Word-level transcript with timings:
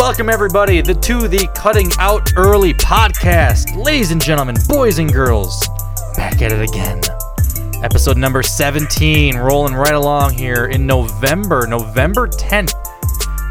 Welcome 0.00 0.30
everybody 0.30 0.80
the, 0.80 0.94
to 0.94 1.28
the 1.28 1.46
Cutting 1.54 1.90
Out 1.98 2.32
Early 2.34 2.72
podcast. 2.72 3.76
Ladies 3.76 4.12
and 4.12 4.20
gentlemen, 4.20 4.56
boys 4.66 4.98
and 4.98 5.12
girls, 5.12 5.68
back 6.16 6.40
at 6.40 6.52
it 6.52 6.62
again. 6.62 7.02
Episode 7.84 8.16
number 8.16 8.42
17, 8.42 9.36
rolling 9.36 9.74
right 9.74 9.92
along 9.92 10.32
here 10.32 10.64
in 10.68 10.86
November, 10.86 11.66
November 11.66 12.26
10th, 12.26 12.72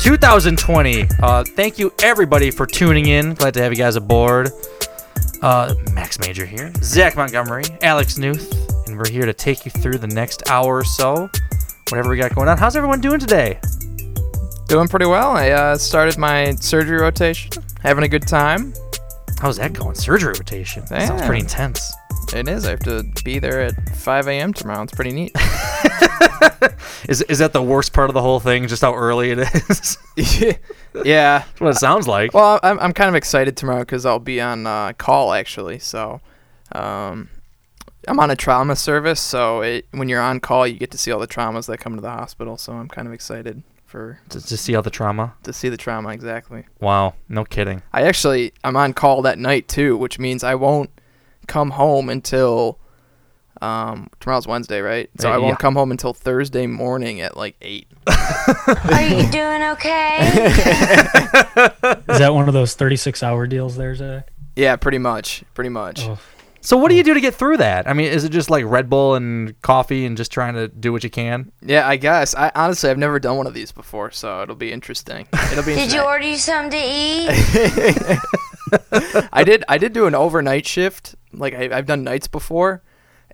2020. 0.02 1.08
Uh, 1.22 1.44
thank 1.44 1.78
you 1.78 1.94
everybody 2.02 2.50
for 2.50 2.66
tuning 2.66 3.06
in. 3.06 3.36
Glad 3.36 3.54
to 3.54 3.62
have 3.62 3.72
you 3.72 3.78
guys 3.78 3.96
aboard. 3.96 4.50
Uh, 5.44 5.76
Max 5.94 6.20
Major 6.20 6.48
here, 6.48 6.74
Zach 6.82 7.16
Montgomery, 7.16 7.66
Alex 7.84 8.18
Newth, 8.18 8.88
and 8.88 8.98
we're 8.98 9.08
here 9.08 9.28
to 9.28 9.36
take 9.36 9.66
you 9.66 9.72
through 9.72 10.00
the 10.00 10.08
next 10.08 10.50
hour 10.50 10.78
or 10.78 10.84
so. 10.84 11.30
Whatever 11.90 12.10
we 12.10 12.18
got 12.18 12.34
going 12.34 12.48
on. 12.50 12.58
How's 12.58 12.76
everyone 12.76 13.02
doing 13.02 13.20
today? 13.20 13.60
Doing 14.70 14.88
pretty 14.88 15.08
well. 15.08 15.32
I 15.32 15.50
uh, 15.50 15.78
started 15.80 16.20
my 16.20 16.54
surgery 16.54 17.02
rotation. 17.02 17.50
Having 17.82 18.04
a 18.04 18.08
good 18.08 18.28
time. 18.28 18.72
How's 19.40 19.58
that 19.58 19.74
going? 19.74 19.96
Surgery 19.96 20.34
rotation. 20.34 20.86
That 20.92 21.08
Sounds 21.08 21.24
pretty 21.24 21.42
intense. 21.42 21.92
It 22.36 22.48
is. 22.48 22.68
I 22.68 22.70
have 22.70 22.82
to 22.82 23.04
be 23.26 23.40
there 23.40 23.62
at 23.62 23.96
5 23.96 24.28
a.m. 24.28 24.54
tomorrow. 24.54 24.84
It's 24.84 24.94
pretty 24.94 25.12
neat. 25.12 25.36
Is 27.08 27.24
is 27.24 27.40
that 27.40 27.54
the 27.54 27.64
worst 27.64 27.94
part 27.94 28.12
of 28.12 28.14
the 28.14 28.22
whole 28.22 28.40
thing? 28.40 28.68
Just 28.68 28.84
how 28.84 28.94
early 28.94 29.32
it 29.32 29.40
is? 29.40 29.98
yeah. 31.04 31.40
That's 31.40 31.62
what 31.62 31.70
it 31.72 31.78
sounds 31.78 32.08
like. 32.08 32.36
Well, 32.36 32.60
I'm, 32.62 32.78
I'm 32.80 32.94
kind 32.94 33.10
of 33.10 33.16
excited 33.16 33.58
tomorrow 33.58 33.80
because 33.80 34.06
I'll 34.06 34.20
be 34.20 34.40
on 34.40 34.68
uh, 34.68 34.94
call 34.94 35.34
actually. 35.34 35.80
So, 35.80 36.22
um, 36.74 37.30
I'm 38.08 38.20
on 38.20 38.30
a 38.30 38.36
trauma 38.36 38.76
service. 38.76 39.20
So 39.20 39.62
it, 39.62 39.88
when 39.92 40.10
you're 40.10 40.22
on 40.22 40.40
call, 40.40 40.68
you 40.68 40.78
get 40.78 40.92
to 40.92 40.98
see 41.00 41.12
all 41.12 41.20
the 41.20 41.28
traumas 41.28 41.66
that 41.66 41.80
come 41.80 41.96
to 41.96 42.02
the 42.02 42.12
hospital. 42.12 42.56
So 42.58 42.74
I'm 42.74 42.90
kind 42.90 43.08
of 43.08 43.14
excited 43.16 43.64
for 43.90 44.20
to, 44.30 44.40
to 44.40 44.56
see 44.58 44.76
all 44.76 44.82
the 44.82 44.90
trauma. 44.90 45.34
to 45.44 45.52
see 45.52 45.68
the 45.70 45.78
trauma 45.78 46.10
exactly. 46.10 46.66
Wow, 46.80 47.16
no 47.28 47.44
kidding. 47.44 47.82
I 47.92 48.04
actually 48.04 48.54
I'm 48.64 48.76
on 48.78 48.94
call 48.94 49.22
that 49.24 49.38
night 49.40 49.68
too, 49.68 49.98
which 49.98 50.20
means 50.20 50.44
I 50.44 50.56
won't 50.56 50.90
come 51.48 51.72
home 51.72 52.10
until 52.10 52.80
um 53.62 54.10
tomorrow's 54.20 54.48
Wednesday, 54.48 54.80
right? 54.80 55.10
So 55.20 55.30
Uh, 55.30 55.34
I 55.36 55.38
won't 55.38 55.54
yeah. 55.54 55.56
come 55.58 55.76
home 55.76 55.92
until 55.92 56.14
Thursday 56.14 56.68
morning 56.68 57.20
at 57.22 57.36
like 57.36 57.56
eight. 57.62 57.88
Are 58.08 59.02
you 59.02 59.30
doing 59.32 59.64
okay? 59.74 60.20
Is 62.08 62.20
that 62.20 62.32
one 62.34 62.48
of 62.48 62.54
those 62.54 62.74
36 62.76 63.22
hour 63.24 63.48
deals 63.48 63.76
there, 63.76 63.94
Zach? 63.96 64.30
yeah, 64.56 64.76
pretty 64.76 64.98
much, 64.98 65.44
pretty 65.54 65.70
much. 65.70 66.02
Oh. 66.04 66.20
So 66.62 66.78
what 66.78 66.90
do 66.90 66.96
you 66.96 67.04
hmm. 67.04 67.08
do 67.08 67.14
to 67.16 67.22
get 67.22 67.36
through 67.36 67.58
that? 67.58 67.88
I 67.88 67.94
mean, 67.94 68.08
is 68.08 68.24
it 68.24 68.30
just 68.30 68.50
like 68.50 68.66
Red 68.66 68.90
Bull 68.90 69.16
and 69.16 69.60
coffee 69.62 70.06
and 70.06 70.18
just 70.18 70.32
trying 70.32 70.56
to 70.56 70.68
do 70.68 70.92
what 70.92 71.04
you 71.04 71.10
can? 71.10 71.52
Yeah, 71.62 71.88
I 71.88 71.96
guess. 71.96 72.36
I 72.36 72.52
honestly 72.56 72.90
I've 72.90 72.98
never 72.98 73.20
done 73.20 73.38
one 73.38 73.48
of 73.48 73.54
these 73.54 73.72
before, 73.72 74.12
so 74.12 74.42
it'll 74.42 74.56
be 74.56 74.72
interesting. 74.72 75.28
It'll 75.52 75.64
be. 75.64 75.76
Did 75.80 75.94
you 75.94 76.02
order 76.02 76.26
you 76.26 76.38
something 76.38 76.72
to 76.72 76.78
eat? 76.78 78.20
I 79.32 79.44
did. 79.44 79.64
I 79.68 79.78
did 79.78 79.94
do 79.94 80.06
an 80.06 80.16
overnight 80.16 80.68
shift. 80.68 81.16
Like 81.34 81.54
I, 81.54 81.76
I've 81.76 81.86
done 81.86 82.04
nights 82.04 82.28
before, 82.28 82.84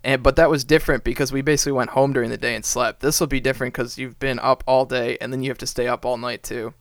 and 0.03 0.24
but 0.24 0.36
that 0.38 0.50
was 0.50 0.63
different 0.63 1.03
because 1.03 1.31
we 1.31 1.42
basically 1.42 1.74
went 1.74 1.92
home 1.92 2.13
during 2.13 2.30
the 2.30 2.38
day 2.38 2.56
and 2.56 2.63
slept. 2.63 3.02
This 3.02 3.19
will 3.19 3.28
be 3.28 3.40
different 3.40 3.74
because 3.74 3.97
you've 3.97 4.19
been 4.19 4.40
up 4.40 4.63
all 4.68 4.86
day 4.86 5.18
and 5.19 5.34
then 5.34 5.44
you 5.44 5.50
have 5.50 5.57
to 5.59 5.68
stay 5.68 5.88
up 5.88 6.06
all 6.06 6.18
night 6.18 6.44
too. 6.44 6.74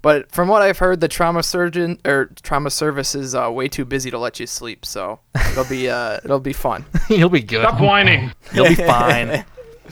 But 0.00 0.30
from 0.30 0.48
what 0.48 0.62
I've 0.62 0.78
heard, 0.78 1.00
the 1.00 1.08
trauma 1.08 1.42
surgeon 1.42 1.98
or 2.04 2.30
trauma 2.42 2.70
service 2.70 3.14
is 3.14 3.34
uh, 3.34 3.50
way 3.50 3.68
too 3.68 3.84
busy 3.84 4.10
to 4.10 4.18
let 4.18 4.38
you 4.38 4.46
sleep. 4.46 4.86
So 4.86 5.20
it'll 5.50 5.64
be 5.64 5.88
uh, 5.88 6.20
it'll 6.24 6.40
be 6.40 6.52
fun. 6.52 6.84
You'll 7.08 7.28
be 7.28 7.40
good. 7.40 7.62
Stop 7.62 7.80
whining! 7.80 8.32
You'll 8.54 8.68
be 8.68 8.74
fine. 8.74 9.44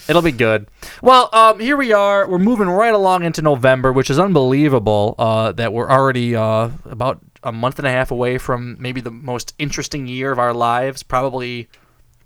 It'll 0.08 0.22
be 0.22 0.32
good. 0.32 0.68
Well, 1.02 1.30
um, 1.32 1.58
here 1.58 1.76
we 1.76 1.92
are. 1.92 2.28
We're 2.28 2.38
moving 2.38 2.68
right 2.68 2.92
along 2.92 3.24
into 3.24 3.42
November, 3.42 3.92
which 3.92 4.10
is 4.10 4.18
unbelievable. 4.18 5.14
Uh, 5.18 5.52
that 5.52 5.72
we're 5.72 5.90
already 5.90 6.36
uh, 6.36 6.70
about 6.84 7.20
a 7.42 7.52
month 7.52 7.78
and 7.78 7.86
a 7.86 7.90
half 7.90 8.10
away 8.10 8.38
from 8.38 8.76
maybe 8.78 9.00
the 9.00 9.10
most 9.10 9.54
interesting 9.58 10.06
year 10.06 10.32
of 10.32 10.38
our 10.38 10.52
lives, 10.52 11.02
probably 11.02 11.68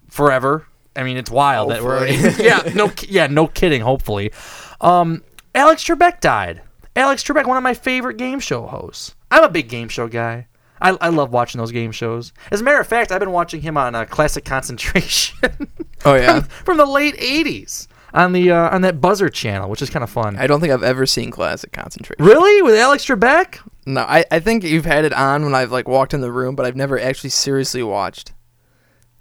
forever. 0.09 0.67
I 0.97 1.05
mean, 1.05 1.17
it's 1.17 1.31
wild 1.31 1.71
that 1.71 1.83
we're 1.83 1.99
already. 1.99 2.15
yeah, 2.43 2.63
no, 2.75 2.93
yeah, 3.09 3.29
no 3.29 3.47
kidding. 3.47 3.81
Hopefully, 3.81 4.33
um, 4.81 5.23
Alex 5.55 5.85
Trebek 5.85 6.21
died. 6.21 6.63
Alex 7.01 7.25
Trebek, 7.25 7.47
one 7.47 7.57
of 7.57 7.63
my 7.63 7.73
favorite 7.73 8.19
game 8.19 8.41
show 8.41 8.67
hosts. 8.67 9.15
I'm 9.31 9.43
a 9.43 9.49
big 9.49 9.69
game 9.71 9.89
show 9.89 10.07
guy. 10.07 10.47
I, 10.83 10.91
I 11.01 11.09
love 11.09 11.33
watching 11.33 11.59
those 11.59 11.73
game 11.73 11.93
shows. 11.93 12.33
As 12.51 12.61
a 12.61 12.65
matter 12.65 12.79
of 12.81 12.87
fact, 12.87 13.11
I've 13.11 13.21
been 13.21 13.33
watching 13.33 13.63
him 13.63 13.77
on 13.79 13.95
uh, 13.95 14.05
Classic 14.05 14.45
Concentration. 14.45 15.39
Oh 16.07 16.15
yeah. 16.15 16.41
from 16.41 16.79
the 16.79 16.87
late 16.87 17.15
'80s 17.19 17.87
on 18.15 18.33
the 18.33 18.51
uh, 18.51 18.75
on 18.75 18.81
that 18.81 19.03
Buzzr 19.03 19.31
channel, 19.31 19.69
which 19.69 19.83
is 19.83 19.91
kind 19.91 20.03
of 20.03 20.09
fun. 20.09 20.35
I 20.39 20.47
don't 20.47 20.59
think 20.59 20.73
I've 20.73 20.83
ever 20.83 21.05
seen 21.05 21.31
Classic 21.31 21.71
Concentration. 21.73 22.25
really, 22.25 22.63
with 22.63 22.75
Alex 22.75 23.05
Trebek? 23.05 23.59
No, 23.85 24.01
I, 24.01 24.25
I 24.31 24.41
think 24.41 24.65
you've 24.65 24.87
had 24.87 25.05
it 25.05 25.13
on 25.13 25.45
when 25.45 25.55
I've 25.55 25.71
like 25.71 25.87
walked 25.87 26.15
in 26.15 26.23
the 26.23 26.33
room, 26.33 26.55
but 26.57 26.65
I've 26.65 26.75
never 26.77 26.99
actually 26.99 27.29
seriously 27.29 27.83
watched. 27.83 28.33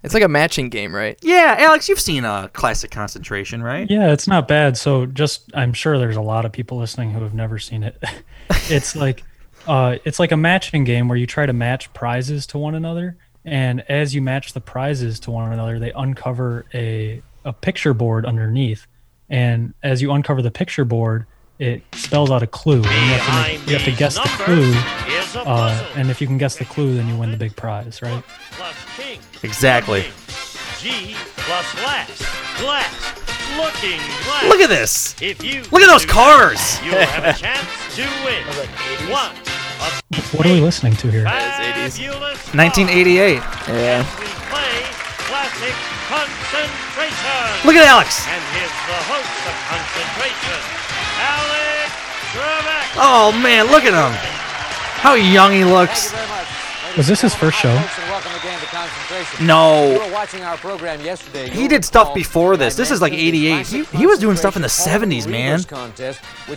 It's 0.02 0.14
like 0.14 0.22
a 0.22 0.28
matching 0.28 0.70
game, 0.70 0.94
right? 0.94 1.18
Yeah, 1.22 1.56
Alex, 1.58 1.88
you've 1.88 2.00
seen 2.00 2.24
uh, 2.24 2.48
Classic 2.48 2.90
Concentration, 2.90 3.62
right? 3.62 3.90
Yeah, 3.90 4.12
it's 4.12 4.26
not 4.26 4.48
bad. 4.48 4.76
So 4.76 5.06
just 5.06 5.50
I'm 5.54 5.72
sure 5.72 5.98
there's 5.98 6.16
a 6.16 6.22
lot 6.22 6.44
of 6.44 6.52
people 6.52 6.78
listening 6.78 7.10
who 7.10 7.22
have 7.22 7.34
never 7.34 7.58
seen 7.58 7.82
it. 7.82 8.02
it's 8.68 8.96
like 8.96 9.22
uh 9.66 9.98
it's 10.04 10.18
like 10.18 10.32
a 10.32 10.36
matching 10.38 10.84
game 10.84 11.06
where 11.06 11.18
you 11.18 11.26
try 11.26 11.44
to 11.44 11.52
match 11.52 11.92
prizes 11.92 12.46
to 12.46 12.56
one 12.56 12.74
another 12.74 13.18
and 13.44 13.82
as 13.90 14.14
you 14.14 14.22
match 14.22 14.52
the 14.52 14.60
prizes 14.60 15.18
to 15.20 15.30
one 15.30 15.52
another, 15.52 15.78
they 15.78 15.92
uncover 15.92 16.66
a 16.74 17.22
a 17.44 17.52
picture 17.52 17.94
board 17.94 18.26
underneath. 18.26 18.86
And 19.30 19.74
as 19.82 20.02
you 20.02 20.12
uncover 20.12 20.42
the 20.42 20.50
picture 20.50 20.84
board, 20.84 21.24
it 21.58 21.82
spells 21.94 22.30
out 22.30 22.42
a 22.42 22.46
clue. 22.46 22.82
And 22.82 22.84
you 22.84 22.90
have 22.90 23.26
to, 23.26 23.52
make, 23.52 23.66
you 23.68 23.76
have 23.76 23.84
to 23.84 23.92
guess 23.92 24.14
the 24.14 24.28
clue. 24.44 24.72
Uh, 25.42 25.86
and 25.94 26.10
if 26.10 26.20
you 26.20 26.26
can 26.26 26.36
guess 26.36 26.56
the 26.56 26.64
clue, 26.64 26.96
then 26.96 27.08
you 27.08 27.16
win 27.16 27.30
the 27.30 27.36
big 27.36 27.54
prize, 27.54 28.02
right? 28.02 28.24
Plus 29.16 29.18
king. 29.18 29.20
Exactly. 29.50 30.02
G 30.78 31.16
plus 31.36 31.74
last. 31.82 32.22
Glass. 32.60 32.94
Looking 33.56 33.98
glass. 34.24 34.44
Look 34.48 34.60
at 34.60 34.68
this. 34.68 35.16
If 35.20 35.42
you 35.42 35.62
Look 35.72 35.82
at 35.82 35.88
those 35.88 36.06
cars. 36.06 36.56
that, 36.58 36.82
You'll 36.84 37.00
have 37.02 37.24
a 37.24 37.32
chance 37.38 37.66
to 37.96 38.02
win. 38.24 38.44
One 39.10 39.34
of 39.82 40.00
What 40.34 40.46
are 40.46 40.52
we 40.52 40.60
listening 40.60 40.94
to 41.02 41.10
here? 41.10 41.24
1988. 41.24 43.42
Yeah. 43.74 44.06
We 44.06 44.26
play 44.46 44.86
classic 45.26 45.74
concentration. 46.06 47.66
Look 47.66 47.74
at 47.74 47.82
Alex. 47.90 48.22
And 48.30 48.38
here's 48.54 48.70
the 48.86 49.00
host 49.10 49.34
of 49.50 49.54
concentration, 49.66 50.60
Alex 51.18 51.90
Trebek. 52.30 52.86
Oh 53.02 53.32
man, 53.42 53.66
look 53.66 53.82
at 53.84 53.90
him. 53.94 54.12
How 55.02 55.14
young 55.14 55.50
he 55.52 55.64
looks. 55.64 56.12
Was 56.96 57.06
this 57.06 57.20
his 57.20 57.34
first 57.34 57.58
show? 57.58 57.74
No. 59.40 60.10
watching 60.12 60.42
our 60.42 60.56
program 60.56 61.00
yesterday. 61.00 61.48
He 61.48 61.68
did 61.68 61.84
stuff 61.84 62.14
before 62.14 62.56
this. 62.56 62.74
This 62.74 62.90
is 62.90 63.00
like 63.00 63.12
88. 63.12 63.66
He, 63.66 63.84
he 63.84 64.06
was 64.06 64.18
doing 64.18 64.36
stuff 64.36 64.56
in 64.56 64.62
the 64.62 64.68
70s, 64.68 65.26
man. 65.26 65.60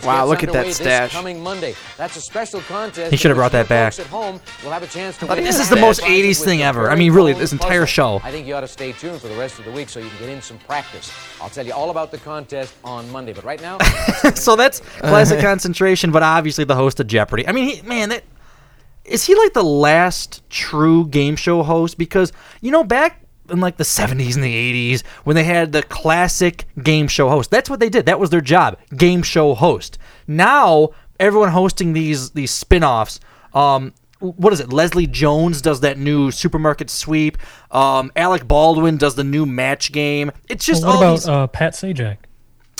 Wow, 0.04 0.26
look 0.26 0.42
at 0.42 0.52
that 0.52 0.72
stash. 0.72 1.12
Coming 1.12 1.42
Monday. 1.42 1.74
That's 1.96 2.16
a 2.16 2.20
special 2.20 2.60
contest. 2.62 3.10
He 3.10 3.16
should 3.16 3.30
have 3.30 3.36
brought 3.36 3.52
that 3.52 3.68
back. 3.68 3.98
At 3.98 4.06
home, 4.06 4.40
will 4.62 4.70
have 4.70 4.82
a 4.82 4.86
chance 4.86 5.16
to 5.18 5.26
Look 5.26 5.36
win 5.36 5.44
at 5.44 5.44
This 5.46 5.60
is 5.60 5.68
the 5.68 5.76
most 5.76 6.00
80s 6.02 6.42
thing 6.42 6.62
ever. 6.62 6.90
I 6.90 6.96
mean, 6.96 7.12
really, 7.12 7.32
this 7.32 7.52
entire 7.52 7.86
show. 7.86 8.20
I 8.22 8.30
think 8.30 8.46
you 8.46 8.54
ought 8.54 8.60
to 8.60 8.68
stay 8.68 8.92
tuned 8.92 9.20
for 9.20 9.28
the 9.28 9.36
rest 9.36 9.58
of 9.58 9.64
the 9.64 9.72
week 9.72 9.88
so 9.88 10.00
you 10.00 10.08
can 10.08 10.18
get 10.18 10.28
in 10.30 10.42
some 10.42 10.58
practice. 10.58 11.12
I'll 11.40 11.50
tell 11.50 11.66
you 11.66 11.72
all 11.72 11.90
about 11.90 12.10
the 12.10 12.18
contest 12.18 12.74
on 12.84 13.10
Monday. 13.10 13.32
But 13.32 13.44
right 13.44 13.60
now, 13.60 13.78
so 14.34 14.56
that's 14.56 14.80
classic 14.98 15.40
concentration, 15.40 16.10
but 16.10 16.22
obviously 16.22 16.64
the 16.64 16.74
host 16.76 17.00
of 17.00 17.06
Jeopardy. 17.06 17.46
I 17.46 17.52
mean, 17.52 17.76
he, 17.76 17.82
man, 17.82 18.08
that 18.10 18.24
is 19.04 19.24
he 19.24 19.34
like 19.34 19.52
the 19.52 19.62
last 19.64 20.48
true 20.50 21.06
game 21.06 21.36
show 21.36 21.62
host? 21.62 21.98
Because 21.98 22.32
you 22.60 22.70
know, 22.70 22.84
back 22.84 23.20
in 23.50 23.60
like 23.60 23.76
the 23.76 23.84
70s 23.84 24.34
and 24.36 24.44
the 24.44 24.94
80s 24.96 25.04
when 25.24 25.36
they 25.36 25.44
had 25.44 25.72
the 25.72 25.82
classic 25.82 26.64
game 26.82 27.08
show 27.08 27.28
host. 27.28 27.50
That's 27.50 27.68
what 27.68 27.78
they 27.80 27.90
did. 27.90 28.06
That 28.06 28.18
was 28.18 28.30
their 28.30 28.40
job, 28.40 28.78
game 28.96 29.22
show 29.22 29.54
host. 29.54 29.98
Now 30.26 30.90
everyone 31.20 31.50
hosting 31.50 31.92
these 31.92 32.30
these 32.30 32.50
spin-offs 32.50 33.20
um 33.52 33.92
what 34.20 34.54
is 34.54 34.60
it? 34.60 34.72
Leslie 34.72 35.06
Jones 35.06 35.60
does 35.60 35.80
that 35.80 35.98
new 35.98 36.30
supermarket 36.30 36.88
sweep. 36.88 37.36
Um, 37.70 38.10
Alec 38.16 38.48
Baldwin 38.48 38.96
does 38.96 39.16
the 39.16 39.24
new 39.24 39.44
match 39.44 39.92
game. 39.92 40.32
It's 40.48 40.64
just 40.64 40.82
Well, 40.82 40.92
what 40.92 40.96
all 40.96 41.02
about 41.12 41.16
these. 41.18 41.28
uh, 41.28 41.46
Pat 41.48 41.74
Sajak? 41.74 42.16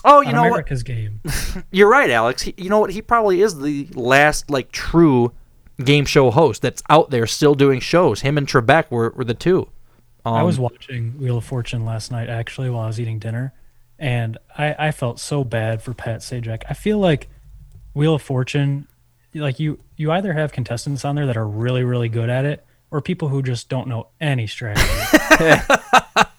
oh, 0.06 0.22
you 0.22 0.32
know 0.32 0.42
what? 0.42 0.48
America's 0.48 0.82
Game. 0.82 1.20
You're 1.70 1.90
right, 1.90 2.08
Alex. 2.08 2.42
He, 2.42 2.54
you 2.56 2.70
know 2.70 2.78
what? 2.78 2.90
He 2.90 3.02
probably 3.02 3.42
is 3.42 3.58
the 3.58 3.88
last 3.94 4.48
like 4.50 4.72
true 4.72 5.32
game 5.82 6.04
show 6.04 6.30
host 6.30 6.62
that's 6.62 6.82
out 6.88 7.10
there 7.10 7.26
still 7.26 7.54
doing 7.54 7.80
shows. 7.80 8.20
Him 8.20 8.38
and 8.38 8.46
Trebek 8.46 8.90
were, 8.90 9.10
were 9.10 9.24
the 9.24 9.34
two. 9.34 9.68
Um, 10.24 10.34
I 10.34 10.42
was 10.42 10.58
watching 10.58 11.18
Wheel 11.18 11.38
of 11.38 11.44
Fortune 11.44 11.84
last 11.84 12.10
night 12.10 12.28
actually 12.28 12.70
while 12.70 12.84
I 12.84 12.86
was 12.86 12.98
eating 12.98 13.18
dinner, 13.18 13.52
and 13.98 14.38
I, 14.56 14.74
I 14.78 14.90
felt 14.90 15.20
so 15.20 15.44
bad 15.44 15.82
for 15.82 15.92
Pat 15.92 16.20
Sajak. 16.20 16.62
I 16.68 16.74
feel 16.74 16.98
like 16.98 17.28
Wheel 17.92 18.14
of 18.14 18.22
Fortune, 18.22 18.88
like 19.34 19.60
you 19.60 19.80
you 19.96 20.10
either 20.10 20.32
have 20.32 20.50
contestants 20.50 21.04
on 21.04 21.14
there 21.16 21.26
that 21.26 21.36
are 21.36 21.46
really 21.46 21.84
really 21.84 22.08
good 22.08 22.30
at 22.30 22.46
it, 22.46 22.64
or 22.90 23.02
people 23.02 23.28
who 23.28 23.42
just 23.42 23.68
don't 23.68 23.86
know 23.86 24.08
any 24.18 24.46
strategy. 24.46 24.86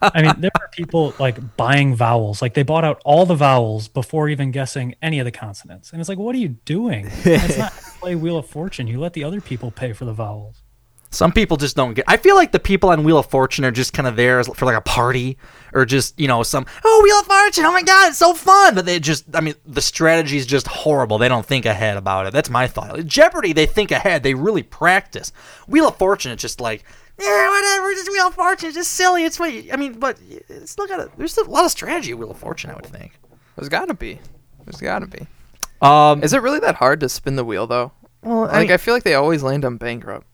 I 0.01 0.21
mean, 0.21 0.33
there 0.39 0.51
are 0.59 0.69
people 0.69 1.13
like 1.19 1.55
buying 1.55 1.95
vowels, 1.95 2.41
like 2.41 2.55
they 2.55 2.63
bought 2.63 2.85
out 2.85 3.01
all 3.05 3.27
the 3.27 3.35
vowels 3.35 3.87
before 3.87 4.29
even 4.29 4.49
guessing 4.49 4.95
any 5.01 5.19
of 5.19 5.25
the 5.25 5.31
consonants, 5.31 5.91
and 5.91 5.99
it's 5.99 6.09
like, 6.09 6.17
what 6.17 6.33
are 6.33 6.39
you 6.39 6.49
doing? 6.49 7.07
It's 7.23 7.57
not 7.57 7.73
play 8.05 8.13
Wheel 8.13 8.37
of 8.37 8.45
Fortune. 8.45 8.85
You 8.85 8.99
let 8.99 9.13
the 9.13 9.23
other 9.23 9.41
people 9.41 9.71
pay 9.71 9.91
for 9.91 10.05
the 10.05 10.13
vowels. 10.13 10.61
Some 11.09 11.31
people 11.31 11.57
just 11.57 11.75
don't 11.75 11.95
get. 11.95 12.05
I 12.07 12.17
feel 12.17 12.35
like 12.35 12.51
the 12.51 12.59
people 12.59 12.91
on 12.91 13.03
Wheel 13.03 13.17
of 13.17 13.25
Fortune 13.25 13.65
are 13.65 13.71
just 13.71 13.93
kind 13.93 14.05
of 14.07 14.15
there 14.15 14.43
for 14.43 14.65
like 14.65 14.77
a 14.77 14.81
party, 14.81 15.39
or 15.73 15.85
just 15.85 16.19
you 16.19 16.27
know 16.27 16.43
some 16.43 16.67
oh 16.83 17.01
Wheel 17.03 17.19
of 17.19 17.25
Fortune, 17.25 17.65
oh 17.65 17.71
my 17.71 17.81
god, 17.81 18.09
it's 18.09 18.19
so 18.19 18.35
fun. 18.35 18.75
But 18.75 18.85
they 18.85 18.99
just, 18.99 19.25
I 19.33 19.41
mean, 19.41 19.55
the 19.65 19.81
strategy 19.81 20.37
is 20.37 20.45
just 20.45 20.67
horrible. 20.67 21.17
They 21.17 21.29
don't 21.29 21.45
think 21.45 21.65
ahead 21.65 21.97
about 21.97 22.27
it. 22.27 22.33
That's 22.33 22.49
my 22.49 22.67
thought. 22.67 23.03
Jeopardy, 23.07 23.53
they 23.53 23.65
think 23.65 23.89
ahead. 23.89 24.21
They 24.21 24.35
really 24.35 24.61
practice. 24.61 25.31
Wheel 25.67 25.87
of 25.87 25.97
Fortune, 25.97 26.31
it's 26.31 26.43
just 26.43 26.61
like 26.61 26.83
yeah, 27.19 27.49
whatever. 27.49 27.91
Just 27.93 28.11
Wheel 28.11 28.27
of 28.27 28.35
Fortune, 28.35 28.67
it's 28.67 28.77
just 28.77 28.91
silly. 28.91 29.23
It's 29.23 29.39
what 29.39 29.51
I 29.71 29.77
mean, 29.77 29.93
but 29.93 30.19
it's 30.29 30.77
look 30.77 30.91
at 30.91 30.99
it. 30.99 31.09
There's 31.17 31.37
a 31.37 31.43
lot 31.45 31.65
of 31.65 31.71
strategy 31.71 32.11
at 32.11 32.19
Wheel 32.19 32.31
of 32.31 32.37
Fortune. 32.37 32.69
I 32.69 32.75
would 32.75 32.85
think. 32.85 33.13
There's 33.55 33.69
gotta 33.69 33.95
be. 33.95 34.19
There's 34.65 34.81
gotta 34.81 35.07
be. 35.07 35.25
Um, 35.81 36.23
Is 36.23 36.33
it 36.33 36.41
really 36.41 36.59
that 36.59 36.75
hard 36.75 36.99
to 37.01 37.09
spin 37.09 37.35
the 37.35 37.43
wheel 37.45 37.67
though? 37.67 37.91
Well, 38.23 38.45
I 38.45 38.53
like 38.53 38.61
mean- 38.67 38.71
I 38.71 38.77
feel 38.77 38.93
like 38.93 39.03
they 39.03 39.13
always 39.15 39.43
land 39.43 39.65
on 39.65 39.77
bankrupt. 39.77 40.25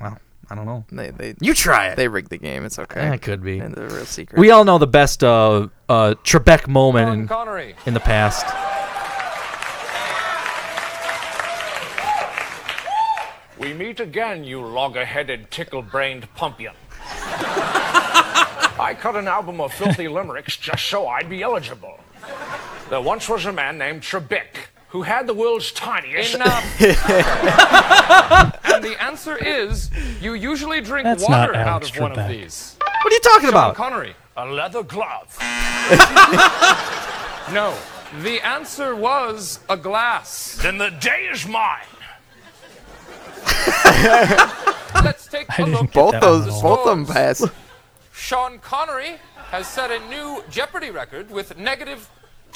well, 0.00 0.18
I 0.50 0.54
don't 0.54 0.66
know. 0.66 0.84
They 0.92 1.10
they 1.10 1.34
You 1.40 1.54
try 1.54 1.88
it. 1.88 1.96
They 1.96 2.06
rigged 2.08 2.30
the 2.30 2.38
game. 2.38 2.64
It's 2.64 2.78
okay. 2.78 3.00
Yeah, 3.02 3.14
it 3.14 3.22
could 3.22 3.42
be. 3.42 3.58
And 3.58 3.74
the 3.74 3.86
real 3.88 4.04
secret. 4.06 4.38
We 4.38 4.50
all 4.50 4.64
know 4.64 4.78
the 4.78 4.86
best 4.86 5.24
uh, 5.24 5.68
uh, 5.88 6.14
Trebek 6.24 6.68
moment 6.68 7.10
in, 7.12 7.26
Connery. 7.28 7.74
in 7.86 7.94
the 7.94 8.00
past. 8.00 8.46
We 13.58 13.72
meet 13.72 14.00
again, 14.00 14.44
you 14.44 14.60
logger-headed, 14.60 15.50
tickle-brained 15.50 16.28
pumpion. 16.36 16.74
I 18.78 18.94
cut 19.00 19.16
an 19.16 19.26
album 19.26 19.60
of 19.62 19.72
filthy 19.72 20.08
limericks 20.08 20.58
just 20.58 20.86
so 20.86 21.08
I'd 21.08 21.30
be 21.30 21.42
eligible. 21.42 21.98
There 22.90 23.00
once 23.00 23.28
was 23.28 23.46
a 23.46 23.52
man 23.52 23.78
named 23.78 24.02
Trebek 24.02 24.68
who 24.88 25.02
had 25.02 25.26
the 25.26 25.34
world's 25.34 25.72
tiniest. 25.72 26.34
Enough. 26.36 26.80
and 26.80 26.92
the 28.84 28.96
answer 29.00 29.36
is 29.36 29.90
you 30.20 30.34
usually 30.34 30.80
drink 30.80 31.04
That's 31.04 31.28
water 31.28 31.52
not 31.52 31.60
out 31.62 31.66
Alex 31.68 31.90
of 31.90 31.98
one 32.00 32.12
of 32.12 32.18
Trebek. 32.18 32.28
these. 32.28 32.76
What 32.78 33.12
are 33.12 33.14
you 33.14 33.20
talking 33.20 33.40
Sean 33.48 33.50
about? 33.50 33.74
Connery. 33.74 34.14
A 34.36 34.46
leather 34.46 34.82
glove. 34.82 35.36
No. 37.52 37.76
The 38.22 38.44
answer 38.44 38.96
was 38.96 39.60
a 39.68 39.76
glass. 39.76 40.58
Then 40.60 40.78
the 40.78 40.90
day 40.90 41.28
is 41.30 41.46
mine. 41.46 41.78
Let's 45.04 45.28
take 45.28 45.46
I 45.50 45.54
a 45.54 45.56
didn't 45.64 45.72
look 45.74 45.82
get 45.82 45.92
both 45.94 46.12
that 46.12 46.22
those, 46.22 46.46
one 46.46 46.50
at 46.50 46.54
all. 46.64 46.76
both 46.76 46.86
of 46.88 46.96
them 46.98 47.06
pass. 47.06 47.44
Sean 48.12 48.58
Connery 48.58 49.16
has 49.50 49.68
set 49.68 49.92
a 49.92 50.00
new 50.08 50.42
Jeopardy 50.50 50.90
record 50.90 51.30
with 51.30 51.56
negative 51.56 52.08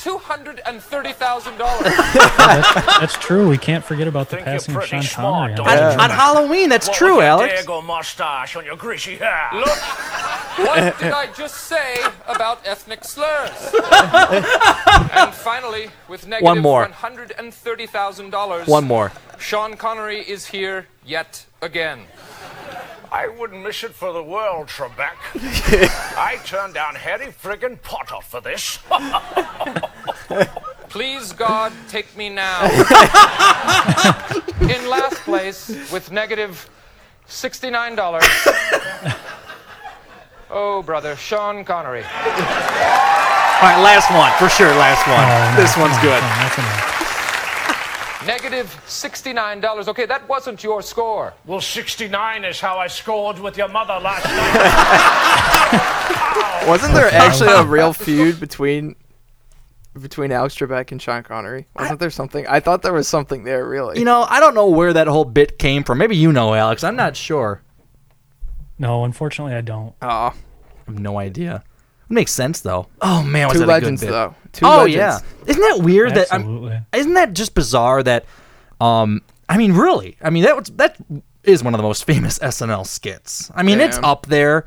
$230,000. 0.04 1.58
That's 3.00 3.16
true. 3.18 3.48
We 3.48 3.58
can't 3.58 3.84
forget 3.84 4.08
about 4.08 4.28
the 4.30 4.36
Think 4.36 4.46
passing 4.46 4.74
of 4.76 4.84
Sean 4.84 5.02
Connery. 5.02 5.56
don't 5.56 5.68
on 5.68 5.76
you? 5.76 6.00
On, 6.00 6.10
Halloween, 6.10 6.68
that's 6.68 6.88
What 6.88 6.96
true, 6.96 7.16
with 7.16 7.24
your 7.24 7.30
Alex. 7.30 7.64
dago 7.66 7.84
mustache 7.84 8.56
on 8.56 8.64
your 8.64 8.76
greasy 8.76 9.16
hair. 9.16 9.48
Look, 9.54 9.68
what 9.68 10.98
did 11.00 11.12
I 11.12 11.26
just 11.32 11.54
say 11.66 11.96
about 12.26 12.60
ethnic 12.66 13.04
slurs? 13.04 13.50
and 15.12 15.34
finally, 15.34 15.90
with 16.08 16.26
negative 16.26 16.44
One 16.44 16.60
more. 16.60 16.86
$130,000, 16.86 18.66
One 18.68 18.84
more. 18.84 19.12
Sean 19.38 19.76
Connery 19.76 20.20
is 20.20 20.46
here 20.46 20.86
yet 21.04 21.46
again. 21.62 22.00
I 23.12 23.26
wouldn't 23.26 23.60
miss 23.62 23.82
it 23.82 23.92
for 23.92 24.12
the 24.12 24.22
world, 24.22 24.68
Trebek. 24.68 25.16
I 26.16 26.36
turned 26.44 26.74
down 26.74 26.94
Harry 26.94 27.26
friggin' 27.26 27.82
Potter 27.82 28.20
for 28.22 28.40
this. 28.40 28.78
Please, 30.88 31.32
God, 31.32 31.72
take 31.88 32.16
me 32.16 32.28
now. 32.28 32.62
In 34.60 34.88
last 34.88 35.16
place, 35.24 35.90
with 35.92 36.12
negative 36.12 36.70
$69. 37.28 37.96
Oh, 40.50 40.82
brother, 40.82 41.16
Sean 41.16 41.64
Connery. 41.64 42.02
All 42.02 42.08
right, 43.68 43.80
last 43.82 44.10
one 44.10 44.32
for 44.38 44.48
sure. 44.48 44.74
Last 44.74 45.06
one. 45.06 45.20
Oh, 45.20 45.54
no, 45.54 45.60
this 45.62 45.76
one's 45.76 45.92
come 45.94 46.02
good. 46.02 46.20
come 46.20 46.30
on, 46.30 46.38
that's 46.38 46.58
enough. 46.58 46.99
Negative 48.26 48.66
$69. 48.86 49.88
Okay, 49.88 50.04
that 50.06 50.28
wasn't 50.28 50.62
your 50.62 50.82
score. 50.82 51.32
well, 51.46 51.60
69 51.60 52.44
is 52.44 52.60
how 52.60 52.76
I 52.78 52.86
scored 52.86 53.38
with 53.38 53.56
your 53.56 53.68
mother 53.68 53.98
last 53.98 54.24
night. 55.72 56.66
Wasn't 56.68 56.92
there 56.92 57.10
actually 57.12 57.48
a 57.52 57.64
real 57.64 57.92
feud 57.94 58.38
between 58.38 58.94
between 60.00 60.30
Alex 60.30 60.54
Trebek 60.54 60.92
and 60.92 61.00
Sean 61.00 61.22
Connery? 61.22 61.66
Wasn't 61.74 61.98
there 61.98 62.10
something? 62.10 62.46
I 62.46 62.60
thought 62.60 62.82
there 62.82 62.92
was 62.92 63.08
something 63.08 63.44
there. 63.44 63.64
Really? 63.66 63.98
You 63.98 64.04
know, 64.04 64.26
I 64.28 64.38
don't 64.40 64.54
know 64.54 64.68
where 64.68 64.92
that 64.92 65.06
whole 65.06 65.24
bit 65.24 65.58
came 65.58 65.82
from. 65.82 65.96
Maybe 65.98 66.16
you 66.16 66.32
know, 66.32 66.52
Alex. 66.54 66.84
I'm 66.84 66.96
not 66.96 67.16
sure. 67.16 67.62
No, 68.78 69.04
unfortunately, 69.04 69.54
I 69.54 69.62
don't. 69.62 69.94
Oh, 70.02 70.06
I 70.08 70.32
have 70.86 70.98
no 70.98 71.18
idea. 71.18 71.64
It 72.10 72.14
makes 72.14 72.32
sense 72.32 72.60
though. 72.60 72.88
Oh 73.00 73.22
man, 73.22 73.46
was 73.46 73.54
two 73.54 73.60
that 73.60 73.68
legends 73.68 74.02
a 74.02 74.06
good 74.06 74.10
bit. 74.10 74.12
though. 74.12 74.34
Two 74.52 74.66
oh 74.66 74.78
legends. 74.84 74.94
yeah, 74.96 75.18
isn't 75.46 75.62
that 75.62 75.84
weird? 75.84 76.14
That 76.16 76.26
I'm, 76.32 76.40
Absolutely. 76.40 76.80
isn't 76.92 77.14
that 77.14 77.32
just 77.34 77.54
bizarre? 77.54 78.02
That 78.02 78.24
um, 78.80 79.22
I 79.48 79.56
mean, 79.56 79.72
really, 79.72 80.16
I 80.20 80.30
mean 80.30 80.42
that 80.42 80.56
was 80.56 80.66
that 80.76 80.96
is 81.44 81.62
one 81.62 81.72
of 81.72 81.78
the 81.78 81.84
most 81.84 82.04
famous 82.04 82.38
SNL 82.40 82.84
skits. 82.86 83.50
I 83.54 83.62
mean, 83.62 83.78
it's 83.80 83.98
up 84.02 84.26
there, 84.26 84.64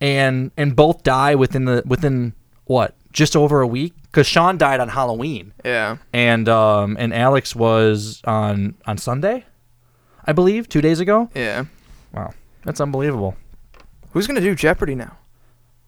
and 0.00 0.50
and 0.56 0.74
both 0.74 1.02
die 1.02 1.34
within 1.34 1.66
the 1.66 1.82
within 1.84 2.32
what 2.64 2.94
just 3.12 3.36
over 3.36 3.60
a 3.60 3.66
week 3.66 3.92
because 4.04 4.26
Sean 4.26 4.56
died 4.56 4.80
on 4.80 4.88
Halloween. 4.88 5.52
Yeah. 5.64 5.98
and 6.14 6.48
um 6.48 6.96
and 6.98 7.12
Alex 7.12 7.54
was 7.54 8.22
on 8.24 8.74
on 8.86 8.96
Sunday, 8.96 9.44
I 10.24 10.32
believe, 10.32 10.68
two 10.70 10.80
days 10.80 10.98
ago. 11.00 11.28
Yeah. 11.34 11.66
Wow, 12.14 12.32
that's 12.64 12.80
unbelievable. 12.80 13.36
Who's 14.12 14.26
gonna 14.26 14.40
do 14.40 14.54
Jeopardy 14.54 14.94
now? 14.94 15.18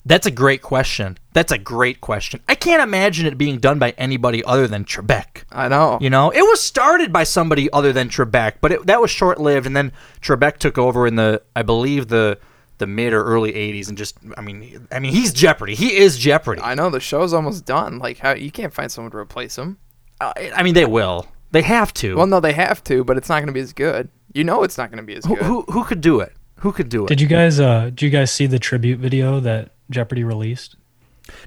That's 0.08 0.26
a 0.26 0.30
great 0.30 0.62
question. 0.62 1.18
That's 1.34 1.52
a 1.52 1.58
great 1.58 2.00
question. 2.00 2.40
I 2.48 2.54
can't 2.54 2.82
imagine 2.82 3.26
it 3.26 3.36
being 3.36 3.58
done 3.58 3.78
by 3.78 3.90
anybody 3.98 4.42
other 4.42 4.66
than 4.66 4.86
Trebek. 4.86 5.44
I 5.52 5.68
know. 5.68 5.98
You 6.00 6.08
know, 6.08 6.30
it 6.30 6.40
was 6.40 6.62
started 6.62 7.12
by 7.12 7.24
somebody 7.24 7.70
other 7.74 7.92
than 7.92 8.08
Trebek, 8.08 8.54
but 8.62 8.72
it, 8.72 8.86
that 8.86 9.02
was 9.02 9.10
short 9.10 9.38
lived, 9.38 9.66
and 9.66 9.76
then 9.76 9.92
Trebek 10.22 10.56
took 10.56 10.78
over 10.78 11.06
in 11.06 11.16
the, 11.16 11.42
I 11.54 11.62
believe 11.62 12.08
the 12.08 12.38
the 12.78 12.86
mid 12.86 13.12
or 13.12 13.22
early 13.22 13.52
'80s, 13.52 13.88
and 13.88 13.98
just, 13.98 14.16
I 14.36 14.40
mean, 14.40 14.88
I 14.90 14.98
mean, 14.98 15.12
he's 15.12 15.32
Jeopardy. 15.32 15.74
He 15.74 15.96
is 15.96 16.16
Jeopardy. 16.16 16.62
I 16.62 16.74
know 16.74 16.88
the 16.88 17.00
show's 17.00 17.34
almost 17.34 17.66
done. 17.66 17.98
Like 17.98 18.18
how 18.18 18.32
you 18.32 18.50
can't 18.50 18.72
find 18.72 18.90
someone 18.90 19.10
to 19.10 19.18
replace 19.18 19.58
him. 19.58 19.76
I, 20.22 20.52
I 20.56 20.62
mean, 20.62 20.72
they 20.72 20.86
will. 20.86 21.26
They 21.50 21.62
have 21.62 21.92
to. 21.94 22.16
Well, 22.16 22.26
no, 22.26 22.40
they 22.40 22.54
have 22.54 22.82
to, 22.84 23.04
but 23.04 23.18
it's 23.18 23.28
not 23.28 23.40
gonna 23.40 23.52
be 23.52 23.60
as 23.60 23.74
good. 23.74 24.08
You 24.32 24.44
know, 24.44 24.62
it's 24.62 24.78
not 24.78 24.90
gonna 24.90 25.02
be 25.02 25.16
as 25.16 25.26
who, 25.26 25.36
good. 25.36 25.44
who 25.44 25.62
who 25.68 25.84
could 25.84 26.00
do 26.00 26.20
it? 26.20 26.32
Who 26.60 26.72
could 26.72 26.88
do 26.88 27.04
it? 27.04 27.08
Did 27.08 27.20
you 27.20 27.28
guys 27.28 27.60
uh 27.60 27.86
did 27.90 28.02
you 28.02 28.10
guys 28.10 28.32
see 28.32 28.46
the 28.46 28.58
tribute 28.58 29.00
video 29.00 29.38
that 29.40 29.72
Jeopardy 29.90 30.24
released? 30.24 30.76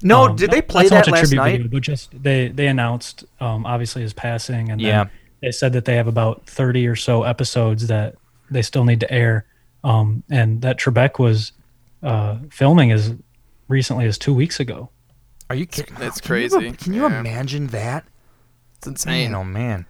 no, 0.02 0.26
Um, 0.26 0.36
did 0.36 0.50
they 0.50 0.58
not- 0.58 0.68
play 0.68 0.82
not 0.84 0.88
so 0.88 0.94
that 0.94 1.00
much 1.00 1.08
a 1.08 1.10
last 1.10 1.20
tribute 1.28 1.36
night? 1.42 1.52
Video, 1.62 1.68
but 1.68 1.82
just 1.82 2.22
they 2.22 2.48
they 2.48 2.66
announced 2.68 3.24
um 3.40 3.66
obviously 3.66 4.02
his 4.02 4.12
passing 4.12 4.70
and 4.70 4.80
Yeah. 4.80 5.06
they 5.40 5.50
said 5.52 5.72
that 5.72 5.84
they 5.86 5.96
have 5.96 6.06
about 6.06 6.46
30 6.46 6.86
or 6.86 6.94
so 6.96 7.24
episodes 7.24 7.88
that 7.88 8.14
they 8.50 8.62
still 8.62 8.84
need 8.84 9.00
to 9.00 9.12
air. 9.12 9.44
Um 9.82 10.22
and 10.30 10.62
that 10.62 10.78
Trebek 10.78 11.18
was 11.18 11.52
uh 12.02 12.36
filming 12.50 12.92
as 12.92 13.14
recently 13.68 14.06
as 14.06 14.18
2 14.18 14.32
weeks 14.34 14.60
ago. 14.60 14.88
Are 15.50 15.56
you 15.56 15.66
kidding? 15.66 15.94
It's 16.00 16.20
Can 16.20 16.36
you- 16.36 16.48
crazy. 16.48 16.72
Can 16.72 16.94
you, 16.94 17.02
Yeah. 17.08 17.20
imagine 17.20 17.66
that? 17.68 18.04
It's 18.78 18.86
insane. 18.86 19.32
Man, 19.32 19.40
oh 19.40 19.44
man. 19.44 19.86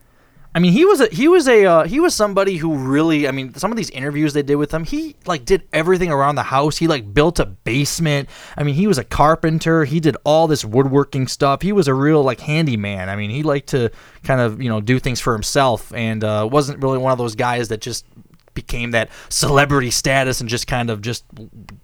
I 0.55 0.59
mean, 0.59 0.73
he 0.73 0.85
was 0.85 1.01
a 1.01 1.07
he 1.07 1.29
was 1.29 1.49
a 1.49 1.65
uh, 1.65 1.85
he 1.85 1.99
was 1.99 2.15
somebody 2.15 2.59
who 2.59 2.75
really. 2.75 3.27
I 3.27 3.31
mean, 3.31 3.55
some 3.55 3.71
of 3.71 3.77
these 3.77 3.89
interviews 3.91 4.35
they 4.35 4.43
did 4.43 4.57
with 4.57 4.73
him, 4.73 4.85
he 4.85 5.17
like 5.25 5.47
did 5.47 5.67
everything 5.73 6.11
around 6.11 6.35
the 6.35 6.43
house. 6.43 6.77
He 6.77 6.87
like 6.87 7.15
built 7.15 7.39
a 7.39 7.47
basement. 7.47 8.29
I 8.57 8.63
mean, 8.63 8.75
he 8.75 8.87
was 8.87 8.99
a 8.99 9.05
carpenter. 9.05 9.85
He 9.85 9.99
did 9.99 10.17
all 10.25 10.47
this 10.47 10.63
woodworking 10.63 11.27
stuff. 11.27 11.63
He 11.63 11.73
was 11.73 11.89
a 11.89 11.95
real 11.95 12.23
like 12.23 12.41
handyman. 12.41 13.09
I 13.09 13.17
mean, 13.17 13.31
he 13.31 13.43
liked 13.43 13.69
to 13.71 13.91
kind 14.25 14.41
of 14.43 14.61
you 14.61 14.69
know 14.69 14.83
do 14.83 14.99
things 14.99 15.21
for 15.21 15.33
himself, 15.33 15.93
and 15.95 16.23
uh, 16.23 16.47
wasn't 16.51 16.83
really 16.83 16.99
one 16.99 17.13
of 17.13 17.19
those 17.19 17.35
guys 17.35 17.69
that 17.69 17.81
just 17.81 18.05
became 18.55 18.91
that 18.91 19.09
celebrity 19.31 19.91
status 19.91 20.43
and 20.43 20.51
just 20.51 20.67
kind 20.67 20.91
of 20.91 21.01
just 21.01 21.25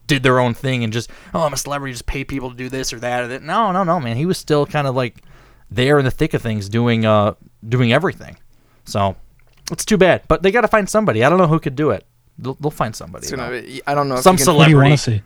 did 0.07 0.23
their 0.23 0.39
own 0.39 0.53
thing 0.53 0.85
and 0.85 0.93
just 0.93 1.09
oh 1.33 1.41
I'm 1.41 1.55
a 1.55 1.57
celebrity, 1.57 1.93
just 1.93 2.05
pay 2.05 2.23
people 2.23 2.51
to 2.51 2.57
do 2.57 2.69
this 2.69 2.93
or 2.93 3.01
that 3.01 3.23
or 3.23 3.29
that. 3.29 3.43
No, 3.43 3.73
no, 3.73 3.83
no, 3.83 3.99
man. 3.99 4.19
He 4.19 4.27
was 4.27 4.37
still 4.37 4.67
kind 4.67 4.87
of 4.87 4.95
like 4.95 5.23
there 5.71 5.99
in 5.99 6.05
the 6.05 6.11
thick 6.11 6.35
of 6.35 6.43
things, 6.43 6.69
doing 6.69 7.07
uh 7.07 7.33
doing 7.67 7.95
everything. 7.95 8.37
So 8.89 9.17
it's 9.71 9.85
too 9.85 9.99
bad, 9.99 10.23
but 10.29 10.43
they 10.43 10.51
got 10.51 10.63
to 10.63 10.69
find 10.69 10.89
somebody. 10.89 11.23
I 11.23 11.29
don't 11.29 11.39
know 11.39 11.47
who 11.47 11.61
could 11.61 11.77
do 11.77 11.91
it. 11.91 12.05
They'll, 12.39 12.55
they'll 12.55 12.71
find 12.71 12.97
somebody. 12.97 13.25
It's 13.25 13.31
gonna 13.31 13.61
though. 13.61 13.79
I 13.87 13.95
don't 13.95 14.09
know 14.09 14.15
if 14.17 14.23
Some 14.23 14.35
you 14.35 14.39
can- 14.39 14.45
celebrity. 14.45 14.75
What 14.75 14.81
do 14.81 14.87
you 14.87 14.91
want 14.91 15.01
to 15.01 15.11
see? 15.11 15.23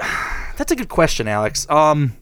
That's 0.56 0.72
a 0.72 0.76
good 0.76 0.88
question, 0.88 1.28
Alex. 1.28 1.68
Um, 1.68 2.16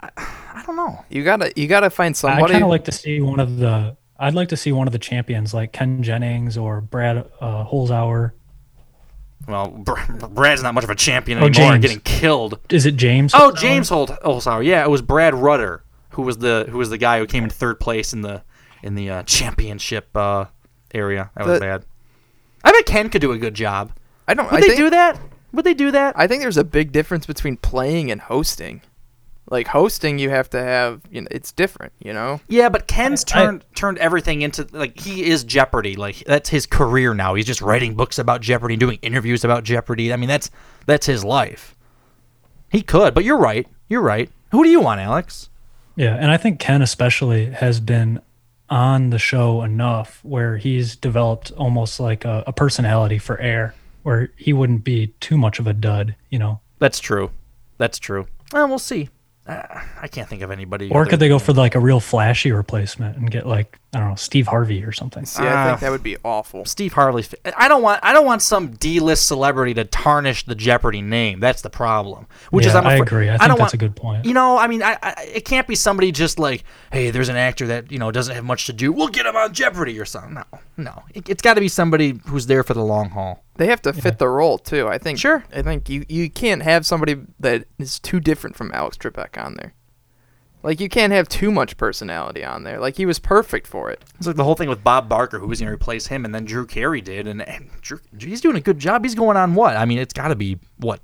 I, 0.00 0.10
I 0.16 0.62
don't 0.66 0.76
know. 0.76 1.04
You 1.08 1.24
gotta 1.24 1.52
you 1.56 1.66
gotta 1.66 1.90
find 1.90 2.16
somebody. 2.16 2.36
I 2.36 2.40
somebody. 2.40 2.52
kind 2.54 2.64
of 2.64 2.70
like 2.70 2.84
to 2.84 2.92
see 2.92 3.20
one 3.20 3.40
of 3.40 3.56
the. 3.56 3.96
I'd 4.18 4.34
like 4.34 4.48
to 4.50 4.56
see 4.56 4.70
one 4.72 4.86
of 4.86 4.92
the 4.92 4.98
champions, 4.98 5.52
like 5.52 5.72
Ken 5.72 6.02
Jennings 6.02 6.56
or 6.56 6.80
Brad 6.80 7.18
uh, 7.40 7.64
Holzhauer. 7.64 8.32
Well, 9.48 9.68
Brad's 10.30 10.62
not 10.62 10.72
much 10.74 10.84
of 10.84 10.90
a 10.90 10.94
champion 10.94 11.38
Oh, 11.38 11.46
anymore. 11.46 11.72
James. 11.72 11.82
Getting 11.82 12.00
killed. 12.00 12.58
Is 12.70 12.86
it 12.86 12.96
James? 12.96 13.34
Oh, 13.34 13.50
Holzhauer? 13.50 13.56
James 13.58 13.88
Holt. 13.88 14.10
Oh, 14.22 14.40
sorry. 14.40 14.68
Yeah, 14.68 14.84
it 14.84 14.88
was 14.90 15.02
Brad 15.02 15.34
Rutter 15.34 15.82
who 16.10 16.22
was 16.22 16.38
the 16.38 16.66
who 16.70 16.78
was 16.78 16.90
the 16.90 16.98
guy 16.98 17.18
who 17.18 17.26
came 17.26 17.44
in 17.44 17.50
third 17.50 17.80
place 17.80 18.12
in 18.12 18.20
the 18.22 18.42
in 18.84 18.94
the 18.94 19.10
uh, 19.10 19.22
championship 19.24 20.08
uh, 20.16 20.44
area. 20.94 21.30
That 21.36 21.46
was 21.46 21.58
The- 21.58 21.66
bad. 21.66 21.84
I 22.62 22.72
bet 22.72 22.86
Ken 22.86 23.10
could 23.10 23.20
do 23.20 23.32
a 23.32 23.38
good 23.38 23.54
job. 23.54 23.92
I 24.28 24.34
don't. 24.34 24.46
Would 24.50 24.58
I 24.58 24.60
they 24.60 24.66
think, 24.68 24.78
do 24.78 24.90
that? 24.90 25.18
Would 25.52 25.64
they 25.66 25.74
do 25.74 25.90
that? 25.90 26.14
I 26.16 26.26
think 26.26 26.40
there's 26.42 26.56
a 26.56 26.64
big 26.64 26.92
difference 26.92 27.26
between 27.26 27.56
playing 27.58 28.10
and 28.10 28.20
hosting. 28.20 28.80
Like 29.50 29.66
hosting, 29.68 30.18
you 30.18 30.30
have 30.30 30.48
to 30.50 30.62
have 30.62 31.02
you 31.10 31.20
know 31.20 31.28
it's 31.30 31.52
different. 31.52 31.92
You 31.98 32.14
know. 32.14 32.40
Yeah, 32.48 32.70
but 32.70 32.86
Ken's 32.86 33.22
I- 33.24 33.28
turned 33.44 33.64
turned 33.74 33.98
everything 33.98 34.40
into 34.40 34.66
like 34.72 34.98
he 34.98 35.24
is 35.26 35.44
Jeopardy. 35.44 35.96
Like 35.96 36.24
that's 36.26 36.48
his 36.48 36.64
career 36.64 37.12
now. 37.12 37.34
He's 37.34 37.44
just 37.44 37.60
writing 37.60 37.94
books 37.94 38.18
about 38.18 38.40
Jeopardy, 38.40 38.76
doing 38.76 38.98
interviews 39.02 39.44
about 39.44 39.62
Jeopardy. 39.64 40.12
I 40.12 40.16
mean, 40.16 40.28
that's 40.30 40.50
that's 40.86 41.04
his 41.04 41.22
life. 41.22 41.76
He 42.70 42.80
could, 42.80 43.12
but 43.14 43.24
you're 43.24 43.36
right. 43.38 43.66
You're 43.90 44.00
right. 44.00 44.30
Who 44.52 44.64
do 44.64 44.70
you 44.70 44.80
want, 44.80 45.00
Alex? 45.00 45.50
Yeah, 45.96 46.14
and 46.16 46.30
I 46.30 46.38
think 46.38 46.58
Ken 46.58 46.80
especially 46.80 47.50
has 47.50 47.78
been 47.80 48.20
on 48.74 49.10
the 49.10 49.20
show 49.20 49.62
enough 49.62 50.18
where 50.24 50.56
he's 50.56 50.96
developed 50.96 51.52
almost 51.52 52.00
like 52.00 52.24
a, 52.24 52.42
a 52.44 52.52
personality 52.52 53.18
for 53.18 53.38
air, 53.38 53.72
where 54.02 54.30
he 54.36 54.52
wouldn't 54.52 54.82
be 54.82 55.06
too 55.20 55.38
much 55.38 55.60
of 55.60 55.68
a 55.68 55.72
dud, 55.72 56.16
you 56.28 56.40
know. 56.40 56.58
That's 56.80 56.98
true. 56.98 57.30
That's 57.78 58.00
true. 58.00 58.26
Well, 58.52 58.66
we'll 58.66 58.80
see. 58.80 59.10
Uh, 59.46 59.62
I 60.00 60.08
can't 60.08 60.26
think 60.26 60.40
of 60.40 60.50
anybody. 60.50 60.90
Or 60.90 61.04
could 61.04 61.20
they 61.20 61.28
go 61.28 61.38
for 61.38 61.52
like 61.52 61.74
a 61.74 61.78
real 61.78 62.00
flashy 62.00 62.50
replacement 62.50 63.18
and 63.18 63.30
get 63.30 63.46
like 63.46 63.78
I 63.92 63.98
don't 64.00 64.08
know 64.08 64.14
Steve 64.14 64.46
Harvey 64.46 64.82
or 64.82 64.90
something? 64.90 65.26
See, 65.26 65.42
I 65.42 65.52
Ah. 65.52 65.66
think 65.68 65.80
that 65.80 65.90
would 65.90 66.02
be 66.02 66.16
awful. 66.24 66.64
Steve 66.64 66.94
Harvey. 66.94 67.24
I 67.54 67.68
don't 67.68 67.82
want. 67.82 68.00
I 68.02 68.14
don't 68.14 68.24
want 68.24 68.40
some 68.40 68.68
D-list 68.70 69.26
celebrity 69.26 69.74
to 69.74 69.84
tarnish 69.84 70.46
the 70.46 70.54
Jeopardy 70.54 71.02
name. 71.02 71.40
That's 71.40 71.60
the 71.60 71.68
problem. 71.68 72.26
Which 72.52 72.64
is, 72.64 72.74
I'm 72.74 72.86
I 72.86 72.94
afra- 72.94 73.06
agree. 73.06 73.28
I 73.28 73.36
don't 73.36 73.40
think 73.40 73.50
that's 73.50 73.60
want- 73.60 73.74
a 73.74 73.76
good 73.76 73.96
point. 73.96 74.24
You 74.24 74.32
know, 74.32 74.56
I 74.56 74.66
mean, 74.66 74.82
I, 74.82 74.96
I 75.02 75.28
it 75.34 75.44
can't 75.44 75.66
be 75.68 75.74
somebody 75.74 76.10
just 76.10 76.38
like, 76.38 76.64
hey, 76.90 77.10
there's 77.10 77.28
an 77.28 77.36
actor 77.36 77.66
that 77.66 77.92
you 77.92 77.98
know 77.98 78.10
doesn't 78.10 78.34
have 78.34 78.44
much 78.44 78.64
to 78.66 78.72
do. 78.72 78.92
We'll 78.92 79.08
get 79.08 79.26
him 79.26 79.36
on 79.36 79.52
Jeopardy 79.52 80.00
or 80.00 80.06
something. 80.06 80.34
No, 80.34 80.44
no. 80.78 81.02
It, 81.12 81.28
it's 81.28 81.42
got 81.42 81.54
to 81.54 81.60
be 81.60 81.68
somebody 81.68 82.18
who's 82.28 82.46
there 82.46 82.62
for 82.62 82.72
the 82.72 82.82
long 82.82 83.10
haul. 83.10 83.43
They 83.56 83.66
have 83.68 83.82
to 83.82 83.92
fit 83.92 84.18
the 84.18 84.28
role 84.28 84.58
too. 84.58 84.88
I 84.88 84.98
think. 84.98 85.18
Sure. 85.18 85.44
I 85.52 85.62
think 85.62 85.88
you 85.88 86.04
you 86.08 86.28
can't 86.30 86.62
have 86.62 86.84
somebody 86.84 87.16
that 87.40 87.66
is 87.78 87.98
too 88.00 88.20
different 88.20 88.56
from 88.56 88.72
Alex 88.72 88.96
Trebek 88.96 89.42
on 89.42 89.54
there. 89.54 89.74
Like 90.64 90.80
you 90.80 90.88
can't 90.88 91.12
have 91.12 91.28
too 91.28 91.50
much 91.50 91.76
personality 91.76 92.42
on 92.42 92.64
there. 92.64 92.80
Like 92.80 92.96
he 92.96 93.04
was 93.04 93.18
perfect 93.18 93.66
for 93.66 93.90
it. 93.90 94.02
It's 94.16 94.26
like 94.26 94.36
the 94.36 94.44
whole 94.44 94.54
thing 94.54 94.70
with 94.70 94.82
Bob 94.82 95.10
Barker, 95.10 95.38
who 95.38 95.46
was 95.46 95.60
going 95.60 95.68
to 95.68 95.74
replace 95.74 96.06
him, 96.06 96.24
and 96.24 96.34
then 96.34 96.46
Drew 96.46 96.64
Carey 96.64 97.02
did, 97.02 97.26
and, 97.26 97.42
and 97.42 97.68
Drew, 97.82 98.00
he's 98.18 98.40
doing 98.40 98.56
a 98.56 98.62
good 98.62 98.78
job. 98.78 99.04
He's 99.04 99.14
going 99.14 99.36
on 99.36 99.54
what? 99.54 99.76
I 99.76 99.84
mean, 99.84 99.98
it's 99.98 100.14
got 100.14 100.28
to 100.28 100.34
be 100.34 100.58
what, 100.78 101.00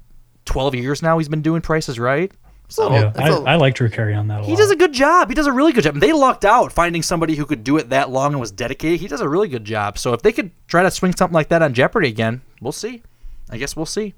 twelve 0.47 0.75
years 0.75 1.03
now. 1.03 1.19
He's 1.19 1.29
been 1.29 1.43
doing 1.43 1.61
Prices 1.61 1.99
Right. 1.99 2.33
So 2.71 2.91
yeah, 2.93 3.13
I, 3.17 3.29
I 3.31 3.57
like 3.57 3.75
Drew 3.75 3.89
Carey 3.91 4.15
on 4.15 4.29
that 4.29 4.41
a 4.41 4.45
He 4.45 4.53
lot. 4.53 4.59
does 4.59 4.71
a 4.71 4.77
good 4.77 4.93
job. 4.93 5.29
He 5.29 5.35
does 5.35 5.47
a 5.47 5.53
really 5.53 5.73
good 5.73 5.85
job. 5.85 5.95
And 5.95 6.03
they 6.03 6.13
lucked 6.13 6.45
out 6.45 6.73
finding 6.73 7.03
somebody 7.03 7.35
who 7.35 7.45
could 7.45 7.65
do 7.65 7.77
it 7.77 7.91
that 7.91 8.11
long 8.11 8.33
and 8.33 8.41
was 8.41 8.53
dedicated. 8.53 9.01
He 9.01 9.09
does 9.09 9.21
a 9.21 9.29
really 9.29 9.49
good 9.49 9.65
job. 9.65 9.99
So 9.99 10.13
if 10.15 10.23
they 10.23 10.33
could 10.33 10.51
try 10.69 10.83
to 10.85 10.91
swing 10.91 11.15
something 11.15 11.35
like 11.35 11.49
that 11.49 11.63
on 11.63 11.75
Jeopardy 11.75 12.09
again, 12.09 12.43
we'll 12.61 12.73
see. 12.73 13.03
I 13.51 13.59
guess 13.59 13.75
we'll 13.77 13.87
see. 13.87 14.15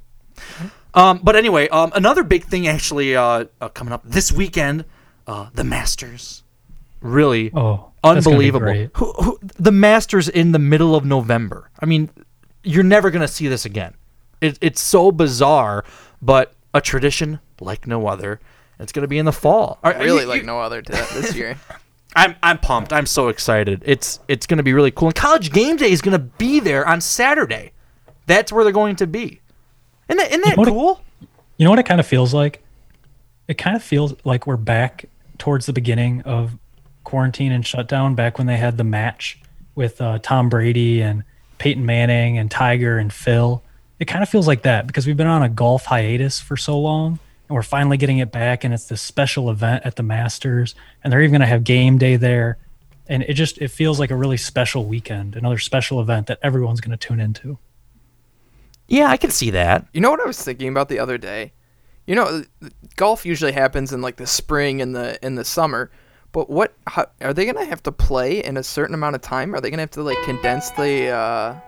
Um, 0.94 1.21
but 1.23 1.35
anyway, 1.37 1.68
um, 1.68 1.90
another 1.94 2.23
big 2.23 2.44
thing 2.44 2.68
actually 2.68 3.16
uh, 3.16 3.47
uh, 3.61 3.68
coming 3.71 3.92
up 3.92 4.02
this 4.04 4.30
weekend, 4.30 4.85
uh, 5.26 5.49
the 5.54 5.64
Masters. 5.64 6.42
Really 7.00 7.50
Oh, 7.54 7.90
that's 8.04 8.26
gonna 8.26 8.38
be 8.38 8.50
unbelievable. 8.52 8.90
Who, 8.94 9.12
who, 9.25 9.38
the 9.59 9.73
Masters 9.73 10.28
in 10.28 10.52
the 10.52 10.59
middle 10.59 10.94
of 10.94 11.04
November. 11.04 11.71
I 11.80 11.87
mean, 11.87 12.11
you're 12.62 12.85
never 12.85 13.11
going 13.11 13.23
to 13.23 13.28
see 13.28 13.49
this 13.49 13.64
again. 13.64 13.94
It, 14.40 14.59
it's 14.61 14.80
so 14.80 15.11
bizarre, 15.11 15.85
but 16.21 16.54
a 16.75 16.81
tradition 16.81 17.41
like 17.61 17.87
no 17.87 18.07
other. 18.07 18.41
It's 18.79 18.93
going 18.93 19.02
to 19.02 19.09
be 19.09 19.19
in 19.19 19.25
the 19.26 19.33
fall. 19.33 19.79
Are- 19.85 19.95
are 19.95 19.99
Really 20.02 20.23
you- 20.23 20.29
like 20.29 20.41
you- 20.41 20.47
no 20.47 20.61
other 20.61 20.83
to 20.83 20.93
this 20.93 21.35
year. 21.35 21.57
I'm 22.17 22.35
I'm 22.43 22.59
pumped. 22.59 22.93
I'm 22.93 23.07
so 23.07 23.29
excited. 23.29 23.83
It's 23.87 24.21
it's 24.29 24.47
going 24.47 24.59
to 24.59 24.62
be 24.62 24.75
really 24.75 24.91
cool. 24.91 25.09
And 25.09 25.14
College 25.14 25.50
Game 25.50 25.76
Day 25.76 25.91
is 25.91 26.02
going 26.02 26.12
to 26.12 26.19
be 26.19 26.61
there 26.61 26.87
on 26.87 27.00
Saturday. 27.00 27.73
That's 28.26 28.52
where 28.52 28.64
they're 28.64 28.73
going 28.73 28.97
to 28.97 29.07
be. 29.07 29.41
Isn't 30.09 30.19
that, 30.19 30.29
isn't 30.31 30.41
that 30.45 30.57
know 30.57 30.61
what 30.61 30.69
it- 30.69 30.73
cool? 30.73 31.00
You 31.57 31.64
know 31.64 31.71
what 31.71 31.79
it 31.79 31.87
kind 31.87 32.00
of 32.00 32.07
feels 32.07 32.35
like? 32.35 32.62
It 33.49 33.55
kind 33.59 33.76
of 33.76 33.83
feels 33.83 34.14
like 34.25 34.47
we're 34.47 34.57
back 34.57 35.07
towards 35.38 35.67
the 35.67 35.73
beginning 35.73 36.21
of 36.23 36.59
quarantine 37.05 37.50
and 37.52 37.67
shutdown, 37.67 38.14
back 38.14 38.37
when 38.38 38.47
they 38.47 38.57
had 38.57 38.76
the 38.79 38.85
match 38.85 39.38
with 39.75 40.00
uh, 40.00 40.19
Tom 40.21 40.49
Brady 40.49 41.00
and 41.00 41.25
Peyton 41.59 41.85
Manning 41.87 42.37
and 42.38 42.50
Tiger 42.50 42.99
and 42.99 43.12
Phil. 43.12 43.62
It 43.99 44.07
kind 44.07 44.23
of 44.23 44.29
feels 44.29 44.47
like 44.47 44.63
that 44.63 44.87
because 44.87 45.07
we've 45.07 45.17
been 45.17 45.27
on 45.27 45.43
a 45.43 45.49
golf 45.49 45.87
hiatus 45.87 46.41
for 46.41 46.57
so 46.57 46.79
long 46.79 47.19
and 47.49 47.55
we're 47.55 47.63
finally 47.63 47.97
getting 47.97 48.19
it 48.19 48.33
back 48.33 48.65
and 48.65 48.73
it's 48.75 48.87
this 48.87 49.01
special 49.01 49.51
event 49.51 49.85
at 49.85 49.97
the 49.97 50.03
Masters 50.03 50.75
and 51.03 51.13
they're 51.13 51.21
even 51.21 51.33
going 51.33 51.41
to 51.41 51.47
have 51.47 51.65
game 51.65 51.99
day 51.99 52.17
there. 52.17 52.59
And 53.09 53.23
it 53.25 53.35
just 53.35 53.59
it 53.59 53.69
feels 53.69 54.01
like 54.01 54.11
a 54.11 54.17
really 54.17 54.37
special 54.37 54.87
weekend, 54.87 55.37
another 55.37 55.59
special 55.59 56.01
event 56.01 56.29
that 56.29 56.39
everyone's 56.43 56.81
going 56.81 56.97
to 56.97 57.07
tune 57.07 57.21
into. 57.21 57.59
Yeah, 58.89 59.09
I 59.09 59.17
can 59.17 59.31
see 59.31 59.51
that. 59.51 59.87
You 59.93 60.01
know 60.01 60.11
what 60.11 60.21
I 60.21 60.27
was 60.27 60.43
thinking 60.43 60.69
about 60.69 60.89
the 60.89 60.99
other 60.99 61.19
day? 61.19 61.53
You 62.07 62.15
know, 62.15 62.45
golf 62.97 63.25
usually 63.25 63.53
happens 63.53 63.93
in 63.93 64.03
like 64.03 64.17
the 64.17 64.27
spring 64.27 64.83
and 64.83 64.95
the 64.95 65.25
in 65.25 65.35
the 65.35 65.45
summer. 65.45 65.91
But 66.33 66.49
what 66.51 66.75
how, 66.87 67.07
are 67.21 67.33
they 67.33 67.45
gonna 67.45 67.65
have 67.65 67.83
to 67.85 67.93
play 67.93 68.43
in 68.43 68.57
a 68.57 68.63
certain 68.63 68.95
amount 68.95 69.15
of 69.15 69.21
time? 69.21 69.55
Are 69.55 69.61
they 69.61 69.71
gonna 69.71 69.83
have 69.83 69.91
to 69.93 70.03
like 70.03 70.21
condense 70.25 70.71
the 70.71 71.09
uh, 71.09 71.61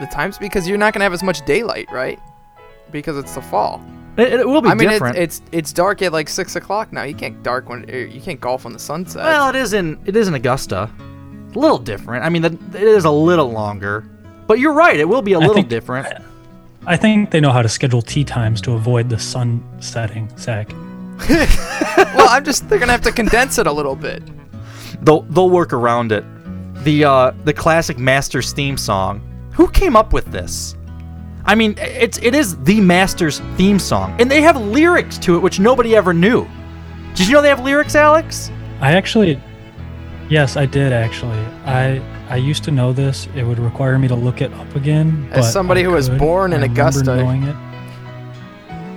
the 0.00 0.06
times 0.06 0.38
because 0.38 0.66
you're 0.68 0.78
not 0.78 0.92
gonna 0.92 1.04
have 1.04 1.12
as 1.12 1.22
much 1.22 1.44
daylight, 1.46 1.90
right? 1.92 2.18
Because 2.90 3.16
it's 3.16 3.34
the 3.34 3.42
fall. 3.42 3.80
It, 4.16 4.40
it 4.40 4.48
will 4.48 4.60
be 4.60 4.68
I 4.68 4.74
mean, 4.74 4.88
different. 4.88 5.16
It's, 5.16 5.38
it's 5.38 5.48
it's 5.52 5.72
dark 5.72 6.02
at 6.02 6.12
like 6.12 6.28
six 6.28 6.56
o'clock 6.56 6.92
now. 6.92 7.04
You 7.04 7.14
can't 7.14 7.42
dark 7.42 7.68
when 7.68 7.88
er, 7.90 7.98
you 8.06 8.20
can't 8.20 8.40
golf 8.40 8.64
when 8.64 8.72
the 8.72 8.78
sunset. 8.78 9.22
well, 9.22 9.48
it 9.48 9.56
is 9.56 9.72
in 9.72 9.98
it 10.04 10.16
is 10.16 10.26
in 10.28 10.34
Augusta. 10.34 10.90
A 11.54 11.58
little 11.58 11.78
different. 11.78 12.24
I 12.24 12.28
mean, 12.28 12.42
the, 12.42 12.58
it 12.74 12.82
is 12.82 13.04
a 13.04 13.10
little 13.10 13.50
longer. 13.50 14.04
But 14.46 14.58
you're 14.58 14.72
right. 14.72 14.98
It 14.98 15.08
will 15.08 15.22
be 15.22 15.32
a 15.34 15.38
I 15.38 15.40
little 15.40 15.54
think- 15.54 15.68
different. 15.68 16.08
I 16.86 16.96
think 16.96 17.30
they 17.30 17.40
know 17.40 17.52
how 17.52 17.60
to 17.60 17.68
schedule 17.68 18.00
tee 18.00 18.24
times 18.24 18.60
to 18.62 18.72
avoid 18.72 19.10
the 19.10 19.18
sun 19.18 19.62
setting, 19.80 20.34
Zach. 20.38 20.70
well, 21.28 22.28
I'm 22.30 22.44
just 22.44 22.68
they're 22.68 22.78
gonna 22.78 22.92
have 22.92 23.02
to 23.02 23.12
condense 23.12 23.58
it 23.58 23.66
a 23.66 23.72
little 23.72 23.94
bit. 23.96 24.22
They'll 25.04 25.22
they'll 25.22 25.50
work 25.50 25.72
around 25.72 26.10
it. 26.12 26.24
The 26.84 27.04
uh 27.04 27.32
the 27.44 27.52
classic 27.52 27.98
Masters 27.98 28.52
theme 28.52 28.78
song. 28.78 29.20
Who 29.52 29.68
came 29.68 29.96
up 29.96 30.12
with 30.12 30.26
this? 30.26 30.76
I 31.44 31.54
mean, 31.54 31.74
it's 31.78 32.18
it 32.18 32.34
is 32.34 32.56
the 32.64 32.80
Masters 32.80 33.40
theme 33.56 33.78
song, 33.78 34.18
and 34.20 34.30
they 34.30 34.42
have 34.42 34.56
lyrics 34.60 35.18
to 35.18 35.36
it 35.36 35.40
which 35.40 35.58
nobody 35.58 35.96
ever 35.96 36.12
knew. 36.12 36.46
Did 37.14 37.26
you 37.26 37.34
know 37.34 37.42
they 37.42 37.48
have 37.48 37.60
lyrics, 37.64 37.94
Alex? 37.94 38.50
I 38.80 38.92
actually, 38.92 39.40
yes, 40.28 40.56
I 40.56 40.66
did 40.66 40.92
actually. 40.92 41.38
I 41.64 42.00
I 42.28 42.36
used 42.36 42.62
to 42.64 42.70
know 42.70 42.92
this. 42.92 43.26
It 43.34 43.42
would 43.42 43.58
require 43.58 43.98
me 43.98 44.06
to 44.08 44.14
look 44.14 44.40
it 44.40 44.52
up 44.54 44.76
again. 44.76 45.28
As 45.32 45.52
somebody 45.52 45.80
I 45.80 45.84
who 45.84 45.90
was 45.92 46.08
born 46.08 46.52
in 46.52 46.62
I 46.62 46.66
Augusta. 46.66 47.16
knowing 47.16 47.42
it. 47.42 47.56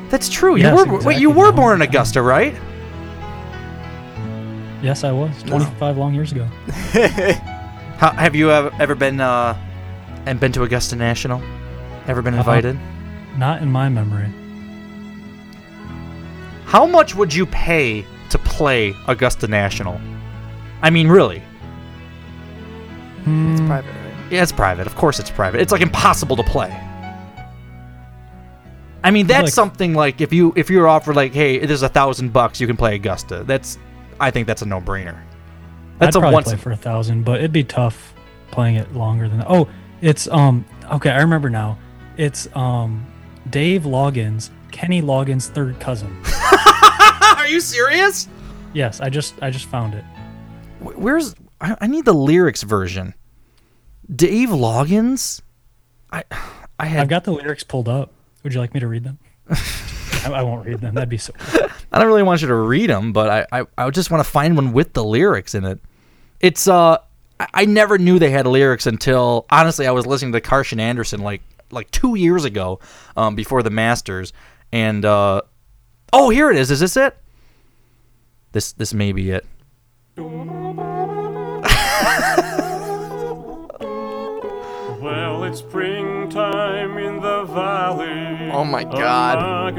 That's 0.09 0.29
true. 0.29 0.55
Yes, 0.57 0.77
you 0.85 0.91
were 0.91 1.03
wait, 1.03 1.17
you 1.19 1.31
were 1.31 1.51
born 1.51 1.81
in 1.81 1.87
Augusta, 1.87 2.21
right? 2.21 2.53
Yes, 4.83 5.03
I 5.03 5.11
was 5.11 5.41
25 5.43 5.97
long 5.97 6.13
years 6.13 6.31
ago. 6.33 6.43
How, 7.97 8.11
have 8.11 8.35
you 8.35 8.51
ever, 8.51 8.69
ever 8.79 8.95
been 8.95 9.21
uh 9.21 9.57
and 10.25 10.39
been 10.39 10.51
to 10.53 10.63
Augusta 10.63 10.95
National? 10.95 11.41
Ever 12.07 12.21
been 12.21 12.33
Uh-uh. 12.33 12.39
invited? 12.41 12.79
Not 13.37 13.61
in 13.61 13.71
my 13.71 13.89
memory. 13.89 14.29
How 16.65 16.85
much 16.85 17.15
would 17.15 17.33
you 17.33 17.45
pay 17.45 18.05
to 18.29 18.37
play 18.39 18.95
Augusta 19.07 19.47
National? 19.47 19.99
I 20.81 20.89
mean, 20.89 21.07
really. 21.07 21.39
Hmm. 23.23 23.51
It's 23.53 23.61
private, 23.61 23.89
right? 23.89 24.31
Yeah, 24.31 24.43
it's 24.43 24.51
private. 24.51 24.87
Of 24.87 24.95
course, 24.95 25.19
it's 25.19 25.29
private. 25.29 25.61
It's 25.61 25.71
like 25.71 25.81
impossible 25.81 26.35
to 26.37 26.43
play. 26.43 26.71
I 29.03 29.11
mean, 29.11 29.27
that's 29.27 29.43
Like- 29.47 29.53
something 29.53 29.93
like 29.93 30.21
if 30.21 30.31
you 30.33 30.53
if 30.55 30.69
you're 30.69 30.87
offered 30.87 31.15
like, 31.15 31.33
hey, 31.33 31.65
there's 31.65 31.83
a 31.83 31.89
thousand 31.89 32.31
bucks, 32.33 32.59
you 32.61 32.67
can 32.67 32.77
play 32.77 32.95
Augusta. 32.95 33.43
That's, 33.45 33.77
I 34.19 34.31
think 34.31 34.47
that's 34.47 34.61
a 34.61 34.65
no 34.65 34.79
brainer. 34.81 35.17
That's 35.99 36.15
I'd 36.15 36.19
a 36.19 36.21
probably 36.21 36.33
once. 36.35 36.47
play 36.47 36.57
for 36.57 36.71
a 36.71 36.75
thousand, 36.77 37.23
but 37.23 37.39
it'd 37.39 37.51
be 37.51 37.63
tough 37.65 38.13
playing 38.51 38.75
it 38.75 38.93
longer 38.93 39.27
than 39.27 39.39
that. 39.39 39.47
Oh, 39.49 39.67
it's 40.03 40.27
um 40.27 40.65
okay, 40.91 41.09
I 41.09 41.21
remember 41.21 41.49
now. 41.49 41.79
It's 42.17 42.53
um 42.55 43.07
Dave 43.49 43.83
Loggins, 43.83 44.49
Kenny 44.71 45.01
Loggins' 45.01 45.47
third 45.49 45.79
cousin. 45.79 46.15
Are 47.37 47.47
you 47.47 47.61
serious? 47.61 48.27
Yes, 48.73 48.99
I 48.99 49.09
just 49.09 49.41
I 49.41 49.49
just 49.49 49.65
found 49.65 49.95
it. 49.95 50.03
Where's 50.79 51.33
I, 51.61 51.77
I 51.79 51.87
need 51.87 52.05
the 52.05 52.13
lyrics 52.13 52.63
version. 52.63 53.15
Dave 54.13 54.49
Loggins. 54.49 55.41
I 56.11 56.23
I 56.77 56.85
had 56.85 57.01
I've 57.01 57.07
got 57.07 57.23
the 57.23 57.31
lyrics 57.31 57.63
pulled 57.63 57.87
up. 57.87 58.11
Would 58.43 58.53
you 58.53 58.59
like 58.59 58.73
me 58.73 58.81
to 58.81 58.87
read 58.87 59.05
them? 59.05 59.19
I, 59.49 60.31
I 60.33 60.43
won't 60.43 60.65
read 60.65 60.81
them. 60.81 60.95
That'd 60.95 61.07
be 61.07 61.17
so. 61.17 61.33
I 61.93 61.99
don't 61.99 62.07
really 62.07 62.23
want 62.23 62.41
you 62.41 62.49
to 62.49 62.55
read 62.55 62.89
them, 62.89 63.13
but 63.13 63.47
I, 63.51 63.61
I, 63.61 63.65
I 63.77 63.89
just 63.89 64.11
want 64.11 64.23
to 64.23 64.29
find 64.29 64.55
one 64.57 64.73
with 64.73 64.93
the 64.93 65.03
lyrics 65.03 65.55
in 65.55 65.63
it. 65.63 65.79
It's 66.41 66.67
uh, 66.67 66.97
I, 67.43 67.61
I 67.61 67.65
never 67.65 67.97
knew 67.97 68.19
they 68.19 68.29
had 68.29 68.47
lyrics 68.47 68.85
until 68.85 69.45
honestly 69.49 69.87
I 69.87 69.91
was 69.91 70.05
listening 70.05 70.31
to 70.33 70.41
Carson 70.41 70.79
Anderson 70.79 71.21
like 71.21 71.41
like 71.71 71.89
two 71.91 72.15
years 72.15 72.45
ago, 72.45 72.79
um, 73.17 73.35
before 73.35 73.63
the 73.63 73.69
Masters, 73.69 74.31
and 74.71 75.03
uh, 75.03 75.41
oh 76.11 76.29
here 76.29 76.51
it 76.51 76.57
is. 76.57 76.71
Is 76.71 76.79
this 76.79 76.95
it? 76.95 77.17
This 78.51 78.73
this 78.73 78.93
may 78.93 79.11
be 79.11 79.31
it. 79.31 79.45
Well, 85.01 85.43
it's 85.43 85.59
springtime 85.59 86.97
in 86.97 87.19
the 87.19 87.43
valley. 87.43 88.49
Oh 88.53 88.63
my 88.63 88.83
of 88.83 88.93
God. 88.93 89.75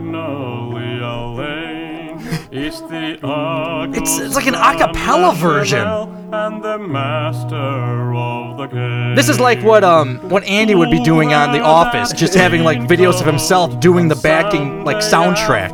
Magnolia 2.54 2.62
Lane. 2.62 2.64
It's 2.64 2.80
the 2.80 3.96
It's- 3.96 4.18
it's 4.18 4.34
like 4.37 4.46
an 4.46 4.54
a 4.54 4.75
cappella 4.76 5.34
version. 5.34 5.87
And 6.32 6.62
the 6.64 6.78
master 6.78 8.12
of 8.14 8.56
the 8.56 8.66
game. 8.66 9.14
This 9.14 9.28
is 9.28 9.38
like 9.38 9.62
what 9.62 9.84
um 9.84 10.18
what 10.28 10.42
Andy 10.44 10.75
would 10.75 10.90
be 10.90 11.00
doing 11.00 11.32
on 11.32 11.52
The 11.52 11.61
Office, 11.61 12.12
just 12.12 12.34
having 12.34 12.64
like 12.64 12.80
videos 12.80 13.20
of 13.20 13.26
himself 13.26 13.78
doing 13.80 14.08
the 14.08 14.16
backing 14.16 14.84
like 14.84 14.96
soundtrack. 14.99 15.73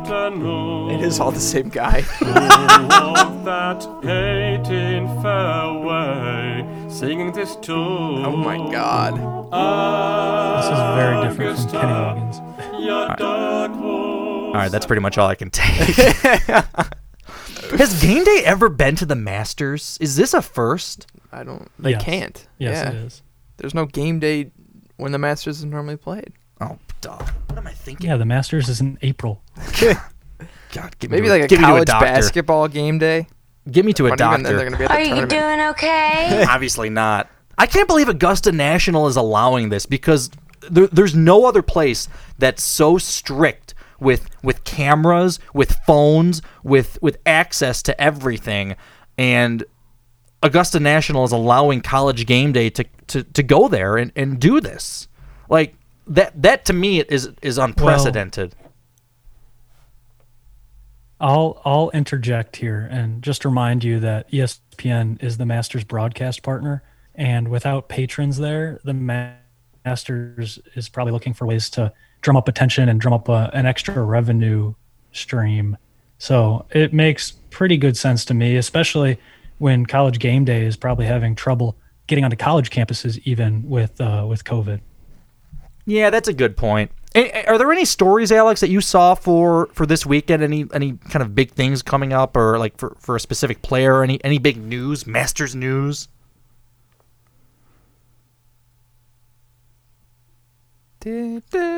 It 0.93 1.01
is 1.01 1.19
all 1.19 1.31
the 1.31 1.39
same 1.39 1.69
guy. 1.69 2.03
Walk 2.21 3.43
that 3.45 3.81
hating 4.03 5.07
fairway, 5.21 6.63
singing 6.89 7.31
this 7.31 7.55
tune. 7.55 8.25
Oh 8.25 8.35
my 8.35 8.57
god. 8.71 9.13
This 10.57 10.67
is 10.75 10.79
very 10.99 11.27
different 11.27 11.57
from 11.59 11.69
Kenny 11.71 12.87
Loggins. 12.87 14.20
Your 14.53 14.53
dark 14.53 14.55
horse. 14.55 14.55
All 14.55 14.61
right, 14.61 14.71
that's 14.71 14.85
pretty 14.85 15.01
much 15.01 15.17
all 15.17 15.27
I 15.27 15.35
can 15.35 15.49
take. 15.49 15.95
Has 17.77 18.01
game 18.01 18.23
day 18.23 18.41
ever 18.45 18.69
been 18.69 18.95
to 18.97 19.05
the 19.05 19.15
Masters? 19.15 19.97
Is 20.01 20.15
this 20.15 20.33
a 20.33 20.41
first? 20.41 21.07
I 21.31 21.43
don't. 21.43 21.69
They 21.79 21.91
Yes. 21.91 22.03
can't. 22.03 22.47
Yes, 22.57 22.83
yeah. 22.83 22.89
it 22.89 22.95
is. 23.05 23.21
There's 23.57 23.73
no 23.73 23.85
game 23.85 24.19
day 24.19 24.51
when 24.97 25.11
the 25.11 25.17
Masters 25.17 25.59
is 25.59 25.65
normally 25.65 25.95
played. 25.97 26.33
Oh, 26.59 26.77
duh. 26.99 27.17
What 27.47 27.57
am 27.57 27.67
I 27.67 27.71
thinking? 27.71 28.09
Yeah, 28.09 28.17
the 28.17 28.25
Masters 28.25 28.67
is 28.69 28.81
in 28.81 28.97
April. 29.01 29.41
God, 30.73 30.97
give 30.99 31.11
me 31.11 31.17
Maybe 31.17 31.27
to 31.27 31.33
like 31.33 31.41
a 31.43 31.47
give 31.47 31.59
me 31.59 31.65
to 31.65 31.71
college 31.71 31.87
doctor. 31.87 32.05
basketball 32.05 32.67
game 32.67 32.97
day. 32.99 33.27
Give 33.69 33.85
me 33.85 33.93
to 33.93 34.07
a 34.07 34.09
But 34.09 34.21
even 34.21 34.43
then, 34.43 34.43
doctor. 34.43 34.57
they're 34.57 34.65
gonna 34.69 34.77
be 34.77 34.83
at 34.85 34.89
the 34.89 34.95
Are 34.95 34.99
you 35.01 35.27
tournament. 35.27 35.29
doing 35.29 35.61
okay? 35.69 36.45
Obviously 36.49 36.89
not. 36.89 37.29
I 37.57 37.67
can't 37.67 37.87
believe 37.87 38.09
Augusta 38.09 38.51
National 38.51 39.07
is 39.07 39.15
allowing 39.15 39.69
this 39.69 39.85
because 39.85 40.31
there, 40.69 40.87
there's 40.87 41.13
no 41.15 41.45
other 41.45 41.61
place 41.61 42.07
that's 42.39 42.63
so 42.63 42.97
strict 42.97 43.75
with 44.01 44.27
with 44.43 44.65
cameras, 44.65 45.39
with 45.53 45.77
phones, 45.87 46.41
with 46.63 47.01
with 47.01 47.19
access 47.25 47.81
to 47.83 48.01
everything, 48.01 48.75
and 49.17 49.63
Augusta 50.43 50.79
National 50.79 51.23
is 51.23 51.31
allowing 51.31 51.81
College 51.81 52.25
Game 52.25 52.51
Day 52.51 52.69
to 52.71 52.83
to, 53.07 53.23
to 53.23 53.43
go 53.43 53.67
there 53.67 53.95
and, 53.95 54.11
and 54.15 54.39
do 54.39 54.59
this. 54.59 55.07
Like 55.47 55.75
that 56.07 56.41
that 56.41 56.65
to 56.65 56.73
me 56.73 56.99
is 57.01 57.29
is 57.41 57.57
unprecedented. 57.57 58.55
I'll 61.19 61.61
I'll 61.63 61.91
interject 61.91 62.55
here 62.55 62.87
and 62.91 63.21
just 63.21 63.45
remind 63.45 63.83
you 63.83 63.99
that 63.99 64.31
ESPN 64.31 65.21
is 65.23 65.37
the 65.37 65.45
Masters 65.45 65.83
broadcast 65.83 66.41
partner, 66.41 66.81
and 67.13 67.49
without 67.49 67.87
patrons 67.87 68.39
there, 68.39 68.79
the 68.83 68.95
Masters 69.85 70.57
is 70.73 70.89
probably 70.89 71.13
looking 71.13 71.35
for 71.35 71.45
ways 71.45 71.69
to 71.71 71.93
drum 72.21 72.37
up 72.37 72.47
attention 72.47 72.89
and 72.89 72.99
drum 73.01 73.13
up 73.13 73.29
a, 73.29 73.49
an 73.53 73.65
extra 73.65 74.01
revenue 74.01 74.73
stream. 75.11 75.77
So 76.17 76.65
it 76.69 76.93
makes 76.93 77.31
pretty 77.49 77.77
good 77.77 77.97
sense 77.97 78.25
to 78.25 78.33
me, 78.33 78.55
especially 78.55 79.19
when 79.57 79.85
College 79.85 80.19
Game 80.19 80.45
Day 80.45 80.65
is 80.65 80.77
probably 80.77 81.05
having 81.05 81.35
trouble 81.35 81.77
getting 82.07 82.23
onto 82.23 82.35
college 82.35 82.69
campuses, 82.69 83.19
even 83.23 83.67
with 83.69 83.99
uh, 84.01 84.25
with 84.27 84.43
COVID. 84.43 84.81
Yeah, 85.85 86.09
that's 86.09 86.27
a 86.27 86.33
good 86.33 86.55
point. 86.57 86.91
Are 87.15 87.57
there 87.57 87.71
any 87.71 87.85
stories, 87.85 88.31
Alex, 88.31 88.61
that 88.61 88.69
you 88.69 88.81
saw 88.81 89.15
for 89.15 89.67
for 89.73 89.85
this 89.85 90.05
weekend? 90.05 90.43
Any 90.43 90.65
any 90.73 90.93
kind 91.09 91.23
of 91.23 91.35
big 91.35 91.51
things 91.51 91.81
coming 91.81 92.13
up, 92.13 92.37
or 92.37 92.57
like 92.57 92.77
for, 92.77 92.95
for 92.99 93.15
a 93.15 93.19
specific 93.19 93.61
player? 93.61 94.03
Any 94.03 94.23
any 94.23 94.37
big 94.37 94.57
news, 94.57 95.05
Masters 95.05 95.55
news? 95.55 96.07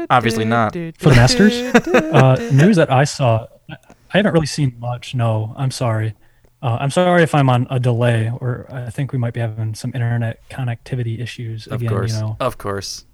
Obviously 0.09 0.45
not. 0.45 0.73
for 0.73 1.09
the 1.09 1.15
Masters. 1.15 1.53
uh, 1.87 2.35
news 2.53 2.75
that 2.77 2.91
I 2.91 3.03
saw, 3.05 3.47
I 3.69 3.77
haven't 4.17 4.33
really 4.33 4.45
seen 4.47 4.75
much. 4.79 5.13
No, 5.15 5.53
I'm 5.57 5.71
sorry. 5.71 6.13
Uh, 6.61 6.77
I'm 6.79 6.91
sorry 6.91 7.23
if 7.23 7.33
I'm 7.35 7.49
on 7.49 7.67
a 7.69 7.77
delay, 7.79 8.31
or 8.39 8.67
I 8.71 8.89
think 8.89 9.11
we 9.11 9.17
might 9.17 9.33
be 9.33 9.41
having 9.41 9.75
some 9.75 9.91
internet 9.93 10.39
connectivity 10.49 11.19
issues 11.19 11.67
Of 11.67 11.81
again. 11.81 11.89
course, 11.89 12.13
You 12.13 12.21
know, 12.21 12.37
of 12.39 12.57
course. 12.57 13.05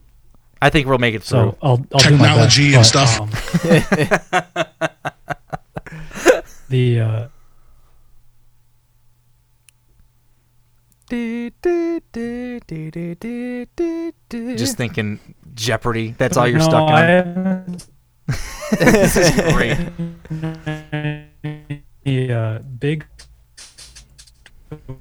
I 0.61 0.69
think 0.69 0.87
we'll 0.87 0.97
make 0.99 1.15
it 1.15 1.23
so 1.23 1.51
through. 1.51 1.57
I'll, 1.61 1.85
I'll 1.93 1.99
do 1.99 2.17
my 2.17 2.35
best, 2.35 2.55
Technology 2.55 2.75
and 2.75 2.75
but, 2.75 2.83
stuff. 2.83 3.21
um, 3.21 3.29
the 6.69 6.99
uh, 6.99 7.27
Just 14.29 14.77
thinking 14.77 15.19
Jeopardy. 15.59 16.15
That's 16.17 16.37
all 16.37 16.47
you're 16.47 16.59
no, 16.59 16.65
stuck 16.65 16.89
on. 16.89 17.03
haven't- 17.03 17.87
this 18.79 19.17
is 19.17 19.31
great. 19.53 19.77
The 22.03 22.33
uh, 22.33 22.59
big. 22.59 23.05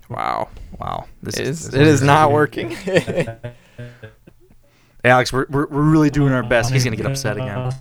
Wow. 0.08 0.48
Wow. 0.80 1.06
This 1.22 1.36
It 1.36 1.46
is 1.46 1.60
is- 1.60 1.70
this 1.70 1.80
it 1.80 1.86
is 1.86 2.02
not 2.02 2.32
working. 2.32 2.74
Alex, 5.04 5.32
we're, 5.32 5.46
we're, 5.48 5.66
we're 5.68 5.82
really 5.82 6.10
doing 6.10 6.32
our 6.32 6.42
best. 6.42 6.72
He's 6.72 6.82
gonna 6.84 6.96
get 6.96 7.06
upset 7.06 7.36
again. 7.36 7.72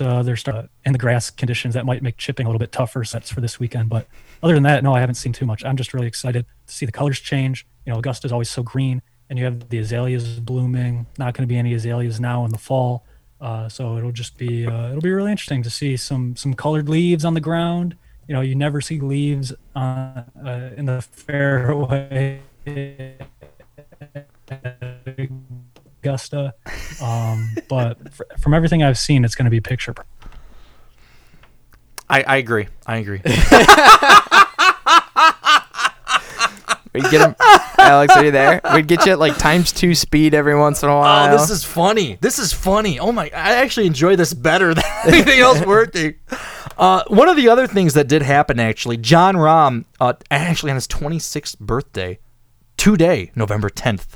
Uh, 0.00 0.22
they're 0.22 0.36
start 0.36 0.68
in 0.84 0.92
the 0.92 0.98
grass 0.98 1.30
conditions 1.30 1.74
that 1.74 1.84
might 1.84 2.02
make 2.02 2.16
chipping 2.16 2.46
a 2.46 2.48
little 2.48 2.58
bit 2.58 2.72
tougher 2.72 3.04
sets 3.04 3.30
for 3.30 3.40
this 3.40 3.60
weekend. 3.60 3.88
But 3.88 4.08
other 4.42 4.54
than 4.54 4.62
that, 4.64 4.82
no, 4.82 4.94
I 4.94 5.00
haven't 5.00 5.14
seen 5.16 5.32
too 5.32 5.44
much. 5.46 5.64
I'm 5.64 5.76
just 5.76 5.92
really 5.94 6.06
excited 6.06 6.46
to 6.66 6.72
see 6.74 6.86
the 6.86 6.92
colors 6.92 7.20
change. 7.20 7.66
You 7.84 7.92
know, 7.92 7.98
Augusta's 7.98 8.32
always 8.32 8.48
so 8.50 8.62
green, 8.62 9.02
and 9.28 9.38
you 9.38 9.44
have 9.44 9.68
the 9.68 9.78
azaleas 9.78 10.40
blooming. 10.40 11.06
Not 11.18 11.34
going 11.34 11.42
to 11.42 11.52
be 11.52 11.58
any 11.58 11.74
azaleas 11.74 12.20
now 12.20 12.44
in 12.44 12.50
the 12.50 12.58
fall, 12.58 13.04
uh, 13.40 13.68
so 13.68 13.96
it'll 13.96 14.12
just 14.12 14.36
be 14.38 14.66
uh, 14.66 14.90
it'll 14.90 15.00
be 15.00 15.12
really 15.12 15.30
interesting 15.30 15.62
to 15.62 15.70
see 15.70 15.96
some 15.96 16.36
some 16.36 16.54
colored 16.54 16.88
leaves 16.88 17.24
on 17.24 17.34
the 17.34 17.40
ground. 17.40 17.96
You 18.28 18.34
know, 18.34 18.40
you 18.40 18.54
never 18.56 18.80
see 18.80 18.98
leaves 18.98 19.52
on, 19.74 20.24
uh, 20.44 20.70
in 20.76 20.86
the 20.86 21.00
fairway. 21.00 22.40
Augusta. 26.06 26.54
Um, 27.02 27.54
but 27.68 28.12
fr- 28.12 28.24
from 28.40 28.54
everything 28.54 28.82
I've 28.82 28.98
seen, 28.98 29.24
it's 29.24 29.34
going 29.34 29.44
to 29.44 29.50
be 29.50 29.60
picture. 29.60 29.92
per- 29.94 30.04
I, 32.08 32.22
I 32.22 32.36
agree. 32.36 32.68
I 32.86 32.98
agree. 32.98 33.20
We'd 36.96 37.10
get 37.10 37.20
him, 37.20 37.36
Alex. 37.78 38.16
Are 38.16 38.24
you 38.24 38.30
there? 38.30 38.60
We'd 38.72 38.86
get 38.86 39.04
you 39.04 39.12
at 39.12 39.18
like 39.18 39.36
times 39.36 39.70
two 39.70 39.94
speed 39.94 40.32
every 40.32 40.56
once 40.58 40.82
in 40.82 40.88
a 40.88 40.96
while. 40.96 41.28
Oh, 41.28 41.36
this 41.36 41.50
is 41.50 41.62
funny. 41.62 42.16
This 42.22 42.38
is 42.38 42.54
funny. 42.54 42.98
Oh 42.98 43.12
my! 43.12 43.24
I 43.26 43.56
actually 43.56 43.86
enjoy 43.86 44.16
this 44.16 44.32
better 44.32 44.72
than 44.74 44.84
anything 45.04 45.40
else 45.40 45.60
working. 45.66 46.14
Uh, 46.78 47.02
one 47.08 47.28
of 47.28 47.36
the 47.36 47.48
other 47.48 47.66
things 47.66 47.92
that 47.94 48.08
did 48.08 48.22
happen 48.22 48.58
actually, 48.58 48.96
Jon 48.96 49.34
Rahm, 49.34 49.84
uh, 50.00 50.14
actually 50.30 50.70
on 50.70 50.76
his 50.76 50.88
26th 50.88 51.58
birthday, 51.58 52.18
today, 52.76 53.30
November 53.34 53.68
10th, 53.68 54.14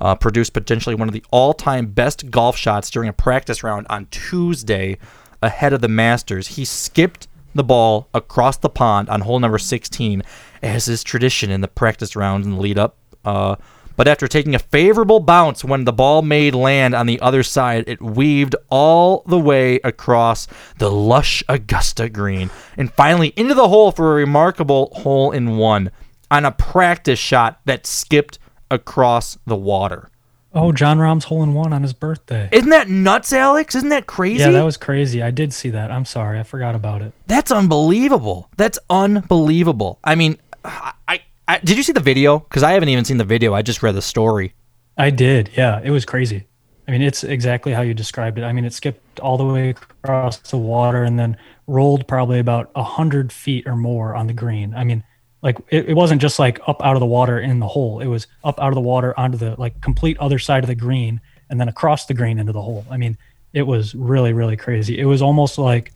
uh, 0.00 0.14
produced 0.14 0.52
potentially 0.52 0.94
one 0.94 1.08
of 1.08 1.14
the 1.14 1.24
all-time 1.30 1.86
best 1.86 2.30
golf 2.30 2.56
shots 2.56 2.90
during 2.90 3.08
a 3.08 3.12
practice 3.12 3.62
round 3.62 3.86
on 3.88 4.06
Tuesday 4.06 4.98
ahead 5.42 5.72
of 5.72 5.80
the 5.80 5.88
Masters. 5.88 6.48
He 6.48 6.64
skipped 6.64 7.28
the 7.54 7.64
ball 7.64 8.08
across 8.12 8.56
the 8.58 8.68
pond 8.68 9.08
on 9.08 9.22
hole 9.22 9.38
number 9.38 9.58
16, 9.58 10.22
as 10.64 10.88
is 10.88 11.04
tradition 11.04 11.50
in 11.50 11.60
the 11.60 11.68
practice 11.68 12.16
round 12.16 12.44
and 12.44 12.54
the 12.54 12.60
lead 12.60 12.78
up. 12.78 12.96
Uh, 13.24 13.56
but 13.96 14.08
after 14.08 14.26
taking 14.26 14.54
a 14.54 14.58
favorable 14.58 15.20
bounce 15.20 15.62
when 15.64 15.84
the 15.84 15.92
ball 15.92 16.22
made 16.22 16.54
land 16.54 16.94
on 16.94 17.06
the 17.06 17.20
other 17.20 17.44
side, 17.44 17.84
it 17.86 18.02
weaved 18.02 18.56
all 18.68 19.22
the 19.26 19.38
way 19.38 19.76
across 19.84 20.48
the 20.78 20.90
lush 20.90 21.44
Augusta 21.48 22.08
green 22.08 22.50
and 22.76 22.92
finally 22.92 23.28
into 23.36 23.54
the 23.54 23.68
hole 23.68 23.92
for 23.92 24.12
a 24.12 24.16
remarkable 24.16 24.90
hole 24.94 25.30
in 25.30 25.56
one 25.56 25.90
on 26.30 26.44
a 26.44 26.50
practice 26.50 27.20
shot 27.20 27.60
that 27.66 27.86
skipped 27.86 28.40
across 28.70 29.38
the 29.46 29.56
water. 29.56 30.10
Oh, 30.56 30.70
Jon 30.70 31.00
Rahm's 31.00 31.24
hole 31.24 31.42
in 31.42 31.52
one 31.52 31.72
on 31.72 31.82
his 31.82 31.92
birthday. 31.92 32.48
Isn't 32.52 32.70
that 32.70 32.88
nuts, 32.88 33.32
Alex? 33.32 33.74
Isn't 33.74 33.88
that 33.88 34.06
crazy? 34.06 34.38
Yeah, 34.38 34.52
that 34.52 34.62
was 34.64 34.76
crazy. 34.76 35.20
I 35.20 35.32
did 35.32 35.52
see 35.52 35.70
that. 35.70 35.90
I'm 35.90 36.04
sorry, 36.04 36.38
I 36.38 36.44
forgot 36.44 36.76
about 36.76 37.02
it. 37.02 37.12
That's 37.26 37.50
unbelievable. 37.50 38.48
That's 38.56 38.78
unbelievable. 38.88 39.98
I 40.04 40.14
mean, 40.14 40.38
I, 40.64 41.22
I 41.46 41.58
did 41.58 41.76
you 41.76 41.82
see 41.82 41.92
the 41.92 42.00
video? 42.00 42.38
Because 42.38 42.62
I 42.62 42.72
haven't 42.72 42.88
even 42.88 43.04
seen 43.04 43.18
the 43.18 43.24
video. 43.24 43.54
I 43.54 43.62
just 43.62 43.82
read 43.82 43.94
the 43.94 44.02
story. 44.02 44.54
I 44.96 45.10
did. 45.10 45.50
Yeah, 45.56 45.80
it 45.82 45.90
was 45.90 46.04
crazy. 46.04 46.46
I 46.86 46.90
mean, 46.90 47.02
it's 47.02 47.24
exactly 47.24 47.72
how 47.72 47.82
you 47.82 47.94
described 47.94 48.38
it. 48.38 48.44
I 48.44 48.52
mean, 48.52 48.64
it 48.64 48.72
skipped 48.72 49.20
all 49.20 49.38
the 49.38 49.44
way 49.44 49.70
across 49.70 50.38
the 50.38 50.58
water 50.58 51.02
and 51.02 51.18
then 51.18 51.36
rolled 51.66 52.06
probably 52.06 52.38
about 52.38 52.70
a 52.74 52.82
hundred 52.82 53.32
feet 53.32 53.66
or 53.66 53.74
more 53.74 54.14
on 54.14 54.26
the 54.26 54.34
green. 54.34 54.74
I 54.74 54.84
mean, 54.84 55.02
like 55.42 55.58
it, 55.70 55.90
it 55.90 55.94
wasn't 55.94 56.20
just 56.20 56.38
like 56.38 56.60
up 56.66 56.82
out 56.82 56.94
of 56.94 57.00
the 57.00 57.06
water 57.06 57.38
in 57.38 57.58
the 57.58 57.68
hole. 57.68 58.00
It 58.00 58.06
was 58.06 58.26
up 58.44 58.60
out 58.60 58.68
of 58.68 58.74
the 58.74 58.80
water 58.80 59.18
onto 59.18 59.38
the 59.38 59.54
like 59.58 59.80
complete 59.80 60.18
other 60.18 60.38
side 60.38 60.62
of 60.62 60.68
the 60.68 60.74
green 60.74 61.20
and 61.48 61.58
then 61.60 61.68
across 61.68 62.06
the 62.06 62.14
green 62.14 62.38
into 62.38 62.52
the 62.52 62.62
hole. 62.62 62.84
I 62.90 62.96
mean, 62.96 63.16
it 63.52 63.62
was 63.62 63.94
really, 63.94 64.32
really 64.32 64.56
crazy. 64.56 64.98
It 64.98 65.04
was 65.04 65.22
almost 65.22 65.58
like 65.58 65.92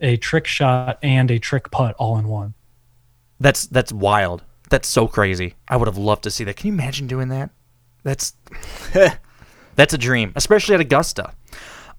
a 0.00 0.16
trick 0.16 0.46
shot 0.46 0.98
and 1.02 1.30
a 1.30 1.38
trick 1.38 1.70
putt 1.70 1.94
all 1.98 2.18
in 2.18 2.26
one. 2.26 2.54
That's 3.42 3.66
that's 3.66 3.92
wild. 3.92 4.42
That's 4.70 4.88
so 4.88 5.08
crazy. 5.08 5.54
I 5.68 5.76
would 5.76 5.88
have 5.88 5.98
loved 5.98 6.22
to 6.24 6.30
see 6.30 6.44
that. 6.44 6.56
Can 6.56 6.68
you 6.68 6.72
imagine 6.72 7.06
doing 7.06 7.28
that? 7.28 7.50
That's 8.04 8.34
that's 9.74 9.92
a 9.92 9.98
dream, 9.98 10.32
especially 10.36 10.76
at 10.76 10.80
Augusta. 10.80 11.32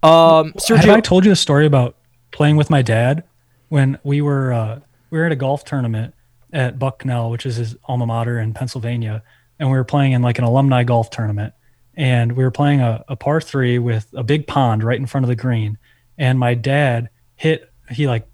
Um, 0.02 0.54
Have 0.68 0.88
I 0.88 1.00
told 1.00 1.24
you 1.24 1.30
the 1.30 1.36
story 1.36 1.66
about 1.66 1.96
playing 2.30 2.56
with 2.56 2.68
my 2.68 2.82
dad 2.82 3.24
when 3.68 3.98
we 4.04 4.20
were 4.22 4.52
uh, 4.52 4.80
we 5.10 5.18
were 5.18 5.26
at 5.26 5.32
a 5.32 5.36
golf 5.36 5.64
tournament 5.64 6.14
at 6.52 6.78
Bucknell, 6.78 7.30
which 7.30 7.46
is 7.46 7.56
his 7.56 7.76
alma 7.84 8.06
mater 8.06 8.38
in 8.38 8.54
Pennsylvania, 8.54 9.22
and 9.58 9.70
we 9.70 9.76
were 9.76 9.84
playing 9.84 10.12
in 10.12 10.22
like 10.22 10.38
an 10.38 10.44
alumni 10.44 10.82
golf 10.82 11.10
tournament, 11.10 11.52
and 11.94 12.32
we 12.32 12.42
were 12.42 12.50
playing 12.50 12.80
a, 12.80 13.04
a 13.08 13.16
par 13.16 13.40
three 13.40 13.78
with 13.78 14.08
a 14.14 14.22
big 14.22 14.46
pond 14.46 14.82
right 14.82 14.98
in 14.98 15.06
front 15.06 15.24
of 15.24 15.28
the 15.28 15.36
green, 15.36 15.76
and 16.16 16.38
my 16.38 16.54
dad 16.54 17.10
hit 17.36 17.70
he 17.90 18.06
like 18.06 18.26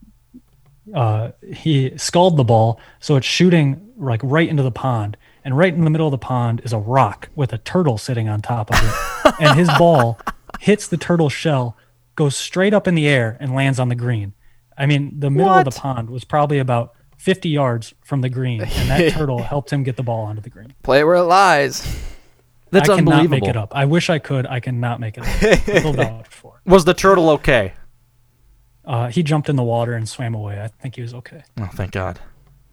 uh, 0.94 1.30
he 1.52 1.96
sculled 1.96 2.36
the 2.36 2.44
ball, 2.44 2.80
so 2.98 3.16
it's 3.16 3.26
shooting 3.26 3.92
like 3.96 4.20
right 4.22 4.48
into 4.48 4.62
the 4.62 4.70
pond. 4.70 5.16
And 5.44 5.56
right 5.56 5.72
in 5.72 5.84
the 5.84 5.90
middle 5.90 6.06
of 6.06 6.10
the 6.10 6.18
pond 6.18 6.60
is 6.64 6.72
a 6.72 6.78
rock 6.78 7.28
with 7.34 7.52
a 7.52 7.58
turtle 7.58 7.96
sitting 7.96 8.28
on 8.28 8.42
top 8.42 8.70
of 8.70 8.78
it. 8.82 9.34
and 9.40 9.58
his 9.58 9.70
ball 9.78 10.18
hits 10.58 10.86
the 10.86 10.96
turtle 10.96 11.30
shell, 11.30 11.76
goes 12.14 12.36
straight 12.36 12.74
up 12.74 12.86
in 12.86 12.94
the 12.94 13.08
air, 13.08 13.36
and 13.40 13.54
lands 13.54 13.80
on 13.80 13.88
the 13.88 13.94
green. 13.94 14.34
I 14.76 14.86
mean, 14.86 15.18
the 15.18 15.30
middle 15.30 15.52
of 15.52 15.64
the 15.64 15.70
pond 15.70 16.10
was 16.10 16.24
probably 16.24 16.58
about 16.58 16.94
50 17.18 17.48
yards 17.48 17.94
from 18.02 18.22
the 18.22 18.28
green, 18.28 18.62
and 18.62 18.90
that 18.90 19.12
turtle 19.12 19.42
helped 19.42 19.70
him 19.70 19.82
get 19.82 19.96
the 19.96 20.02
ball 20.02 20.24
onto 20.24 20.40
the 20.40 20.50
green. 20.50 20.74
Play 20.82 21.04
where 21.04 21.16
it 21.16 21.22
lies. 21.22 21.86
That's 22.70 22.88
I 22.88 22.96
cannot 22.96 23.28
make 23.28 23.46
it 23.46 23.56
up. 23.56 23.74
I 23.74 23.84
wish 23.84 24.10
I 24.10 24.18
could. 24.18 24.46
I 24.46 24.60
cannot 24.60 25.00
make 25.00 25.18
it 25.18 25.96
up. 25.96 26.26
For. 26.30 26.60
was 26.64 26.84
the 26.84 26.94
turtle 26.94 27.30
okay? 27.30 27.72
Uh, 28.84 29.08
he 29.08 29.22
jumped 29.22 29.48
in 29.48 29.56
the 29.56 29.62
water 29.62 29.94
and 29.94 30.08
swam 30.08 30.34
away. 30.34 30.60
I 30.60 30.68
think 30.68 30.96
he 30.96 31.02
was 31.02 31.14
okay. 31.14 31.42
Oh, 31.60 31.68
thank 31.74 31.92
God. 31.92 32.18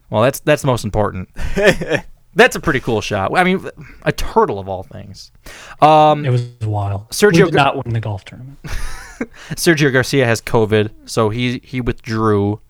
Well, 0.10 0.22
that's 0.24 0.39
that's 0.39 0.62
the 0.62 0.67
most 0.67 0.86
important. 0.86 1.30
that's 2.36 2.56
a 2.56 2.60
pretty 2.60 2.80
cool 2.80 3.02
shot. 3.02 3.38
I 3.38 3.43
mean, 3.43 3.67
a 4.04 4.12
turtle 4.12 4.58
of 4.60 4.70
all 4.70 4.84
things. 4.84 5.32
Um, 5.82 6.26
It 6.26 6.30
was 6.30 6.48
wild. 6.62 7.10
Sergio 7.10 7.32
we 7.34 7.43
did 7.43 7.54
Gar- 7.54 7.65
not 7.76 7.86
win 7.86 7.93
the 7.93 8.00
golf 8.00 8.24
tournament. 8.26 8.58
Sergio 9.56 9.91
Garcia 9.91 10.26
has 10.26 10.41
COVID, 10.41 10.91
so 11.06 11.30
he 11.30 11.60
he 11.63 11.82
withdrew. 11.82 12.62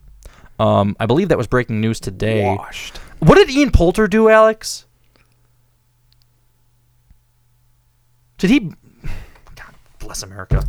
Um, 0.59 0.95
I 0.99 1.05
believe 1.05 1.29
that 1.29 1.37
was 1.37 1.45
breaking 1.47 1.79
news 1.79 1.99
today. 1.99 2.43
Washed. 2.55 2.97
What 3.19 3.35
did 3.35 3.49
Ian 3.51 3.71
Poulter 3.71 4.07
do, 4.07 4.29
Alex? 4.29 4.85
Did 8.37 8.49
he? 8.49 8.59
God 8.59 9.73
bless 9.99 10.23
America. 10.23 10.63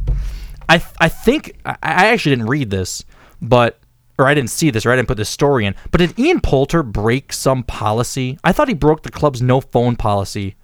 I 0.69 0.83
I 1.01 1.09
think 1.09 1.57
I, 1.65 1.77
I 1.83 2.07
actually 2.07 2.33
didn't 2.37 2.49
read 2.49 2.71
this, 2.71 3.05
but 3.41 3.79
or 4.19 4.27
I 4.27 4.35
didn't 4.35 4.51
see 4.51 4.71
this, 4.71 4.85
or 4.85 4.91
I 4.91 4.97
didn't 4.97 5.09
put 5.09 5.17
this 5.17 5.29
story 5.29 5.65
in. 5.65 5.75
But 5.91 5.99
did 5.99 6.19
Ian 6.19 6.41
Poulter 6.41 6.83
break 6.83 7.33
some 7.33 7.63
policy? 7.63 8.39
I 8.43 8.53
thought 8.53 8.69
he 8.69 8.75
broke 8.75 9.03
the 9.03 9.11
club's 9.11 9.41
no 9.41 9.61
phone 9.61 9.97
policy 9.97 10.57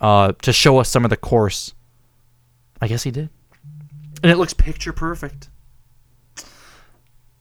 uh, 0.00 0.32
to 0.42 0.52
show 0.52 0.78
us 0.78 0.88
some 0.88 1.04
of 1.04 1.10
the 1.10 1.16
course. 1.16 1.74
I 2.80 2.88
guess 2.88 3.02
he 3.02 3.10
did, 3.10 3.30
and 4.22 4.30
it 4.30 4.36
looks 4.36 4.54
picture 4.54 4.92
perfect. 4.92 5.48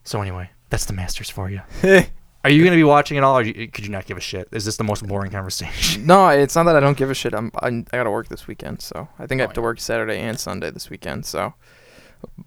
So 0.04 0.22
anyway, 0.22 0.52
that's 0.70 0.86
the 0.86 0.94
Masters 0.94 1.30
for 1.30 1.50
you. 1.50 1.62
Are 2.46 2.52
you 2.52 2.62
going 2.62 2.74
to 2.74 2.78
be 2.78 2.84
watching 2.84 3.18
it 3.18 3.24
all, 3.24 3.40
or 3.40 3.44
could 3.44 3.84
you 3.86 3.90
not 3.90 4.06
give 4.06 4.18
a 4.18 4.22
shit? 4.22 4.48
Is 4.52 4.66
this 4.66 4.78
the 4.78 4.84
most 4.84 5.06
boring 5.06 5.32
conversation? 5.32 6.06
No, 6.06 6.28
it's 6.30 6.56
not 6.56 6.66
that 6.66 6.76
I 6.76 6.80
don't 6.80 6.96
give 6.96 7.10
a 7.10 7.16
shit. 7.16 7.34
I'm, 7.34 7.52
I'm 7.60 7.88
I 7.92 7.98
gotta 7.98 8.12
work 8.12 8.28
this 8.28 8.46
weekend, 8.46 8.84
so 8.84 9.08
I 9.18 9.26
think 9.26 9.42
I 9.42 9.46
have 9.46 9.54
to 9.54 9.64
work 9.64 9.80
Saturday 9.80 10.20
and 10.20 10.40
Sunday 10.40 10.70
this 10.70 10.92
weekend. 10.92 11.26
So, 11.26 11.56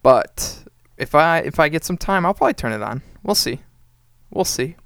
but 0.03 0.64
if 0.97 1.14
I 1.14 1.38
if 1.38 1.59
I 1.61 1.69
get 1.69 1.85
some 1.85 1.97
time, 1.97 2.25
I'll 2.27 2.35
probably 2.35 2.55
turn 2.55 2.73
it 2.73 2.83
on. 2.83 3.03
We'll 3.23 3.35
see. 3.35 3.61
We'll 4.31 4.45
see. 4.45 4.77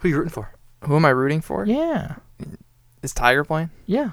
Who 0.00 0.08
are 0.08 0.10
you 0.10 0.16
rooting 0.16 0.30
for? 0.32 0.52
Who 0.84 0.96
am 0.96 1.04
I 1.04 1.10
rooting 1.10 1.40
for? 1.40 1.64
Yeah, 1.66 2.16
Is 3.02 3.12
Tiger 3.12 3.44
playing? 3.44 3.70
yeah, 3.86 4.10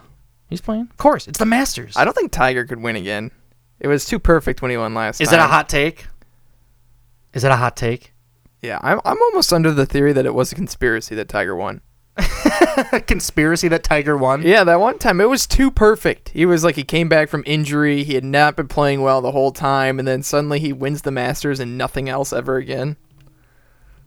he's 0.50 0.62
playing. 0.62 0.88
Of 0.92 0.98
course, 0.98 1.28
it's 1.28 1.40
the 1.40 1.46
Masters. 1.46 1.96
I 1.96 2.04
don't 2.06 2.14
think 2.14 2.32
Tiger 2.32 2.66
could 2.66 2.82
win 2.82 2.96
again. 2.98 3.32
It 3.80 3.88
was 3.88 4.06
too 4.06 4.20
perfect 4.20 4.62
when 4.62 4.72
he 4.72 4.78
won 4.78 4.94
last 4.94 5.22
Is 5.22 5.30
time. 5.30 5.40
that 5.40 5.46
a 5.46 5.48
hot 5.48 5.70
take? 5.70 6.08
Is 7.34 7.44
that 7.44 7.52
a 7.52 7.56
hot 7.58 7.78
take? 7.78 8.14
Yeah, 8.62 8.80
I'm 8.82 9.00
I'm 9.06 9.22
almost 9.22 9.54
under 9.54 9.72
the 9.72 9.86
theory 9.86 10.14
that 10.14 10.26
it 10.26 10.34
was 10.34 10.52
a 10.52 10.56
conspiracy 10.56 11.16
that 11.16 11.30
Tiger 11.30 11.56
won. 11.56 11.82
A 12.92 13.00
conspiracy 13.06 13.68
that 13.70 13.84
Tiger 13.84 14.18
won? 14.18 14.42
Yeah, 14.44 14.64
that 14.64 14.80
one 14.80 14.98
time 15.00 15.20
it 15.22 15.30
was 15.30 15.48
too 15.48 15.72
perfect. 15.72 16.30
He 16.30 16.46
was 16.46 16.64
like 16.64 16.76
he 16.76 16.84
came 16.84 17.10
back 17.10 17.30
from 17.30 17.44
injury, 17.46 18.04
he 18.04 18.14
had 18.16 18.24
not 18.24 18.56
been 18.56 18.68
playing 18.68 19.02
well 19.02 19.22
the 19.22 19.32
whole 19.32 19.52
time, 19.52 20.00
and 20.00 20.08
then 20.08 20.24
suddenly 20.24 20.60
he 20.60 20.74
wins 20.74 21.02
the 21.02 21.12
Masters 21.12 21.60
and 21.60 21.78
nothing 21.78 22.08
else 22.10 22.32
ever 22.34 22.58
again. 22.58 22.98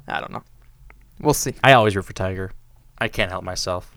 I 0.08 0.20
don't 0.20 0.32
know. 0.32 0.42
We'll 1.20 1.34
see. 1.34 1.54
I 1.62 1.72
always 1.72 1.94
root 1.96 2.04
for 2.06 2.12
Tiger. 2.12 2.52
I 2.98 3.08
can't 3.08 3.30
help 3.30 3.44
myself. 3.44 3.96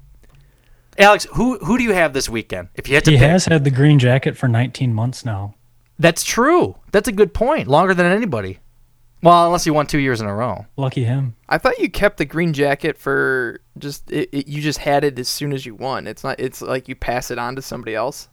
Alex, 0.97 1.25
who 1.33 1.57
who 1.59 1.77
do 1.77 1.83
you 1.83 1.93
have 1.93 2.13
this 2.13 2.29
weekend? 2.29 2.69
If 2.75 2.87
you 2.87 2.95
had 2.95 3.05
to 3.05 3.11
He 3.11 3.17
pick, 3.17 3.27
has 3.29 3.45
had 3.45 3.63
the 3.63 3.71
green 3.71 3.97
jacket 3.99 4.37
for 4.37 4.47
19 4.47 4.93
months 4.93 5.25
now. 5.25 5.55
that's 5.97 6.23
true. 6.23 6.75
That's 6.91 7.07
a 7.07 7.11
good 7.11 7.33
point. 7.33 7.67
Longer 7.67 7.93
than 7.93 8.05
anybody. 8.05 8.59
Well, 9.23 9.45
unless 9.45 9.63
he 9.63 9.71
won 9.71 9.87
two 9.87 9.99
years 9.99 10.19
in 10.19 10.27
a 10.27 10.35
row. 10.35 10.65
Lucky 10.75 11.05
him. 11.05 11.35
I 11.47 11.57
thought 11.57 11.79
you 11.79 11.89
kept 11.89 12.17
the 12.17 12.25
green 12.25 12.51
jacket 12.51 12.97
for 12.97 13.61
just 13.77 14.11
it, 14.11 14.29
it, 14.33 14.47
you 14.47 14.61
just 14.61 14.79
had 14.79 15.05
it 15.05 15.17
as 15.17 15.29
soon 15.29 15.53
as 15.53 15.65
you 15.65 15.75
won. 15.75 16.07
It's 16.07 16.23
not 16.23 16.39
it's 16.39 16.61
like 16.61 16.89
you 16.89 16.95
pass 16.95 17.31
it 17.31 17.39
on 17.39 17.55
to 17.55 17.61
somebody 17.61 17.95
else. 17.95 18.27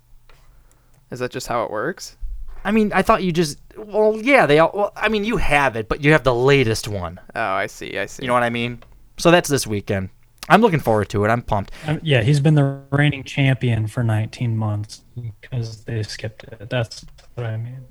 Is 1.13 1.21
that 1.21 1.31
just 1.31 1.47
how 1.47 1.63
it 1.65 1.71
works? 1.71 2.17
I 2.65 2.73
mean, 2.73 2.93
I 2.93 3.03
thought 3.03 3.23
you 3.23 3.33
just. 3.33 3.59
Well, 3.77 4.19
yeah, 4.21 4.47
they 4.47 4.59
all. 4.59 4.71
Well, 4.75 4.93
I 4.97 5.09
mean, 5.09 5.25
you 5.25 5.37
have 5.37 5.77
it, 5.77 5.89
but 5.89 6.05
you 6.05 6.13
have 6.13 6.25
the 6.25 6.35
latest 6.35 6.89
one. 6.89 7.21
Oh, 7.35 7.41
I 7.41 7.67
see. 7.67 7.97
I 7.99 8.07
see. 8.07 8.23
You 8.25 8.27
know 8.29 8.35
what 8.35 8.43
I 8.43 8.51
mean? 8.51 8.83
So 9.17 9.31
that's 9.31 9.49
this 9.49 9.67
weekend. 9.67 10.11
I'm 10.49 10.61
looking 10.61 10.81
forward 10.81 11.09
to 11.11 11.25
it. 11.25 11.29
I'm 11.29 11.43
pumped. 11.43 11.73
Um, 11.87 12.01
yeah, 12.03 12.23
he's 12.23 12.41
been 12.41 12.57
the 12.57 12.81
reigning 12.91 13.23
champion 13.23 13.87
for 13.87 14.03
19 14.03 14.57
months 14.57 15.03
because 15.15 15.85
they 15.85 16.03
skipped 16.03 16.43
it. 16.45 16.69
That's 16.69 17.05
what 17.35 17.47
I 17.47 17.57
mean. 17.57 17.87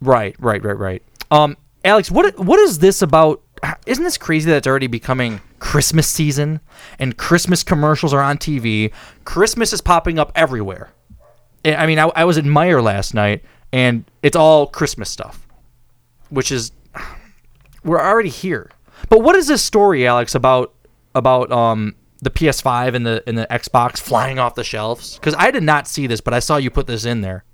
Right, 0.00 0.36
right, 0.38 0.62
right, 0.62 0.78
right. 0.78 1.02
Um, 1.32 1.56
Alex, 1.84 2.10
what 2.10 2.38
what 2.38 2.58
is 2.58 2.78
this 2.78 3.02
about? 3.02 3.42
Isn't 3.86 4.04
this 4.04 4.18
crazy 4.18 4.50
that 4.50 4.56
it's 4.58 4.66
already 4.66 4.86
becoming 4.86 5.40
Christmas 5.58 6.06
season 6.08 6.60
and 6.98 7.16
Christmas 7.16 7.62
commercials 7.62 8.12
are 8.12 8.22
on 8.22 8.38
TV? 8.38 8.92
Christmas 9.24 9.72
is 9.72 9.80
popping 9.80 10.18
up 10.18 10.32
everywhere. 10.34 10.90
I 11.64 11.86
mean, 11.86 11.98
I, 11.98 12.10
I 12.14 12.24
was 12.24 12.36
at 12.36 12.44
Meijer 12.44 12.82
last 12.82 13.14
night 13.14 13.44
and 13.72 14.04
it's 14.22 14.36
all 14.36 14.66
Christmas 14.66 15.10
stuff, 15.10 15.46
which 16.30 16.50
is 16.50 16.72
we're 17.84 18.00
already 18.00 18.28
here. 18.30 18.70
But 19.08 19.22
what 19.22 19.36
is 19.36 19.46
this 19.46 19.62
story, 19.62 20.06
Alex, 20.06 20.34
about 20.34 20.74
about 21.14 21.52
um 21.52 21.94
the 22.22 22.30
PS5 22.30 22.94
and 22.94 23.06
the 23.06 23.22
and 23.26 23.36
the 23.36 23.46
Xbox 23.50 23.98
flying 23.98 24.38
off 24.38 24.54
the 24.54 24.64
shelves? 24.64 25.16
Because 25.16 25.34
I 25.38 25.50
did 25.50 25.62
not 25.62 25.86
see 25.86 26.06
this, 26.06 26.22
but 26.22 26.32
I 26.32 26.38
saw 26.38 26.56
you 26.56 26.70
put 26.70 26.86
this 26.86 27.04
in 27.04 27.20
there. 27.20 27.44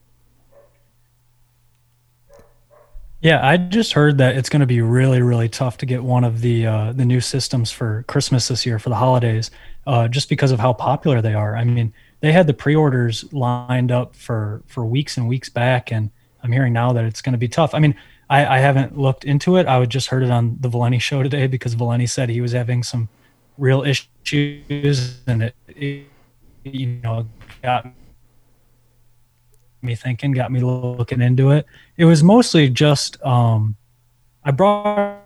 Yeah, 3.22 3.46
I 3.46 3.58
just 3.58 3.92
heard 3.92 4.16
that 4.18 4.36
it's 4.36 4.48
going 4.48 4.60
to 4.60 4.66
be 4.66 4.80
really, 4.80 5.20
really 5.20 5.48
tough 5.48 5.76
to 5.78 5.86
get 5.86 6.02
one 6.02 6.24
of 6.24 6.40
the 6.40 6.66
uh, 6.66 6.92
the 6.92 7.04
new 7.04 7.20
systems 7.20 7.70
for 7.70 8.02
Christmas 8.08 8.48
this 8.48 8.64
year 8.64 8.78
for 8.78 8.88
the 8.88 8.94
holidays, 8.94 9.50
uh, 9.86 10.08
just 10.08 10.30
because 10.30 10.52
of 10.52 10.58
how 10.58 10.72
popular 10.72 11.20
they 11.20 11.34
are. 11.34 11.54
I 11.54 11.64
mean, 11.64 11.92
they 12.20 12.32
had 12.32 12.46
the 12.46 12.54
pre-orders 12.54 13.30
lined 13.30 13.92
up 13.92 14.16
for 14.16 14.62
for 14.66 14.86
weeks 14.86 15.18
and 15.18 15.28
weeks 15.28 15.50
back, 15.50 15.92
and 15.92 16.10
I'm 16.42 16.50
hearing 16.50 16.72
now 16.72 16.94
that 16.94 17.04
it's 17.04 17.20
going 17.20 17.34
to 17.34 17.38
be 17.38 17.48
tough. 17.48 17.74
I 17.74 17.78
mean, 17.78 17.94
I, 18.30 18.56
I 18.56 18.58
haven't 18.60 18.96
looked 18.96 19.24
into 19.24 19.56
it. 19.56 19.66
I 19.66 19.78
would 19.78 19.90
just 19.90 20.08
heard 20.08 20.22
it 20.22 20.30
on 20.30 20.56
the 20.58 20.70
Valenti 20.70 20.98
show 21.10 21.22
today 21.22 21.46
because 21.46 21.74
Valenti 21.74 22.06
said 22.06 22.30
he 22.30 22.40
was 22.40 22.52
having 22.52 22.82
some 22.82 23.10
real 23.58 23.82
issues, 23.82 25.20
and 25.26 25.42
it, 25.42 25.54
it 25.68 26.06
you 26.64 26.86
know 26.86 27.26
got 27.62 27.86
me 29.82 29.94
thinking, 29.94 30.32
got 30.32 30.52
me 30.52 30.60
looking 30.60 31.20
into 31.20 31.50
it. 31.50 31.66
It 31.96 32.04
was 32.04 32.22
mostly 32.22 32.68
just 32.68 33.22
um, 33.24 33.76
I 34.44 34.50
brought 34.50 35.18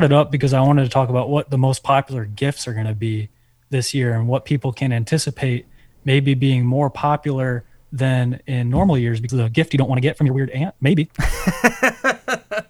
it 0.00 0.12
up 0.12 0.30
because 0.30 0.52
I 0.52 0.60
wanted 0.60 0.84
to 0.84 0.90
talk 0.90 1.08
about 1.08 1.28
what 1.28 1.50
the 1.50 1.58
most 1.58 1.82
popular 1.82 2.24
gifts 2.24 2.68
are 2.68 2.74
going 2.74 2.86
to 2.86 2.94
be 2.94 3.28
this 3.70 3.92
year 3.92 4.14
and 4.14 4.28
what 4.28 4.44
people 4.44 4.72
can 4.72 4.92
anticipate 4.92 5.66
maybe 6.04 6.34
being 6.34 6.64
more 6.64 6.90
popular 6.90 7.64
than 7.92 8.40
in 8.46 8.68
normal 8.70 8.98
years 8.98 9.20
because 9.20 9.38
of 9.38 9.46
a 9.46 9.50
gift 9.50 9.72
you 9.72 9.78
don't 9.78 9.88
want 9.88 9.96
to 9.96 10.02
get 10.02 10.16
from 10.16 10.26
your 10.26 10.34
weird 10.34 10.50
aunt. 10.50 10.74
Maybe. 10.80 11.10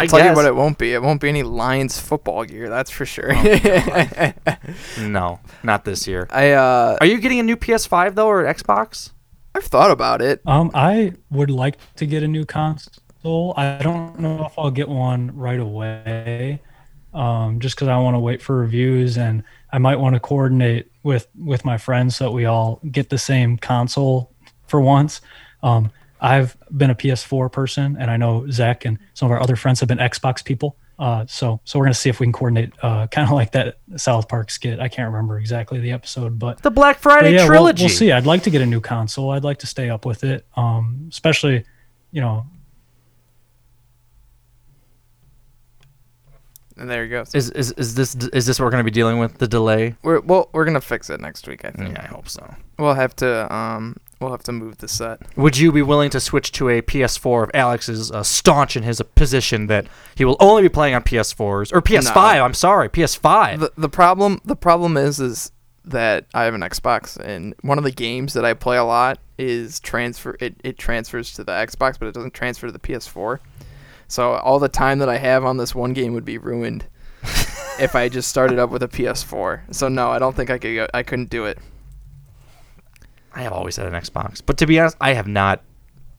I'll 0.00 0.08
tell 0.08 0.24
you 0.26 0.34
what 0.34 0.46
it 0.46 0.54
won't 0.54 0.78
be. 0.78 0.92
It 0.92 1.02
won't 1.02 1.20
be 1.20 1.28
any 1.28 1.42
Lions 1.42 1.98
football 2.00 2.44
gear, 2.44 2.68
that's 2.68 2.90
for 2.90 3.06
sure. 3.06 3.32
No, 5.00 5.40
not 5.62 5.84
this 5.84 6.06
year. 6.06 6.28
I 6.30 6.52
uh 6.52 6.96
Are 7.00 7.06
you 7.06 7.18
getting 7.18 7.40
a 7.40 7.42
new 7.42 7.56
PS5 7.56 8.14
though 8.14 8.28
or 8.28 8.44
Xbox? 8.44 9.10
I've 9.54 9.64
thought 9.64 9.90
about 9.90 10.22
it. 10.22 10.42
Um, 10.46 10.70
I 10.74 11.14
would 11.30 11.50
like 11.50 11.76
to 11.96 12.06
get 12.06 12.22
a 12.22 12.28
new 12.28 12.44
console. 12.44 13.52
I 13.56 13.78
don't 13.82 14.18
know 14.20 14.46
if 14.46 14.56
I'll 14.58 14.70
get 14.70 14.88
one 14.88 15.36
right 15.36 15.58
away, 15.58 16.62
um, 17.12 17.58
just 17.58 17.74
because 17.74 17.88
I 17.88 17.98
want 17.98 18.14
to 18.14 18.20
wait 18.20 18.40
for 18.40 18.56
reviews 18.56 19.18
and 19.18 19.42
I 19.72 19.78
might 19.78 19.96
want 19.96 20.14
to 20.14 20.20
coordinate 20.20 20.90
with 21.02 21.26
with 21.36 21.64
my 21.64 21.78
friends 21.78 22.16
so 22.16 22.26
that 22.26 22.30
we 22.30 22.44
all 22.44 22.80
get 22.90 23.10
the 23.10 23.18
same 23.18 23.56
console 23.56 24.32
for 24.68 24.80
once. 24.80 25.20
Um, 25.62 25.90
I've 26.20 26.56
been 26.76 26.90
a 26.90 26.94
PS4 26.94 27.50
person, 27.50 27.96
and 27.98 28.10
I 28.10 28.16
know 28.16 28.48
Zach 28.50 28.84
and 28.84 28.98
some 29.14 29.26
of 29.26 29.32
our 29.32 29.42
other 29.42 29.56
friends 29.56 29.80
have 29.80 29.88
been 29.88 29.98
Xbox 29.98 30.44
people. 30.44 30.76
Uh, 30.98 31.24
so 31.26 31.58
so 31.64 31.78
we're 31.78 31.86
gonna 31.86 31.94
see 31.94 32.10
if 32.10 32.20
we 32.20 32.26
can 32.26 32.32
coordinate, 32.32 32.72
uh, 32.82 33.06
kind 33.06 33.26
of 33.26 33.32
like 33.32 33.52
that 33.52 33.78
South 33.96 34.28
Park 34.28 34.50
skit. 34.50 34.80
I 34.80 34.88
can't 34.88 35.10
remember 35.10 35.38
exactly 35.38 35.80
the 35.80 35.92
episode, 35.92 36.38
but 36.38 36.60
The 36.62 36.70
Black 36.70 36.98
Friday 36.98 37.28
but 37.28 37.32
yeah, 37.32 37.38
we'll- 37.40 37.48
trilogy. 37.48 37.84
We'll, 37.84 37.88
see. 37.88 38.12
I'd 38.12 38.26
like 38.26 38.42
to 38.42 38.50
get 38.50 38.60
a 38.60 38.66
new 38.66 38.80
console. 38.82 39.30
I'd 39.30 39.44
like 39.44 39.60
to 39.60 39.66
stay 39.66 39.88
up 39.88 40.04
with 40.04 40.24
it, 40.24 40.44
um, 40.56 41.06
especially, 41.10 41.64
you 42.12 42.20
know, 42.20 42.44
And 46.76 46.88
there 46.88 47.04
you 47.04 47.10
go. 47.10 47.24
Is 47.34 47.50
is 47.50 47.72
is 47.72 47.94
this 47.94 48.14
is 48.14 48.46
this 48.46 48.58
what 48.58 48.64
we're 48.64 48.70
going 48.70 48.80
to 48.80 48.84
be 48.84 48.90
dealing 48.90 49.18
with 49.18 49.36
the 49.36 49.46
delay? 49.46 49.96
We're 50.02 50.20
well, 50.20 50.48
we're 50.52 50.64
gonna 50.64 50.80
fix 50.80 51.10
it 51.10 51.20
next 51.20 51.46
week. 51.46 51.64
I 51.66 51.70
think. 51.70 51.92
Yeah, 51.92 52.02
I 52.02 52.06
hope 52.06 52.26
so. 52.26 52.54
We'll 52.78 52.94
have 52.94 53.14
to 53.16 53.54
um, 53.54 53.96
we'll 54.20 54.30
have 54.30 54.42
to 54.44 54.52
move 54.52 54.78
the 54.78 54.88
set. 54.88 55.20
Would 55.36 55.56
you 55.56 55.72
be 55.72 55.82
willing 55.82 56.10
to 56.10 56.20
switch 56.20 56.52
to 56.52 56.68
a 56.68 56.82
PS4 56.82 57.44
if 57.44 57.50
Alex 57.54 57.88
is 57.88 58.10
uh, 58.12 58.22
staunch 58.22 58.76
in 58.76 58.82
his 58.82 59.02
position 59.14 59.66
that 59.66 59.86
he 60.14 60.24
will 60.24 60.36
only 60.38 60.62
be 60.62 60.68
playing 60.68 60.94
on 60.94 61.02
PS4s 61.02 61.72
or 61.72 61.80
PS5? 61.80 62.14
No. 62.36 62.44
I'm 62.44 62.54
sorry, 62.54 62.88
PS5. 62.88 63.60
The 63.60 63.72
the 63.76 63.88
problem 63.88 64.40
the 64.44 64.56
problem 64.56 64.96
is 64.96 65.18
is 65.20 65.52
that 65.84 66.26
I 66.34 66.44
have 66.44 66.54
an 66.54 66.60
Xbox 66.60 67.16
and 67.16 67.54
one 67.62 67.78
of 67.78 67.84
the 67.84 67.90
games 67.90 68.34
that 68.34 68.44
I 68.44 68.52
play 68.54 68.76
a 68.76 68.84
lot 68.84 69.18
is 69.38 69.80
transfer 69.80 70.36
it, 70.38 70.54
it 70.62 70.78
transfers 70.78 71.32
to 71.34 71.44
the 71.44 71.52
Xbox 71.52 71.98
but 71.98 72.06
it 72.06 72.14
doesn't 72.14 72.34
transfer 72.34 72.66
to 72.66 72.72
the 72.72 72.78
PS4. 72.78 73.38
So 74.06 74.34
all 74.34 74.58
the 74.58 74.68
time 74.68 74.98
that 74.98 75.08
I 75.08 75.16
have 75.16 75.44
on 75.44 75.56
this 75.56 75.74
one 75.74 75.92
game 75.92 76.12
would 76.12 76.24
be 76.24 76.36
ruined 76.36 76.84
if 77.80 77.94
I 77.94 78.08
just 78.08 78.28
started 78.28 78.58
up 78.58 78.70
with 78.70 78.82
a 78.82 78.88
PS4. 78.88 79.74
So 79.74 79.88
no, 79.88 80.10
I 80.10 80.18
don't 80.18 80.36
think 80.36 80.50
I 80.50 80.58
could 80.58 80.74
go, 80.74 80.86
I 80.92 81.02
couldn't 81.02 81.30
do 81.30 81.46
it. 81.46 81.58
I 83.34 83.42
have 83.42 83.52
always 83.52 83.76
had 83.76 83.86
an 83.86 83.92
Xbox, 83.94 84.40
but 84.44 84.56
to 84.58 84.66
be 84.66 84.78
honest, 84.80 84.96
I 85.00 85.14
have 85.14 85.26
not. 85.26 85.62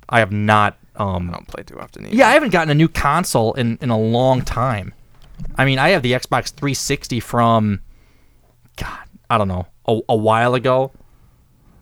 I 0.09 0.19
have 0.19 0.31
not. 0.31 0.77
Um, 0.95 1.29
I 1.29 1.33
don't 1.33 1.47
play 1.47 1.63
too 1.63 1.79
often. 1.79 2.05
Either. 2.05 2.15
yeah, 2.15 2.27
I 2.27 2.31
haven't 2.31 2.49
gotten 2.51 2.69
a 2.69 2.75
new 2.75 2.87
console 2.89 3.53
in 3.53 3.77
in 3.81 3.89
a 3.89 3.97
long 3.99 4.41
time. 4.41 4.93
I 5.55 5.65
mean, 5.65 5.79
I 5.79 5.89
have 5.89 6.03
the 6.03 6.11
Xbox 6.11 6.51
360 6.51 7.19
from, 7.19 7.81
God, 8.77 8.99
I 9.29 9.37
don't 9.39 9.47
know, 9.47 9.65
a, 9.87 9.99
a 10.09 10.15
while 10.15 10.53
ago, 10.53 10.91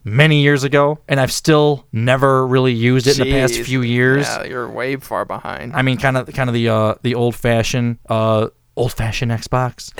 many 0.05 0.41
years 0.41 0.63
ago, 0.63 0.99
and 1.09 1.19
I've 1.19 1.31
still 1.31 1.85
never 1.91 2.47
really 2.47 2.71
used 2.71 3.05
it 3.07 3.19
in 3.19 3.25
the 3.27 3.33
past 3.33 3.59
few 3.59 3.81
years. 3.81 4.25
Yeah, 4.27 4.43
you're 4.45 4.69
way 4.69 4.95
far 4.95 5.25
behind. 5.25 5.73
I 5.73 5.81
mean, 5.81 5.97
kind 5.97 6.15
of, 6.17 6.27
kind 6.33 6.49
of 6.49 6.53
the 6.53 6.69
uh, 6.69 6.95
the 7.01 7.15
old 7.15 7.35
fashioned, 7.35 7.97
uh, 8.07 8.47
old 8.77 8.93
fashioned 8.93 9.31
Xbox. 9.31 9.91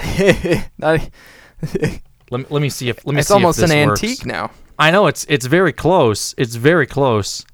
Not- 0.77 1.09
let, 2.31 2.39
me, 2.39 2.45
let 2.49 2.61
me 2.61 2.69
see 2.69 2.87
if 2.89 3.05
let 3.05 3.13
me 3.13 3.19
It's 3.19 3.27
see 3.27 3.33
almost 3.33 3.59
if 3.59 3.63
this 3.63 3.71
an 3.71 3.89
works. 3.89 4.03
antique 4.03 4.25
now. 4.25 4.51
I 4.79 4.91
know 4.91 5.07
it's 5.07 5.25
it's 5.27 5.45
very 5.45 5.73
close. 5.73 6.33
It's 6.37 6.55
very 6.55 6.87
close. 6.87 7.45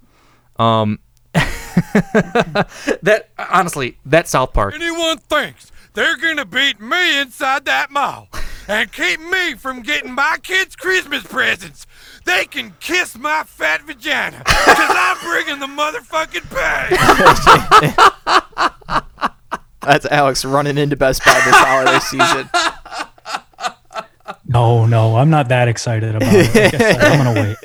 Um, 0.58 1.00
that 1.34 3.30
honestly, 3.38 3.98
that 4.06 4.28
South 4.28 4.54
Park. 4.54 4.76
Anyone 4.76 5.18
thinks 5.18 5.72
they're 5.94 6.18
gonna 6.18 6.46
beat 6.46 6.80
me 6.80 7.20
inside 7.20 7.66
that 7.66 7.90
mall 7.90 8.30
and 8.68 8.92
keep 8.92 9.20
me 9.20 9.56
from 9.56 9.82
getting 9.82 10.14
my 10.14 10.38
kids' 10.42 10.76
Christmas 10.76 11.24
presents, 11.24 11.88
they 12.26 12.46
can 12.46 12.76
kiss 12.80 13.18
my 13.18 13.44
fat 13.44 13.82
vagina, 13.84 14.44
cause 14.46 14.78
I'm 14.78 15.18
bringing 15.24 15.60
the 15.60 15.68
motherfucking 15.68 16.50
pay. 16.54 16.90
That's 19.82 20.06
Alex 20.08 20.46
running 20.46 20.78
into 20.78 20.96
Best 20.96 21.24
Buy 21.26 21.34
this 21.46 21.56
holiday 21.56 22.00
season. 22.00 22.50
no, 24.46 24.86
no, 24.86 25.18
I'm 25.18 25.30
not 25.30 25.50
that 25.50 25.68
excited 25.68 26.16
about 26.16 26.34
it. 26.34 26.56
I 26.56 26.80
said, 26.80 27.02
I'm 27.02 27.24
gonna 27.24 27.56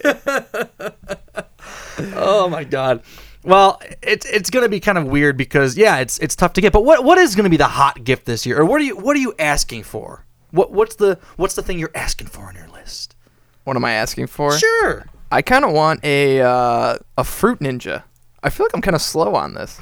wait. 1.98 2.14
oh 2.16 2.48
my 2.48 2.64
god. 2.64 3.02
Well, 3.42 3.80
it's 4.02 4.26
it's 4.26 4.50
gonna 4.50 4.68
be 4.68 4.80
kind 4.80 4.98
of 4.98 5.06
weird 5.06 5.36
because 5.36 5.76
yeah, 5.76 5.98
it's 5.98 6.18
it's 6.18 6.36
tough 6.36 6.52
to 6.54 6.60
get. 6.60 6.72
But 6.72 6.84
what 6.84 7.04
what 7.04 7.18
is 7.18 7.34
gonna 7.34 7.48
be 7.50 7.56
the 7.56 7.64
hot 7.64 8.04
gift 8.04 8.26
this 8.26 8.44
year, 8.44 8.58
or 8.58 8.64
what 8.64 8.80
are 8.80 8.84
you 8.84 8.96
what 8.96 9.16
are 9.16 9.20
you 9.20 9.34
asking 9.38 9.84
for? 9.84 10.24
What 10.50 10.72
what's 10.72 10.96
the 10.96 11.18
what's 11.36 11.54
the 11.54 11.62
thing 11.62 11.78
you're 11.78 11.92
asking 11.94 12.26
for 12.28 12.44
on 12.44 12.54
your 12.54 12.68
list? 12.68 13.16
What 13.64 13.76
am 13.76 13.84
I 13.84 13.92
asking 13.92 14.26
for? 14.26 14.58
Sure. 14.58 15.06
I 15.32 15.42
kind 15.42 15.64
of 15.64 15.72
want 15.72 16.04
a 16.04 16.40
uh, 16.40 16.98
a 17.16 17.24
fruit 17.24 17.60
ninja. 17.60 18.02
I 18.42 18.50
feel 18.50 18.66
like 18.66 18.74
I'm 18.74 18.82
kind 18.82 18.96
of 18.96 19.02
slow 19.02 19.34
on 19.34 19.54
this. 19.54 19.80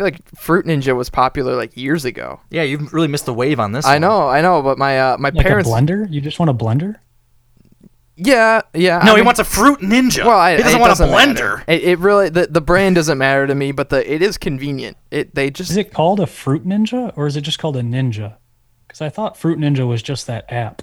I 0.00 0.04
feel 0.04 0.06
like 0.06 0.36
fruit 0.38 0.64
ninja 0.66 0.96
was 0.96 1.10
popular 1.10 1.56
like 1.56 1.76
years 1.76 2.04
ago. 2.04 2.40
Yeah, 2.50 2.62
you've 2.62 2.92
really 2.92 3.08
missed 3.08 3.26
the 3.26 3.34
wave 3.34 3.60
on 3.60 3.72
this. 3.72 3.84
I 3.84 3.94
one. 3.94 4.00
know, 4.02 4.28
I 4.28 4.40
know, 4.40 4.62
but 4.62 4.78
my 4.78 4.98
uh, 4.98 5.16
my 5.18 5.28
Like 5.30 5.44
parents. 5.46 5.68
a 5.68 5.72
blender? 5.72 6.10
You 6.10 6.20
just 6.20 6.38
want 6.38 6.50
a 6.50 6.54
blender? 6.54 6.96
Yeah, 8.16 8.60
yeah. 8.74 8.98
No, 8.98 9.12
I 9.12 9.14
he 9.14 9.16
mean- 9.16 9.24
wants 9.24 9.40
a 9.40 9.44
fruit 9.44 9.80
ninja. 9.80 10.24
Well, 10.24 10.38
I, 10.38 10.56
he 10.56 10.62
doesn't 10.62 10.80
want 10.80 10.90
doesn't 10.90 11.08
a 11.08 11.12
blender. 11.12 11.64
It, 11.66 11.82
it 11.84 11.98
really 12.00 12.28
the, 12.28 12.46
the 12.48 12.60
brand 12.60 12.96
doesn't 12.96 13.16
matter 13.16 13.46
to 13.46 13.54
me, 13.54 13.72
but 13.72 13.88
the 13.88 14.12
it 14.12 14.20
is 14.22 14.36
convenient. 14.36 14.96
It 15.10 15.34
they 15.34 15.50
just 15.50 15.70
Is 15.70 15.76
it 15.76 15.92
called 15.92 16.20
a 16.20 16.26
Fruit 16.26 16.66
Ninja 16.66 17.12
or 17.16 17.26
is 17.26 17.36
it 17.36 17.40
just 17.42 17.58
called 17.58 17.76
a 17.76 17.82
Ninja? 17.82 18.36
Because 18.86 19.00
I 19.00 19.08
thought 19.08 19.36
Fruit 19.38 19.58
Ninja 19.58 19.86
was 19.88 20.02
just 20.02 20.26
that 20.26 20.50
app. 20.52 20.82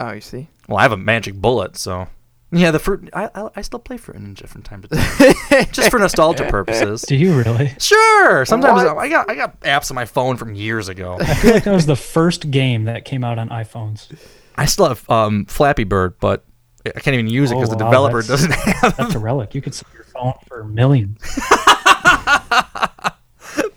oh 0.00 0.10
you 0.12 0.20
see 0.20 0.48
Well, 0.68 0.78
I 0.78 0.82
have 0.82 0.92
a 0.92 0.96
magic 0.96 1.34
bullet, 1.36 1.76
so 1.76 2.08
yeah, 2.52 2.70
the 2.70 2.78
fruit. 2.78 3.08
I 3.12 3.30
I, 3.34 3.48
I 3.56 3.62
still 3.62 3.78
play 3.78 3.96
fruit 3.96 4.16
ninja 4.18 4.46
from 4.48 4.62
time 4.62 4.82
to 4.82 4.88
time, 4.88 5.64
just 5.72 5.90
for 5.90 5.98
nostalgia 5.98 6.44
purposes. 6.50 7.02
Do 7.02 7.16
you 7.16 7.36
really? 7.38 7.74
Sure. 7.78 8.44
Sometimes 8.44 8.84
What? 8.84 8.98
I 8.98 9.08
got 9.08 9.30
I 9.30 9.34
got 9.34 9.60
apps 9.60 9.90
on 9.90 9.94
my 9.94 10.04
phone 10.04 10.36
from 10.36 10.54
years 10.54 10.88
ago. 10.88 11.16
I 11.20 11.34
feel 11.34 11.52
like 11.54 11.64
that 11.64 11.72
was 11.74 11.86
the 11.86 11.96
first 11.96 12.50
game 12.50 12.84
that 12.84 13.04
came 13.04 13.22
out 13.24 13.38
on 13.38 13.48
iPhones. 13.50 14.08
I 14.56 14.66
still 14.66 14.88
have 14.88 15.08
um, 15.10 15.44
Flappy 15.46 15.84
Bird, 15.84 16.18
but 16.20 16.44
I 16.84 16.90
can't 17.00 17.14
even 17.14 17.28
use 17.28 17.50
it 17.50 17.54
because 17.54 17.70
Oh, 17.70 17.76
the 17.76 17.84
wow, 17.84 17.90
developer 17.90 18.22
that's- 18.22 18.28
doesn't 18.48 18.52
have. 18.52 18.96
That's 18.96 19.14
a 19.14 19.18
relic. 19.18 19.54
You 19.54 19.62
could 19.62 19.74
sell 19.74 19.88
your 19.94 20.04
phone 20.04 20.34
for 20.48 20.64
millions. 20.64 21.18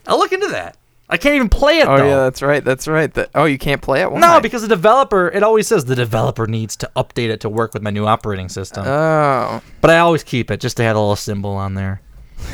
I'll 0.06 0.18
look 0.20 0.32
into 0.34 0.50
that. 0.50 0.78
I 1.14 1.18
can't 1.18 1.36
even 1.36 1.48
play 1.50 1.78
it 1.78 1.88
Oh 1.88 1.96
though. 1.98 2.06
yeah, 2.08 2.16
that's 2.24 2.42
right. 2.42 2.64
That's 2.64 2.88
right. 2.88 3.14
That, 3.14 3.30
oh, 3.36 3.46
you 3.46 3.60
can't 3.60 3.82
play 3.84 4.02
it. 4.02 4.12
Why? 4.12 4.20
No, 4.20 4.42
because 4.42 4.64
the 4.64 4.68
developer, 4.68 5.28
it 5.30 5.44
always 5.44 5.68
says 5.68 5.86
the 5.86 5.96
developer 5.96 6.48
needs 6.48 6.76
to 6.78 6.90
update 6.96 7.30
it 7.30 7.40
to 7.42 7.50
work 7.50 7.74
with 7.76 7.84
my 7.84 7.92
new 7.92 8.08
operating 8.08 8.50
system. 8.50 8.84
Oh. 8.88 9.62
But 9.80 9.92
I 9.92 10.00
always 10.00 10.24
keep 10.24 10.50
it 10.50 10.60
just 10.60 10.76
to 10.78 10.84
have 10.84 10.96
a 10.96 11.00
little 11.00 11.16
symbol 11.16 11.52
on 11.52 11.76
there. 11.76 12.02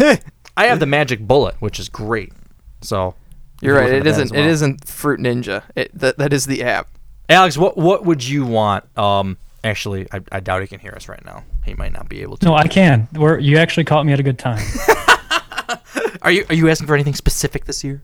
I 0.57 0.65
have 0.65 0.81
the 0.81 0.85
magic 0.85 1.21
bullet, 1.25 1.55
which 1.61 1.79
is 1.79 1.87
great. 1.87 2.33
So 2.81 3.15
you 3.61 3.69
You're 3.69 3.77
right. 3.77 3.85
look 3.85 3.93
It 3.93 3.97
into 3.97 4.03
that 4.03 4.09
as 4.11 4.17
isn't. 4.25 4.35
It 4.37 4.41
well. 4.41 4.49
isn't 4.49 4.87
Fruit 4.87 5.19
Ninja. 5.21 5.63
It 5.77 5.91
that 5.97 6.17
that 6.17 6.33
is 6.33 6.45
the 6.45 6.63
app. 6.63 6.89
Alex, 7.29 7.57
what 7.57 7.77
what 7.77 8.03
would 8.05 8.27
you 8.27 8.45
want? 8.45 8.83
Um, 8.97 9.37
actually, 9.63 10.07
I, 10.11 10.19
I 10.33 10.39
doubt 10.41 10.61
he 10.61 10.67
can 10.67 10.79
hear 10.79 10.91
us 10.97 11.07
right 11.07 11.23
now. 11.23 11.43
He 11.63 11.75
might 11.75 11.93
not 11.93 12.09
be 12.09 12.21
able 12.23 12.35
to. 12.37 12.45
No, 12.45 12.55
I 12.55 12.67
can. 12.67 13.07
We're, 13.13 13.39
you 13.39 13.57
actually 13.57 13.85
caught 13.85 14.05
me 14.05 14.11
at 14.11 14.19
a 14.19 14.23
good 14.23 14.37
time. 14.39 14.61
Are 16.21 16.31
you 16.31 16.45
are 16.49 16.55
you 16.55 16.67
asking 16.69 16.87
for 16.87 16.95
anything 16.95 17.13
specific 17.15 17.63
this 17.65 17.83
year? 17.83 18.01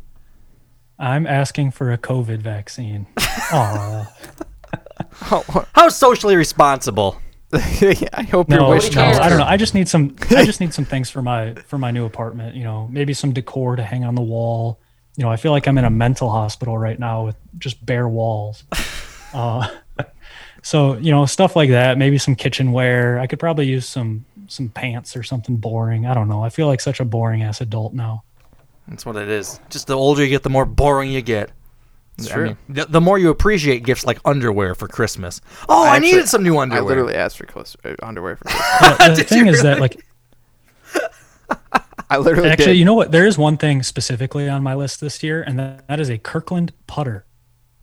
I'm 0.97 1.27
asking 1.27 1.71
for 1.71 1.91
a 1.91 1.97
COVID 1.97 2.39
vaccine. 2.39 3.08
Aw. 3.17 4.13
How 5.73 5.89
socially 5.89 6.36
responsible? 6.36 7.21
I 7.53 8.27
hope 8.29 8.49
No, 8.49 8.58
your 8.58 8.69
wish 8.69 8.93
no, 8.95 9.03
I 9.03 9.29
don't 9.29 9.38
know. 9.38 9.45
I 9.45 9.55
just 9.55 9.73
need 9.73 9.88
some. 9.88 10.15
I 10.31 10.45
just 10.45 10.60
need 10.60 10.73
some 10.73 10.86
things 10.86 11.10
for 11.10 11.21
my 11.21 11.53
for 11.67 11.77
my 11.77 11.91
new 11.91 12.05
apartment. 12.05 12.55
You 12.55 12.63
know, 12.63 12.88
maybe 12.91 13.13
some 13.13 13.31
decor 13.31 13.75
to 13.75 13.84
hang 13.84 14.03
on 14.03 14.15
the 14.15 14.21
wall. 14.21 14.79
You 15.15 15.23
know, 15.23 15.31
I 15.31 15.38
feel 15.38 15.51
like 15.51 15.67
I'm 15.67 15.77
in 15.77 15.86
a 15.86 15.89
mental 15.89 16.29
hospital 16.29 16.77
right 16.77 16.99
now 16.99 17.25
with 17.25 17.36
just 17.58 17.86
bare 17.86 18.10
walls. 18.10 18.63
Uh, 19.34 19.69
so 20.62 20.97
you 20.97 21.12
know, 21.12 21.25
stuff 21.25 21.55
like 21.55 21.69
that. 21.69 21.97
Maybe 21.97 22.17
some 22.17 22.36
kitchenware. 22.36 23.19
I 23.19 23.27
could 23.27 23.39
probably 23.39 23.67
use 23.67 23.88
some 23.88 24.25
some 24.47 24.69
pants 24.69 25.15
or 25.15 25.23
something 25.23 25.55
boring. 25.55 26.05
I 26.05 26.13
don't 26.13 26.27
know. 26.27 26.43
I 26.43 26.49
feel 26.49 26.67
like 26.67 26.81
such 26.81 26.99
a 26.99 27.05
boring 27.05 27.43
ass 27.43 27.62
adult 27.62 27.93
now. 27.93 28.23
That's 28.87 29.05
what 29.05 29.15
it 29.15 29.27
is. 29.29 29.59
Just 29.69 29.87
the 29.87 29.95
older 29.95 30.23
you 30.23 30.29
get, 30.29 30.43
the 30.43 30.49
more 30.49 30.65
boring 30.65 31.11
you 31.11 31.21
get. 31.21 31.51
It's 32.17 32.29
I 32.31 32.33
true. 32.33 32.45
mean, 32.45 32.57
the, 32.69 32.85
the 32.85 33.01
more 33.01 33.17
you 33.19 33.29
appreciate 33.29 33.83
gifts 33.83 34.05
like 34.05 34.19
underwear 34.23 34.73
for 34.75 34.87
Christmas. 34.87 35.41
Oh, 35.67 35.83
I, 35.85 35.95
actually- 35.97 36.11
needed 36.11 36.27
some 36.29 36.43
new 36.43 36.57
underwear. 36.57 36.83
I 36.83 36.85
literally 36.85 37.15
asked 37.15 37.37
for 37.37 37.45
clothes, 37.45 37.75
uh, 37.83 37.95
underwear 38.01 38.37
for 38.37 38.45
Christmas. 38.45 38.97
Yeah, 38.99 39.07
the 39.09 39.15
Did 39.15 39.27
thing 39.27 39.45
you 39.47 39.51
is 39.51 39.63
that 39.63 39.79
like 39.81 40.01
I 42.09 42.17
literally 42.17 42.49
actually, 42.49 42.65
did. 42.73 42.77
you 42.77 42.85
know 42.85 42.93
what? 42.93 43.11
There 43.11 43.25
is 43.25 43.37
one 43.37 43.57
thing 43.57 43.81
specifically 43.83 44.47
on 44.47 44.61
my 44.63 44.75
list 44.75 45.01
this 45.01 45.23
year, 45.23 45.41
and 45.41 45.57
that, 45.59 45.87
that 45.87 45.99
is 45.99 46.09
a 46.09 46.17
Kirkland 46.17 46.71
putter. 46.87 47.25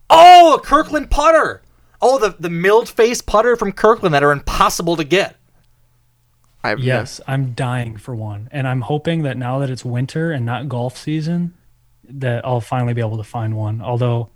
Oh, 0.09 0.55
a 0.55 0.59
Kirkland 0.61 1.11
putter. 1.11 1.61
Oh, 2.01 2.17
the 2.19 2.35
the 2.39 2.49
milled 2.49 2.87
face 2.89 3.21
putter 3.21 3.55
from 3.55 3.71
Kirkland 3.73 4.13
that 4.15 4.23
are 4.23 4.31
impossible 4.31 4.95
to 4.95 5.03
get. 5.03 5.35
I've 6.63 6.79
Yes, 6.79 7.19
I'm 7.27 7.53
dying 7.53 7.97
for 7.97 8.15
one, 8.15 8.47
and 8.51 8.67
I'm 8.67 8.81
hoping 8.81 9.23
that 9.23 9.37
now 9.37 9.59
that 9.59 9.69
it's 9.69 9.83
winter 9.83 10.31
and 10.31 10.45
not 10.45 10.69
golf 10.69 10.97
season, 10.97 11.53
that 12.07 12.45
I'll 12.45 12.61
finally 12.61 12.93
be 12.93 13.01
able 13.01 13.17
to 13.17 13.23
find 13.23 13.57
one. 13.57 13.81
Although, 13.81 14.29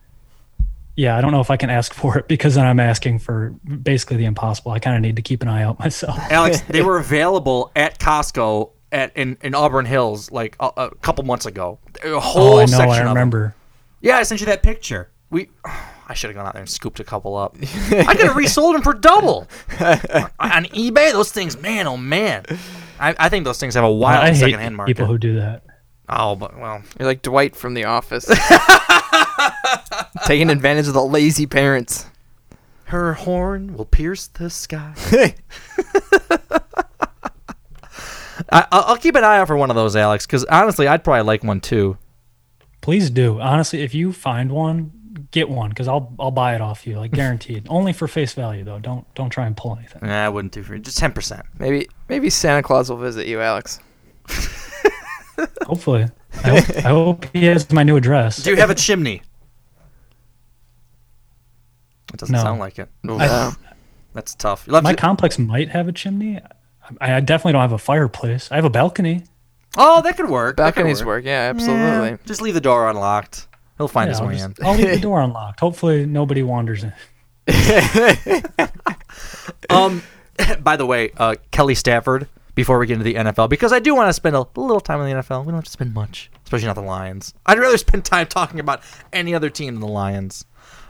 yeah, 0.95 1.17
I 1.17 1.21
don't 1.21 1.31
know 1.31 1.39
if 1.39 1.49
I 1.49 1.57
can 1.57 1.69
ask 1.69 1.93
for 1.93 2.17
it 2.17 2.27
because 2.29 2.55
then 2.55 2.65
I'm 2.65 2.79
asking 2.79 3.19
for 3.19 3.51
basically 3.81 4.17
the 4.17 4.25
impossible. 4.25 4.71
I 4.71 4.79
kind 4.79 4.95
of 4.95 5.01
need 5.01 5.15
to 5.15 5.21
keep 5.21 5.41
an 5.41 5.47
eye 5.47 5.63
out 5.63 5.79
myself. 5.83 6.19
Alex, 6.29 6.61
they 6.69 6.81
were 6.81 6.97
available 6.97 7.71
at 7.75 7.99
Costco 7.99 8.71
at 8.91 9.15
in, 9.15 9.37
in 9.41 9.55
Auburn 9.55 9.85
Hills 9.85 10.31
like 10.31 10.55
a, 10.59 10.71
a 10.77 10.95
couple 10.95 11.23
months 11.23 11.45
ago. 11.45 11.79
A 12.03 12.19
whole 12.19 12.55
oh, 12.55 12.59
I 12.59 12.61
know. 12.61 12.67
section 12.67 12.87
I 12.87 12.97
of 12.97 13.03
them. 13.03 13.07
remember. 13.09 13.55
Yeah, 14.01 14.17
I 14.17 14.23
sent 14.23 14.41
you 14.41 14.47
that 14.47 14.63
picture. 14.63 15.09
We, 15.29 15.49
I 16.09 16.13
should 16.13 16.29
have 16.29 16.35
gone 16.35 16.45
out 16.47 16.53
there 16.53 16.61
and 16.61 16.69
scooped 16.69 17.01
a 17.01 17.03
couple 17.03 17.35
up. 17.35 17.57
I 17.61 18.15
could 18.15 18.27
have 18.27 18.37
resold 18.37 18.75
them 18.75 18.81
for 18.81 18.93
double 18.93 19.45
on 19.79 20.63
eBay. 20.65 21.11
Those 21.11 21.31
things, 21.33 21.59
man, 21.61 21.85
oh 21.85 21.97
man, 21.97 22.45
I, 22.99 23.13
I 23.19 23.29
think 23.29 23.43
those 23.43 23.59
things 23.59 23.75
have 23.75 23.83
a 23.83 23.91
wild 23.91 24.23
I 24.23 24.29
hate 24.29 24.39
secondhand 24.39 24.77
market. 24.77 24.95
people 24.95 25.07
who 25.07 25.17
do 25.17 25.35
that. 25.35 25.63
oh, 26.07 26.35
but 26.37 26.57
well, 26.57 26.81
You're 26.97 27.07
like 27.07 27.23
Dwight 27.23 27.57
from 27.57 27.73
The 27.73 27.83
Office. 27.85 28.25
Taking 30.25 30.49
advantage 30.49 30.87
of 30.87 30.93
the 30.93 31.03
lazy 31.03 31.45
parents. 31.45 32.05
her 32.85 33.13
horn 33.13 33.75
will 33.75 33.85
pierce 33.85 34.27
the 34.27 34.49
sky. 34.49 34.93
I, 38.49 38.65
I'll 38.71 38.83
I'll 38.83 38.97
keep 38.97 39.15
an 39.15 39.23
eye 39.23 39.39
out 39.39 39.47
for 39.47 39.57
one 39.57 39.69
of 39.69 39.75
those, 39.75 39.95
Alex, 39.95 40.25
because 40.25 40.45
honestly, 40.45 40.87
I'd 40.87 41.03
probably 41.03 41.23
like 41.23 41.43
one 41.43 41.59
too. 41.59 41.97
Please 42.81 43.09
do. 43.09 43.39
Honestly, 43.41 43.81
if 43.81 43.93
you 43.93 44.13
find 44.13 44.51
one, 44.51 44.91
get 45.31 45.49
one 45.49 45.69
because 45.69 45.87
I'll 45.87 46.13
I'll 46.19 46.31
buy 46.31 46.55
it 46.55 46.61
off 46.61 46.85
you, 46.87 46.97
like 46.97 47.11
guaranteed. 47.21 47.65
Only 47.69 47.93
for 47.93 48.07
face 48.07 48.33
value 48.33 48.63
though. 48.63 48.79
Don't 48.79 49.11
don't 49.15 49.29
try 49.29 49.45
and 49.45 49.55
pull 49.55 49.75
anything. 49.77 50.01
Nah, 50.07 50.25
I 50.25 50.29
wouldn't 50.29 50.53
do 50.53 50.63
for 50.63 50.77
just 50.77 50.97
ten 50.97 51.11
percent. 51.11 51.45
Maybe 51.59 51.87
maybe 52.09 52.29
Santa 52.29 52.63
Claus 52.63 52.89
will 52.89 52.97
visit 52.97 53.27
you, 53.27 53.41
Alex. 53.41 53.79
Hopefully, 55.67 56.07
I 56.43 56.49
hope, 56.59 56.77
I 56.77 56.81
hope 56.89 57.25
he 57.33 57.45
has 57.45 57.71
my 57.71 57.83
new 57.83 57.95
address. 57.95 58.37
Do 58.43 58.49
you 58.49 58.55
have 58.57 58.69
a 58.71 58.75
chimney? 58.75 59.21
It 62.13 62.17
doesn't 62.19 62.33
No. 62.33 62.41
sound 62.41 62.59
like 62.59 62.79
it. 62.79 62.89
I- 63.07 63.53
That's 64.13 64.33
tough. 64.35 64.65
You'll 64.67 64.81
my 64.81 64.91
to- 64.93 64.97
complex 64.97 65.37
might 65.37 65.69
have 65.69 65.87
a 65.87 65.91
chimney. 65.91 66.39
I, 67.01 67.15
I 67.15 67.19
definitely 67.19 67.53
don't 67.53 67.61
have 67.61 67.73
a 67.73 67.77
fireplace. 67.77 68.49
I 68.51 68.55
have 68.55 68.65
a 68.65 68.69
balcony. 68.69 69.23
oh, 69.77 70.01
that 70.01 70.15
could 70.17 70.29
work. 70.29 70.57
That 70.57 70.73
could 70.73 70.75
Balconies 70.81 71.03
work. 71.03 71.25
Yeah, 71.25 71.49
absolutely. 71.53 72.09
Yeah, 72.11 72.17
just 72.25 72.41
leave 72.41 72.53
the 72.53 72.61
door 72.61 72.89
unlocked. 72.89 73.47
He'll 73.77 73.87
find 73.87 74.07
Yeah, 74.07 74.13
his 74.13 74.21
I'll, 74.21 74.27
way 74.27 74.33
just- 74.37 74.59
in. 74.59 74.65
I'll 74.65 74.75
leave 74.75 74.89
the 74.89 74.99
door 74.99 75.21
unlocked. 75.27 75.59
Hopefully, 75.59 76.05
nobody 76.05 76.43
wanders 76.43 76.83
in. 76.83 76.93
Um, 79.69 80.03
by 80.61 80.75
the 80.77 80.85
way, 80.85 81.11
uh, 81.17 81.35
Kelly 81.51 81.75
Stafford. 81.75 82.27
Before 82.55 82.79
we 82.79 82.87
get 82.87 82.93
into 82.93 83.03
the 83.03 83.13
NFL, 83.13 83.49
because 83.49 83.71
I 83.71 83.77
do 83.77 83.93
want 83.93 84.09
to 84.09 84.13
spend 84.13 84.35
a 84.35 84.39
little 84.55 84.79
time 84.79 84.99
in 85.01 85.05
the 85.15 85.21
NFL. 85.21 85.41
We 85.41 85.47
don't 85.51 85.55
have 85.57 85.65
to 85.65 85.69
spend 85.69 85.93
much, 85.93 86.31
especially 86.43 86.65
not 86.65 86.73
the 86.73 86.81
Lions. 86.81 87.35
I'd 87.45 87.59
rather 87.59 87.77
spend 87.77 88.03
time 88.03 88.25
talking 88.25 88.59
about 88.59 88.81
any 89.13 89.35
other 89.35 89.51
team 89.51 89.75
than 89.75 89.81
the 89.81 89.87
Lions. 89.87 90.43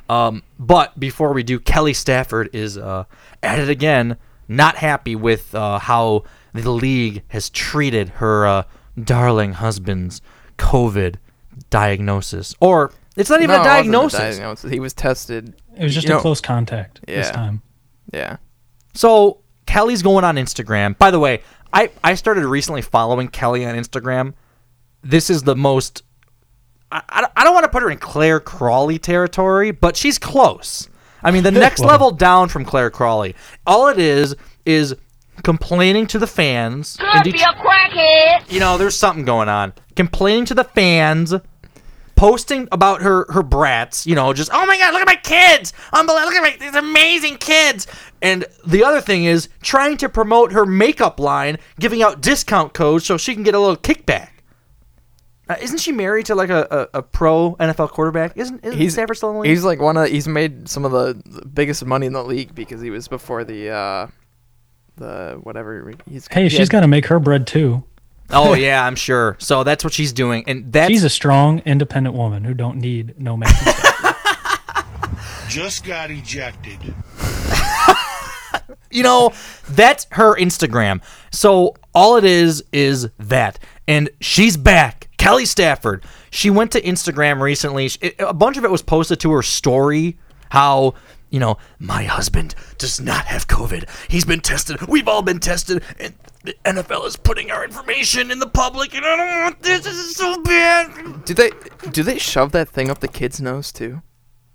Um, 0.09 0.43
but 0.57 0.97
before 0.97 1.33
we 1.33 1.43
do, 1.43 1.59
Kelly 1.59 1.93
Stafford 1.93 2.49
is 2.53 2.77
uh, 2.77 3.03
at 3.43 3.59
it 3.59 3.67
again. 3.67 4.15
Not 4.47 4.77
happy 4.77 5.13
with 5.17 5.53
uh, 5.53 5.79
how 5.79 6.23
the 6.53 6.71
league 6.71 7.23
has 7.27 7.49
treated 7.49 8.07
her 8.11 8.47
uh, 8.47 8.63
darling 8.97 9.51
husband's 9.51 10.21
COVID 10.57 11.15
diagnosis, 11.69 12.55
or 12.59 12.91
it's 13.15 13.29
not 13.29 13.41
even 13.41 13.49
No, 13.49 13.55
a 13.55 13.57
it 13.57 13.59
wasn't 13.59 13.73
diagnosis. 13.91 14.19
diagnosis. 14.19 14.71
He 14.71 14.79
was 14.79 14.93
tested. 14.93 15.53
It 15.75 15.83
was 15.83 15.93
just 15.93 16.07
you 16.07 16.13
a 16.13 16.17
know- 16.17 16.21
close 16.21 16.41
contact 16.41 17.01
this 17.05 17.27
Yeah. 17.27 17.31
time. 17.31 17.61
Yeah. 18.13 18.37
So 18.93 19.39
Kelly's 19.65 20.01
going 20.01 20.23
on 20.23 20.35
Instagram. 20.35 20.97
By 20.97 21.11
the 21.11 21.19
way, 21.19 21.41
I, 21.73 21.89
I 22.03 22.15
started 22.15 22.45
recently 22.45 22.81
following 22.81 23.27
Kelly 23.27 23.65
on 23.65 23.75
Instagram. 23.75 24.33
This 25.03 25.29
is 25.29 25.43
the 25.43 25.55
most. 25.55 26.03
I, 26.91 27.01
I, 27.09 27.27
I 27.35 27.43
don't 27.43 27.53
want 27.53 27.65
to 27.65 27.69
put 27.69 27.83
her 27.83 27.89
in 27.89 27.97
Clare 27.97 28.39
Crawley 28.39 28.97
territory, 28.97 29.71
but 29.71 29.95
she's 29.97 30.17
close. 30.17 30.87
I 31.21 31.31
mean, 31.31 31.43
the 31.43 31.51
next 31.65 31.81
Well- 31.81 31.89
level 31.89 32.11
down 32.11 32.49
from 32.49 32.63
Clare 32.65 32.89
Crawley. 32.89 33.35
All 33.65 33.87
it 33.89 33.99
is 33.99 34.35
is 34.65 34.95
complaining 35.43 36.07
to 36.07 36.17
the 36.19 36.27
fans. 36.27 36.97
in 36.99 37.23
Det- 37.23 37.35
crackhead. 37.35 38.51
you 38.51 38.59
know, 38.59 38.77
there's 38.77 38.97
something 38.97 39.25
going 39.25 39.49
on. 39.49 39.73
Complaining 39.95 40.45
to 40.45 40.53
the 40.55 40.63
fans, 40.63 41.33
posting 42.17 42.67
about 42.71 43.01
her 43.01 43.25
her 43.31 43.43
brats. 43.43 44.05
You 44.05 44.15
know, 44.15 44.33
just 44.33 44.49
oh 44.53 44.65
my 44.65 44.77
god, 44.77 44.91
look 44.93 45.01
at 45.01 45.07
my 45.07 45.15
kids! 45.15 45.71
Unbelievable! 45.93 46.27
Look 46.33 46.35
at 46.35 46.59
my 46.59 46.65
these 46.65 46.75
amazing 46.75 47.37
kids. 47.37 47.87
And 48.21 48.45
the 48.65 48.83
other 48.83 48.99
thing 48.99 49.23
is 49.25 49.47
trying 49.61 49.95
to 49.97 50.09
promote 50.09 50.51
her 50.51 50.65
makeup 50.65 51.19
line, 51.19 51.57
giving 51.79 52.01
out 52.03 52.19
discount 52.21 52.73
codes 52.73 53.05
so 53.05 53.15
she 53.17 53.33
can 53.33 53.43
get 53.43 53.53
a 53.55 53.59
little 53.59 53.77
kickback. 53.77 54.29
Uh, 55.49 55.55
isn't 55.61 55.77
she 55.79 55.93
married 55.93 56.25
to 56.25 56.35
like 56.35 56.49
a, 56.49 56.89
a, 56.93 56.97
a 56.97 57.01
pro 57.01 57.55
NFL 57.57 57.91
quarterback? 57.91 58.35
Isn't, 58.35 58.65
isn't 58.65 58.77
He's 58.77 58.93
Stafford 58.93 59.15
still 59.15 59.29
in 59.29 59.35
the 59.35 59.41
league? 59.43 59.49
He's 59.51 59.63
like 59.63 59.79
one 59.79 59.95
of 59.95 60.09
he's 60.09 60.27
made 60.27 60.67
some 60.67 60.83
of 60.83 60.91
the 60.91 61.21
the 61.25 61.45
biggest 61.45 61.85
money 61.85 62.05
in 62.05 62.11
the 62.13 62.23
league 62.23 62.53
because 62.53 62.81
he 62.81 62.89
was 62.89 63.07
before 63.07 63.45
the 63.45 63.69
uh 63.69 64.07
the 64.97 65.39
whatever 65.43 65.93
he's 66.09 66.27
Hey, 66.29 66.43
he 66.43 66.49
she's 66.49 66.59
had- 66.59 66.69
got 66.69 66.79
to 66.81 66.87
make 66.87 67.05
her 67.05 67.19
bread 67.19 67.47
too. 67.47 67.83
Oh 68.31 68.53
yeah, 68.53 68.85
I'm 68.85 68.95
sure. 68.95 69.35
So 69.39 69.63
that's 69.63 69.83
what 69.83 69.93
she's 69.93 70.13
doing, 70.13 70.43
and 70.47 70.71
that's 70.71 70.89
She's 70.89 71.03
a 71.03 71.09
strong, 71.09 71.59
independent 71.59 72.15
woman 72.15 72.43
who 72.43 72.53
don't 72.53 72.77
need 72.77 73.19
no 73.19 73.37
man. 73.37 73.51
Just 75.49 75.85
got 75.85 76.11
ejected. 76.11 76.77
you 78.91 79.01
know, 79.03 79.31
that's 79.69 80.05
her 80.11 80.35
Instagram. 80.35 81.01
So 81.31 81.73
all 81.95 82.17
it 82.17 82.25
is 82.25 82.63
is 82.73 83.07
that. 83.17 83.57
And 83.87 84.09
she's 84.19 84.57
back. 84.57 85.07
Kelly 85.17 85.45
Stafford. 85.45 86.03
She 86.31 86.49
went 86.49 86.71
to 86.73 86.81
Instagram 86.81 87.39
recently. 87.39 87.85
It- 88.01 88.15
a 88.19 88.33
bunch 88.33 88.57
of 88.57 88.65
it 88.65 88.71
was 88.71 88.81
posted 88.81 89.19
to 89.21 89.31
her 89.31 89.41
story. 89.41 90.17
How, 90.49 90.93
you 91.29 91.39
know, 91.39 91.57
my 91.79 92.03
husband 92.03 92.53
does 92.77 92.99
not 92.99 93.25
have 93.25 93.47
COVID. 93.47 93.89
He's 94.09 94.25
been 94.25 94.41
tested. 94.41 94.81
We've 94.87 95.07
all 95.07 95.21
been 95.21 95.39
tested. 95.39 95.83
And 95.99 96.13
the 96.47 96.55
NFL 96.65 97.05
is 97.05 97.15
putting 97.15 97.51
our 97.51 97.63
information 97.63 98.31
in 98.31 98.39
the 98.39 98.47
public. 98.47 98.95
And 98.95 99.05
I 99.05 99.15
don't 99.15 99.41
want 99.43 99.61
this. 99.61 99.83
This 99.83 99.95
is 99.95 100.15
so 100.15 100.41
bad. 100.41 101.25
Do 101.25 101.33
they 101.33 101.51
do 101.91 102.03
they 102.03 102.17
shove 102.17 102.51
that 102.53 102.69
thing 102.69 102.89
up 102.89 102.99
the 102.99 103.07
kid's 103.07 103.39
nose 103.41 103.71
too? 103.71 104.01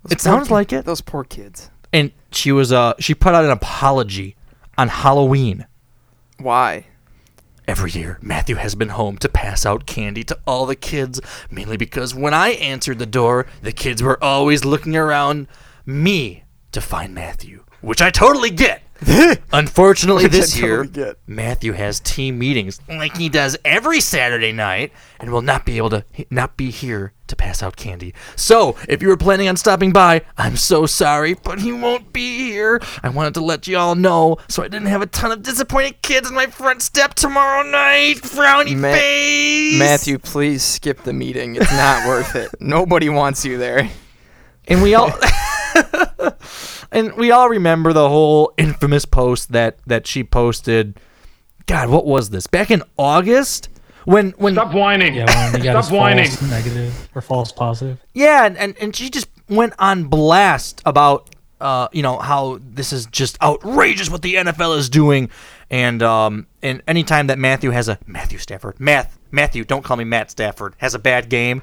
Those 0.05 0.13
It 0.13 0.21
sounds 0.21 0.49
ki- 0.49 0.55
like 0.55 0.73
it. 0.73 0.85
Those 0.85 1.01
poor 1.01 1.23
kids. 1.25 1.71
And 1.93 2.11
she 2.31 2.51
was, 2.53 2.73
uh, 2.73 2.95
she 2.99 3.15
put 3.15 3.35
out 3.35 3.45
an 3.45 3.51
apology 3.51 4.35
on 4.79 4.89
Halloween. 4.89 5.67
Why? 6.39 6.87
Every 7.69 7.91
year, 7.93 8.19
Matthew 8.21 8.57
has 8.57 8.75
been 8.75 8.89
home 8.89 9.19
to 9.19 9.29
pass 9.29 9.65
out 9.65 9.87
candy 9.87 10.25
to 10.25 10.39
all 10.47 10.67
the 10.67 10.75
kids, 10.75 11.21
mainly 11.51 11.77
because 11.77 12.15
when 12.15 12.35
I 12.35 12.49
answered 12.51 12.99
the 12.99 13.07
door, 13.07 13.47
the 13.61 13.71
kids 13.73 14.03
were 14.03 14.23
always 14.25 14.65
looking 14.65 14.97
around 14.97 15.47
me 15.87 16.43
to 16.73 16.81
find 16.81 17.15
Matthew, 17.15 17.63
which 17.81 18.03
I 18.03 18.11
totally 18.11 18.51
get. 18.51 18.83
Unfortunately, 19.53 20.25
Which 20.25 20.33
this 20.33 20.59
year, 20.59 20.85
totally. 20.85 21.15
Matthew 21.27 21.73
has 21.73 22.01
team 22.01 22.39
meetings 22.39 22.81
like 22.89 23.17
he 23.17 23.29
does 23.29 23.57
every 23.65 24.01
Saturday 24.01 24.53
night 24.53 24.93
and 25.21 25.31
will 25.31 25.43
not 25.43 25.67
be 25.67 25.77
able 25.77 25.91
to 25.91 26.05
not 26.31 26.57
be 26.57 26.71
here 26.71 27.13
to 27.27 27.37
pass 27.37 27.63
out 27.63 27.77
candy. 27.77 28.15
So, 28.37 28.77
if 28.89 29.03
you 29.03 29.09
were 29.09 29.17
planning 29.17 29.49
on 29.49 29.57
stopping 29.57 29.93
by, 29.93 30.23
I'm 30.37 30.57
so 30.57 30.87
sorry, 30.87 31.35
but 31.35 31.61
he 31.61 31.73
won't 31.73 32.13
be 32.13 32.39
here. 32.39 32.81
I 33.03 33.09
wanted 33.09 33.35
to 33.35 33.41
let 33.41 33.67
you 33.67 33.79
all 33.79 33.95
know 33.95 34.37
so 34.49 34.63
I 34.63 34.69
didn't 34.69 34.89
have 34.89 35.03
a 35.03 35.07
ton 35.07 35.33
of 35.33 35.43
disappointed 35.43 36.03
kids 36.03 36.29
on 36.29 36.35
my 36.35 36.47
front 36.47 36.83
step 36.83 37.15
tomorrow 37.15 37.63
night. 37.63 38.17
Frowny 38.17 38.77
Ma- 38.77 38.93
face. 38.93 39.79
Matthew, 39.79 40.19
please 40.19 40.63
skip 40.63 41.03
the 41.03 41.13
meeting. 41.13 41.57
It's 41.57 41.73
not 41.73 42.07
worth 42.07 42.37
it. 42.37 42.51
Nobody 42.61 43.09
wants 43.09 43.45
you 43.45 43.59
there. 43.59 43.91
And 44.69 44.83
we 44.83 44.95
all 44.95 45.11
and 46.93 47.15
we 47.15 47.31
all 47.31 47.49
remember 47.49 47.93
the 47.93 48.09
whole 48.09 48.53
infamous 48.57 49.05
post 49.05 49.53
that 49.53 49.79
that 49.87 50.07
she 50.07 50.23
posted. 50.23 50.99
God, 51.67 51.89
what 51.89 52.05
was 52.07 52.31
this? 52.31 52.47
Back 52.47 52.71
in 52.71 52.83
August 52.99 53.69
when 54.05 54.31
when 54.33 54.55
Stop 54.55 54.75
whining. 54.75 55.15
Yeah, 55.15 55.53
when 55.53 55.63
Stop 55.63 55.93
whining. 55.93 56.27
false 56.27 56.51
negative 56.51 57.09
or 57.15 57.23
false 57.23 57.53
positive. 57.53 58.01
Yeah, 58.15 58.47
and, 58.47 58.57
and, 58.57 58.77
and 58.81 58.97
she 58.97 59.11
just 59.11 59.29
went 59.49 59.75
on 59.79 60.05
blast 60.05 60.83
about 60.85 61.29
uh, 61.61 61.87
you 61.93 62.03
know, 62.03 62.19
how 62.19 62.59
this 62.61 62.93
is 62.93 63.07
just 63.07 63.41
outrageous 63.41 64.11
what 64.11 64.21
the 64.23 64.35
NFL 64.35 64.77
is 64.77 64.89
doing. 64.89 65.31
And 65.71 66.03
um 66.03 66.47
and 66.61 66.83
anytime 66.87 67.29
that 67.29 67.39
Matthew 67.39 67.71
has 67.71 67.89
a 67.89 67.99
Matthew 68.07 68.39
Stafford, 68.39 68.79
Math 68.81 69.19
Matthew, 69.31 69.65
don't 69.65 69.83
call 69.83 69.97
me 69.97 70.05
Matt 70.05 70.31
Stafford, 70.31 70.75
has 70.79 70.95
a 70.95 70.99
bad 70.99 71.29
game, 71.29 71.63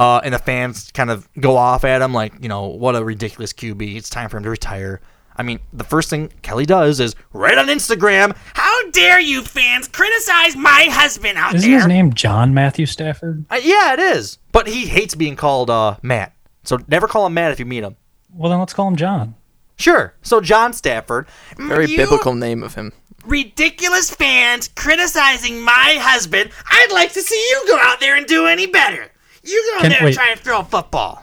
uh, 0.00 0.20
and 0.24 0.34
the 0.34 0.38
fans 0.38 0.90
kind 0.92 1.10
of 1.10 1.28
go 1.38 1.56
off 1.56 1.84
at 1.84 2.02
him 2.02 2.12
like, 2.12 2.32
you 2.40 2.48
know, 2.48 2.66
what 2.66 2.96
a 2.96 3.04
ridiculous 3.04 3.52
QB. 3.52 3.94
It's 3.96 4.08
time 4.10 4.28
for 4.30 4.38
him 4.38 4.42
to 4.44 4.50
retire. 4.50 5.00
I 5.36 5.42
mean, 5.42 5.60
the 5.72 5.84
first 5.84 6.10
thing 6.10 6.32
Kelly 6.42 6.66
does 6.66 7.00
is 7.00 7.14
right 7.32 7.56
on 7.56 7.66
Instagram. 7.68 8.36
How 8.54 8.90
dare 8.90 9.20
you 9.20 9.42
fans 9.42 9.86
criticize 9.88 10.56
my 10.56 10.88
husband 10.90 11.38
out 11.38 11.54
Isn't 11.54 11.70
there? 11.70 11.78
his 11.78 11.86
name 11.86 12.12
John 12.14 12.52
Matthew 12.52 12.84
Stafford? 12.86 13.44
Uh, 13.50 13.60
yeah, 13.62 13.92
it 13.94 14.00
is. 14.00 14.38
But 14.52 14.66
he 14.66 14.86
hates 14.86 15.14
being 15.14 15.36
called 15.36 15.70
uh, 15.70 15.96
Matt. 16.02 16.34
So 16.64 16.78
never 16.88 17.06
call 17.06 17.26
him 17.26 17.34
Matt 17.34 17.52
if 17.52 17.58
you 17.60 17.64
meet 17.66 17.84
him. 17.84 17.96
Well, 18.34 18.50
then 18.50 18.58
let's 18.58 18.74
call 18.74 18.88
him 18.88 18.96
John. 18.96 19.34
Sure. 19.76 20.14
So 20.22 20.40
John 20.42 20.72
Stafford. 20.74 21.26
Very 21.56 21.86
You 21.90 21.96
biblical 21.96 22.34
name 22.34 22.62
of 22.62 22.74
him. 22.74 22.92
ridiculous 23.26 24.10
fans 24.10 24.68
criticizing 24.68 25.60
my 25.64 25.96
husband. 26.00 26.50
I'd 26.70 26.92
like 26.92 27.12
to 27.14 27.22
see 27.22 27.48
you 27.50 27.64
go 27.66 27.78
out 27.80 28.00
there 28.00 28.16
and 28.16 28.26
do 28.26 28.46
any 28.46 28.66
better. 28.66 29.10
You 29.42 29.72
go 29.74 29.80
Can- 29.82 29.90
there 29.90 29.98
and 30.00 30.04
wait. 30.06 30.14
try 30.14 30.28
and 30.30 30.40
throw 30.40 30.60
a 30.60 30.64
football. 30.64 31.22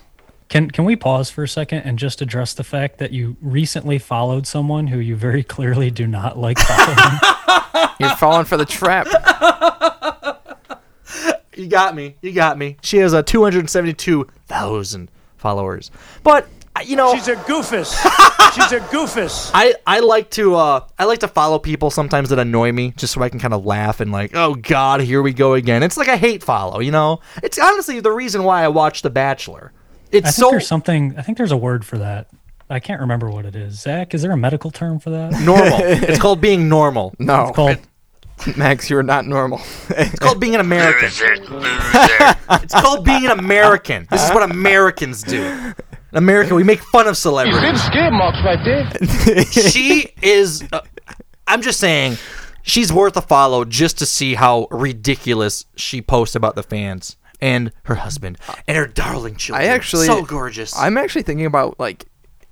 Can 0.50 0.72
can 0.72 0.86
we 0.86 0.96
pause 0.96 1.30
for 1.30 1.44
a 1.44 1.48
second 1.48 1.80
and 1.80 2.00
just 2.00 2.22
address 2.22 2.54
the 2.54 2.64
fact 2.64 3.00
that 3.00 3.12
you 3.12 3.36
recently 3.42 4.00
followed 4.00 4.48
someone 4.48 4.88
who 4.88 4.98
you 4.98 5.16
very 5.18 5.44
clearly 5.44 5.92
do 5.92 6.08
not 6.08 6.38
like 6.38 6.58
following? 6.58 7.90
You're 8.00 8.16
falling 8.16 8.46
for 8.46 8.56
the 8.56 8.66
trap. 8.66 9.08
You 11.56 11.68
got 11.68 11.96
me. 11.96 12.16
You 12.22 12.32
got 12.34 12.58
me. 12.58 12.78
She 12.82 12.98
has 12.98 13.14
a 13.14 13.24
272,000 13.24 15.10
followers. 15.38 15.90
But 16.24 16.44
uh, 16.44 16.48
you 16.86 16.96
know, 16.96 17.14
She's 17.16 17.28
a 17.28 17.36
goofus. 17.36 17.94
She's 18.54 18.72
a 18.72 18.80
goofus. 18.80 19.52
I, 19.54 19.76
I 19.86 20.00
like 20.00 20.30
to 20.32 20.56
uh 20.56 20.88
I 20.98 21.06
like 21.06 21.20
to 21.20 21.28
follow 21.28 21.60
people 21.60 21.92
sometimes 21.92 22.30
that 22.30 22.40
annoy 22.40 22.72
me 22.72 22.92
just 22.98 23.14
so 23.14 23.22
I 23.22 23.30
can 23.30 23.40
kind 23.40 23.54
of 23.54 23.66
laugh 23.66 24.00
and 24.00 24.12
like 24.12 24.32
oh 24.36 24.56
god 24.56 25.02
here 25.02 25.22
we 25.22 25.34
go 25.34 25.54
again. 25.54 25.84
It's 25.84 25.98
like 25.98 26.08
a 26.08 26.18
hate 26.18 26.44
follow, 26.44 26.80
you 26.80 26.92
know. 26.92 27.20
It's 27.44 27.60
honestly 27.60 28.00
the 28.00 28.12
reason 28.12 28.44
why 28.44 28.64
I 28.64 28.68
watch 28.68 29.02
The 29.02 29.10
Bachelor. 29.10 29.74
It's 30.12 30.28
I 30.28 30.32
think 30.32 30.36
so 30.36 30.50
there's 30.52 30.68
something. 30.68 31.18
I 31.18 31.22
think 31.22 31.38
there's 31.38 31.52
a 31.52 31.58
word 31.58 31.86
for 31.86 31.98
that. 31.98 32.28
I 32.70 32.80
can't 32.80 33.00
remember 33.02 33.30
what 33.30 33.46
it 33.46 33.56
is. 33.56 33.80
Zach, 33.82 34.14
is 34.14 34.22
there 34.22 34.32
a 34.32 34.38
medical 34.38 34.72
term 34.72 35.00
for 35.00 35.10
that? 35.12 35.32
normal. 35.42 35.80
it's 35.82 36.20
called 36.20 36.42
being 36.42 36.68
normal. 36.68 37.14
No, 37.18 37.48
It's 37.48 37.56
called 37.56 37.78
Max, 38.56 38.90
you're 38.90 39.04
not 39.04 39.26
normal. 39.26 39.62
It's 39.90 40.20
called 40.20 40.40
being 40.40 40.54
an 40.54 40.62
American. 40.62 41.08
it's 41.10 42.74
called 42.74 43.04
being 43.04 43.26
an 43.26 43.32
American. 43.32 44.08
This 44.12 44.24
is 44.24 44.30
what 44.32 44.50
Americans 44.50 45.24
do. 45.24 45.74
In 46.12 46.18
America, 46.18 46.56
we 46.56 46.64
make 46.64 46.80
fun 46.82 47.08
of 47.08 47.18
celebrities. 47.18 47.82
skid 47.84 48.12
marks 48.14 48.38
right 48.44 48.64
there. 48.64 49.42
she 49.46 50.10
is. 50.22 50.64
Uh, 50.72 50.82
I'm 51.48 51.62
just 51.62 51.80
saying, 51.80 52.18
she's 52.64 52.92
worth 52.94 53.18
a 53.18 53.22
follow 53.22 53.66
just 53.66 53.98
to 54.00 54.06
see 54.06 54.36
how 54.36 54.68
ridiculous 54.72 55.66
she 55.76 56.02
posts 56.02 56.36
about 56.36 56.56
the 56.56 56.64
fans 56.64 57.18
and 57.42 57.72
her 57.84 57.96
husband 57.96 58.38
and 58.68 58.78
her 58.78 58.88
darling 58.88 59.36
children. 59.36 59.68
I 59.68 59.72
actually 59.72 60.08
so 60.08 60.24
gorgeous. 60.24 60.76
I'm 60.78 60.98
actually 60.98 61.22
thinking 61.24 61.46
about 61.46 61.80
like 61.80 62.06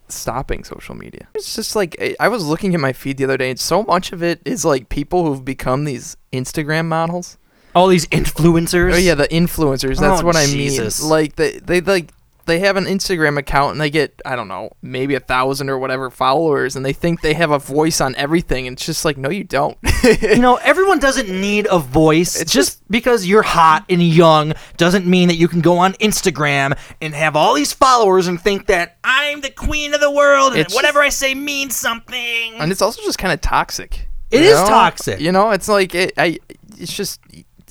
stopping 0.10 0.64
social 0.64 0.94
media. 0.96 1.28
It's 1.34 1.56
just 1.56 1.76
like 1.76 1.96
I- 2.00 2.16
I 2.20 2.28
was 2.28 2.46
looking 2.46 2.74
at 2.76 2.80
my 2.82 2.94
feed 2.94 3.18
the 3.18 3.24
other 3.24 3.38
day, 3.38 3.50
and 3.50 3.60
so 3.60 3.84
much 3.84 4.12
of 4.12 4.22
it 4.22 4.42
is 4.46 4.64
like 4.66 4.90
people 4.90 5.26
who've 5.26 5.44
become 5.46 5.86
these 5.86 6.18
Instagram 6.34 6.86
models. 6.86 7.38
All 7.74 7.88
these 7.88 8.06
influencers. 8.08 8.94
Oh 8.94 8.98
yeah, 8.98 9.16
the 9.16 9.28
influencers. 9.30 10.00
That's 10.00 10.22
Oh, 10.22 10.26
what 10.26 10.36
I 10.36 10.46
Jesus. 10.46 11.02
mean. 11.02 11.10
Like 11.10 11.36
they 11.36 11.60
they 11.60 11.82
like 11.82 12.12
they 12.46 12.60
have 12.60 12.78
an 12.78 12.86
Instagram 12.86 13.38
account 13.38 13.74
and 13.74 13.82
they 13.82 13.90
get 13.90 14.22
I 14.26 14.36
don't 14.36 14.48
know 14.48 14.72
maybe 14.82 15.16
a 15.16 15.20
thousand 15.20 15.70
or 15.70 15.78
whatever 15.78 16.10
followers, 16.10 16.76
and 16.76 16.86
they 16.86 16.94
think 16.94 17.22
they 17.22 17.34
have 17.34 17.52
a 17.52 17.60
voice 17.60 18.02
on 18.02 18.16
everything. 18.16 18.68
And 18.68 18.76
it's 18.76 18.86
just 18.86 19.06
like 19.06 19.18
no, 19.18 19.30
you 19.30 19.44
don't. 19.44 19.78
you 20.22 20.40
know, 20.40 20.56
everyone 20.58 21.00
doesn't 21.00 21.30
need 21.30 21.68
a 21.70 21.80
voice. 21.80 22.40
It's 22.40 22.52
just 22.52 22.82
because 22.90 23.26
you're 23.26 23.44
hot 23.44 23.86
and 23.90 24.02
young 24.02 24.54
doesn't 24.78 25.06
mean 25.06 25.28
that 25.30 25.36
you 25.36 25.48
can 25.48 25.62
go 25.62 25.78
on 25.78 25.94
Instagram 25.94 26.78
and 27.02 27.14
have 27.14 27.36
all 27.36 27.54
these 27.54 27.74
followers 27.74 28.28
and 28.28 28.40
think 28.40 28.68
that 28.68 28.98
I'm 29.04 29.42
the 29.42 29.52
queen 29.52 29.94
of 29.94 30.02
the 30.02 30.12
world 30.12 30.56
and 30.56 30.68
whatever 30.72 31.02
I 31.02 31.10
say 31.10 31.36
means 31.36 31.76
something. 31.76 32.56
and 32.56 32.72
it's 32.72 32.82
also 32.82 33.02
just 33.04 33.18
kind 33.18 33.34
of 33.34 33.42
toxic. 33.42 34.08
It 34.32 34.42
is 34.42 34.60
is 34.60 34.68
toxic. 34.68 35.20
You 35.20 35.32
know, 35.32 35.52
it's 35.52 35.68
like 35.68 35.96
it. 35.96 36.14
I. 36.18 36.40
It's 36.78 36.94
just 36.94 37.22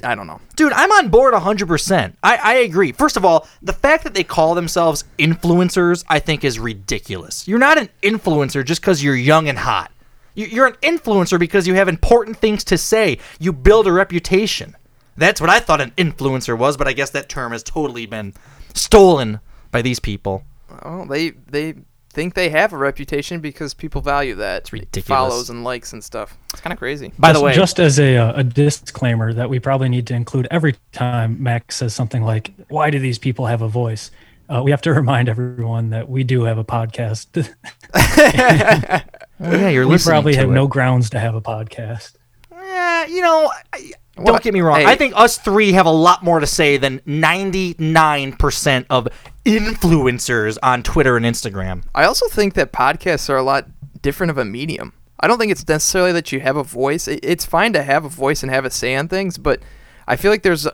I 0.04 0.14
don't 0.14 0.26
know. 0.26 0.40
Dude, 0.56 0.72
I'm 0.72 0.90
on 0.92 1.08
board 1.08 1.34
100%. 1.34 2.14
I, 2.22 2.36
I 2.36 2.54
agree. 2.56 2.92
First 2.92 3.16
of 3.16 3.24
all, 3.24 3.46
the 3.62 3.72
fact 3.72 4.04
that 4.04 4.14
they 4.14 4.24
call 4.24 4.54
themselves 4.54 5.04
influencers, 5.18 6.04
I 6.08 6.18
think, 6.18 6.44
is 6.44 6.58
ridiculous. 6.58 7.48
You're 7.48 7.58
not 7.58 7.78
an 7.78 7.88
influencer 8.02 8.64
just 8.64 8.80
because 8.80 9.02
you're 9.02 9.14
young 9.16 9.48
and 9.48 9.58
hot. 9.58 9.90
You- 10.34 10.46
You're 10.46 10.66
an 10.66 10.74
influencer 10.82 11.38
because 11.38 11.66
you 11.66 11.74
have 11.74 11.88
important 11.88 12.36
things 12.36 12.64
to 12.64 12.76
say. 12.78 13.18
You 13.38 13.52
build 13.52 13.86
a 13.86 13.92
reputation. 13.92 14.76
That's 15.16 15.40
what 15.40 15.48
I 15.50 15.60
thought 15.60 15.80
an 15.80 15.92
influencer 15.92 16.58
was, 16.58 16.76
but 16.76 16.88
I 16.88 16.92
guess 16.92 17.10
that 17.10 17.28
term 17.28 17.52
has 17.52 17.62
totally 17.62 18.04
been 18.06 18.34
stolen 18.74 19.40
by 19.70 19.80
these 19.82 20.00
people. 20.00 20.42
Oh, 20.82 21.04
they 21.06 21.30
they 21.30 21.74
think 22.14 22.34
they 22.34 22.48
have 22.48 22.72
a 22.72 22.76
reputation 22.76 23.40
because 23.40 23.74
people 23.74 24.00
value 24.00 24.36
that. 24.36 24.62
It's 24.62 24.72
ridiculous. 24.72 25.06
Follows 25.06 25.50
and 25.50 25.64
likes 25.64 25.92
and 25.92 26.02
stuff. 26.02 26.38
It's 26.52 26.60
kind 26.60 26.72
of 26.72 26.78
crazy. 26.78 27.12
By 27.18 27.28
just, 27.28 27.40
the 27.40 27.44
way, 27.44 27.54
just 27.54 27.80
as 27.80 27.98
a, 27.98 28.16
uh, 28.16 28.40
a 28.40 28.44
disclaimer 28.44 29.32
that 29.32 29.50
we 29.50 29.58
probably 29.58 29.88
need 29.88 30.06
to 30.06 30.14
include 30.14 30.46
every 30.50 30.76
time 30.92 31.42
Max 31.42 31.76
says 31.76 31.94
something 31.94 32.22
like, 32.22 32.52
"Why 32.68 32.90
do 32.90 32.98
these 32.98 33.18
people 33.18 33.46
have 33.46 33.60
a 33.60 33.68
voice?" 33.68 34.10
Uh, 34.48 34.62
we 34.62 34.70
have 34.70 34.82
to 34.82 34.92
remind 34.94 35.28
everyone 35.28 35.90
that 35.90 36.08
we 36.08 36.24
do 36.24 36.44
have 36.44 36.58
a 36.58 36.64
podcast. 36.64 37.26
Oh, 37.94 39.02
yeah, 39.40 39.68
you're 39.68 39.86
we 39.86 39.92
listening 39.92 40.12
probably 40.12 40.32
to 40.34 40.38
have 40.38 40.50
it. 40.50 40.52
no 40.52 40.66
grounds 40.66 41.10
to 41.10 41.18
have 41.18 41.34
a 41.34 41.42
podcast. 41.42 42.14
Eh, 42.94 43.06
you 43.06 43.20
know, 43.22 43.50
I- 43.72 43.92
don't 44.24 44.42
get 44.42 44.54
me 44.54 44.60
wrong. 44.60 44.76
Hey. 44.78 44.86
I 44.86 44.94
think 44.94 45.12
us 45.16 45.38
three 45.38 45.72
have 45.72 45.86
a 45.86 45.90
lot 45.90 46.22
more 46.22 46.38
to 46.38 46.46
say 46.46 46.76
than 46.76 47.00
99% 47.00 48.86
of 48.88 49.08
influencers 49.44 50.56
on 50.62 50.82
Twitter 50.82 51.16
and 51.16 51.26
Instagram. 51.26 51.82
I 51.94 52.04
also 52.04 52.28
think 52.28 52.54
that 52.54 52.72
podcasts 52.72 53.28
are 53.28 53.36
a 53.36 53.42
lot 53.42 53.66
different 54.02 54.30
of 54.30 54.38
a 54.38 54.44
medium. 54.44 54.92
I 55.20 55.26
don't 55.26 55.38
think 55.38 55.50
it's 55.50 55.66
necessarily 55.66 56.12
that 56.12 56.30
you 56.32 56.40
have 56.40 56.56
a 56.56 56.62
voice. 56.62 57.08
It's 57.08 57.44
fine 57.44 57.72
to 57.72 57.82
have 57.82 58.04
a 58.04 58.08
voice 58.08 58.42
and 58.42 58.52
have 58.52 58.64
a 58.64 58.70
say 58.70 58.94
on 58.94 59.08
things, 59.08 59.38
but 59.38 59.60
I 60.06 60.16
feel 60.16 60.30
like 60.30 60.42
there's 60.42 60.68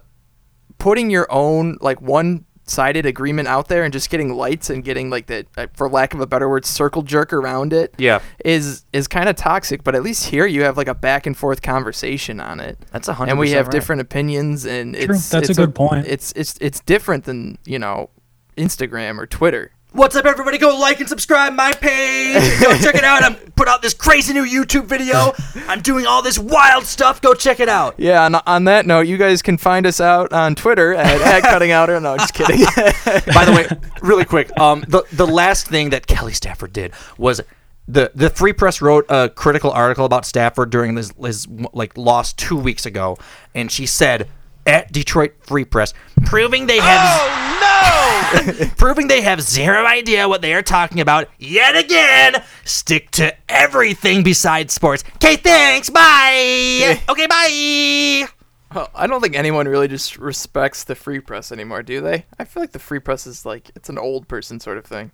putting 0.79 1.11
your 1.11 1.27
own 1.31 1.79
like 1.81 2.01
one 2.03 2.45
sided 2.71 3.05
agreement 3.05 3.49
out 3.49 3.67
there 3.69 3.83
and 3.83 3.93
just 3.93 4.09
getting 4.11 4.33
lights 4.33 4.71
and 4.71 4.85
getting 4.85 5.11
like 5.11 5.27
the 5.27 5.45
uh, 5.57 5.67
for 5.75 5.89
lack 5.89 6.15
of 6.15 6.21
a 6.21 6.27
better 6.27 6.49
word 6.49 6.65
circle 6.65 7.03
jerk 7.03 7.33
around 7.33 7.73
it 7.73 7.93
Yeah. 7.99 8.21
is 8.45 8.85
is 8.93 9.09
kind 9.09 9.29
of 9.29 9.35
toxic 9.35 9.83
but 9.83 9.95
at 9.97 10.03
least 10.05 10.27
here 10.27 10.47
you 10.47 10.63
have 10.63 10.77
like 10.77 10.87
a 10.89 10.95
back 10.95 11.27
and 11.27 11.37
forth 11.37 11.63
conversation 11.63 12.39
on 12.39 12.61
it 12.61 12.79
That's 12.93 13.09
a 13.09 13.15
hundred 13.15 13.33
and 13.33 13.39
we 13.41 13.51
have 13.51 13.67
right. 13.67 13.73
different 13.73 14.01
opinions 14.03 14.65
and 14.67 14.95
True, 14.95 15.15
it's 15.17 15.29
that's 15.31 15.49
a 15.49 15.51
it's 15.51 15.59
good 15.59 15.75
point. 15.75 16.07
it's 16.07 16.33
it's 16.37 16.57
it's 16.61 16.79
different 16.81 17.25
than 17.25 17.59
you 17.65 17.79
know 17.79 18.11
instagram 18.57 19.19
or 19.19 19.27
twitter 19.27 19.73
What's 19.93 20.15
up, 20.15 20.25
everybody? 20.25 20.57
Go 20.57 20.79
like 20.79 21.01
and 21.01 21.09
subscribe 21.09 21.53
my 21.53 21.73
page. 21.73 22.61
Go 22.61 22.79
check 22.79 22.95
it 22.95 23.03
out. 23.03 23.25
I'm 23.25 23.35
put 23.57 23.67
out 23.67 23.83
this 23.83 23.93
crazy 23.93 24.33
new 24.33 24.47
YouTube 24.47 24.85
video. 24.85 25.33
I'm 25.67 25.81
doing 25.81 26.07
all 26.07 26.23
this 26.23 26.39
wild 26.39 26.85
stuff. 26.85 27.21
Go 27.21 27.35
check 27.35 27.59
it 27.59 27.69
out. 27.69 27.97
Yeah, 27.99 28.25
on, 28.25 28.37
on 28.37 28.65
that 28.65 28.87
note, 28.87 29.09
you 29.09 29.17
guys 29.17 29.43
can 29.43 29.59
find 29.59 29.87
us 29.87 30.01
out 30.01 30.33
on 30.33 30.55
Twitter 30.55 30.95
at, 30.95 31.21
at 31.21 31.43
Cutting 31.43 31.73
Outer. 31.73 31.99
No, 31.99 32.13
I'm 32.13 32.19
just 32.19 32.35
kidding. 32.35 32.59
By 33.35 33.45
the 33.45 33.53
way, 33.53 33.91
really 34.01 34.25
quick, 34.25 34.57
um, 34.61 34.85
the 34.87 35.03
the 35.11 35.27
last 35.27 35.67
thing 35.67 35.91
that 35.91 36.07
Kelly 36.07 36.35
Stafford 36.35 36.73
did 36.73 36.93
was 37.19 37.41
the 37.89 38.13
the 38.15 38.31
Free 38.31 38.53
Press 38.53 38.81
wrote 38.81 39.07
a 39.09 39.29
critical 39.29 39.73
article 39.73 40.05
about 40.05 40.25
Stafford 40.25 40.71
during 40.71 40.95
this, 40.95 41.13
his 41.21 41.49
like 41.73 41.99
loss 41.99 42.33
two 42.33 42.57
weeks 42.57 42.87
ago, 42.87 43.19
and 43.57 43.73
she 43.73 43.87
said 43.87 44.29
at 44.67 44.93
Detroit 44.93 45.35
Free 45.41 45.65
Press, 45.65 45.95
proving 46.25 46.67
they 46.67 46.79
have 46.79 47.01
oh, 47.03 48.59
no, 48.61 48.67
proving 48.77 49.09
they 49.09 49.21
have 49.23 49.41
zero 49.43 49.85
idea 49.85 50.29
what 50.29 50.43
they 50.43 50.55
are 50.55 50.63
talking 50.63 51.01
about 51.01 51.29
yet 51.39 51.77
again. 51.77 52.43
Stick 52.65 53.11
to 53.13 53.35
everything 53.49 54.23
besides 54.23 54.75
sports. 54.75 55.05
Okay, 55.17 55.37
thanks. 55.37 55.91
Bye. 55.91 57.01
okay, 57.09 57.27
bye. 57.27 58.29
Well, 58.75 58.89
I 58.95 59.07
don't 59.07 59.21
think 59.21 59.35
anyone 59.35 59.67
really 59.67 59.89
just 59.89 60.17
respects 60.19 60.85
the 60.85 60.95
free 60.95 61.21
press 61.21 61.51
anymore, 61.51 61.83
do 61.83 62.01
they? 62.01 62.27
I 62.39 62.45
feel 62.45 62.63
like 62.63 62.73
the 62.73 62.79
free 62.79 63.01
press 63.01 63.27
is 63.27 63.45
like 63.45 63.71
it's 63.75 63.89
an 63.89 63.99
old 63.99 64.29
person 64.29 64.61
sort 64.61 64.79
of 64.79 64.85
thing. 64.85 65.11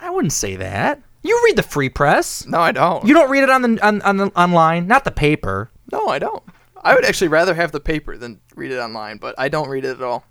I 0.00 0.10
wouldn't 0.10 0.32
say 0.32 0.56
that. 0.56 1.00
You 1.22 1.40
read 1.44 1.56
the 1.56 1.62
Free 1.62 1.88
Press. 1.88 2.44
No, 2.46 2.58
I 2.58 2.72
don't. 2.72 3.06
You 3.06 3.14
don't 3.14 3.30
read 3.30 3.44
it 3.44 3.50
on 3.50 3.62
the 3.62 3.86
on, 3.86 4.02
on 4.02 4.16
the 4.16 4.26
online, 4.34 4.88
not 4.88 5.04
the 5.04 5.12
paper. 5.12 5.70
No, 5.92 6.08
I 6.08 6.18
don't. 6.18 6.42
I 6.82 6.94
would 6.94 7.04
actually 7.04 7.28
rather 7.28 7.54
have 7.54 7.72
the 7.72 7.80
paper 7.80 8.16
than 8.16 8.40
read 8.56 8.72
it 8.72 8.78
online, 8.78 9.18
but 9.18 9.34
I 9.38 9.48
don't 9.48 9.68
read 9.68 9.84
it 9.84 9.96
at 9.96 10.02
all. 10.02 10.24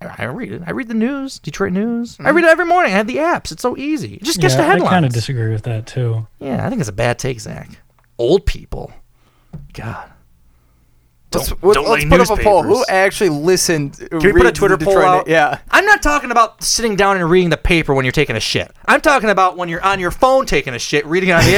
I 0.00 0.24
read 0.24 0.52
it. 0.52 0.62
I 0.66 0.72
read 0.72 0.88
the 0.88 0.94
news, 0.94 1.38
Detroit 1.38 1.72
news. 1.72 2.16
I 2.18 2.24
mm-hmm. 2.24 2.36
read 2.36 2.44
it 2.44 2.50
every 2.50 2.66
morning. 2.66 2.92
I 2.92 2.96
have 2.96 3.06
the 3.06 3.16
apps. 3.16 3.52
It's 3.52 3.62
so 3.62 3.76
easy. 3.76 4.18
Just 4.22 4.40
gets 4.40 4.54
yeah, 4.54 4.76
the 4.76 4.84
I 4.84 4.88
kind 4.88 5.06
of 5.06 5.12
disagree 5.12 5.50
with 5.50 5.62
that 5.62 5.86
too. 5.86 6.26
yeah, 6.40 6.66
I 6.66 6.68
think 6.68 6.80
it's 6.80 6.90
a 6.90 6.92
bad 6.92 7.18
take, 7.18 7.40
Zach. 7.40 7.70
Old 8.18 8.44
people. 8.44 8.92
God. 9.72 10.10
Let's, 11.32 11.48
Don't- 11.48 11.64
let's, 11.64 11.74
don't 11.74 11.88
let's 11.88 12.04
like 12.04 12.10
put 12.10 12.20
up 12.20 12.38
a 12.38 12.42
poll. 12.42 12.62
Who 12.62 12.84
actually 12.88 13.30
listened? 13.30 13.98
Can 13.98 14.20
we 14.20 14.32
put 14.32 14.46
a 14.46 14.52
Twitter 14.52 14.76
poll 14.76 14.98
out? 14.98 15.26
Yeah. 15.26 15.58
I'm 15.70 15.84
not 15.84 16.02
talking 16.02 16.30
about 16.30 16.62
sitting 16.62 16.94
down 16.94 17.16
and 17.16 17.28
reading 17.28 17.50
the 17.50 17.56
paper 17.56 17.92
when 17.92 18.04
you're 18.04 18.12
taking 18.12 18.36
a 18.36 18.40
shit. 18.40 18.72
I'm 18.86 19.00
talking 19.00 19.30
about 19.30 19.56
when 19.56 19.68
you're 19.68 19.82
on 19.82 19.98
your 19.98 20.12
phone 20.12 20.46
taking 20.46 20.74
a 20.74 20.78
shit, 20.78 21.04
reading 21.06 21.30
it 21.30 21.32
on 21.32 21.44
the 21.44 21.56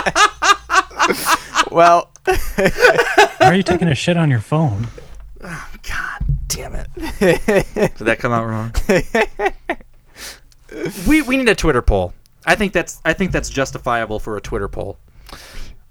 app. 0.00 0.24
Well, 1.78 2.10
Why 2.24 3.28
are 3.42 3.54
you 3.54 3.62
taking 3.62 3.86
a 3.86 3.94
shit 3.94 4.16
on 4.16 4.30
your 4.30 4.40
phone? 4.40 4.88
God. 5.40 6.24
damn 6.48 6.74
it. 6.74 6.88
Did 7.20 8.04
that 8.04 8.18
come 8.18 8.32
out 8.32 8.46
wrong? 8.48 8.74
we 11.08 11.22
we 11.22 11.36
need 11.36 11.48
a 11.48 11.54
Twitter 11.54 11.80
poll. 11.80 12.14
I 12.44 12.56
think 12.56 12.72
that's 12.72 13.00
I 13.04 13.12
think 13.12 13.30
that's 13.30 13.48
justifiable 13.48 14.18
for 14.18 14.36
a 14.36 14.40
Twitter 14.40 14.66
poll. 14.66 14.98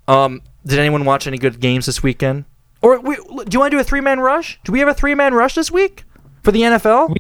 Um, 0.10 0.42
did 0.66 0.78
anyone 0.78 1.06
watch 1.06 1.26
any 1.26 1.38
good 1.38 1.62
games 1.62 1.86
this 1.86 2.04
weekend? 2.04 2.44
Or 2.82 3.00
we, 3.00 3.16
do 3.16 3.22
you 3.54 3.60
want 3.60 3.72
to 3.72 3.78
do 3.78 3.80
a 3.80 3.84
three 3.86 4.02
man 4.02 4.20
rush? 4.20 4.60
Do 4.66 4.74
we 4.74 4.80
have 4.80 4.90
a 4.90 4.94
three 4.94 5.16
man 5.16 5.34
rush 5.34 5.56
this 5.56 5.72
week 5.72 6.04
for 6.44 6.52
the 6.52 6.64
NFL? 6.64 7.16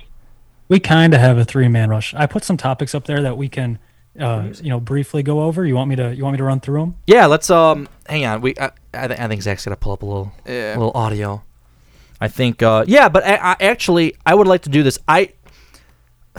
We 0.68 0.82
kind 0.82 1.14
of 1.14 1.22
have 1.22 1.38
a 1.38 1.46
three 1.46 1.70
man 1.70 1.90
rush. 1.90 2.14
I 2.16 2.26
put 2.26 2.44
some 2.44 2.58
topics 2.58 2.94
up 2.94 3.06
there 3.06 3.22
that 3.22 3.38
we 3.38 3.48
can, 3.48 3.80
uh, 4.20 4.52
you 4.62 4.70
know, 4.70 4.80
briefly 4.80 5.24
go 5.24 5.42
over. 5.42 5.66
You 5.66 5.76
want 5.76 5.90
me 5.90 5.96
to? 5.98 6.16
You 6.16 6.24
want 6.24 6.34
me 6.34 6.38
to 6.38 6.44
run 6.44 6.60
through 6.60 6.80
them? 6.82 6.96
Yeah, 7.06 7.26
let's 7.28 7.50
um 7.50 7.88
hang 8.08 8.26
on. 8.26 8.42
We 8.42 8.54
I, 8.60 8.72
I, 8.94 9.08
th- 9.08 9.20
I 9.20 9.28
think 9.28 9.42
Zach's 9.42 9.66
gonna 9.66 9.76
pull 9.76 9.94
up 9.94 10.02
a 10.02 10.06
little 10.06 10.32
Yeah. 10.46 10.76
little 10.78 10.92
audio. 10.96 11.44
I 12.20 12.28
think 12.28 12.62
uh 12.64 12.84
yeah, 12.88 13.10
but 13.10 13.24
I, 13.26 13.36
I 13.36 13.56
actually 13.60 14.16
I 14.26 14.34
would 14.36 14.48
like 14.48 14.62
to 14.64 14.70
do 14.70 14.84
this. 14.84 14.98
I 15.08 15.34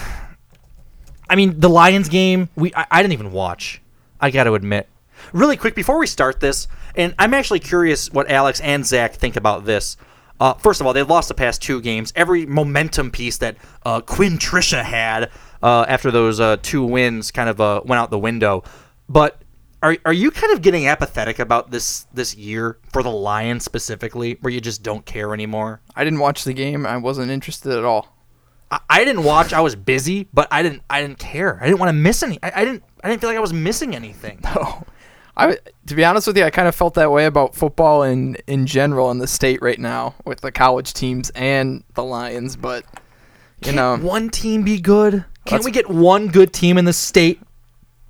I 1.31 1.37
mean 1.37 1.61
the 1.61 1.69
Lions 1.69 2.09
game 2.09 2.49
we 2.57 2.73
I, 2.75 2.87
I 2.91 3.03
didn't 3.03 3.13
even 3.13 3.33
watch. 3.33 3.81
I 4.21 4.31
got 4.31 4.45
to 4.45 4.55
admit. 4.55 4.89
Really 5.33 5.57
quick 5.57 5.75
before 5.75 5.99
we 5.99 6.07
start 6.07 6.41
this, 6.41 6.69
and 6.97 7.15
I'm 7.19 7.35
actually 7.35 7.61
curious 7.61 8.11
what 8.13 8.31
Alex 8.31 8.61
and 8.61 8.85
Zach 8.87 9.15
think 9.15 9.37
about 9.37 9.65
this. 9.65 9.97
Uh, 10.41 10.55
first 10.55 10.81
of 10.81 10.87
all, 10.87 10.93
they've 10.93 11.09
lost 11.09 11.29
the 11.29 11.35
past 11.35 11.61
two 11.61 11.81
games. 11.81 12.13
Every 12.15 12.47
momentum 12.47 13.11
piece 13.11 13.39
that 13.39 13.57
uh, 13.85 14.01
Quinn 14.01 14.39
Trisha 14.39 14.83
had 14.83 15.31
uh, 15.63 15.85
after 15.89 16.11
those 16.11 16.41
uh, 16.41 16.57
two 16.63 16.85
wins 16.85 17.31
kind 17.31 17.49
of 17.49 17.61
uh, 17.61 17.81
went 17.85 18.01
out 18.01 18.11
the 18.11 18.19
window. 18.19 18.65
But 19.09 19.43
are 19.83 19.97
are 20.05 20.13
you 20.13 20.31
kind 20.31 20.53
of 20.53 20.63
getting 20.63 20.87
apathetic 20.87 21.39
about 21.39 21.71
this 21.71 22.07
this 22.13 22.35
year 22.35 22.79
for 22.93 23.03
the 23.03 23.11
Lions 23.11 23.65
specifically, 23.65 24.39
where 24.41 24.53
you 24.53 24.61
just 24.61 24.83
don't 24.83 25.05
care 25.05 25.33
anymore? 25.33 25.81
I 25.95 26.05
didn't 26.05 26.19
watch 26.19 26.45
the 26.45 26.53
game. 26.53 26.87
I 26.87 26.97
wasn't 26.97 27.31
interested 27.31 27.73
at 27.73 27.85
all. 27.85 28.17
I, 28.71 28.81
I 28.91 29.05
didn't 29.05 29.25
watch. 29.25 29.53
I 29.53 29.61
was 29.61 29.77
busy, 29.77 30.29
but 30.33 30.49
I 30.51 30.63
didn't. 30.63 30.83
I 30.91 31.01
didn't 31.01 31.19
care. 31.19 31.59
I 31.61 31.67
didn't 31.67 31.79
want 31.79 31.91
to 31.91 31.95
miss 31.95 32.23
any. 32.23 32.39
I, 32.43 32.53
I 32.57 32.65
didn't. 32.65 32.83
I 33.03 33.09
didn't 33.09 33.21
feel 33.21 33.31
like 33.31 33.37
I 33.37 33.41
was 33.41 33.53
missing 33.53 33.95
anything. 33.95 34.41
No. 34.55 34.85
I, 35.41 35.57
to 35.87 35.95
be 35.95 36.05
honest 36.05 36.27
with 36.27 36.37
you, 36.37 36.43
I 36.43 36.51
kind 36.51 36.67
of 36.67 36.75
felt 36.75 36.95
that 36.95 37.13
way 37.13 37.27
about 37.27 37.55
football 37.55 38.03
in, 38.03 38.35
in 38.49 38.67
general 38.67 39.13
in 39.13 39.19
the 39.19 39.29
state 39.29 39.63
right 39.63 39.79
now 39.79 40.17
with 40.25 40.41
the 40.41 40.51
college 40.51 40.93
teams 40.95 41.31
and 41.31 41.85
the 41.95 42.03
Lions. 42.03 42.57
But 42.57 42.85
you 43.61 43.73
Can't 43.73 43.77
know, 43.77 43.97
one 43.99 44.31
team 44.31 44.65
be 44.65 44.81
good? 44.81 45.25
Can't 45.49 45.65
we 45.65 45.71
get 45.71 45.89
one 45.89 46.29
good 46.29 46.53
team 46.53 46.79
in 46.79 46.85
the 46.85 46.93
state? 46.93 47.41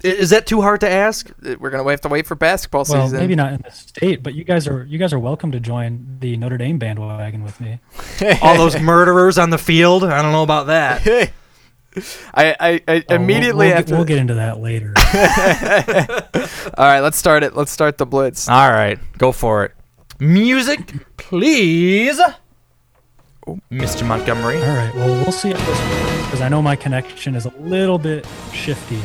I- 0.04 0.08
Is 0.08 0.30
that 0.30 0.46
too 0.46 0.60
hard 0.60 0.80
to 0.82 0.88
ask? 0.90 1.28
Uh, 1.44 1.56
we're 1.58 1.70
gonna 1.70 1.88
have 1.90 2.00
to 2.02 2.08
wait 2.08 2.26
for 2.26 2.34
basketball 2.34 2.84
Well, 2.88 3.06
season. 3.06 3.18
maybe 3.18 3.34
not 3.34 3.52
in 3.52 3.62
the 3.64 3.70
state, 3.72 4.22
but 4.22 4.34
you 4.34 4.44
guys 4.44 4.68
are 4.68 4.84
you 4.84 4.96
guys 4.98 5.12
are 5.12 5.18
welcome 5.18 5.50
to 5.52 5.60
join 5.60 6.18
the 6.20 6.36
Notre 6.36 6.56
Dame 6.56 6.78
bandwagon 6.78 7.42
with 7.42 7.60
me. 7.60 7.80
All 8.42 8.56
those 8.56 8.78
murderers 8.80 9.38
on 9.38 9.50
the 9.50 9.58
field. 9.58 10.04
I 10.04 10.22
don't 10.22 10.32
know 10.32 10.42
about 10.44 10.66
that. 10.68 11.04
I, 12.34 12.44
I, 12.44 12.54
I 12.60 12.80
Oh, 12.86 13.02
we'll- 13.08 13.20
immediately 13.20 13.66
we'll, 13.68 13.76
after. 13.76 13.96
we'll 13.96 14.04
get 14.04 14.18
into 14.18 14.34
that 14.34 14.60
later. 14.60 14.92
All 16.78 16.86
right, 16.86 17.00
let's 17.00 17.16
start 17.18 17.42
it. 17.42 17.56
Let's 17.56 17.72
start 17.72 17.98
the 17.98 18.06
blitz. 18.06 18.48
All 18.48 18.70
right, 18.70 18.98
go 19.18 19.32
for 19.32 19.64
it. 19.64 19.72
Music, 20.20 20.92
please. 21.16 22.20
Mr. 23.70 24.06
Montgomery. 24.06 24.62
All 24.62 24.76
right. 24.76 24.94
Well, 24.94 25.08
we'll 25.08 25.32
see 25.32 25.50
because 25.50 26.40
I 26.40 26.48
know 26.48 26.62
my 26.62 26.76
connection 26.76 27.34
is 27.34 27.46
a 27.46 27.50
little 27.58 27.98
bit 27.98 28.26
shifty. 28.52 29.00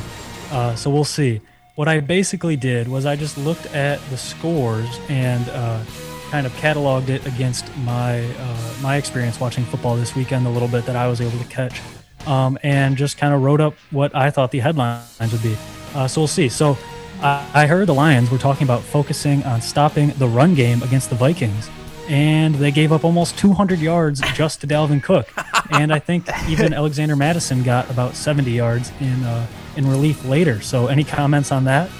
Uh, 0.51 0.75
so 0.75 0.89
we'll 0.89 1.03
see. 1.03 1.41
What 1.75 1.87
I 1.87 1.99
basically 1.99 2.55
did 2.55 2.87
was 2.87 3.05
I 3.05 3.15
just 3.15 3.37
looked 3.37 3.65
at 3.67 3.99
the 4.09 4.17
scores 4.17 4.99
and 5.09 5.47
uh, 5.49 5.83
kind 6.29 6.45
of 6.45 6.53
cataloged 6.53 7.09
it 7.09 7.25
against 7.25 7.75
my 7.77 8.23
uh, 8.23 8.73
my 8.81 8.97
experience 8.97 9.39
watching 9.39 9.63
football 9.65 9.95
this 9.95 10.15
weekend, 10.15 10.45
the 10.45 10.49
little 10.49 10.67
bit 10.67 10.85
that 10.85 10.95
I 10.95 11.07
was 11.07 11.21
able 11.21 11.39
to 11.39 11.45
catch, 11.45 11.81
um, 12.27 12.59
and 12.61 12.95
just 12.95 13.17
kind 13.17 13.33
of 13.33 13.41
wrote 13.41 13.61
up 13.61 13.73
what 13.91 14.15
I 14.15 14.29
thought 14.29 14.51
the 14.51 14.59
headlines 14.59 15.31
would 15.31 15.41
be. 15.41 15.57
Uh, 15.95 16.07
so 16.07 16.21
we'll 16.21 16.27
see. 16.27 16.49
So 16.49 16.77
I 17.21 17.67
heard 17.67 17.87
the 17.87 17.93
Lions 17.93 18.29
were 18.29 18.37
talking 18.37 18.65
about 18.65 18.81
focusing 18.81 19.43
on 19.43 19.61
stopping 19.61 20.09
the 20.17 20.27
run 20.27 20.55
game 20.55 20.83
against 20.83 21.09
the 21.09 21.15
Vikings 21.15 21.69
and 22.09 22.55
they 22.55 22.71
gave 22.71 22.91
up 22.91 23.03
almost 23.03 23.37
200 23.37 23.79
yards 23.79 24.21
just 24.33 24.61
to 24.61 24.67
Dalvin 24.67 25.01
Cook. 25.01 25.29
And 25.71 25.93
I 25.93 25.99
think 25.99 26.27
even 26.49 26.73
Alexander 26.81 27.15
Mattison 27.15 27.63
got 27.63 27.89
about 27.89 28.15
70 28.15 28.51
yards 28.51 28.91
in 28.99 29.23
uh, 29.23 29.47
in 29.77 29.87
relief 29.89 30.23
later. 30.25 30.61
So, 30.61 30.87
any 30.87 31.03
comments 31.03 31.51
on 31.51 31.63
that? 31.65 31.89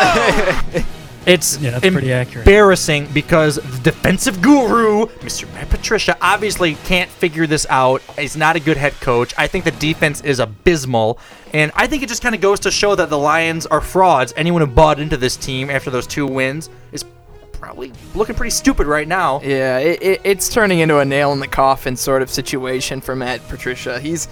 Oh 0.00 0.70
no! 0.74 0.82
It's 1.26 1.58
Yeah, 1.58 1.72
that's 1.72 1.86
pretty 1.92 2.12
accurate. 2.12 2.46
embarrassing 2.46 3.08
because 3.12 3.56
the 3.56 3.80
defensive 3.82 4.40
guru, 4.40 5.06
Mr. 5.20 5.52
Matt 5.52 5.68
Patricia, 5.68 6.16
obviously 6.22 6.74
can't 6.84 7.10
figure 7.10 7.46
this 7.46 7.66
out. 7.68 8.00
He's 8.18 8.36
not 8.36 8.56
a 8.56 8.60
good 8.60 8.76
head 8.78 8.94
coach. 9.00 9.34
I 9.36 9.46
think 9.46 9.64
the 9.64 9.72
defense 9.72 10.20
is 10.22 10.38
abysmal. 10.38 11.18
And 11.52 11.70
I 11.74 11.86
think 11.86 12.02
it 12.02 12.08
just 12.08 12.22
kind 12.22 12.34
of 12.34 12.40
goes 12.40 12.60
to 12.60 12.70
show 12.70 12.94
that 12.94 13.10
the 13.10 13.18
Lions 13.18 13.66
are 13.66 13.80
frauds. 13.82 14.32
Anyone 14.36 14.60
who 14.62 14.68
bought 14.68 14.98
into 15.00 15.16
this 15.18 15.36
team 15.36 15.68
after 15.68 15.90
those 15.90 16.06
two 16.06 16.26
wins 16.26 16.70
is 16.92 17.04
probably 17.58 17.92
looking 18.14 18.34
pretty 18.34 18.50
stupid 18.50 18.86
right 18.86 19.08
now. 19.08 19.40
Yeah, 19.42 19.78
it, 19.78 20.02
it, 20.02 20.20
it's 20.24 20.48
turning 20.48 20.78
into 20.80 20.98
a 20.98 21.04
nail 21.04 21.32
in 21.32 21.40
the 21.40 21.48
coffin 21.48 21.96
sort 21.96 22.22
of 22.22 22.30
situation 22.30 23.00
for 23.00 23.16
Matt 23.16 23.46
Patricia. 23.48 24.00
He's 24.00 24.28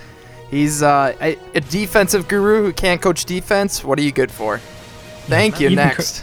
he's 0.51 0.83
uh, 0.83 1.15
a, 1.21 1.39
a 1.55 1.61
defensive 1.61 2.29
guru 2.29 2.63
who 2.63 2.73
can't 2.73 3.01
coach 3.03 3.25
defense. 3.25 3.85
What 3.85 3.99
are 3.99 4.03
you 4.03 4.13
good 4.13 4.31
for? 4.31 4.59
Thank 5.27 5.61
you. 5.61 5.69
Even 5.69 5.77
Next. 5.77 6.23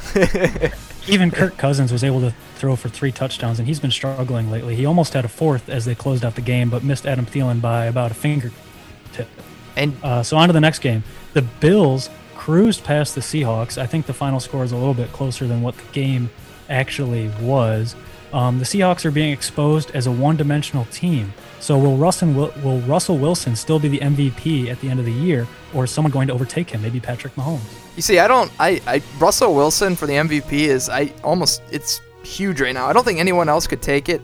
Even 1.05 1.31
Kirk 1.31 1.57
Cousins 1.57 1.91
was 1.91 2.01
able 2.05 2.21
to 2.21 2.33
throw 2.55 2.77
for 2.77 2.87
three 2.87 3.11
touchdowns, 3.11 3.59
and 3.59 3.67
he's 3.67 3.79
been 3.81 3.91
struggling 3.91 4.49
lately. 4.49 4.73
He 4.73 4.85
almost 4.85 5.13
had 5.13 5.25
a 5.25 5.27
fourth 5.27 5.67
as 5.67 5.83
they 5.83 5.95
closed 5.95 6.23
out 6.23 6.35
the 6.35 6.41
game, 6.41 6.69
but 6.69 6.81
missed 6.81 7.05
Adam 7.05 7.25
Thielen 7.25 7.59
by 7.59 7.87
about 7.87 8.11
a 8.11 8.13
fingertip. 8.13 9.27
And 9.75 9.97
uh, 10.01 10.23
so 10.23 10.37
on 10.37 10.47
to 10.47 10.53
the 10.53 10.61
next 10.61 10.79
game. 10.79 11.03
The 11.33 11.41
Bills 11.41 12.09
cruised 12.35 12.85
past 12.85 13.15
the 13.15 13.21
Seahawks. 13.21 13.77
I 13.77 13.85
think 13.85 14.05
the 14.05 14.13
final 14.13 14.39
score 14.39 14.63
is 14.63 14.71
a 14.71 14.77
little 14.77 14.93
bit 14.93 15.11
closer 15.11 15.45
than 15.45 15.61
what 15.61 15.75
the 15.75 15.83
game 15.91 16.29
actually 16.69 17.29
was. 17.41 17.95
Um, 18.31 18.57
the 18.57 18.65
Seahawks 18.65 19.05
are 19.05 19.11
being 19.11 19.31
exposed 19.31 19.91
as 19.91 20.07
a 20.07 20.11
one-dimensional 20.11 20.85
team. 20.85 21.33
So 21.59 21.77
will 21.77 21.95
Russell 21.95 22.33
will 22.33 22.81
Russell 22.81 23.17
Wilson 23.17 23.55
still 23.55 23.79
be 23.79 23.87
the 23.87 23.99
MVP 23.99 24.69
at 24.69 24.81
the 24.81 24.89
end 24.89 24.99
of 24.99 25.05
the 25.05 25.13
year, 25.13 25.47
or 25.73 25.85
is 25.85 25.91
someone 25.91 26.11
going 26.11 26.27
to 26.27 26.33
overtake 26.33 26.69
him? 26.71 26.81
Maybe 26.81 26.99
Patrick 26.99 27.35
Mahomes. 27.35 27.61
You 27.95 28.01
see, 28.01 28.19
I 28.19 28.27
don't. 28.27 28.51
I, 28.59 28.81
I 28.85 29.01
Russell 29.17 29.55
Wilson 29.55 29.95
for 29.95 30.05
the 30.05 30.13
MVP 30.13 30.51
is 30.51 30.89
I 30.89 31.13
almost 31.23 31.61
it's 31.71 32.01
huge 32.23 32.59
right 32.59 32.73
now. 32.73 32.87
I 32.87 32.91
don't 32.91 33.05
think 33.05 33.19
anyone 33.19 33.47
else 33.47 33.65
could 33.65 33.81
take 33.81 34.09
it. 34.09 34.21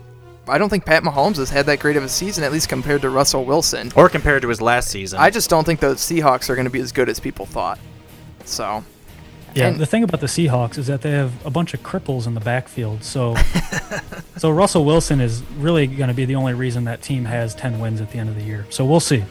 I 0.50 0.58
don't 0.58 0.70
think 0.70 0.84
Pat 0.84 1.04
Mahomes 1.04 1.38
has 1.38 1.50
had 1.50 1.68
that 1.68 1.80
great 1.80 1.96
of 1.96 2.04
a 2.04 2.10
season, 2.10 2.44
at 2.44 2.52
least 2.52 2.68
compared 2.68 3.04
to 3.04 3.10
Russell 3.10 3.46
Wilson. 3.46 3.92
Or 3.96 4.10
compared 4.10 4.42
to 4.42 4.50
his 4.50 4.62
last 4.62 4.90
season. 4.90 5.20
I 5.20 5.30
just 5.30 5.50
don't 5.50 5.64
think 5.64 5.80
the 5.80 5.94
Seahawks 5.94 6.50
are 6.50 6.56
going 6.56 6.66
to 6.66 6.72
be 6.72 6.80
as 6.80 6.92
good 6.92 7.08
as 7.08 7.20
people 7.20 7.46
thought. 7.46 7.80
So, 8.46 8.84
Yeah, 9.56 9.68
And- 9.68 9.80
the 9.80 9.86
thing 9.86 10.04
about 10.04 10.22
the 10.22 10.28
Seahawks 10.28 10.78
is 10.78 10.88
that 10.88 11.02
they 11.02 11.12
have 11.12 11.32
a 11.46 11.50
bunch 11.50 11.74
of 11.74 11.82
cripples 11.84 12.28
in 12.28 12.34
the 12.34 12.40
backfield. 12.40 13.04
So, 13.04 13.36
so 14.38 14.50
Russell 14.50 14.86
Wilson 14.86 15.20
is 15.22 15.44
really 15.58 15.88
going 15.88 16.08
to 16.10 16.14
be 16.14 16.26
the 16.26 16.36
only 16.36 16.54
reason 16.54 16.86
that 16.86 17.02
team 17.02 17.26
has 17.26 17.56
ten 17.56 17.80
wins 17.80 18.02
at 18.02 18.12
the 18.12 18.20
end 18.20 18.30
of 18.30 18.36
the 18.36 18.44
year. 18.44 18.66
So 18.70 18.86
we'll 18.86 19.00
see. 19.00 19.24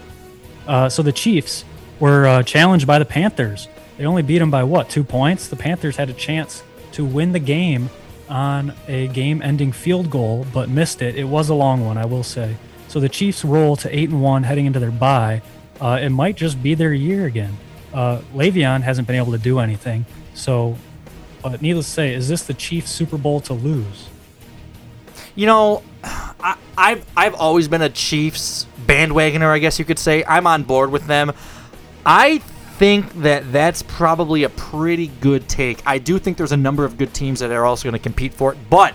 Uh, 0.66 0.88
so 0.88 1.02
the 1.02 1.12
Chiefs 1.12 1.64
were 2.00 2.26
uh, 2.26 2.42
challenged 2.42 2.86
by 2.86 2.98
the 2.98 3.04
Panthers. 3.04 3.68
They 3.96 4.04
only 4.06 4.22
beat 4.22 4.38
them 4.38 4.50
by 4.50 4.62
what 4.64 4.88
two 4.90 5.02
points? 5.04 5.48
The 5.48 5.56
Panthers 5.56 5.96
had 5.96 6.08
a 6.10 6.12
chance 6.12 6.62
to 6.92 7.04
win 7.04 7.32
the 7.32 7.38
game 7.40 7.90
on 8.28 8.74
a 8.86 9.08
game-ending 9.08 9.72
field 9.72 10.10
goal, 10.10 10.46
but 10.52 10.68
missed 10.68 11.00
it. 11.00 11.16
It 11.16 11.24
was 11.24 11.48
a 11.48 11.54
long 11.54 11.84
one, 11.84 11.96
I 11.96 12.04
will 12.04 12.22
say. 12.22 12.56
So 12.88 13.00
the 13.00 13.08
Chiefs 13.08 13.44
roll 13.44 13.76
to 13.76 13.96
eight 13.96 14.10
and 14.10 14.22
one 14.22 14.42
heading 14.42 14.66
into 14.66 14.78
their 14.80 14.90
bye. 14.90 15.42
Uh, 15.80 15.98
it 16.02 16.10
might 16.10 16.36
just 16.36 16.62
be 16.62 16.74
their 16.74 16.92
year 16.92 17.24
again. 17.26 17.56
Uh, 17.92 18.20
Le'Veon 18.34 18.82
hasn't 18.82 19.06
been 19.06 19.16
able 19.16 19.32
to 19.32 19.38
do 19.38 19.58
anything. 19.58 20.04
So, 20.34 20.76
but 21.42 21.62
needless 21.62 21.86
to 21.86 21.92
say, 21.92 22.14
is 22.14 22.28
this 22.28 22.42
the 22.42 22.54
Chiefs' 22.54 22.90
Super 22.90 23.18
Bowl 23.18 23.40
to 23.42 23.54
lose? 23.54 24.08
You 25.34 25.46
know, 25.46 25.82
I, 26.02 26.56
I've 26.76 27.06
I've 27.16 27.34
always 27.34 27.68
been 27.68 27.82
a 27.82 27.88
Chiefs 27.88 28.66
bandwagoner, 28.86 29.46
I 29.46 29.58
guess 29.58 29.78
you 29.78 29.84
could 29.84 29.98
say. 29.98 30.24
I'm 30.24 30.46
on 30.46 30.64
board 30.64 30.90
with 30.90 31.06
them. 31.06 31.32
I 32.04 32.38
think 32.78 33.12
that 33.22 33.52
that's 33.52 33.82
probably 33.82 34.44
a 34.44 34.48
pretty 34.48 35.08
good 35.20 35.48
take. 35.48 35.82
I 35.84 35.98
do 35.98 36.18
think 36.18 36.36
there's 36.36 36.52
a 36.52 36.56
number 36.56 36.84
of 36.84 36.96
good 36.96 37.12
teams 37.12 37.40
that 37.40 37.50
are 37.50 37.64
also 37.64 37.84
going 37.84 37.94
to 37.94 38.02
compete 38.02 38.34
for 38.34 38.52
it, 38.52 38.58
but 38.70 38.94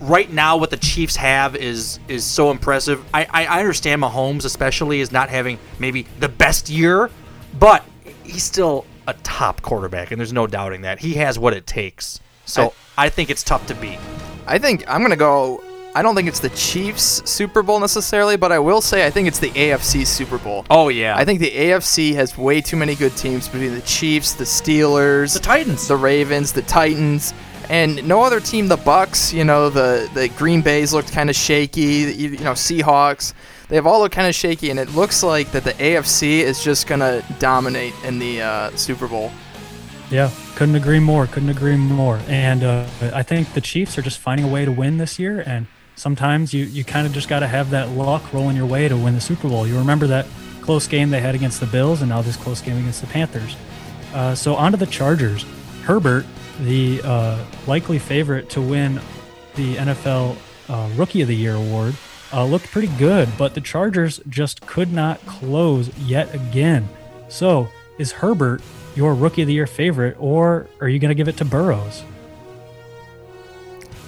right 0.00 0.30
now 0.30 0.56
what 0.56 0.70
the 0.70 0.76
Chiefs 0.76 1.16
have 1.16 1.54
is 1.56 2.00
is 2.08 2.24
so 2.24 2.50
impressive. 2.50 3.04
I, 3.14 3.24
I 3.30 3.46
I 3.46 3.60
understand 3.60 4.02
Mahomes 4.02 4.44
especially 4.44 5.00
is 5.00 5.12
not 5.12 5.28
having 5.28 5.58
maybe 5.78 6.06
the 6.18 6.28
best 6.28 6.68
year, 6.68 7.10
but 7.58 7.84
he's 8.24 8.42
still 8.42 8.84
a 9.06 9.14
top 9.22 9.62
quarterback, 9.62 10.10
and 10.10 10.20
there's 10.20 10.32
no 10.32 10.46
doubting 10.46 10.82
that 10.82 11.00
he 11.00 11.14
has 11.14 11.38
what 11.38 11.52
it 11.52 11.66
takes. 11.66 12.20
So 12.44 12.74
I 12.96 13.08
think 13.08 13.30
it's 13.30 13.42
tough 13.42 13.66
to 13.68 13.74
beat. 13.74 13.98
I 14.46 14.58
think 14.58 14.84
I'm 14.88 15.02
gonna 15.02 15.16
go. 15.16 15.62
I 15.94 16.00
don't 16.00 16.14
think 16.14 16.26
it's 16.26 16.40
the 16.40 16.50
Chiefs 16.50 17.22
Super 17.28 17.62
Bowl 17.62 17.78
necessarily, 17.78 18.36
but 18.36 18.50
I 18.50 18.58
will 18.58 18.80
say 18.80 19.06
I 19.06 19.10
think 19.10 19.28
it's 19.28 19.38
the 19.38 19.50
AFC 19.50 20.06
Super 20.06 20.38
Bowl. 20.38 20.64
Oh 20.70 20.88
yeah. 20.88 21.16
I 21.16 21.24
think 21.24 21.40
the 21.40 21.50
AFC 21.50 22.14
has 22.14 22.36
way 22.36 22.60
too 22.60 22.76
many 22.76 22.94
good 22.94 23.14
teams 23.16 23.48
between 23.48 23.74
the 23.74 23.82
Chiefs, 23.82 24.32
the 24.32 24.44
Steelers, 24.44 25.34
the 25.34 25.40
Titans, 25.40 25.88
the 25.88 25.96
Ravens, 25.96 26.52
the 26.52 26.62
Titans. 26.62 27.34
And 27.68 28.06
no 28.08 28.22
other 28.22 28.40
team, 28.40 28.68
the 28.68 28.76
Bucks, 28.76 29.32
you 29.32 29.44
know, 29.44 29.70
the 29.70 30.10
the 30.14 30.28
Green 30.30 30.62
Bay's 30.62 30.92
looked 30.92 31.12
kind 31.12 31.30
of 31.30 31.36
shaky. 31.36 31.80
You, 31.80 32.28
you 32.30 32.38
know, 32.38 32.52
Seahawks, 32.52 33.34
they've 33.72 33.86
all 33.86 34.00
looked 34.00 34.14
kind 34.14 34.28
of 34.28 34.34
shaky, 34.34 34.68
and 34.68 34.78
it 34.78 34.94
looks 34.94 35.22
like 35.22 35.50
that 35.52 35.64
the 35.64 35.72
AFC 35.72 36.40
is 36.40 36.62
just 36.62 36.86
gonna 36.86 37.24
dominate 37.38 37.94
in 38.04 38.18
the 38.18 38.42
uh, 38.42 38.76
Super 38.76 39.08
Bowl. 39.08 39.32
Yeah, 40.10 40.30
couldn't 40.56 40.74
agree 40.74 41.00
more. 41.00 41.26
Couldn't 41.26 41.48
agree 41.48 41.76
more. 41.76 42.20
And 42.28 42.62
uh, 42.62 42.86
I 43.14 43.22
think 43.22 43.54
the 43.54 43.62
Chiefs 43.62 43.96
are 43.96 44.02
just 44.02 44.18
finding 44.18 44.46
a 44.46 44.48
way 44.48 44.66
to 44.66 44.70
win 44.70 44.98
this 44.98 45.18
year. 45.18 45.40
And 45.40 45.66
sometimes 45.96 46.52
you, 46.52 46.66
you 46.66 46.84
kind 46.84 47.06
of 47.06 47.14
just 47.14 47.30
got 47.30 47.40
to 47.40 47.46
have 47.46 47.70
that 47.70 47.88
luck 47.88 48.30
rolling 48.30 48.54
your 48.54 48.66
way 48.66 48.88
to 48.88 48.96
win 48.96 49.14
the 49.14 49.22
Super 49.22 49.48
Bowl. 49.48 49.66
You 49.66 49.78
remember 49.78 50.06
that 50.08 50.26
close 50.60 50.86
game 50.86 51.08
they 51.08 51.20
had 51.20 51.34
against 51.34 51.60
the 51.60 51.66
Bills, 51.66 52.02
and 52.02 52.10
now 52.10 52.20
this 52.20 52.36
close 52.36 52.60
game 52.60 52.76
against 52.76 53.00
the 53.00 53.06
Panthers. 53.06 53.56
Uh, 54.12 54.34
so 54.34 54.54
on 54.54 54.72
to 54.72 54.76
the 54.76 54.86
Chargers. 54.86 55.46
Herbert, 55.84 56.26
the 56.60 57.00
uh, 57.02 57.42
likely 57.66 57.98
favorite 57.98 58.50
to 58.50 58.60
win 58.60 59.00
the 59.54 59.76
NFL 59.76 60.36
uh, 60.68 60.90
Rookie 60.94 61.22
of 61.22 61.28
the 61.28 61.34
Year 61.34 61.54
award, 61.54 61.96
uh, 62.32 62.44
looked 62.44 62.70
pretty 62.70 62.88
good, 62.98 63.28
but 63.36 63.54
the 63.54 63.60
Chargers 63.60 64.20
just 64.28 64.60
could 64.66 64.92
not 64.92 65.24
close 65.26 65.96
yet 65.98 66.34
again. 66.34 66.88
So 67.28 67.68
is 67.98 68.12
Herbert 68.12 68.62
your 68.94 69.14
Rookie 69.14 69.42
of 69.42 69.48
the 69.48 69.54
Year 69.54 69.66
favorite, 69.66 70.16
or 70.18 70.66
are 70.80 70.88
you 70.88 70.98
going 70.98 71.10
to 71.10 71.14
give 71.14 71.28
it 71.28 71.36
to 71.38 71.44
Burrows? 71.44 72.04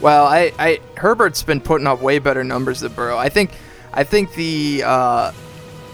Well, 0.00 0.26
I, 0.26 0.52
I 0.58 0.80
Herbert's 0.96 1.42
been 1.42 1.60
putting 1.60 1.86
up 1.86 2.02
way 2.02 2.18
better 2.18 2.44
numbers 2.44 2.80
than 2.80 2.92
Burrow. 2.92 3.16
I 3.16 3.28
think, 3.28 3.52
I 3.92 4.04
think 4.04 4.34
the, 4.34 4.82
uh, 4.84 5.32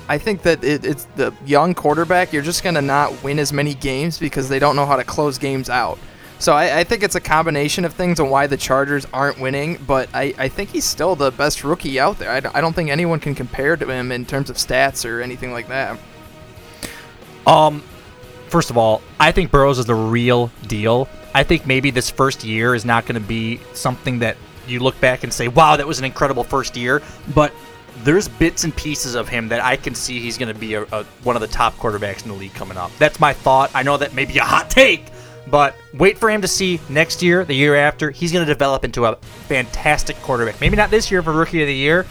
I 0.08 0.18
think 0.18 0.42
that 0.42 0.64
it, 0.64 0.84
it's 0.84 1.04
the 1.16 1.32
young 1.46 1.74
quarterback. 1.74 2.32
You're 2.32 2.42
just 2.42 2.64
gonna 2.64 2.82
not 2.82 3.22
win 3.22 3.38
as 3.38 3.52
many 3.52 3.74
games 3.74 4.18
because 4.18 4.48
they 4.48 4.58
don't 4.58 4.74
know 4.74 4.86
how 4.86 4.96
to 4.96 5.04
close 5.04 5.38
games 5.38 5.70
out. 5.70 5.98
So 6.40 6.54
I, 6.54 6.80
I 6.80 6.84
think 6.84 7.02
it's 7.02 7.14
a 7.14 7.20
combination 7.20 7.84
of 7.84 7.92
things 7.92 8.18
on 8.18 8.30
why 8.30 8.46
the 8.46 8.56
Chargers 8.56 9.06
aren't 9.12 9.38
winning. 9.38 9.78
But 9.86 10.08
I, 10.14 10.34
I 10.38 10.48
think 10.48 10.70
he's 10.70 10.86
still 10.86 11.14
the 11.14 11.30
best 11.30 11.62
rookie 11.62 12.00
out 12.00 12.18
there. 12.18 12.30
I, 12.30 12.36
I 12.58 12.60
don't 12.60 12.72
think 12.72 12.90
anyone 12.90 13.20
can 13.20 13.34
compare 13.34 13.76
to 13.76 13.86
him 13.86 14.10
in 14.10 14.24
terms 14.24 14.48
of 14.48 14.56
stats 14.56 15.08
or 15.08 15.20
anything 15.20 15.52
like 15.52 15.68
that. 15.68 15.98
Um, 17.46 17.82
first 18.48 18.70
of 18.70 18.78
all, 18.78 19.02
I 19.18 19.32
think 19.32 19.50
Burrows 19.50 19.78
is 19.78 19.86
the 19.86 19.94
real 19.94 20.50
deal. 20.66 21.08
I 21.34 21.42
think 21.42 21.66
maybe 21.66 21.90
this 21.90 22.10
first 22.10 22.42
year 22.42 22.74
is 22.74 22.84
not 22.84 23.04
going 23.06 23.20
to 23.20 23.26
be 23.26 23.60
something 23.74 24.18
that 24.20 24.36
you 24.66 24.80
look 24.80 24.98
back 25.00 25.24
and 25.24 25.32
say, 25.32 25.48
"Wow, 25.48 25.76
that 25.76 25.86
was 25.86 25.98
an 25.98 26.04
incredible 26.04 26.42
first 26.42 26.76
year." 26.76 27.02
But 27.34 27.52
there's 28.02 28.28
bits 28.28 28.64
and 28.64 28.74
pieces 28.74 29.14
of 29.14 29.28
him 29.28 29.48
that 29.48 29.62
I 29.62 29.76
can 29.76 29.94
see 29.94 30.20
he's 30.20 30.38
going 30.38 30.52
to 30.52 30.58
be 30.58 30.74
a, 30.74 30.82
a, 30.84 31.04
one 31.22 31.36
of 31.36 31.42
the 31.42 31.48
top 31.48 31.76
quarterbacks 31.76 32.22
in 32.22 32.28
the 32.28 32.34
league 32.34 32.54
coming 32.54 32.78
up. 32.78 32.90
That's 32.98 33.20
my 33.20 33.32
thought. 33.32 33.70
I 33.74 33.82
know 33.82 33.96
that 33.98 34.14
may 34.14 34.24
be 34.24 34.38
a 34.38 34.44
hot 34.44 34.70
take, 34.70 35.06
but 35.46 35.74
wait 35.94 36.18
for 36.18 36.30
him 36.30 36.42
to 36.42 36.48
see 36.48 36.80
next 36.88 37.22
year, 37.22 37.44
the 37.44 37.54
year 37.54 37.74
after, 37.74 38.10
he's 38.10 38.32
going 38.32 38.44
to 38.46 38.52
develop 38.52 38.84
into 38.84 39.04
a 39.04 39.16
fantastic 39.48 40.16
quarterback. 40.22 40.60
Maybe 40.60 40.76
not 40.76 40.90
this 40.90 41.10
year 41.10 41.22
for 41.22 41.32
rookie 41.32 41.62
of 41.62 41.66
the 41.66 41.74
year, 41.74 42.06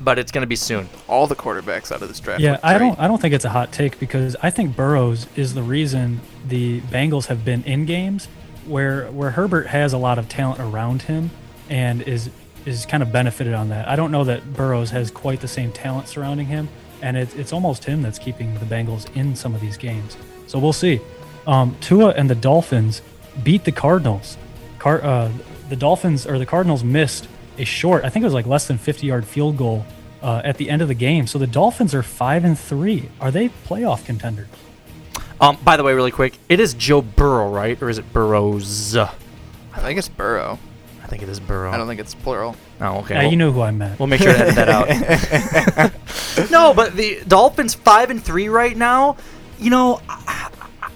but 0.00 0.18
it's 0.18 0.32
going 0.32 0.42
to 0.42 0.48
be 0.48 0.56
soon. 0.56 0.88
All 1.08 1.26
the 1.26 1.36
quarterbacks 1.36 1.92
out 1.92 2.02
of 2.02 2.08
this 2.08 2.20
draft. 2.20 2.40
Yeah, 2.40 2.58
I 2.62 2.78
don't 2.78 2.98
I 2.98 3.06
don't 3.06 3.20
think 3.20 3.34
it's 3.34 3.44
a 3.44 3.50
hot 3.50 3.72
take 3.72 4.00
because 4.00 4.36
I 4.42 4.50
think 4.50 4.74
Burrows 4.74 5.26
is 5.36 5.54
the 5.54 5.62
reason 5.62 6.20
the 6.46 6.80
Bengals 6.82 7.26
have 7.26 7.44
been 7.44 7.62
in 7.64 7.84
games 7.84 8.26
where 8.66 9.06
where 9.10 9.30
Herbert 9.30 9.66
has 9.68 9.92
a 9.92 9.98
lot 9.98 10.18
of 10.18 10.28
talent 10.28 10.60
around 10.60 11.02
him 11.02 11.30
and 11.68 12.02
is 12.02 12.30
is 12.66 12.86
kind 12.86 13.02
of 13.02 13.12
benefited 13.12 13.54
on 13.54 13.68
that. 13.70 13.88
I 13.88 13.96
don't 13.96 14.10
know 14.10 14.24
that 14.24 14.52
Burrows 14.54 14.90
has 14.90 15.10
quite 15.10 15.40
the 15.40 15.48
same 15.48 15.72
talent 15.72 16.08
surrounding 16.08 16.46
him, 16.46 16.68
and 17.02 17.16
it's 17.16 17.34
it's 17.34 17.52
almost 17.52 17.84
him 17.84 18.02
that's 18.02 18.18
keeping 18.18 18.54
the 18.54 18.66
Bengals 18.66 19.14
in 19.14 19.36
some 19.36 19.54
of 19.54 19.60
these 19.60 19.76
games. 19.76 20.16
So 20.46 20.58
we'll 20.58 20.72
see. 20.72 21.00
Um, 21.50 21.76
Tua 21.80 22.10
and 22.10 22.30
the 22.30 22.34
Dolphins 22.36 23.02
beat 23.42 23.64
the 23.64 23.72
Cardinals. 23.72 24.38
Car- 24.78 25.02
uh, 25.02 25.32
the 25.68 25.74
Dolphins 25.76 26.26
or 26.26 26.38
the 26.38 26.46
Cardinals 26.46 26.84
missed 26.84 27.26
a 27.58 27.64
short, 27.64 28.04
I 28.04 28.08
think 28.08 28.22
it 28.22 28.26
was 28.26 28.34
like 28.34 28.46
less 28.46 28.66
than 28.68 28.78
50 28.78 29.06
yard 29.06 29.26
field 29.26 29.56
goal 29.56 29.84
uh, 30.22 30.42
at 30.44 30.56
the 30.58 30.70
end 30.70 30.80
of 30.80 30.88
the 30.88 30.94
game. 30.94 31.26
So 31.26 31.38
the 31.38 31.48
Dolphins 31.48 31.92
are 31.94 32.04
five 32.04 32.44
and 32.44 32.56
three. 32.58 33.08
Are 33.20 33.32
they 33.32 33.48
playoff 33.48 34.04
contenders? 34.04 34.46
Um, 35.40 35.58
by 35.64 35.76
the 35.76 35.82
way, 35.82 35.92
really 35.92 36.10
quick, 36.12 36.34
it 36.48 36.60
is 36.60 36.74
Joe 36.74 37.02
Burrow, 37.02 37.50
right, 37.50 37.80
or 37.82 37.88
is 37.88 37.98
it 37.98 38.12
Burrows? 38.12 38.96
I 38.96 39.08
think 39.80 39.98
it's 39.98 40.08
Burrow. 40.08 40.58
I 41.02 41.06
think 41.06 41.22
it 41.24 41.28
is 41.28 41.40
Burrow. 41.40 41.72
I 41.72 41.76
don't 41.78 41.88
think 41.88 41.98
it's 41.98 42.14
plural. 42.14 42.54
Oh, 42.80 42.98
okay. 42.98 43.14
Yeah, 43.14 43.22
well- 43.22 43.30
you 43.30 43.36
know 43.36 43.50
who 43.50 43.62
I 43.62 43.72
meant. 43.72 43.98
We'll 43.98 44.06
make 44.06 44.20
sure 44.20 44.32
to 44.32 44.38
edit 44.38 44.54
that 44.54 44.68
out. 44.68 45.92
no, 46.50 46.72
but 46.74 46.94
the 46.94 47.22
Dolphins 47.26 47.74
five 47.74 48.10
and 48.10 48.22
three 48.22 48.48
right 48.48 48.76
now. 48.76 49.16
You 49.58 49.70
know, 49.70 50.00
I, 50.08 50.50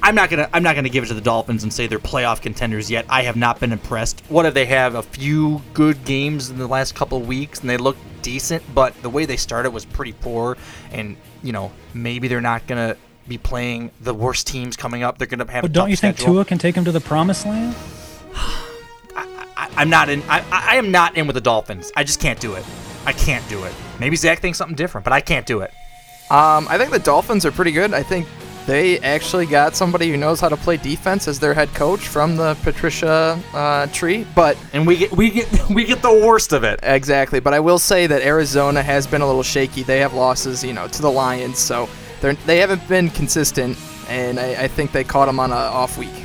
I'm 0.05 0.15
not 0.15 0.29
gonna 0.29 0.51
I'm 0.53 0.63
not 0.63 0.75
gonna 0.77 0.91
give 0.91 1.03
it 1.03 1.07
to 1.07 1.15
the 1.15 1.23
Dolphins 1.23 1.63
and 1.63 1.73
say 1.73 1.87
they're 1.87 1.99
playoff 1.99 2.43
contenders 2.43 2.91
yet. 2.91 3.07
I 3.09 3.23
have 3.23 3.37
not 3.37 3.59
been 3.59 3.73
impressed. 3.73 4.23
What 4.29 4.45
if 4.45 4.53
they 4.53 4.67
have? 4.67 4.97
A 4.97 5.03
few 5.03 5.63
good 5.73 6.05
games 6.05 6.51
in 6.51 6.59
the 6.59 6.67
last 6.67 6.95
couple 6.95 7.17
of 7.17 7.27
weeks, 7.27 7.61
and 7.61 7.71
they 7.71 7.79
look 7.79 7.97
decent. 8.21 8.63
But 8.75 9.01
the 9.01 9.09
way 9.09 9.25
they 9.25 9.39
started 9.39 9.71
was 9.71 9.87
pretty 9.87 10.13
poor, 10.13 10.59
and 10.93 11.17
you 11.43 11.55
know 11.55 11.73
maybe 11.95 12.29
they're 12.29 12.43
not 12.43 12.67
gonna 12.67 12.99
be 13.27 13.39
playing 13.39 13.93
the 13.99 14.13
worst 14.13 14.47
teams 14.47 14.77
coming 14.77 15.03
up. 15.03 15.17
They're 15.17 15.27
gonna 15.27 15.51
have. 15.51 15.63
But 15.63 15.71
a 15.71 15.73
don't 15.73 15.85
tough 15.85 15.91
you 15.91 15.97
think 15.97 16.19
schedule. 16.19 16.35
Tua 16.35 16.45
can 16.45 16.59
take 16.59 16.75
him 16.75 16.85
to 16.85 16.93
the 16.93 17.01
promised 17.01 17.47
land? 17.47 17.75
I, 18.37 19.71
I'm 19.75 19.89
not 19.89 20.11
in. 20.11 20.23
I, 20.29 20.45
I 20.53 20.77
am 20.77 20.91
not 20.91 21.17
in 21.17 21.27
with 21.27 21.35
the 21.35 21.41
Dolphins. 21.41 21.91
I 21.97 22.05
just 22.05 22.21
can't 22.21 22.39
do 22.41 22.53
it. 22.55 22.65
I 23.07 23.13
can't 23.13 23.49
do 23.49 23.65
it. 23.65 23.73
Maybe 23.99 24.17
Zach 24.17 24.41
thinks 24.41 24.59
something 24.59 24.77
different, 24.77 25.05
but 25.05 25.15
I 25.15 25.23
can't 25.23 25.47
do 25.47 25.61
it. 25.61 25.71
Um, 26.31 26.67
I 26.69 26.77
think 26.77 26.91
the 26.91 26.99
Dolphins 26.99 27.47
are 27.47 27.53
pretty 27.53 27.73
good. 27.73 27.95
I 27.95 28.03
think 28.03 28.27
they 28.67 28.99
actually 29.01 29.47
got 29.47 29.77
somebody 29.77 30.11
who 30.11 30.17
knows 30.17 30.41
how 30.41 30.49
to 30.49 30.57
play 30.57 30.77
defense 30.77 31.29
as 31.29 31.39
their 31.39 31.53
head 31.53 31.73
coach 31.75 32.09
from 32.09 32.37
the 32.37 32.57
Patricia 32.63 33.39
uh, 33.53 33.87
tree. 33.89 34.27
But 34.35 34.57
and 34.73 34.87
we 34.87 34.97
get 34.97 35.13
we 35.13 35.31
get 35.31 35.69
we 35.71 35.85
get 35.85 36.03
the 36.03 36.13
worst 36.13 36.53
of 36.53 36.65
it. 36.65 36.81
Exactly. 36.83 37.41
But 37.41 37.55
I 37.55 37.61
will 37.61 37.79
say 37.79 38.07
that 38.07 38.23
Arizona 38.23 38.83
has 38.83 39.07
been 39.07 39.21
a 39.21 39.27
little 39.27 39.43
shaky. 39.43 39.83
They 39.83 40.01
have 40.01 40.15
losses, 40.15 40.65
you 40.65 40.73
know, 40.73 40.89
to 40.89 41.03
the 41.03 41.11
Lions, 41.11 41.59
so 41.59 41.89
they're 42.21 42.35
they 42.47 42.59
haven't 42.59 42.87
been 42.89 43.11
consistent. 43.11 43.77
And 44.09 44.39
I, 44.39 44.65
I 44.65 44.69
think 44.69 44.93
they 44.93 45.05
caught 45.05 45.27
them 45.27 45.41
on 45.41 45.51
a 45.51 45.55
off 45.55 45.99
week. 45.99 46.25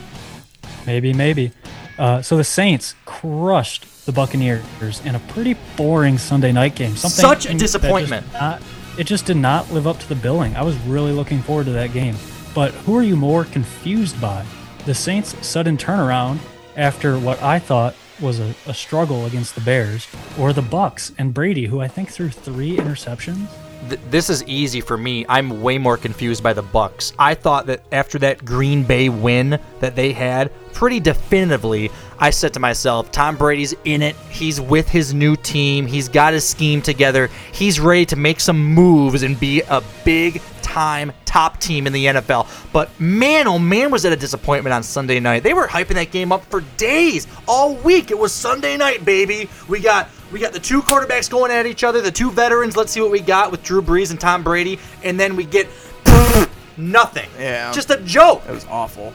Maybe, 0.86 1.14
maybe. 1.14 1.52
Uh, 1.98 2.22
so 2.22 2.38
the 2.38 2.44
Saints 2.44 2.96
crushed 3.06 4.06
the 4.06 4.12
Buccaneers 4.14 5.06
in 5.06 5.16
a 5.16 5.20
pretty 5.20 5.56
boring 5.76 6.18
Sunday 6.18 6.52
night 6.52 6.76
game. 6.76 6.96
Something 6.96 7.22
Such 7.22 7.46
a 7.46 7.50
that 7.50 7.54
just 7.60 7.74
disappointment. 7.74 8.32
not- 8.34 8.62
it 8.98 9.08
just 9.08 9.26
did 9.26 9.38
not 9.38 9.72
live 9.72 9.88
up 9.88 9.98
to 10.00 10.10
the 10.10 10.16
billing. 10.16 10.58
I 10.58 10.62
was 10.62 10.76
really 10.80 11.14
looking 11.14 11.42
forward 11.42 11.68
to 11.68 11.72
that 11.72 11.94
game. 11.94 12.16
But 12.54 12.74
who 12.74 12.98
are 12.98 13.04
you 13.04 13.16
more 13.16 13.46
confused 13.46 14.20
by? 14.20 14.46
The 14.86 14.94
Saints' 14.96 15.36
sudden 15.46 15.78
turnaround 15.78 16.40
after 16.76 17.20
what 17.20 17.42
I 17.42 17.60
thought 17.60 17.96
was 18.22 18.40
a, 18.40 18.54
a 18.68 18.74
struggle 18.74 19.26
against 19.26 19.56
the 19.56 19.62
Bears, 19.62 20.08
or 20.38 20.54
the 20.54 20.62
Bucks 20.62 21.12
and 21.18 21.34
Brady, 21.34 21.66
who 21.66 21.80
I 21.80 21.88
think 21.88 22.10
threw 22.10 22.30
three 22.30 22.78
interceptions? 22.78 23.48
Th- 23.88 24.02
this 24.10 24.30
is 24.30 24.44
easy 24.44 24.82
for 24.82 24.98
me. 24.98 25.26
I'm 25.30 25.62
way 25.62 25.78
more 25.78 25.98
confused 25.98 26.44
by 26.44 26.54
the 26.54 26.62
Bucks. 26.62 27.14
I 27.18 27.34
thought 27.34 27.66
that 27.68 27.82
after 27.92 28.20
that 28.20 28.44
Green 28.44 28.84
Bay 28.84 29.10
win 29.10 29.60
that 29.80 29.96
they 29.96 30.12
had, 30.12 30.52
pretty 30.74 31.00
definitively, 31.00 31.92
I 32.20 32.30
said 32.30 32.54
to 32.54 32.60
myself, 32.60 33.12
Tom 33.12 33.38
Brady's 33.38 33.74
in 33.86 34.02
it. 34.02 34.16
He's 34.30 34.60
with 34.60 34.90
his 34.90 35.14
new 35.14 35.36
team. 35.38 35.88
He's 35.88 36.10
got 36.10 36.34
his 36.34 36.48
scheme 36.48 36.82
together. 36.82 37.30
He's 37.54 37.80
ready 37.80 38.06
to 38.08 38.16
make 38.18 38.42
some 38.42 38.62
moves 38.62 39.24
and 39.24 39.40
be 39.40 39.62
a 39.62 39.82
big 40.04 40.42
time 40.70 41.12
top 41.26 41.60
team 41.60 41.88
in 41.88 41.94
the 41.94 42.06
NFL. 42.06 42.48
But 42.72 42.98
man, 43.00 43.48
oh 43.48 43.58
man, 43.58 43.90
was 43.90 44.04
that 44.04 44.14
a 44.14 44.16
disappointment 44.16 44.74
on 44.74 44.84
Sunday 44.84 45.20
night. 45.20 45.42
They 45.42 45.54
were 45.54 45.68
hyping 45.68 45.96
that 45.96 46.12
game 46.12 46.32
up 46.32 46.46
for 46.46 46.62
days, 46.78 47.28
all 47.48 47.76
week. 47.76 48.12
It 48.12 48.18
was 48.18 48.32
Sunday 48.32 48.78
night, 48.78 49.04
baby. 49.04 49.50
We 49.68 49.80
got 49.80 50.10
we 50.32 50.40
got 50.40 50.54
the 50.54 50.60
two 50.60 50.82
quarterbacks 50.84 51.30
going 51.30 51.52
at 51.52 51.66
each 51.66 51.84
other, 51.84 52.02
the 52.02 52.12
two 52.12 52.30
veterans. 52.32 52.78
Let's 52.78 52.92
see 52.92 53.02
what 53.02 53.10
we 53.10 53.20
got 53.20 53.52
with 53.52 53.64
Drew 53.64 53.82
Brees 53.82 54.12
and 54.12 54.20
Tom 54.20 54.44
Brady, 54.44 54.78
and 55.04 55.20
then 55.20 55.36
we 55.36 55.44
get 55.44 55.68
nothing. 56.78 57.30
Yeah. 57.40 57.72
Just 57.72 57.90
a 57.90 57.98
joke. 58.02 58.44
It 58.48 58.52
was 58.52 58.66
awful. 58.70 59.12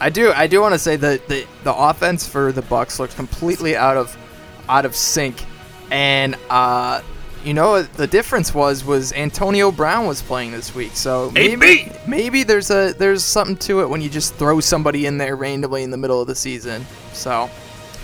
I 0.00 0.08
do 0.08 0.32
I 0.32 0.46
do 0.46 0.62
want 0.62 0.72
to 0.72 0.78
say 0.78 0.96
that 0.96 1.28
the 1.28 1.46
the 1.62 1.74
offense 1.74 2.26
for 2.26 2.52
the 2.52 2.62
Bucks 2.62 2.98
looked 2.98 3.16
completely 3.16 3.76
out 3.76 3.98
of 3.98 4.16
out 4.66 4.86
of 4.86 4.96
sync, 4.96 5.44
and 5.90 6.36
uh, 6.48 7.02
you 7.44 7.54
know 7.54 7.70
what 7.72 7.92
the 7.94 8.06
difference 8.06 8.54
was 8.54 8.84
was 8.84 9.12
Antonio 9.12 9.70
Brown 9.72 10.06
was 10.06 10.20
playing 10.22 10.52
this 10.52 10.74
week, 10.74 10.92
so 10.94 11.30
maybe 11.32 11.90
maybe 12.06 12.42
there's 12.42 12.70
a 12.70 12.92
there's 12.92 13.24
something 13.24 13.56
to 13.58 13.80
it 13.80 13.88
when 13.88 14.00
you 14.00 14.08
just 14.10 14.34
throw 14.34 14.60
somebody 14.60 15.06
in 15.06 15.18
there 15.18 15.36
randomly 15.36 15.82
in 15.82 15.90
the 15.90 15.96
middle 15.96 16.20
of 16.20 16.26
the 16.26 16.34
season. 16.34 16.84
So 17.12 17.48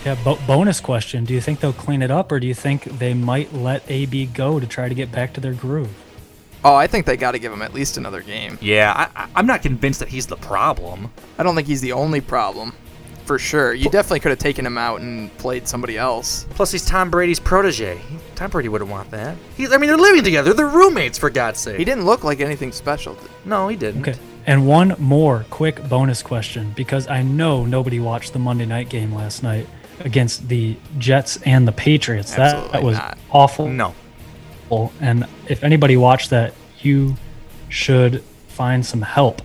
Yeah, 0.04 0.16
bo- 0.24 0.38
bonus 0.46 0.80
question. 0.80 1.24
Do 1.24 1.34
you 1.34 1.40
think 1.40 1.60
they'll 1.60 1.72
clean 1.72 2.02
it 2.02 2.10
up, 2.10 2.32
or 2.32 2.40
do 2.40 2.46
you 2.46 2.54
think 2.54 2.84
they 2.98 3.12
might 3.14 3.52
let 3.52 3.82
AB 3.90 4.26
go 4.26 4.58
to 4.60 4.66
try 4.66 4.88
to 4.88 4.94
get 4.94 5.10
back 5.12 5.34
to 5.34 5.40
their 5.40 5.54
groove? 5.54 5.90
oh, 6.64 6.74
I 6.74 6.88
think 6.88 7.06
they 7.06 7.16
got 7.16 7.32
to 7.32 7.38
give 7.38 7.52
him 7.52 7.62
at 7.62 7.72
least 7.72 7.96
another 7.96 8.20
game. 8.22 8.58
Yeah, 8.60 8.92
I, 9.14 9.22
I- 9.22 9.28
I'm 9.36 9.46
not 9.46 9.62
convinced 9.62 10.00
that 10.00 10.08
he's 10.08 10.26
the 10.26 10.36
problem. 10.36 11.12
I 11.38 11.44
don't 11.44 11.54
think 11.54 11.68
he's 11.68 11.80
the 11.80 11.92
only 11.92 12.20
problem, 12.20 12.72
for 13.26 13.38
sure. 13.38 13.74
You 13.74 13.90
definitely 13.90 14.20
could 14.20 14.30
have 14.30 14.38
taken 14.38 14.64
him 14.64 14.78
out 14.78 15.00
and 15.00 15.36
played 15.38 15.66
somebody 15.68 15.98
else. 15.98 16.46
Plus, 16.50 16.72
he's 16.72 16.86
Tom 16.86 17.10
Brady's 17.10 17.40
protege. 17.40 18.00
Tom 18.34 18.50
Brady 18.50 18.68
wouldn't 18.68 18.90
want 18.90 19.10
that. 19.10 19.36
He's, 19.56 19.72
I 19.72 19.76
mean, 19.78 19.88
they're 19.88 19.96
living 19.96 20.24
together. 20.24 20.52
They're 20.52 20.66
roommates, 20.68 21.18
for 21.18 21.30
God's 21.30 21.60
sake. 21.60 21.78
He 21.78 21.84
didn't 21.84 22.04
look 22.04 22.24
like 22.24 22.40
anything 22.40 22.72
special. 22.72 23.16
No, 23.44 23.68
he 23.68 23.76
didn't. 23.76 24.08
Okay. 24.08 24.18
And 24.46 24.66
one 24.66 24.94
more 24.98 25.44
quick 25.50 25.88
bonus 25.88 26.22
question 26.22 26.72
because 26.76 27.08
I 27.08 27.22
know 27.22 27.64
nobody 27.64 27.98
watched 27.98 28.32
the 28.32 28.38
Monday 28.38 28.66
night 28.66 28.88
game 28.88 29.12
last 29.12 29.42
night. 29.42 29.66
against 30.00 30.48
the 30.48 30.76
Jets 30.98 31.40
and 31.42 31.66
the 31.66 31.72
Patriots. 31.72 32.34
That, 32.34 32.72
that 32.72 32.82
was 32.82 32.98
not. 32.98 33.18
awful. 33.30 33.68
No. 33.68 33.94
And 35.00 35.26
if 35.48 35.64
anybody 35.64 35.96
watched 35.96 36.30
that, 36.30 36.54
you 36.80 37.16
should 37.68 38.22
find 38.48 38.84
some 38.84 39.02
help. 39.02 39.42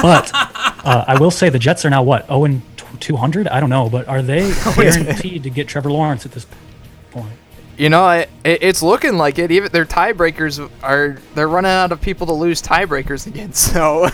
But 0.00 0.30
uh, 0.34 1.04
I 1.06 1.18
will 1.18 1.30
say 1.30 1.48
the 1.48 1.58
Jets 1.58 1.84
are 1.84 1.90
now 1.90 2.02
what? 2.02 2.26
Oh, 2.28 2.44
and 2.44 2.62
200? 3.00 3.48
I 3.48 3.60
don't 3.60 3.70
know, 3.70 3.88
but 3.88 4.08
are 4.08 4.22
they 4.22 4.52
guaranteed 4.76 5.42
to 5.44 5.50
get 5.50 5.68
Trevor 5.68 5.90
Lawrence 5.90 6.24
at 6.26 6.32
this 6.32 6.46
point? 7.10 7.32
You 7.76 7.88
know, 7.90 8.08
it, 8.10 8.28
it's 8.44 8.82
looking 8.82 9.16
like 9.16 9.38
it. 9.38 9.52
Even 9.52 9.70
their 9.70 9.84
tiebreakers 9.86 10.68
are 10.82 11.18
they're 11.34 11.46
running 11.48 11.70
out 11.70 11.92
of 11.92 12.00
people 12.00 12.26
to 12.26 12.32
lose 12.32 12.60
tiebreakers 12.60 13.26
against. 13.28 13.72
So 13.72 14.08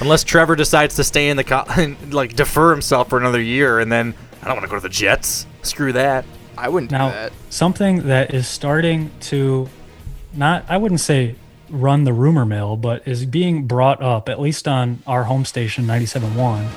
Unless 0.00 0.22
Trevor 0.24 0.54
decides 0.54 0.94
to 0.96 1.04
stay 1.04 1.28
in 1.28 1.36
the 1.36 1.42
co- 1.44 1.64
like 2.10 2.36
defer 2.36 2.70
himself 2.70 3.08
for 3.08 3.18
another 3.18 3.40
year, 3.40 3.80
and 3.80 3.90
then 3.90 4.14
I 4.42 4.46
don't 4.46 4.54
want 4.56 4.64
to 4.64 4.70
go 4.70 4.76
to 4.76 4.80
the 4.82 4.88
Jets. 4.88 5.46
Screw 5.62 5.92
that. 5.94 6.24
I 6.56 6.68
wouldn't 6.68 6.92
Now, 6.92 7.08
do 7.08 7.14
that. 7.14 7.32
something 7.50 8.06
that 8.06 8.32
is 8.32 8.46
starting 8.46 9.10
to 9.22 9.68
not, 10.32 10.64
I 10.68 10.76
wouldn't 10.76 11.00
say 11.00 11.34
run 11.70 12.04
the 12.04 12.12
rumor 12.12 12.44
mill, 12.46 12.76
but 12.76 13.08
is 13.08 13.26
being 13.26 13.66
brought 13.66 14.00
up, 14.00 14.28
at 14.28 14.40
least 14.40 14.68
on 14.68 15.02
our 15.04 15.24
home 15.24 15.44
station, 15.44 15.84
97.1, 15.84 16.68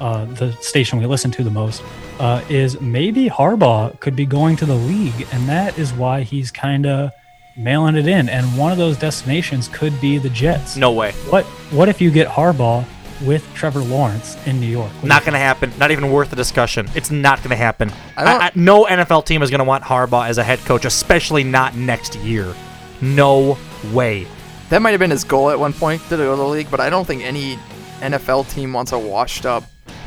uh, 0.00 0.24
the 0.26 0.52
station 0.60 0.98
we 0.98 1.06
listen 1.06 1.30
to 1.32 1.42
the 1.44 1.50
most, 1.50 1.82
uh, 2.20 2.42
is 2.48 2.80
maybe 2.80 3.28
Harbaugh 3.28 3.98
could 4.00 4.16
be 4.16 4.26
going 4.26 4.56
to 4.56 4.66
the 4.66 4.74
league. 4.74 5.26
And 5.32 5.48
that 5.48 5.78
is 5.78 5.92
why 5.92 6.22
he's 6.22 6.50
kind 6.50 6.86
of 6.86 7.10
mailing 7.56 7.96
it 7.96 8.06
in. 8.06 8.28
And 8.28 8.46
one 8.58 8.72
of 8.72 8.78
those 8.78 8.96
destinations 8.98 9.68
could 9.68 9.98
be 10.00 10.18
the 10.18 10.28
Jets. 10.30 10.76
No 10.76 10.92
way. 10.92 11.12
What, 11.30 11.44
what 11.72 11.88
if 11.88 12.00
you 12.00 12.10
get 12.10 12.28
Harbaugh 12.28 12.84
with 13.24 13.42
Trevor 13.54 13.80
Lawrence 13.80 14.36
in 14.46 14.60
New 14.60 14.66
York? 14.66 14.90
What 15.00 15.04
Not 15.04 15.22
going 15.22 15.32
to 15.32 15.38
happen. 15.38 15.72
Not 15.78 15.90
even 15.90 16.10
worth 16.12 16.28
the 16.30 16.36
discussion. 16.36 16.86
It's 16.94 17.10
not 17.10 17.38
going 17.38 17.50
to 17.50 17.56
happen. 17.56 17.90
I 18.16 18.24
I- 18.24 18.46
I- 18.48 18.52
no 18.54 18.84
NFL 18.84 19.24
team 19.24 19.42
is 19.42 19.48
going 19.50 19.60
to 19.60 19.64
want 19.64 19.84
Harbaugh 19.84 20.28
as 20.28 20.36
a 20.38 20.44
head 20.44 20.58
coach, 20.60 20.84
especially 20.84 21.42
not 21.44 21.74
next 21.74 22.14
year. 22.16 22.54
No 23.00 23.56
way. 23.92 24.26
that 24.68 24.82
might 24.82 24.90
have 24.90 25.00
been 25.00 25.10
his 25.10 25.22
goal 25.24 25.50
at 25.50 25.58
one 25.58 25.72
point 25.72 26.02
to 26.08 26.16
go 26.16 26.30
to 26.32 26.36
the 26.36 26.46
league, 26.48 26.68
but 26.70 26.80
I 26.80 26.90
don't 26.90 27.06
think 27.06 27.22
any 27.22 27.56
NFL 28.00 28.50
team 28.52 28.72
wants 28.72 28.92
a 28.92 28.98
washed 28.98 29.46
up 29.46 29.62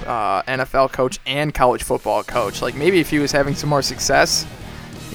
uh, 0.07 0.43
NFL 0.43 0.91
coach 0.91 1.19
and 1.25 1.53
college 1.53 1.83
football 1.83 2.23
coach. 2.23 2.61
Like 2.61 2.75
maybe 2.75 2.99
if 2.99 3.09
he 3.09 3.19
was 3.19 3.31
having 3.31 3.55
some 3.55 3.69
more 3.69 3.81
success, 3.81 4.45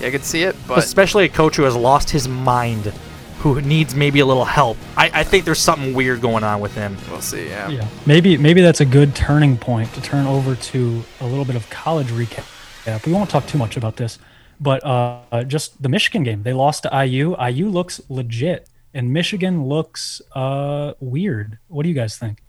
yeah, 0.01 0.09
I 0.09 0.11
could 0.11 0.25
see 0.25 0.43
it. 0.43 0.57
But 0.67 0.79
especially 0.79 1.25
a 1.25 1.29
coach 1.29 1.57
who 1.57 1.63
has 1.65 1.77
lost 1.77 2.11
his 2.11 2.29
mind, 2.29 2.93
who 3.39 3.61
needs 3.61 3.95
maybe 3.95 4.21
a 4.21 4.27
little 4.27 4.45
help. 4.45 4.77
I, 4.97 5.11
I 5.13 5.25
think 5.25 5.45
there's 5.45 5.59
something 5.59 5.95
weird 5.95 6.21
going 6.21 6.45
on 6.45 6.61
with 6.61 6.75
him. 6.75 6.97
we'll 7.11 7.21
see. 7.21 7.49
Yeah. 7.49 7.69
Yeah, 7.69 7.89
maybe 8.07 8.37
maybe 8.39 8.61
that's 8.61 8.81
a 8.81 8.87
good 8.87 9.15
turning 9.15 9.57
point 9.57 9.93
to 9.95 10.01
turn 10.01 10.27
over 10.27 10.55
to 10.57 11.03
a 11.21 11.27
little 11.27 11.45
bit 11.45 11.57
of 11.57 11.69
college 11.71 12.09
recap. 12.09 12.47
Yeah, 12.87 12.99
we 13.07 13.13
won't 13.13 13.31
talk 13.31 13.47
too 13.47 13.59
much 13.59 13.77
about 13.77 13.97
this, 13.97 14.19
but 14.61 14.85
uh, 14.85 15.45
just 15.45 15.83
the 15.83 15.89
Michigan 15.89 16.23
game. 16.23 16.43
They 16.43 16.53
lost 16.53 16.83
to 16.83 17.05
IU. 17.05 17.35
IU 17.43 17.69
looks 17.69 18.01
legit, 18.09 18.69
and 18.93 19.13
Michigan 19.13 19.65
looks 19.65 20.21
uh, 20.35 20.93
weird. 21.01 21.59
What 21.69 21.85
do 21.85 21.89
you 21.89 21.95
guys 21.95 22.19
think? 22.19 22.43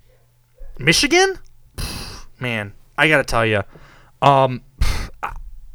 Michigan? 0.78 1.40
Man, 2.40 2.74
I 2.98 3.08
got 3.08 3.18
to 3.18 3.24
tell 3.24 3.46
you. 3.46 3.64
Um, 4.22 4.62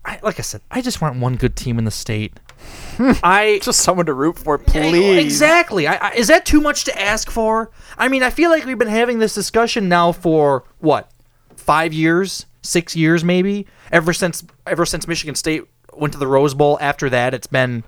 I, 0.02 0.18
like 0.22 0.38
I 0.38 0.42
said, 0.42 0.62
I 0.70 0.80
just 0.80 1.00
want 1.00 1.20
one 1.20 1.36
good 1.36 1.56
team 1.56 1.78
in 1.78 1.84
the 1.84 1.90
state. 1.90 2.40
I 2.98 3.60
just 3.62 3.80
someone 3.80 4.06
to 4.06 4.14
root 4.14 4.38
for, 4.38 4.58
please. 4.58 5.24
Exactly. 5.24 5.86
I, 5.86 5.96
I, 5.96 6.12
is 6.12 6.28
that 6.28 6.44
too 6.44 6.60
much 6.60 6.84
to 6.84 7.00
ask 7.00 7.30
for? 7.30 7.70
I 7.96 8.08
mean, 8.08 8.22
I 8.22 8.30
feel 8.30 8.50
like 8.50 8.64
we've 8.64 8.78
been 8.78 8.88
having 8.88 9.18
this 9.18 9.34
discussion 9.34 9.88
now 9.88 10.12
for 10.12 10.64
what, 10.78 11.10
five 11.56 11.92
years, 11.92 12.46
six 12.62 12.96
years, 12.96 13.24
maybe. 13.24 13.66
Ever 13.92 14.12
since 14.12 14.44
ever 14.66 14.86
since 14.86 15.06
Michigan 15.06 15.34
State 15.34 15.64
went 15.94 16.12
to 16.12 16.18
the 16.18 16.26
Rose 16.26 16.54
Bowl. 16.54 16.78
After 16.80 17.10
that, 17.10 17.34
it's 17.34 17.46
been 17.46 17.84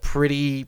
pretty 0.00 0.66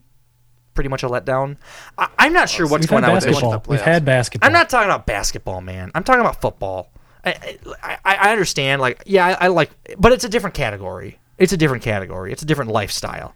pretty 0.73 0.89
much 0.89 1.03
a 1.03 1.09
letdown. 1.09 1.57
I, 1.97 2.09
I'm 2.19 2.33
not 2.33 2.49
sure 2.49 2.67
what's 2.67 2.83
We've 2.83 2.89
going 2.89 3.03
on 3.03 3.13
with 3.13 3.25
basketball. 3.25 3.51
Michigan. 3.51 3.71
We've 3.71 3.81
had 3.81 4.05
basketball. 4.05 4.47
I'm 4.47 4.53
not 4.53 4.69
talking 4.69 4.89
about 4.89 5.05
basketball, 5.05 5.61
man. 5.61 5.91
I'm 5.95 6.03
talking 6.03 6.21
about 6.21 6.39
football. 6.41 6.91
I, 7.27 7.97
I, 8.05 8.15
I 8.15 8.31
understand, 8.31 8.81
like, 8.81 9.03
yeah, 9.05 9.25
I, 9.25 9.45
I 9.45 9.47
like, 9.47 9.71
but 9.97 10.11
it's 10.11 10.23
a 10.23 10.29
different 10.29 10.53
category. 10.55 11.19
It's 11.37 11.53
a 11.53 11.57
different 11.57 11.83
category. 11.83 12.31
It's 12.31 12.41
a 12.41 12.45
different 12.45 12.71
lifestyle. 12.71 13.35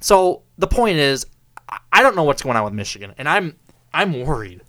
So 0.00 0.42
the 0.58 0.66
point 0.66 0.98
is, 0.98 1.26
I- 1.92 2.02
don't 2.02 2.16
know 2.16 2.24
what's 2.24 2.42
going 2.42 2.56
on 2.56 2.64
with 2.64 2.72
Michigan, 2.72 3.14
and 3.18 3.28
I'm 3.28 3.56
I'm 3.92 4.24
worried. 4.24 4.62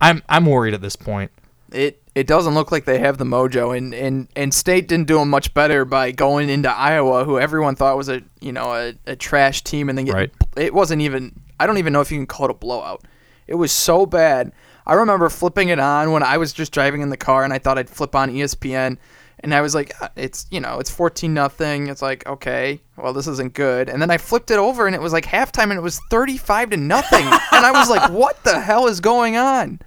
I'm 0.00 0.22
I'm 0.28 0.46
worried 0.46 0.72
at 0.74 0.80
this 0.80 0.96
point. 0.96 1.30
It 1.72 2.00
it 2.14 2.26
doesn't 2.26 2.54
look 2.54 2.70
like 2.72 2.84
they 2.84 2.98
have 3.00 3.18
the 3.18 3.24
mojo, 3.24 3.76
and 3.76 3.92
and 3.94 4.28
and 4.36 4.54
State 4.54 4.86
didn't 4.88 5.08
do 5.08 5.18
them 5.18 5.28
much 5.28 5.52
better 5.52 5.84
by 5.84 6.12
going 6.12 6.48
into 6.48 6.70
Iowa, 6.70 7.24
who 7.24 7.38
everyone 7.38 7.74
thought 7.76 7.96
was 7.96 8.08
a 8.08 8.22
you 8.40 8.52
know 8.52 8.72
a, 8.72 8.94
a 9.06 9.16
trash 9.16 9.62
team, 9.64 9.88
and 9.88 9.98
then 9.98 10.04
getting, 10.06 10.18
Right. 10.20 10.32
it 10.56 10.72
wasn't 10.72 11.02
even. 11.02 11.32
I 11.58 11.66
don't 11.66 11.78
even 11.78 11.92
know 11.92 12.00
if 12.00 12.10
you 12.12 12.18
can 12.18 12.26
call 12.26 12.46
it 12.46 12.50
a 12.50 12.54
blowout. 12.54 13.04
It 13.46 13.54
was 13.56 13.72
so 13.72 14.06
bad. 14.06 14.52
I 14.86 14.94
remember 14.94 15.28
flipping 15.28 15.68
it 15.68 15.80
on 15.80 16.12
when 16.12 16.22
I 16.22 16.38
was 16.38 16.52
just 16.52 16.72
driving 16.72 17.02
in 17.02 17.10
the 17.10 17.16
car, 17.16 17.42
and 17.44 17.52
I 17.52 17.58
thought 17.58 17.78
I'd 17.78 17.90
flip 17.90 18.14
on 18.14 18.30
ESPN, 18.30 18.98
and 19.40 19.54
I 19.54 19.60
was 19.60 19.74
like, 19.74 20.00
uh, 20.00 20.08
it's 20.16 20.46
you 20.50 20.60
know 20.60 20.78
it's 20.78 20.90
fourteen 20.90 21.34
nothing. 21.34 21.88
It's 21.88 22.02
like 22.02 22.26
okay, 22.26 22.80
well 22.96 23.12
this 23.12 23.26
isn't 23.26 23.54
good. 23.54 23.88
And 23.88 24.00
then 24.00 24.10
I 24.10 24.18
flipped 24.18 24.50
it 24.50 24.58
over, 24.58 24.86
and 24.86 24.94
it 24.94 25.00
was 25.02 25.12
like 25.12 25.24
halftime, 25.24 25.64
and 25.64 25.74
it 25.74 25.82
was 25.82 26.00
thirty 26.10 26.36
five 26.36 26.70
to 26.70 26.76
nothing, 26.76 27.24
and 27.52 27.66
I 27.66 27.72
was 27.72 27.90
like, 27.90 28.10
what 28.10 28.42
the 28.44 28.60
hell 28.60 28.86
is 28.86 29.00
going 29.00 29.36
on? 29.36 29.80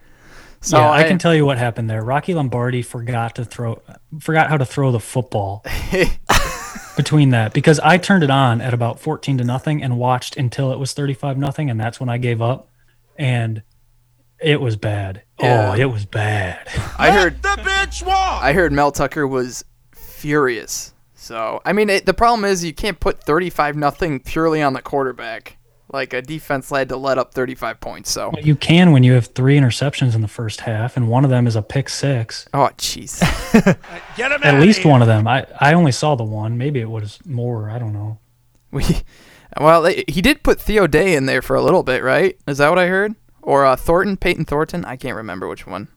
So 0.61 0.77
yeah, 0.77 0.91
I, 0.91 1.03
can 1.05 1.17
tell 1.17 1.33
you 1.33 1.45
what 1.45 1.57
happened 1.57 1.89
there. 1.89 2.03
Rocky 2.03 2.33
Lombardi 2.33 2.81
forgot 2.81 3.35
to 3.35 3.45
throw, 3.45 3.81
forgot 4.19 4.49
how 4.49 4.57
to 4.57 4.65
throw 4.65 4.91
the 4.91 4.99
football 4.99 5.63
between 6.97 7.29
that 7.29 7.53
because 7.53 7.79
I 7.79 7.97
turned 7.97 8.25
it 8.25 8.29
on 8.29 8.59
at 8.59 8.73
about 8.73 8.99
fourteen 8.99 9.37
to 9.37 9.45
nothing 9.45 9.81
and 9.81 9.97
watched 9.97 10.35
until 10.35 10.73
it 10.73 10.77
was 10.79 10.91
thirty-five 10.91 11.37
nothing, 11.37 11.69
and 11.69 11.79
that's 11.79 11.99
when 11.99 12.09
I 12.09 12.17
gave 12.17 12.41
up, 12.41 12.67
and 13.17 13.63
it 14.41 14.59
was 14.61 14.75
bad. 14.75 15.23
Oh, 15.39 15.45
yeah. 15.45 15.71
Oh, 15.71 15.75
it 15.75 15.85
was 15.85 16.05
bad. 16.05 16.67
I 16.97 17.11
heard 17.11 17.41
the 17.41 17.49
bitch 17.49 18.05
walk. 18.05 18.43
I 18.43 18.53
heard 18.53 18.71
Mel 18.71 18.91
Tucker 18.91 19.27
was 19.27 19.63
furious. 19.93 20.93
So 21.15 21.61
I 21.65 21.73
mean, 21.73 21.89
it, 21.89 22.05
the 22.05 22.13
problem 22.13 22.45
is 22.45 22.63
you 22.63 22.73
can't 22.73 22.99
put 22.99 23.23
thirty-five 23.23 23.75
nothing 23.75 24.19
purely 24.19 24.61
on 24.61 24.73
the 24.73 24.81
quarterback. 24.81 25.57
Like 25.91 26.13
a 26.13 26.21
defense 26.21 26.71
led 26.71 26.89
to 26.89 26.97
let 26.97 27.17
up 27.17 27.33
thirty-five 27.33 27.79
points. 27.79 28.11
So 28.11 28.31
You 28.41 28.55
can 28.55 28.91
when 28.91 29.03
you 29.03 29.13
have 29.13 29.27
three 29.27 29.57
interceptions 29.57 30.13
in 30.15 30.21
the 30.21 30.27
first 30.27 30.61
half, 30.61 30.95
and 30.97 31.09
one 31.09 31.23
of 31.23 31.29
them 31.29 31.47
is 31.47 31.55
a 31.55 31.61
pick 31.61 31.89
six. 31.89 32.47
oh 32.53 32.69
jeez, 32.77 33.19
Get 34.17 34.31
him 34.31 34.41
At 34.43 34.61
least 34.61 34.85
one 34.85 35.01
of 35.01 35.07
them. 35.07 35.27
I, 35.27 35.47
I 35.59 35.73
only 35.73 35.91
saw 35.91 36.15
the 36.15 36.23
one. 36.23 36.57
Maybe 36.57 36.79
it 36.79 36.89
was 36.89 37.19
more. 37.25 37.69
I 37.69 37.79
don't 37.79 37.93
know. 37.93 38.19
we 38.71 38.83
well 39.59 39.85
he 39.85 40.21
did 40.21 40.43
put 40.43 40.61
Theo 40.61 40.85
Day 40.87 41.15
in 41.15 41.25
there 41.25 41.41
for 41.41 41.55
a 41.55 41.61
little 41.61 41.83
bit, 41.83 42.03
right? 42.03 42.37
Is 42.47 42.59
that 42.59 42.69
what 42.69 42.77
I 42.79 42.87
heard? 42.87 43.15
Or 43.49 43.65
uh, 43.65 43.75
Thornton, 43.75 44.15
Payton 44.15 44.45
Thornton? 44.45 44.85
I 44.85 44.95
can't 44.95 45.15
remember 45.15 45.47
which 45.47 45.65
one. 45.65 45.87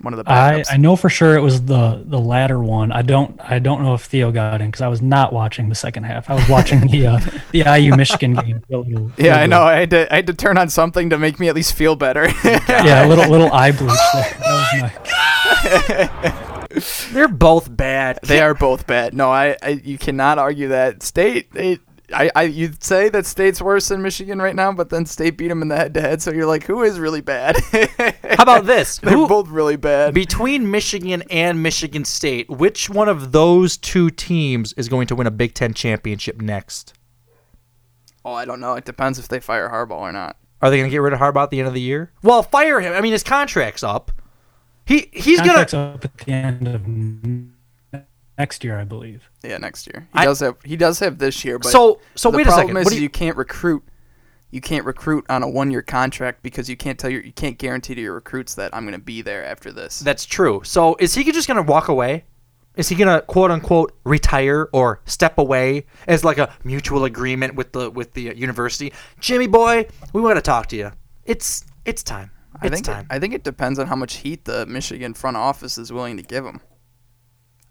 One 0.00 0.12
of 0.12 0.16
the 0.22 0.28
I, 0.28 0.54
backups. 0.54 0.72
I 0.72 0.76
know 0.76 0.96
for 0.96 1.08
sure 1.08 1.36
it 1.36 1.40
was 1.40 1.62
the 1.62 2.02
the 2.04 2.18
latter 2.18 2.58
one. 2.58 2.90
I 2.90 3.02
don't 3.02 3.40
I 3.40 3.60
don't 3.60 3.84
know 3.84 3.94
if 3.94 4.02
Theo 4.02 4.32
got 4.32 4.60
in 4.60 4.66
because 4.66 4.82
I 4.82 4.88
was 4.88 5.00
not 5.00 5.32
watching 5.32 5.68
the 5.68 5.76
second 5.76 6.02
half. 6.02 6.28
I 6.28 6.34
was 6.34 6.48
watching 6.48 6.80
the 6.88 7.06
uh, 7.06 7.20
the 7.52 7.60
IU 7.60 7.94
Michigan 7.94 8.34
game. 8.34 8.60
A 8.72 8.76
little- 8.76 9.12
yeah, 9.16 9.36
I 9.36 9.46
know. 9.46 9.62
I 9.62 9.76
had 9.76 9.90
to 9.90 10.12
I 10.12 10.16
had 10.16 10.26
to 10.26 10.34
turn 10.34 10.58
on 10.58 10.68
something 10.68 11.10
to 11.10 11.18
make 11.18 11.38
me 11.38 11.48
at 11.48 11.54
least 11.54 11.74
feel 11.74 11.94
better. 11.94 12.26
Yeah, 12.68 13.06
a 13.06 13.08
little 13.08 13.30
little 13.30 13.52
eye 13.52 13.70
bleach 13.70 13.98
there. 14.12 14.36
That 14.40 14.90
was 16.72 16.80
my, 16.82 17.12
They're 17.12 17.28
both 17.28 17.74
bad. 17.74 18.18
They 18.24 18.40
are 18.40 18.52
both 18.54 18.88
bad. 18.88 19.14
No, 19.14 19.30
I, 19.30 19.56
I 19.62 19.80
you 19.84 19.96
cannot 19.96 20.38
argue 20.38 20.68
that. 20.68 21.04
State, 21.04 21.52
they, 21.52 21.78
I, 22.14 22.30
I, 22.36 22.42
you'd 22.44 22.82
say 22.84 23.08
that 23.08 23.26
State's 23.26 23.60
worse 23.60 23.88
than 23.88 24.00
Michigan 24.00 24.40
right 24.40 24.54
now, 24.54 24.72
but 24.72 24.90
then 24.90 25.06
State 25.06 25.36
beat 25.36 25.48
them 25.48 25.60
in 25.62 25.68
the 25.68 25.76
head-to-head. 25.76 26.22
So 26.22 26.30
you're 26.32 26.46
like, 26.46 26.62
who 26.64 26.82
is 26.84 27.00
really 27.00 27.20
bad? 27.20 27.56
How 27.72 28.42
about 28.44 28.64
this? 28.66 28.98
They're 29.02 29.14
Who- 29.14 29.26
both 29.26 29.48
really 29.48 29.76
bad. 29.76 30.14
Between 30.14 30.70
Michigan 30.70 31.24
and 31.30 31.62
Michigan 31.62 32.04
State, 32.04 32.48
which 32.48 32.88
one 32.88 33.08
of 33.08 33.32
those 33.32 33.76
two 33.76 34.10
teams 34.10 34.72
is 34.74 34.88
going 34.88 35.08
to 35.08 35.16
win 35.16 35.26
a 35.26 35.32
Big 35.32 35.54
Ten 35.54 35.74
championship 35.74 36.40
next? 36.40 36.92
oh, 38.24 38.32
I 38.34 38.44
don't 38.44 38.60
know. 38.60 38.74
It 38.74 38.84
depends 38.84 39.18
if 39.20 39.28
they 39.28 39.38
fire 39.40 39.68
Harbaugh 39.70 39.98
or 40.00 40.12
not. 40.12 40.36
Are 40.62 40.68
they 40.70 40.78
going 40.78 40.88
to 40.88 40.92
get 40.92 40.98
rid 40.98 41.12
of 41.12 41.18
Harbaugh 41.20 41.44
at 41.44 41.50
the 41.50 41.58
end 41.60 41.68
of 41.68 41.74
the 41.74 41.80
year? 41.80 42.12
Well, 42.22 42.42
fire 42.42 42.80
him. 42.80 42.92
I 42.92 43.00
mean, 43.00 43.12
his 43.12 43.22
contract's 43.22 43.82
up. 43.84 44.10
He 44.84 45.10
he's 45.12 45.40
gonna. 45.40 45.60
up 45.62 46.04
at 46.04 46.18
the 46.18 46.32
end 46.32 46.66
of 46.68 46.84
n- 46.84 47.52
next 48.38 48.64
year, 48.64 48.78
I 48.78 48.84
believe. 48.84 49.28
Yeah, 49.42 49.58
next 49.58 49.86
year 49.86 50.08
he 50.12 50.18
I- 50.20 50.24
does 50.24 50.40
have 50.40 50.56
he 50.64 50.76
does 50.76 50.98
have 51.00 51.18
this 51.18 51.44
year. 51.44 51.58
But 51.58 51.72
So- 51.72 52.00
so 52.14 52.30
the 52.30 52.38
wait 52.38 52.46
a 52.46 52.52
second. 52.52 52.76
Is 52.76 52.84
What 52.84 52.90
do 52.90 52.96
you- 52.96 53.02
you 53.02 53.08
can't 53.08 53.36
recruit. 53.36 53.82
You 54.50 54.60
can't 54.60 54.84
recruit 54.84 55.26
on 55.28 55.42
a 55.42 55.48
one-year 55.48 55.82
contract 55.82 56.42
because 56.42 56.70
you 56.70 56.76
can't 56.76 56.98
tell 56.98 57.10
your 57.10 57.20
you 57.22 57.32
can't 57.32 57.58
guarantee 57.58 57.94
to 57.94 58.00
your 58.00 58.14
recruits 58.14 58.54
that 58.54 58.74
I'm 58.74 58.84
going 58.84 58.98
to 58.98 59.04
be 59.04 59.20
there 59.20 59.44
after 59.44 59.72
this. 59.72 60.00
That's 60.00 60.24
true. 60.24 60.62
So 60.64 60.96
is 61.00 61.14
he 61.14 61.24
just 61.32 61.48
going 61.48 61.56
to 61.56 61.68
walk 61.70 61.88
away? 61.88 62.24
Is 62.76 62.88
he 62.90 62.94
going 62.94 63.08
to 63.08 63.24
quote 63.26 63.50
unquote 63.50 63.96
retire 64.04 64.68
or 64.72 65.00
step 65.06 65.38
away 65.38 65.86
as 66.06 66.24
like 66.24 66.38
a 66.38 66.54
mutual 66.62 67.04
agreement 67.04 67.54
with 67.54 67.72
the 67.72 67.90
with 67.90 68.12
the 68.12 68.34
university? 68.36 68.92
Jimmy 69.18 69.46
boy, 69.46 69.86
we 70.12 70.20
want 70.20 70.36
to 70.36 70.42
talk 70.42 70.66
to 70.68 70.76
you. 70.76 70.92
It's 71.24 71.64
it's 71.84 72.02
time. 72.02 72.30
I 72.62 72.68
think 72.68 72.84
time. 72.84 73.06
It, 73.10 73.14
I 73.14 73.18
think 73.18 73.34
it 73.34 73.44
depends 73.44 73.78
on 73.78 73.86
how 73.86 73.96
much 73.96 74.14
heat 74.16 74.44
the 74.44 74.64
Michigan 74.66 75.12
front 75.12 75.36
office 75.36 75.76
is 75.76 75.92
willing 75.92 76.16
to 76.18 76.22
give 76.22 76.44
him. 76.44 76.60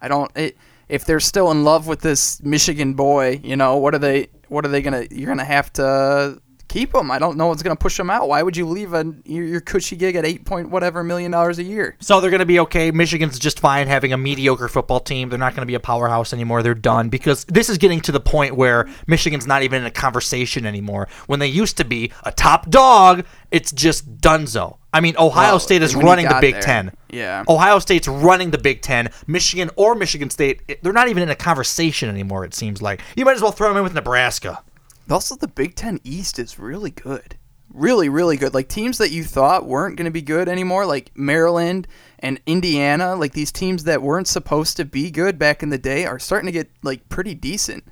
I 0.05 0.07
don't. 0.07 0.31
It 0.35 0.55
if 0.87 1.03
they're 1.05 1.19
still 1.19 1.49
in 1.49 1.63
love 1.63 1.87
with 1.87 2.01
this 2.01 2.39
Michigan 2.43 2.93
boy, 2.93 3.41
you 3.43 3.55
know, 3.55 3.77
what 3.77 3.95
are 3.95 3.99
they? 3.99 4.27
What 4.49 4.63
are 4.63 4.67
they 4.67 4.83
gonna? 4.83 5.07
You're 5.09 5.27
gonna 5.27 5.43
have 5.43 5.73
to 5.73 6.39
keep 6.68 6.93
him. 6.93 7.11
I 7.11 7.20
don't 7.20 7.38
know 7.38 7.47
what's 7.47 7.63
gonna 7.63 7.76
push 7.76 7.99
him 7.99 8.09
out. 8.09 8.28
Why 8.28 8.41
would 8.43 8.57
you 8.57 8.66
leave 8.68 8.93
a 8.93 9.05
your, 9.26 9.45
your 9.45 9.61
cushy 9.61 9.95
gig 9.95 10.16
at 10.16 10.26
eight 10.26 10.45
point 10.45 10.70
whatever 10.70 11.03
million 11.03 11.32
dollars 11.32 11.59
a 11.59 11.63
year? 11.63 11.95
So 11.99 12.20
they're 12.20 12.30
going 12.32 12.39
to 12.39 12.45
be 12.45 12.59
okay. 12.61 12.91
Michigan's 12.91 13.39
just 13.39 13.59
fine 13.59 13.88
having 13.88 14.13
a 14.13 14.18
mediocre 14.18 14.68
football 14.68 14.99
team. 14.99 15.30
They're 15.30 15.39
not 15.39 15.53
going 15.53 15.61
to 15.61 15.68
be 15.68 15.76
a 15.76 15.80
powerhouse 15.80 16.34
anymore. 16.34 16.63
They're 16.63 16.74
done 16.74 17.09
because 17.09 17.45
this 17.45 17.70
is 17.70 17.78
getting 17.78 18.01
to 18.01 18.11
the 18.11 18.20
point 18.20 18.55
where 18.55 18.88
Michigan's 19.07 19.47
not 19.47 19.63
even 19.63 19.82
in 19.82 19.86
a 19.88 19.91
conversation 19.91 20.66
anymore. 20.66 21.07
When 21.28 21.39
they 21.39 21.47
used 21.47 21.78
to 21.78 21.86
be 21.86 22.11
a 22.24 22.32
top 22.32 22.70
dog, 22.70 23.26
it's 23.51 23.72
just 23.72 24.18
dunzo. 24.18 24.78
I 24.93 25.01
mean, 25.01 25.16
Ohio 25.18 25.51
Well, 25.53 25.59
State 25.59 25.82
is 25.82 25.93
running 25.95 26.26
the 26.28 26.38
Big 26.39 26.53
there, 26.53 26.61
Ten. 26.61 26.91
yeah. 27.09 27.43
Ohio 27.49 27.80
State's 27.80 28.07
running 28.07 28.51
the 28.51 28.57
Big 28.57 28.82
Ten. 28.82 29.09
Michigan 29.28 29.70
or 29.76 29.93
Michigan 29.93 30.30
State, 30.30 30.82
they're 30.84 30.93
not 30.93 31.09
even 31.09 31.22
in 31.24 31.30
a 31.30 31.36
conversation 31.36 32.07
anymore. 32.09 32.45
It 32.45 32.53
seems 32.53 32.82
like 32.82 33.01
you 33.18 33.26
might 33.26 33.36
as 33.36 33.41
well 33.41 33.51
throw 33.51 33.68
them 33.68 33.78
in 33.78 33.84
with 33.84 33.93
Nebraska. 33.93 34.63
Also, 35.09 35.35
the 35.35 35.47
Big 35.47 35.75
Ten 35.75 35.99
East 36.03 36.39
is 36.39 36.57
really 36.57 36.91
good. 36.91 37.37
Really, 37.73 38.09
really 38.09 38.37
good. 38.37 38.53
Like 38.53 38.69
teams 38.69 38.97
that 38.99 39.11
you 39.11 39.23
thought 39.23 39.65
weren't 39.65 39.97
going 39.97 40.05
to 40.05 40.11
be 40.11 40.21
good 40.21 40.47
anymore, 40.47 40.85
like 40.85 41.11
Maryland 41.15 41.87
and 42.19 42.39
Indiana, 42.45 43.15
like 43.15 43.33
these 43.33 43.51
teams 43.51 43.83
that 43.83 44.01
weren't 44.01 44.27
supposed 44.27 44.77
to 44.77 44.85
be 44.85 45.11
good 45.11 45.37
back 45.37 45.61
in 45.61 45.69
the 45.69 45.77
day, 45.77 46.05
are 46.05 46.17
starting 46.17 46.45
to 46.45 46.51
get 46.51 46.71
like 46.83 47.07
pretty 47.09 47.35
decent. 47.35 47.83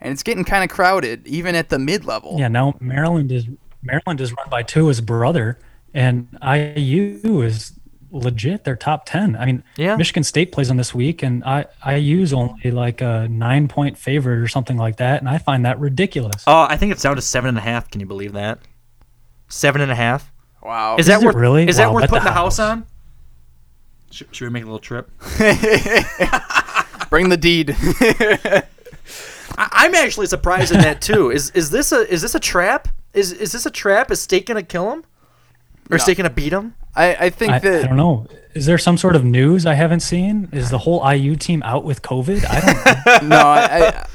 And 0.00 0.12
it's 0.12 0.22
getting 0.22 0.44
kind 0.44 0.64
of 0.64 0.70
crowded, 0.70 1.26
even 1.26 1.54
at 1.54 1.68
the 1.68 1.78
mid 1.78 2.04
level. 2.04 2.36
Yeah, 2.38 2.48
now 2.48 2.74
Maryland 2.80 3.32
is 3.32 3.46
Maryland 3.82 4.20
is 4.20 4.32
run 4.32 4.48
by 4.50 4.62
Tua's 4.62 5.00
brother, 5.00 5.58
and 5.94 6.28
IU 6.42 7.42
is 7.42 7.77
legit. 8.10 8.64
They're 8.64 8.76
top 8.76 9.06
ten. 9.06 9.36
I 9.36 9.46
mean, 9.46 9.62
Yeah. 9.76 9.96
Michigan 9.96 10.24
State 10.24 10.52
plays 10.52 10.70
on 10.70 10.76
this 10.76 10.94
week, 10.94 11.22
and 11.22 11.44
I 11.44 11.66
I 11.82 11.96
use 11.96 12.32
only 12.32 12.70
like 12.70 13.00
a 13.00 13.28
nine 13.28 13.68
point 13.68 13.96
favorite 13.98 14.38
or 14.38 14.48
something 14.48 14.76
like 14.76 14.96
that, 14.96 15.20
and 15.20 15.28
I 15.28 15.38
find 15.38 15.64
that 15.64 15.78
ridiculous. 15.78 16.44
Oh, 16.46 16.66
I 16.68 16.76
think 16.76 16.92
it's 16.92 17.02
down 17.02 17.16
to 17.16 17.22
seven 17.22 17.48
and 17.48 17.58
a 17.58 17.62
half. 17.62 17.90
Can 17.90 18.00
you 18.00 18.06
believe 18.06 18.32
that? 18.32 18.60
Seven 19.48 19.80
and 19.80 19.90
a 19.90 19.94
half. 19.94 20.32
Wow. 20.62 20.96
Is, 20.96 21.00
Is 21.00 21.06
that 21.08 21.24
worth 21.24 21.34
really? 21.36 21.66
Is 21.68 21.76
that 21.78 21.92
worth 21.92 22.08
putting 22.08 22.24
the 22.24 22.30
house 22.32 22.58
house. 22.58 22.70
on? 22.70 22.86
Should, 24.10 24.34
should 24.34 24.44
we 24.46 24.50
make 24.50 24.62
a 24.62 24.66
little 24.66 24.78
trip? 24.78 25.10
Bring 27.10 27.28
the 27.28 27.36
deed. 27.38 27.76
I, 29.56 29.68
I'm 29.72 29.94
actually 29.94 30.26
surprised 30.26 30.72
in 30.72 30.80
that 30.80 31.00
too. 31.00 31.30
Is 31.30 31.50
is 31.50 31.70
this 31.70 31.92
a 31.92 32.10
is 32.12 32.22
this 32.22 32.34
a 32.34 32.40
trap? 32.40 32.88
Is 33.14 33.32
is 33.32 33.52
this 33.52 33.66
a 33.66 33.70
trap? 33.70 34.10
Is 34.10 34.20
State 34.20 34.46
gonna 34.46 34.62
kill 34.62 34.92
him? 34.92 35.04
Or 35.90 35.96
is 35.96 36.00
No. 36.00 36.04
State 36.04 36.16
gonna 36.18 36.30
beat 36.30 36.50
them? 36.50 36.74
I, 36.94 37.14
I 37.14 37.30
think 37.30 37.52
I, 37.52 37.58
that 37.60 37.84
I 37.84 37.86
don't 37.88 37.96
know. 37.96 38.26
Is 38.54 38.66
there 38.66 38.78
some 38.78 38.98
sort 38.98 39.14
of 39.16 39.24
news 39.24 39.66
I 39.66 39.74
haven't 39.74 40.00
seen? 40.00 40.48
Is 40.52 40.70
the 40.70 40.78
whole 40.78 41.08
IU 41.08 41.36
team 41.36 41.62
out 41.62 41.84
with 41.84 42.02
COVID? 42.02 42.44
I 42.48 42.60
don't. 42.60 43.22
Know. 43.22 43.28
No, 43.36 43.46
I, 43.46 43.88
I, 43.88 44.06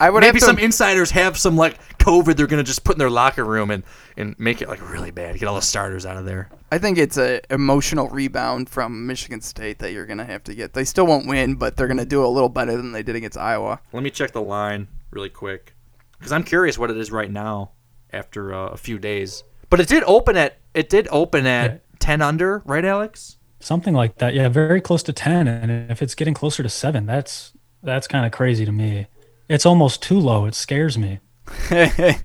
I 0.00 0.08
would 0.10 0.20
Maybe 0.20 0.38
have 0.38 0.40
to, 0.40 0.46
some 0.46 0.58
insiders 0.58 1.10
have 1.10 1.36
some 1.36 1.56
like 1.56 1.78
COVID 1.98 2.36
they're 2.36 2.46
gonna 2.46 2.62
just 2.62 2.84
put 2.84 2.94
in 2.94 2.98
their 2.98 3.10
locker 3.10 3.44
room 3.44 3.70
and 3.70 3.84
and 4.16 4.34
make 4.38 4.62
it 4.62 4.68
like 4.68 4.90
really 4.90 5.10
bad. 5.10 5.38
Get 5.38 5.46
all 5.46 5.54
the 5.54 5.60
starters 5.62 6.06
out 6.06 6.16
of 6.16 6.24
there. 6.24 6.48
I 6.72 6.78
think 6.78 6.96
it's 6.98 7.18
a 7.18 7.40
emotional 7.52 8.08
rebound 8.08 8.70
from 8.70 9.06
Michigan 9.06 9.42
State 9.42 9.78
that 9.80 9.92
you're 9.92 10.06
gonna 10.06 10.24
have 10.24 10.42
to 10.44 10.54
get. 10.54 10.72
They 10.72 10.84
still 10.84 11.06
won't 11.06 11.26
win, 11.26 11.56
but 11.56 11.76
they're 11.76 11.88
gonna 11.88 12.06
do 12.06 12.24
a 12.24 12.28
little 12.28 12.48
better 12.48 12.76
than 12.76 12.92
they 12.92 13.02
did 13.02 13.14
against 13.16 13.36
Iowa. 13.36 13.80
Let 13.92 14.02
me 14.02 14.10
check 14.10 14.32
the 14.32 14.42
line 14.42 14.88
really 15.10 15.28
quick 15.28 15.74
because 16.18 16.32
I'm 16.32 16.44
curious 16.44 16.78
what 16.78 16.90
it 16.90 16.96
is 16.96 17.12
right 17.12 17.30
now 17.30 17.72
after 18.12 18.54
uh, 18.54 18.68
a 18.68 18.76
few 18.78 18.98
days. 18.98 19.44
But 19.70 19.80
it 19.80 19.88
did 19.88 20.02
open 20.04 20.36
at 20.36 20.58
it 20.74 20.88
did 20.88 21.08
open 21.10 21.46
at 21.46 21.82
ten 22.00 22.20
under, 22.20 22.62
right, 22.66 22.84
Alex? 22.84 23.38
Something 23.60 23.94
like 23.94 24.18
that. 24.18 24.34
Yeah, 24.34 24.48
very 24.48 24.80
close 24.80 25.02
to 25.02 25.12
10 25.12 25.46
and 25.46 25.90
if 25.90 26.00
it's 26.00 26.14
getting 26.14 26.32
closer 26.32 26.62
to 26.62 26.68
7, 26.68 27.04
that's 27.04 27.52
that's 27.82 28.08
kind 28.08 28.24
of 28.24 28.32
crazy 28.32 28.64
to 28.64 28.72
me. 28.72 29.06
It's 29.48 29.66
almost 29.66 30.02
too 30.02 30.18
low. 30.18 30.46
It 30.46 30.54
scares 30.54 30.98
me. 30.98 31.20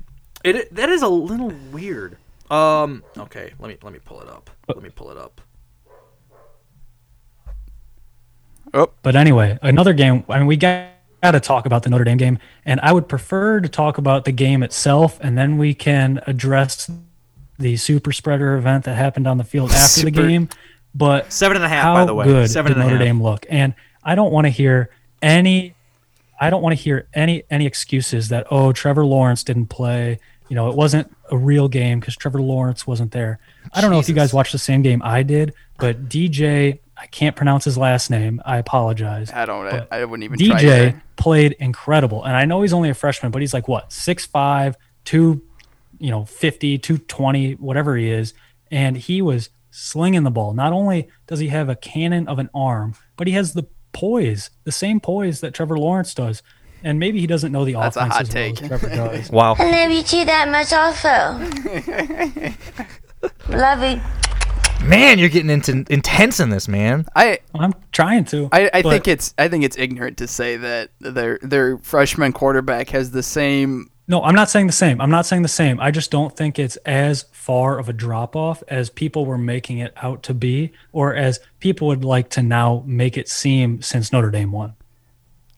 It 0.45 0.75
that 0.75 0.89
is 0.89 1.01
a 1.01 1.07
little 1.07 1.51
weird. 1.71 2.17
Um. 2.51 3.03
Okay. 3.17 3.53
Let 3.57 3.69
me 3.69 3.77
let 3.81 3.91
me 3.91 3.97
pull 3.97 4.21
it 4.21 4.29
up. 4.29 4.51
Let 4.67 4.79
me 4.83 4.89
pull 4.89 5.09
it 5.09 5.17
up. 5.17 5.41
Oh. 8.71 8.91
But 9.01 9.15
anyway, 9.15 9.57
another 9.63 9.93
game. 9.93 10.23
I 10.29 10.37
mean, 10.37 10.45
we 10.45 10.55
got, 10.55 10.89
got 11.23 11.31
to 11.31 11.39
talk 11.39 11.65
about 11.65 11.81
the 11.81 11.89
Notre 11.89 12.03
Dame 12.03 12.17
game, 12.17 12.37
and 12.63 12.79
I 12.81 12.93
would 12.93 13.09
prefer 13.09 13.59
to 13.59 13.67
talk 13.67 13.97
about 13.97 14.25
the 14.25 14.31
game 14.31 14.61
itself, 14.61 15.17
and 15.19 15.35
then 15.35 15.57
we 15.57 15.73
can 15.73 16.21
address 16.27 16.91
the 17.57 17.77
super 17.77 18.11
spreader 18.11 18.55
event 18.55 18.85
that 18.85 18.95
happened 18.95 19.27
on 19.27 19.37
the 19.37 19.43
field 19.43 19.71
after 19.71 20.01
the 20.01 20.11
game. 20.11 20.49
But 20.93 21.31
Seven 21.31 21.57
and 21.57 21.65
a 21.65 21.69
half, 21.69 21.83
how 21.83 21.93
by 21.95 22.05
the 22.05 22.13
way. 22.13 22.25
good 22.25 22.49
Seven 22.49 22.71
did 22.71 22.77
and 22.77 22.83
a 22.83 22.85
Notre 22.85 22.97
half. 22.97 23.05
Dame 23.05 23.21
look? 23.23 23.45
And 23.49 23.73
I 24.03 24.15
don't 24.15 24.31
want 24.31 24.45
to 24.45 24.49
hear 24.51 24.89
any. 25.21 25.75
I 26.39 26.49
don't 26.49 26.61
want 26.61 26.75
to 26.77 26.81
hear 26.81 27.07
any 27.13 27.43
any 27.49 27.65
excuses 27.65 28.29
that 28.29 28.47
oh 28.51 28.71
Trevor 28.71 29.05
Lawrence 29.05 29.43
didn't 29.43 29.67
play. 29.67 30.19
You 30.47 30.55
know, 30.55 30.69
it 30.69 30.75
wasn't 30.75 31.13
a 31.31 31.37
real 31.37 31.67
game 31.67 31.99
because 31.99 32.15
Trevor 32.15 32.41
Lawrence 32.41 32.85
wasn't 32.85 33.11
there. 33.11 33.39
I 33.73 33.81
don't 33.81 33.89
know 33.89 33.99
if 33.99 34.07
you 34.07 34.13
guys 34.15 34.33
watched 34.33 34.51
the 34.51 34.57
same 34.59 34.83
game 34.83 35.01
I 35.03 35.23
did, 35.23 35.53
but 35.79 36.07
DJ, 36.07 36.79
I 36.95 37.07
can't 37.07 37.35
pronounce 37.35 37.65
his 37.65 37.77
last 37.79 38.11
name. 38.11 38.41
I 38.45 38.57
apologize. 38.57 39.31
I 39.33 39.45
don't. 39.45 39.65
I, 39.65 39.71
But 39.79 39.87
I 39.91 40.05
wouldn't 40.05 40.23
even 40.23 40.37
try. 40.47 40.61
DJ 40.61 40.91
to- 40.91 41.01
played 41.17 41.53
incredible. 41.53 42.23
And 42.23 42.35
I 42.35 42.45
know 42.45 42.61
he's 42.61 42.73
only 42.73 42.89
a 42.89 42.93
freshman, 42.93 43.31
but 43.31 43.41
he's 43.41 43.53
like 43.55 43.67
what, 43.67 43.89
6'5, 43.89 44.75
2, 45.05 45.41
you 45.99 46.11
know, 46.11 46.25
50, 46.25 46.77
220, 46.77 47.53
whatever 47.53 47.95
he 47.97 48.09
is. 48.09 48.33
And 48.71 48.97
he 48.97 49.21
was 49.21 49.49
slinging 49.71 50.23
the 50.23 50.31
ball. 50.31 50.53
Not 50.53 50.73
only 50.73 51.09
does 51.27 51.39
he 51.39 51.47
have 51.49 51.69
a 51.69 51.75
cannon 51.75 52.27
of 52.27 52.39
an 52.39 52.49
arm, 52.53 52.95
but 53.17 53.27
he 53.27 53.33
has 53.33 53.53
the 53.53 53.63
poise, 53.93 54.49
the 54.63 54.71
same 54.71 54.99
poise 54.99 55.41
that 55.41 55.53
Trevor 55.53 55.77
Lawrence 55.77 56.13
does. 56.13 56.41
And 56.83 56.99
maybe 56.99 57.19
he 57.19 57.27
doesn't 57.27 57.51
know 57.51 57.65
the 57.65 57.73
That's 57.73 57.95
a 57.95 58.01
offense 58.01 58.13
hot 58.13 58.21
as 58.21 58.33
well 58.35 58.43
as 58.45 58.59
take. 58.59 58.67
Trevor 58.67 58.89
does. 58.89 59.31
Wow. 59.35 59.55
I 59.57 59.71
love 59.83 59.91
you 59.91 60.03
too 60.03 60.25
that 60.25 60.49
much 60.49 60.71
also. 60.71 61.09
love 63.57 63.81
you. 63.83 64.01
Man, 64.87 65.17
you're 65.17 65.29
getting 65.29 65.49
into 65.49 65.83
intense 65.89 66.39
in 66.39 66.49
this, 66.49 66.67
man. 66.67 67.05
I 67.15 67.39
I'm 67.55 67.73
trying 67.91 68.25
to. 68.25 68.49
I, 68.51 68.69
I 68.71 68.81
but- 68.83 68.91
think 68.91 69.07
it's 69.07 69.33
I 69.37 69.47
think 69.47 69.63
it's 69.63 69.77
ignorant 69.77 70.17
to 70.19 70.27
say 70.27 70.57
that 70.57 70.91
their 70.99 71.39
their 71.41 71.79
freshman 71.79 72.33
quarterback 72.33 72.89
has 72.89 73.09
the 73.11 73.23
same. 73.23 73.89
No, 74.07 74.21
I'm 74.23 74.35
not 74.35 74.49
saying 74.49 74.67
the 74.67 74.73
same. 74.73 75.01
I'm 75.01 75.09
not 75.09 75.25
saying 75.25 75.41
the 75.41 75.47
same. 75.47 75.79
I 75.79 75.89
just 75.89 76.11
don't 76.11 76.35
think 76.35 76.59
it's 76.59 76.75
as 76.77 77.25
far 77.31 77.79
of 77.79 77.89
a 77.89 77.93
drop 77.93 78.35
off 78.35 78.61
as 78.67 78.89
people 78.89 79.25
were 79.25 79.37
making 79.37 79.79
it 79.79 79.93
out 79.97 80.21
to 80.23 80.33
be, 80.33 80.73
or 80.91 81.15
as 81.15 81.39
people 81.59 81.87
would 81.87 82.05
like 82.05 82.29
to 82.31 82.43
now 82.43 82.83
make 82.85 83.17
it 83.17 83.27
seem 83.27 83.81
since 83.81 84.13
Notre 84.13 84.29
Dame 84.29 84.51
won. 84.51 84.75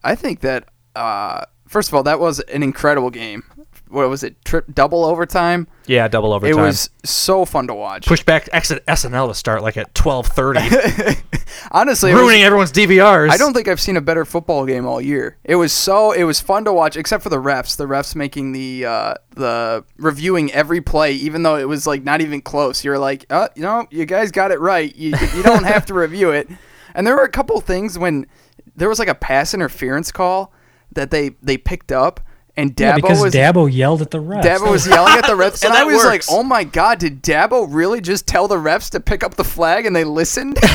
I 0.02 0.14
think 0.14 0.40
that 0.40 0.68
uh, 0.96 1.44
first 1.66 1.88
of 1.88 1.94
all, 1.94 2.02
that 2.04 2.20
was 2.20 2.40
an 2.40 2.62
incredible 2.62 3.10
game. 3.10 3.44
What 3.90 4.08
was 4.08 4.22
it? 4.22 4.44
Trip 4.44 4.64
double 4.72 5.04
overtime. 5.04 5.66
Yeah, 5.86 6.08
double 6.08 6.32
overtime. 6.32 6.58
It 6.58 6.60
was 6.62 6.90
so 7.04 7.44
fun 7.44 7.66
to 7.68 7.74
watch. 7.74 8.06
Push 8.06 8.24
back 8.24 8.48
exit 8.52 8.84
SNL 8.86 9.28
to 9.28 9.34
start 9.34 9.62
like 9.62 9.76
at 9.76 9.94
twelve 9.94 10.26
thirty, 10.26 10.60
Honestly, 11.70 12.10
it 12.10 12.14
was- 12.14 12.22
ruining 12.22 12.42
everyone's 12.42 12.72
DVRs. 12.72 13.30
I 13.30 13.36
don't 13.36 13.54
think 13.54 13.68
I've 13.68 13.80
seen 13.80 13.96
a 13.96 14.00
better 14.00 14.24
football 14.24 14.66
game 14.66 14.86
all 14.86 15.00
year. 15.00 15.38
It 15.44 15.56
was 15.56 15.72
so 15.72 16.12
it 16.12 16.24
was 16.24 16.40
fun 16.40 16.64
to 16.64 16.72
watch, 16.72 16.96
except 16.96 17.22
for 17.22 17.28
the 17.28 17.38
refs. 17.40 17.76
The 17.76 17.86
refs 17.86 18.14
making 18.14 18.52
the 18.52 18.84
uh, 18.84 19.14
the 19.34 19.84
reviewing 19.96 20.52
every 20.52 20.80
play, 20.80 21.12
even 21.14 21.42
though 21.42 21.56
it 21.56 21.68
was 21.68 21.86
like 21.86 22.02
not 22.04 22.20
even 22.20 22.40
close. 22.42 22.84
You're 22.84 22.98
like, 22.98 23.26
uh, 23.30 23.48
you 23.54 23.62
know, 23.62 23.86
you 23.90 24.04
guys 24.06 24.30
got 24.30 24.50
it 24.50 24.60
right. 24.60 24.94
You 24.94 25.14
you 25.34 25.42
don't 25.42 25.64
have 25.64 25.86
to 25.86 25.94
review 25.94 26.30
it. 26.30 26.48
And 26.94 27.06
there 27.06 27.14
were 27.14 27.22
a 27.22 27.28
couple 27.30 27.60
things 27.60 27.96
when 27.96 28.26
there 28.74 28.88
was 28.88 28.98
like 28.98 29.08
a 29.08 29.14
pass 29.14 29.54
interference 29.54 30.10
call 30.10 30.52
that 30.92 31.10
they 31.12 31.30
they 31.42 31.56
picked 31.56 31.92
up, 31.92 32.18
and 32.58 32.74
Dabo 32.74 32.80
yeah, 32.80 32.94
because 32.96 33.22
was 33.22 33.34
Dabo 33.34 33.72
yelled 33.72 34.02
at 34.02 34.10
the 34.10 34.18
refs. 34.18 34.42
Dabo 34.42 34.70
was 34.70 34.86
yelling 34.88 35.14
at 35.14 35.26
the 35.26 35.34
refs, 35.34 35.64
and 35.64 35.72
I 35.72 35.84
that 35.84 35.86
was 35.86 36.04
like, 36.04 36.24
"Oh 36.28 36.42
my 36.42 36.64
god, 36.64 36.98
did 36.98 37.22
Dabo 37.22 37.66
really 37.70 38.00
just 38.00 38.26
tell 38.26 38.48
the 38.48 38.56
refs 38.56 38.90
to 38.90 39.00
pick 39.00 39.22
up 39.22 39.36
the 39.36 39.44
flag 39.44 39.86
and 39.86 39.94
they 39.94 40.04
listened?" 40.04 40.58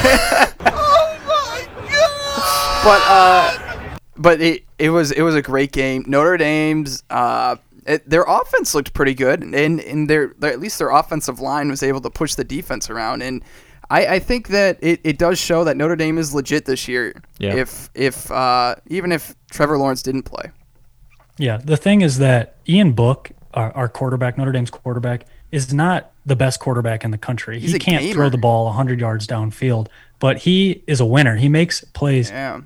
Oh 0.65 1.19
my 1.27 1.67
god! 1.89 2.83
But 2.83 3.01
uh, 3.05 3.97
but 4.15 4.41
it 4.41 4.63
it 4.79 4.89
was 4.89 5.11
it 5.11 5.21
was 5.21 5.35
a 5.35 5.41
great 5.41 5.71
game. 5.73 6.05
Notre 6.07 6.37
Dame's 6.37 7.03
uh, 7.09 7.57
it, 7.85 8.09
their 8.09 8.23
offense 8.23 8.73
looked 8.73 8.93
pretty 8.93 9.13
good, 9.13 9.43
and 9.43 9.53
and 9.53 10.09
their, 10.09 10.33
their 10.39 10.53
at 10.53 10.59
least 10.59 10.79
their 10.79 10.89
offensive 10.89 11.39
line 11.39 11.69
was 11.69 11.83
able 11.83 12.01
to 12.01 12.09
push 12.09 12.35
the 12.35 12.45
defense 12.45 12.89
around. 12.89 13.21
And 13.23 13.43
I, 13.89 14.05
I 14.05 14.19
think 14.19 14.47
that 14.49 14.77
it, 14.81 15.01
it 15.03 15.17
does 15.17 15.37
show 15.37 15.65
that 15.65 15.75
Notre 15.75 15.97
Dame 15.97 16.17
is 16.17 16.33
legit 16.33 16.65
this 16.65 16.87
year. 16.87 17.21
Yeah. 17.39 17.55
If 17.55 17.89
if 17.93 18.31
uh, 18.31 18.75
even 18.87 19.11
if 19.11 19.35
Trevor 19.51 19.77
Lawrence 19.77 20.01
didn't 20.01 20.23
play. 20.23 20.51
Yeah, 21.37 21.57
the 21.57 21.77
thing 21.77 22.01
is 22.01 22.19
that 22.19 22.57
Ian 22.67 22.93
Book, 22.93 23.31
our, 23.53 23.71
our 23.71 23.89
quarterback, 23.89 24.37
Notre 24.37 24.51
Dame's 24.51 24.69
quarterback, 24.69 25.25
is 25.51 25.73
not 25.73 26.11
the 26.25 26.35
best 26.35 26.59
quarterback 26.59 27.03
in 27.03 27.11
the 27.11 27.17
country. 27.17 27.59
He's 27.59 27.73
he 27.73 27.79
can't 27.79 28.01
gamer. 28.01 28.13
throw 28.13 28.29
the 28.29 28.37
ball 28.37 28.65
100 28.65 28.99
yards 28.99 29.27
downfield, 29.27 29.87
but 30.19 30.37
he 30.37 30.83
is 30.87 30.99
a 30.99 31.05
winner. 31.05 31.35
He 31.35 31.49
makes 31.49 31.83
plays. 31.93 32.29
Yeah. 32.29 32.61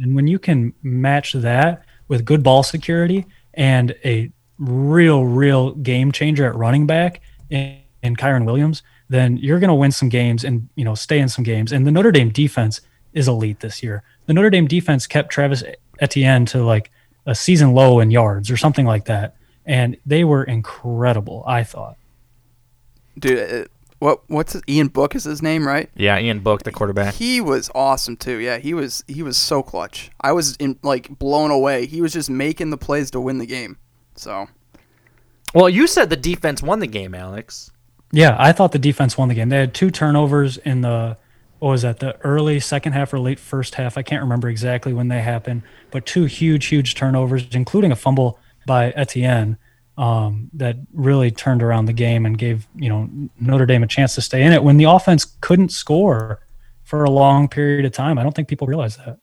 And 0.00 0.14
when 0.14 0.26
you 0.26 0.38
can 0.38 0.72
match 0.82 1.32
that 1.32 1.84
with 2.08 2.24
good 2.24 2.42
ball 2.42 2.62
security 2.62 3.26
and 3.54 3.94
a 4.04 4.30
real, 4.58 5.24
real 5.24 5.72
game 5.72 6.12
changer 6.12 6.46
at 6.46 6.54
running 6.54 6.86
back 6.86 7.20
in, 7.50 7.78
in 8.02 8.16
Kyren 8.16 8.44
Williams, 8.44 8.82
then 9.08 9.36
you're 9.36 9.58
going 9.58 9.68
to 9.68 9.74
win 9.74 9.92
some 9.92 10.08
games 10.08 10.44
and 10.44 10.68
you 10.74 10.84
know 10.84 10.94
stay 10.94 11.18
in 11.18 11.28
some 11.28 11.44
games. 11.44 11.72
And 11.72 11.86
the 11.86 11.90
Notre 11.90 12.12
Dame 12.12 12.30
defense 12.30 12.80
is 13.12 13.28
elite 13.28 13.60
this 13.60 13.82
year. 13.82 14.02
The 14.26 14.32
Notre 14.32 14.50
Dame 14.50 14.66
defense 14.66 15.06
kept 15.06 15.30
Travis 15.30 15.62
Etienne 16.00 16.46
to 16.46 16.62
like 16.62 16.90
a 17.26 17.34
season 17.34 17.74
low 17.74 18.00
in 18.00 18.10
yards 18.10 18.50
or 18.50 18.56
something 18.56 18.86
like 18.86 19.06
that, 19.06 19.36
and 19.64 19.96
they 20.04 20.24
were 20.24 20.44
incredible. 20.44 21.44
I 21.46 21.64
thought. 21.64 21.96
Dude, 23.18 23.38
uh, 23.38 23.64
what 23.98 24.22
what's 24.26 24.54
his, 24.54 24.62
Ian 24.68 24.88
Book 24.88 25.14
is 25.14 25.24
his 25.24 25.42
name, 25.42 25.66
right? 25.66 25.88
Yeah, 25.94 26.18
Ian 26.18 26.40
Book, 26.40 26.64
the 26.64 26.72
quarterback. 26.72 27.14
He 27.14 27.40
was 27.40 27.70
awesome 27.74 28.16
too. 28.16 28.38
Yeah, 28.38 28.58
he 28.58 28.74
was 28.74 29.04
he 29.06 29.22
was 29.22 29.36
so 29.36 29.62
clutch. 29.62 30.10
I 30.20 30.32
was 30.32 30.56
in 30.56 30.78
like 30.82 31.18
blown 31.18 31.50
away. 31.50 31.86
He 31.86 32.00
was 32.00 32.12
just 32.12 32.28
making 32.28 32.70
the 32.70 32.76
plays 32.76 33.12
to 33.12 33.20
win 33.20 33.38
the 33.38 33.46
game. 33.46 33.78
So 34.16 34.48
Well, 35.54 35.68
you 35.68 35.86
said 35.86 36.10
the 36.10 36.16
defense 36.16 36.62
won 36.62 36.80
the 36.80 36.86
game, 36.86 37.14
Alex. 37.14 37.70
Yeah, 38.10 38.36
I 38.38 38.52
thought 38.52 38.72
the 38.72 38.78
defense 38.78 39.16
won 39.16 39.28
the 39.28 39.34
game. 39.34 39.48
They 39.48 39.58
had 39.58 39.72
two 39.72 39.90
turnovers 39.90 40.58
in 40.58 40.80
the 40.80 41.16
what 41.62 41.70
was 41.70 41.82
that, 41.82 42.00
the 42.00 42.18
early 42.24 42.58
second 42.58 42.92
half 42.92 43.12
or 43.12 43.20
late 43.20 43.38
first 43.38 43.76
half. 43.76 43.96
I 43.96 44.02
can't 44.02 44.20
remember 44.20 44.48
exactly 44.48 44.92
when 44.92 45.06
they 45.06 45.20
happened, 45.20 45.62
but 45.92 46.04
two 46.04 46.24
huge, 46.24 46.66
huge 46.66 46.96
turnovers, 46.96 47.46
including 47.52 47.92
a 47.92 47.94
fumble 47.94 48.40
by 48.66 48.90
Etienne, 48.96 49.56
um, 49.96 50.50
that 50.54 50.74
really 50.92 51.30
turned 51.30 51.62
around 51.62 51.84
the 51.84 51.92
game 51.92 52.26
and 52.26 52.36
gave 52.36 52.66
you 52.74 52.88
know 52.88 53.08
Notre 53.38 53.64
Dame 53.64 53.84
a 53.84 53.86
chance 53.86 54.16
to 54.16 54.20
stay 54.20 54.42
in 54.42 54.52
it 54.52 54.64
when 54.64 54.76
the 54.76 54.84
offense 54.84 55.36
couldn't 55.40 55.70
score 55.70 56.40
for 56.82 57.04
a 57.04 57.10
long 57.10 57.46
period 57.46 57.84
of 57.84 57.92
time. 57.92 58.18
I 58.18 58.24
don't 58.24 58.34
think 58.34 58.48
people 58.48 58.66
realize 58.66 58.96
that. 58.96 59.18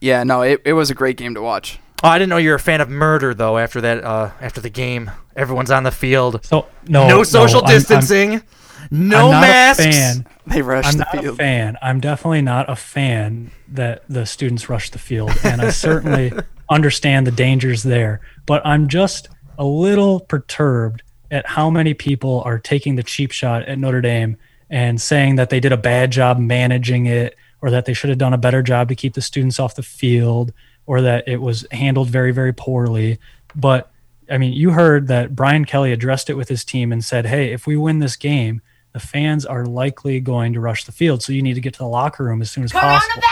yeah, 0.00 0.22
no, 0.24 0.40
it, 0.40 0.62
it 0.64 0.72
was 0.72 0.90
a 0.90 0.94
great 0.94 1.18
game 1.18 1.34
to 1.34 1.42
watch. 1.42 1.78
Oh, 2.02 2.08
I 2.08 2.18
didn't 2.18 2.30
know 2.30 2.38
you 2.38 2.48
were 2.48 2.54
a 2.54 2.58
fan 2.60 2.80
of 2.80 2.88
murder 2.88 3.34
though. 3.34 3.58
After 3.58 3.82
that, 3.82 4.02
uh, 4.02 4.30
after 4.40 4.62
the 4.62 4.70
game, 4.70 5.10
everyone's 5.36 5.70
on 5.70 5.82
the 5.82 5.90
field. 5.90 6.42
So 6.42 6.66
no, 6.88 7.06
no 7.06 7.22
social 7.22 7.60
no, 7.60 7.66
I'm- 7.66 7.72
I'm- 7.72 7.78
distancing, 7.78 8.42
no 8.90 9.26
I'm 9.26 9.30
not 9.32 9.40
masks. 9.40 9.86
A 9.86 9.92
fan. 9.92 10.26
They 10.46 10.62
rushed 10.62 10.88
I'm 10.88 10.94
the 10.94 11.04
not 11.04 11.22
field. 11.22 11.34
a 11.34 11.36
fan. 11.36 11.78
I'm 11.80 12.00
definitely 12.00 12.42
not 12.42 12.68
a 12.68 12.76
fan 12.76 13.50
that 13.68 14.02
the 14.08 14.26
students 14.26 14.68
rush 14.68 14.90
the 14.90 14.98
field, 14.98 15.32
and 15.44 15.60
I 15.60 15.70
certainly 15.70 16.32
understand 16.70 17.26
the 17.26 17.30
dangers 17.32 17.82
there. 17.82 18.20
But 18.46 18.66
I'm 18.66 18.88
just 18.88 19.28
a 19.58 19.64
little 19.64 20.20
perturbed 20.20 21.02
at 21.30 21.46
how 21.46 21.70
many 21.70 21.94
people 21.94 22.42
are 22.44 22.58
taking 22.58 22.96
the 22.96 23.02
cheap 23.02 23.30
shot 23.30 23.62
at 23.64 23.78
Notre 23.78 24.00
Dame 24.00 24.36
and 24.68 25.00
saying 25.00 25.36
that 25.36 25.50
they 25.50 25.60
did 25.60 25.72
a 25.72 25.76
bad 25.76 26.10
job 26.10 26.38
managing 26.38 27.06
it, 27.06 27.36
or 27.62 27.70
that 27.70 27.84
they 27.84 27.92
should 27.94 28.10
have 28.10 28.18
done 28.18 28.32
a 28.32 28.38
better 28.38 28.62
job 28.62 28.88
to 28.88 28.94
keep 28.94 29.14
the 29.14 29.22
students 29.22 29.60
off 29.60 29.74
the 29.74 29.82
field, 29.82 30.52
or 30.86 31.00
that 31.02 31.28
it 31.28 31.40
was 31.40 31.66
handled 31.70 32.08
very, 32.08 32.32
very 32.32 32.52
poorly. 32.52 33.18
But 33.54 33.90
I 34.30 34.38
mean, 34.38 34.52
you 34.52 34.70
heard 34.70 35.08
that 35.08 35.36
Brian 35.36 35.64
Kelly 35.64 35.92
addressed 35.92 36.30
it 36.30 36.34
with 36.34 36.48
his 36.48 36.64
team 36.64 36.90
and 36.92 37.04
said, 37.04 37.26
"Hey, 37.26 37.52
if 37.52 37.66
we 37.66 37.76
win 37.76 37.98
this 37.98 38.16
game, 38.16 38.62
the 38.92 39.00
fans 39.00 39.46
are 39.46 39.66
likely 39.66 40.20
going 40.20 40.52
to 40.54 40.60
rush 40.60 40.84
the 40.84 40.92
field, 40.92 41.22
so 41.22 41.32
you 41.32 41.42
need 41.42 41.54
to 41.54 41.60
get 41.60 41.72
to 41.74 41.78
the 41.78 41.86
locker 41.86 42.24
room 42.24 42.42
as 42.42 42.50
soon 42.50 42.64
as 42.64 42.72
possible." 42.72 43.22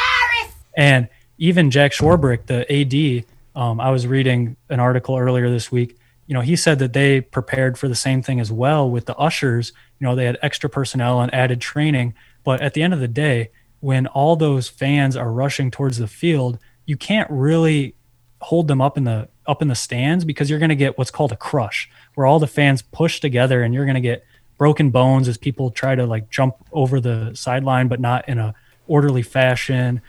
And 0.76 1.08
even 1.38 1.70
Jack 1.70 1.92
Swarbrick, 1.92 2.46
the 2.46 2.70
AD, 2.70 3.24
um, 3.60 3.80
I 3.80 3.90
was 3.90 4.06
reading 4.06 4.56
an 4.68 4.80
article 4.80 5.16
earlier 5.16 5.50
this 5.50 5.72
week. 5.72 5.96
You 6.26 6.34
know, 6.34 6.40
he 6.40 6.56
said 6.56 6.78
that 6.80 6.92
they 6.92 7.20
prepared 7.20 7.78
for 7.78 7.88
the 7.88 7.94
same 7.94 8.22
thing 8.22 8.38
as 8.38 8.52
well 8.52 8.88
with 8.88 9.06
the 9.06 9.16
ushers. 9.16 9.72
You 9.98 10.06
know, 10.06 10.14
they 10.14 10.26
had 10.26 10.38
extra 10.42 10.68
personnel 10.68 11.20
and 11.20 11.32
added 11.34 11.60
training. 11.60 12.14
But 12.44 12.60
at 12.60 12.74
the 12.74 12.82
end 12.82 12.94
of 12.94 13.00
the 13.00 13.08
day, 13.08 13.50
when 13.80 14.06
all 14.08 14.36
those 14.36 14.68
fans 14.68 15.16
are 15.16 15.32
rushing 15.32 15.70
towards 15.70 15.98
the 15.98 16.06
field, 16.06 16.58
you 16.86 16.96
can't 16.96 17.30
really 17.30 17.94
hold 18.40 18.68
them 18.68 18.80
up 18.80 18.96
in 18.96 19.04
the 19.04 19.28
up 19.46 19.62
in 19.62 19.68
the 19.68 19.74
stands 19.74 20.24
because 20.24 20.50
you're 20.50 20.58
going 20.58 20.68
to 20.68 20.76
get 20.76 20.98
what's 20.98 21.10
called 21.10 21.32
a 21.32 21.36
crush, 21.36 21.90
where 22.14 22.26
all 22.26 22.38
the 22.38 22.46
fans 22.46 22.82
push 22.82 23.20
together 23.20 23.62
and 23.62 23.72
you're 23.72 23.86
going 23.86 23.94
to 23.94 24.00
get 24.00 24.24
broken 24.58 24.90
bones 24.90 25.28
as 25.28 25.38
people 25.38 25.70
try 25.70 25.94
to 25.94 26.04
like 26.06 26.28
jump 26.30 26.56
over 26.72 27.00
the 27.00 27.32
sideline, 27.34 27.88
but 27.88 28.00
not 28.00 28.28
in 28.28 28.38
a 28.38 28.54
orderly 28.86 29.22
fashion, 29.22 30.02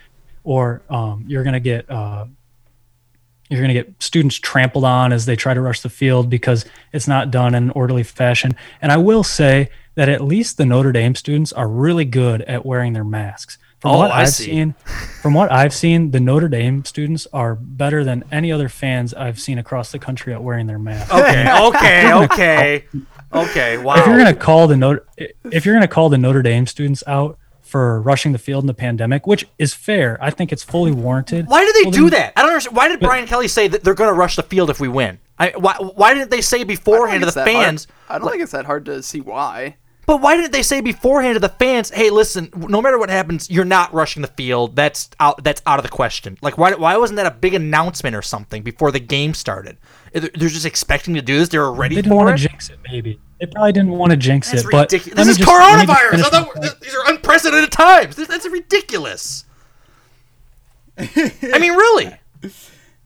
or 0.44 0.82
um, 0.90 1.24
you're 1.28 1.44
going 1.44 1.54
to 1.54 1.60
get 1.60 1.90
uh, 1.90 2.26
you're 3.50 3.62
going 3.62 3.74
to 3.74 3.82
get 3.84 3.94
students 4.02 4.36
trampled 4.36 4.84
on 4.84 5.12
as 5.12 5.26
they 5.26 5.36
try 5.36 5.54
to 5.54 5.62
rush 5.62 5.82
the 5.82 5.90
field 5.90 6.30
because 6.30 6.66
it's 6.94 7.08
not 7.08 7.32
done 7.32 7.56
in 7.56 7.64
an 7.64 7.70
orderly 7.72 8.04
fashion. 8.04 8.56
And 8.82 8.92
I 8.92 8.98
will 8.98 9.24
say 9.24 9.70
that 9.96 10.08
at 10.08 10.22
least 10.24 10.58
the 10.58 10.66
Notre 10.66 10.92
Dame 10.92 11.16
students 11.16 11.52
are 11.54 11.68
really 11.68 12.06
good 12.06 12.42
at 12.44 12.66
wearing 12.66 12.94
their 12.94 13.04
masks. 13.04 13.58
From 13.80 13.92
Oh, 13.92 13.98
what 14.00 14.12
I 14.12 14.22
I've 14.22 14.30
see. 14.30 14.46
seen, 14.46 14.76
from 15.22 15.34
what 15.34 15.52
I've 15.52 15.74
seen, 15.74 16.12
the 16.12 16.20
Notre 16.20 16.48
Dame 16.50 16.86
students 16.86 17.28
are 17.34 17.56
better 17.56 18.04
than 18.04 18.24
any 18.32 18.52
other 18.52 18.70
fans 18.70 19.14
I've 19.14 19.40
seen 19.40 19.58
across 19.58 19.92
the 19.92 20.00
country 20.00 20.34
at 20.34 20.44
wearing 20.44 20.68
their 20.68 20.78
masks. 20.80 21.12
Okay, 21.12 21.50
okay, 21.60 22.14
okay, 22.24 22.84
okay. 23.34 23.78
Wow. 23.78 23.96
If 23.96 24.06
you're 24.08 24.18
gonna 24.18 24.34
call 24.34 24.68
the 24.68 24.78
Notre, 24.78 25.06
if 25.18 25.66
you're 25.66 25.76
gonna 25.76 25.88
call 25.88 26.10
the 26.10 26.18
Notre 26.18 26.42
Dame 26.42 26.66
students 26.68 27.04
out 27.08 27.38
for 27.62 28.02
rushing 28.02 28.32
the 28.32 28.40
field 28.40 28.64
in 28.64 28.68
the 28.68 28.74
pandemic, 28.74 29.28
which 29.28 29.46
is 29.60 29.74
fair, 29.74 30.18
I 30.22 30.32
think 30.32 30.52
it's 30.52 30.64
fully 30.64 30.92
warranted. 30.92 31.46
Why 31.48 31.64
did 31.64 31.76
they 31.76 31.84
Well, 31.84 31.92
do 31.92 32.10
then- 32.10 32.20
that? 32.20 32.34
I 32.36 32.42
don't 32.42 32.50
understand. 32.52 32.76
Why 32.78 32.88
did 32.88 33.00
Brian 33.00 33.28
Kelly 33.28 33.48
say 33.48 33.68
that 33.68 33.84
they're 33.84 33.94
going 33.94 34.10
to 34.10 34.18
rush 34.18 34.36
the 34.36 34.44
field 34.44 34.70
if 34.72 34.80
we 34.80 34.88
win? 34.88 35.20
I, 35.38 35.54
why, 35.56 35.76
why 35.76 36.14
didn't 36.16 36.32
they 36.32 36.42
say 36.42 36.64
beforehand 36.64 37.22
to 37.22 37.26
the 37.26 37.28
it's 37.28 37.36
that 37.36 37.48
hard- 37.48 37.66
fans? 37.66 37.88
I 38.10 38.18
don't 38.18 38.30
think 38.32 38.42
it's 38.42 38.54
that 38.54 38.66
hard 38.66 38.86
to 38.86 39.04
see 39.04 39.22
why. 39.22 39.76
But 40.10 40.22
why 40.22 40.36
didn't 40.36 40.54
they 40.54 40.64
say 40.64 40.82
beforehand 40.82 41.36
to 41.36 41.40
the 41.40 41.50
fans, 41.50 41.92
"Hey, 41.92 42.10
listen, 42.10 42.50
no 42.56 42.82
matter 42.82 42.98
what 42.98 43.12
happens, 43.12 43.48
you're 43.48 43.64
not 43.64 43.94
rushing 43.94 44.24
the 44.24 44.28
field. 44.30 44.76
That's 44.76 45.08
out. 45.20 45.44
That's 45.44 45.62
out 45.68 45.78
of 45.78 45.84
the 45.84 45.90
question." 45.90 46.36
Like, 46.42 46.58
why? 46.58 46.74
Why 46.74 46.98
wasn't 46.98 47.18
that 47.18 47.28
a 47.28 47.32
big 47.32 47.54
announcement 47.54 48.16
or 48.16 48.24
something 48.24 48.64
before 48.64 48.92
the 48.92 49.00
game 49.00 49.36
started? 49.36 49.78
They're 50.12 50.32
they're 50.34 50.50
just 50.50 50.66
expecting 50.66 51.14
to 51.14 51.22
do 51.22 51.38
this. 51.38 51.50
They 51.50 51.60
were 51.60 51.72
ready 51.72 51.94
They 51.94 52.02
didn't 52.02 52.16
want 52.18 52.30
it. 52.32 52.38
to 52.42 52.48
jinx 52.48 52.72
it, 52.72 52.80
maybe. 52.90 53.20
They 53.40 53.46
probably 53.46 53.72
didn't 53.72 53.92
want 53.92 54.10
to 54.10 54.18
jinx 54.18 54.50
That's 54.50 54.64
it, 54.64 54.72
but 54.72 54.92
ridiculous. 54.92 55.16
let 55.20 55.26
This 55.28 55.32
is 55.34 55.38
just- 55.38 55.48
let 55.48 55.88
just 55.88 55.92
coronavirus. 56.26 56.30
thought 56.64 56.82
these 56.82 56.96
are 56.96 57.12
unprecedented 57.14 57.72
times. 57.72 58.16
That's 58.16 58.50
ridiculous. 58.50 59.46
I 60.98 61.60
mean, 61.60 61.74
really. 61.74 62.12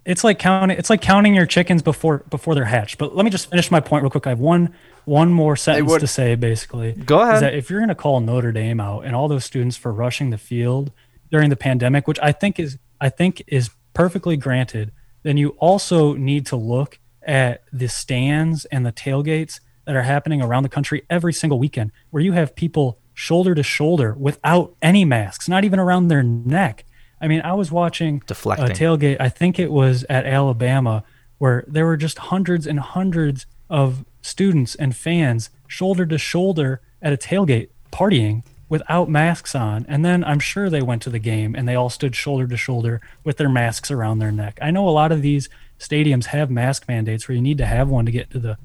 it's 0.06 0.24
like 0.24 0.40
counting 0.40 0.78
it's 0.78 0.90
like 0.90 1.02
counting 1.02 1.34
your 1.34 1.46
chickens 1.46 1.82
before 1.82 2.20
before 2.30 2.56
they're 2.56 2.66
hatched. 2.66 2.98
But 2.98 3.16
let 3.16 3.24
me 3.24 3.32
just 3.32 3.50
finish 3.50 3.72
my 3.72 3.80
point 3.80 4.04
real 4.04 4.10
quick. 4.10 4.28
I 4.28 4.32
have 4.32 4.40
one 4.40 4.74
one 5.06 5.32
more 5.32 5.56
sentence 5.56 5.90
would- 5.90 6.00
to 6.02 6.08
say 6.08 6.36
basically. 6.36 6.94
Go 6.94 7.22
ahead. 7.22 7.36
Is 7.36 7.42
that 7.42 7.54
if 7.56 7.70
you're 7.70 7.80
going 7.80 7.90
to 7.90 7.96
call 7.96 8.20
Notre 8.20 8.52
Dame 8.52 8.80
out 8.80 9.06
and 9.06 9.16
all 9.16 9.28
those 9.28 9.46
students 9.46 9.78
for 9.78 9.92
rushing 9.94 10.30
the 10.30 10.38
field 10.38 10.92
during 11.32 11.50
the 11.50 11.56
pandemic, 11.56 12.08
which 12.08 12.20
I 12.22 12.32
think 12.32 12.60
is 12.60 12.78
I 13.00 13.10
think 13.10 13.44
is 13.48 13.70
perfectly 13.94 14.38
granted, 14.38 14.92
then 15.24 15.38
you 15.38 15.50
also 15.60 16.14
need 16.14 16.46
to 16.48 16.56
look 16.56 17.00
at 17.26 17.64
the 17.72 17.88
stands 17.88 18.66
and 18.66 18.86
the 18.86 18.92
tailgates 18.92 19.60
that 19.86 19.96
are 19.96 20.02
happening 20.04 20.42
around 20.42 20.64
the 20.64 20.70
country 20.70 21.04
every 21.10 21.34
single 21.34 21.60
weekend 21.60 21.92
where 22.10 22.24
you 22.24 22.32
have 22.34 22.56
people 22.56 23.00
shoulder 23.14 23.54
to 23.54 23.64
shoulder 23.64 24.16
without 24.18 24.76
any 24.82 25.06
masks, 25.06 25.48
not 25.48 25.64
even 25.64 25.80
around 25.80 26.08
their 26.08 26.24
neck. 26.24 26.84
I 27.24 27.28
mean, 27.28 27.42
I 27.42 27.54
was 27.54 27.72
watching 27.72 28.18
uh, 28.18 28.26
Deflecting. 28.28 28.66
a 28.66 28.74
tailgate. 28.74 29.18
I 29.20 29.30
think 29.30 29.58
it 29.58 29.72
was 29.72 30.04
at 30.10 30.26
Alabama 30.26 31.06
where 31.38 31.64
there 31.68 31.86
were 31.86 31.96
just 31.96 32.18
hundreds 32.18 32.68
and 32.68 32.80
hundreds 32.80 33.46
of 33.70 34.06
students 34.22 34.76
and 34.76 34.96
fans 34.96 35.50
shoulder 35.66 36.06
to 36.06 36.18
shoulder 36.18 36.82
at 37.02 37.14
a 37.14 37.18
tailgate 37.18 37.70
partying 37.92 38.44
without 38.68 39.10
masks 39.10 39.56
on. 39.56 39.86
And 39.88 40.04
then 40.04 40.24
I'm 40.26 40.40
sure 40.40 40.70
they 40.70 40.82
went 40.82 41.02
to 41.04 41.10
the 41.10 41.20
game 41.20 41.56
and 41.56 41.68
they 41.68 41.76
all 41.76 41.90
stood 41.90 42.14
shoulder 42.16 42.46
to 42.46 42.58
shoulder 42.58 43.00
with 43.24 43.38
their 43.38 43.50
masks 43.50 43.90
around 43.90 44.20
their 44.20 44.32
neck. 44.32 44.60
I 44.62 44.72
know 44.72 44.88
a 44.88 44.92
lot 44.92 45.12
of 45.14 45.22
these 45.22 45.48
stadiums 45.80 46.26
have 46.26 46.52
mask 46.52 46.88
mandates 46.90 47.28
where 47.28 47.36
you 47.36 47.42
need 47.42 47.58
to 47.60 47.66
have 47.66 47.88
one 47.88 48.06
to 48.06 48.12
get 48.12 48.32
to 48.32 48.40
the 48.40 48.58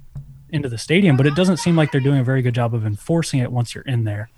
into 0.51 0.69
the 0.69 0.79
stadium, 0.79 1.17
but 1.17 1.27
it 1.27 1.35
doesn't 1.35 1.59
seem 1.59 1.77
like 1.77 1.93
they're 1.93 2.01
doing 2.01 2.21
a 2.21 2.25
very 2.25 2.43
good 2.43 2.55
job 2.55 2.75
of 2.75 2.87
enforcing 2.87 3.39
it 3.39 3.53
once 3.53 3.75
you're 3.75 3.85
in 3.85 4.05
there. 4.05 4.31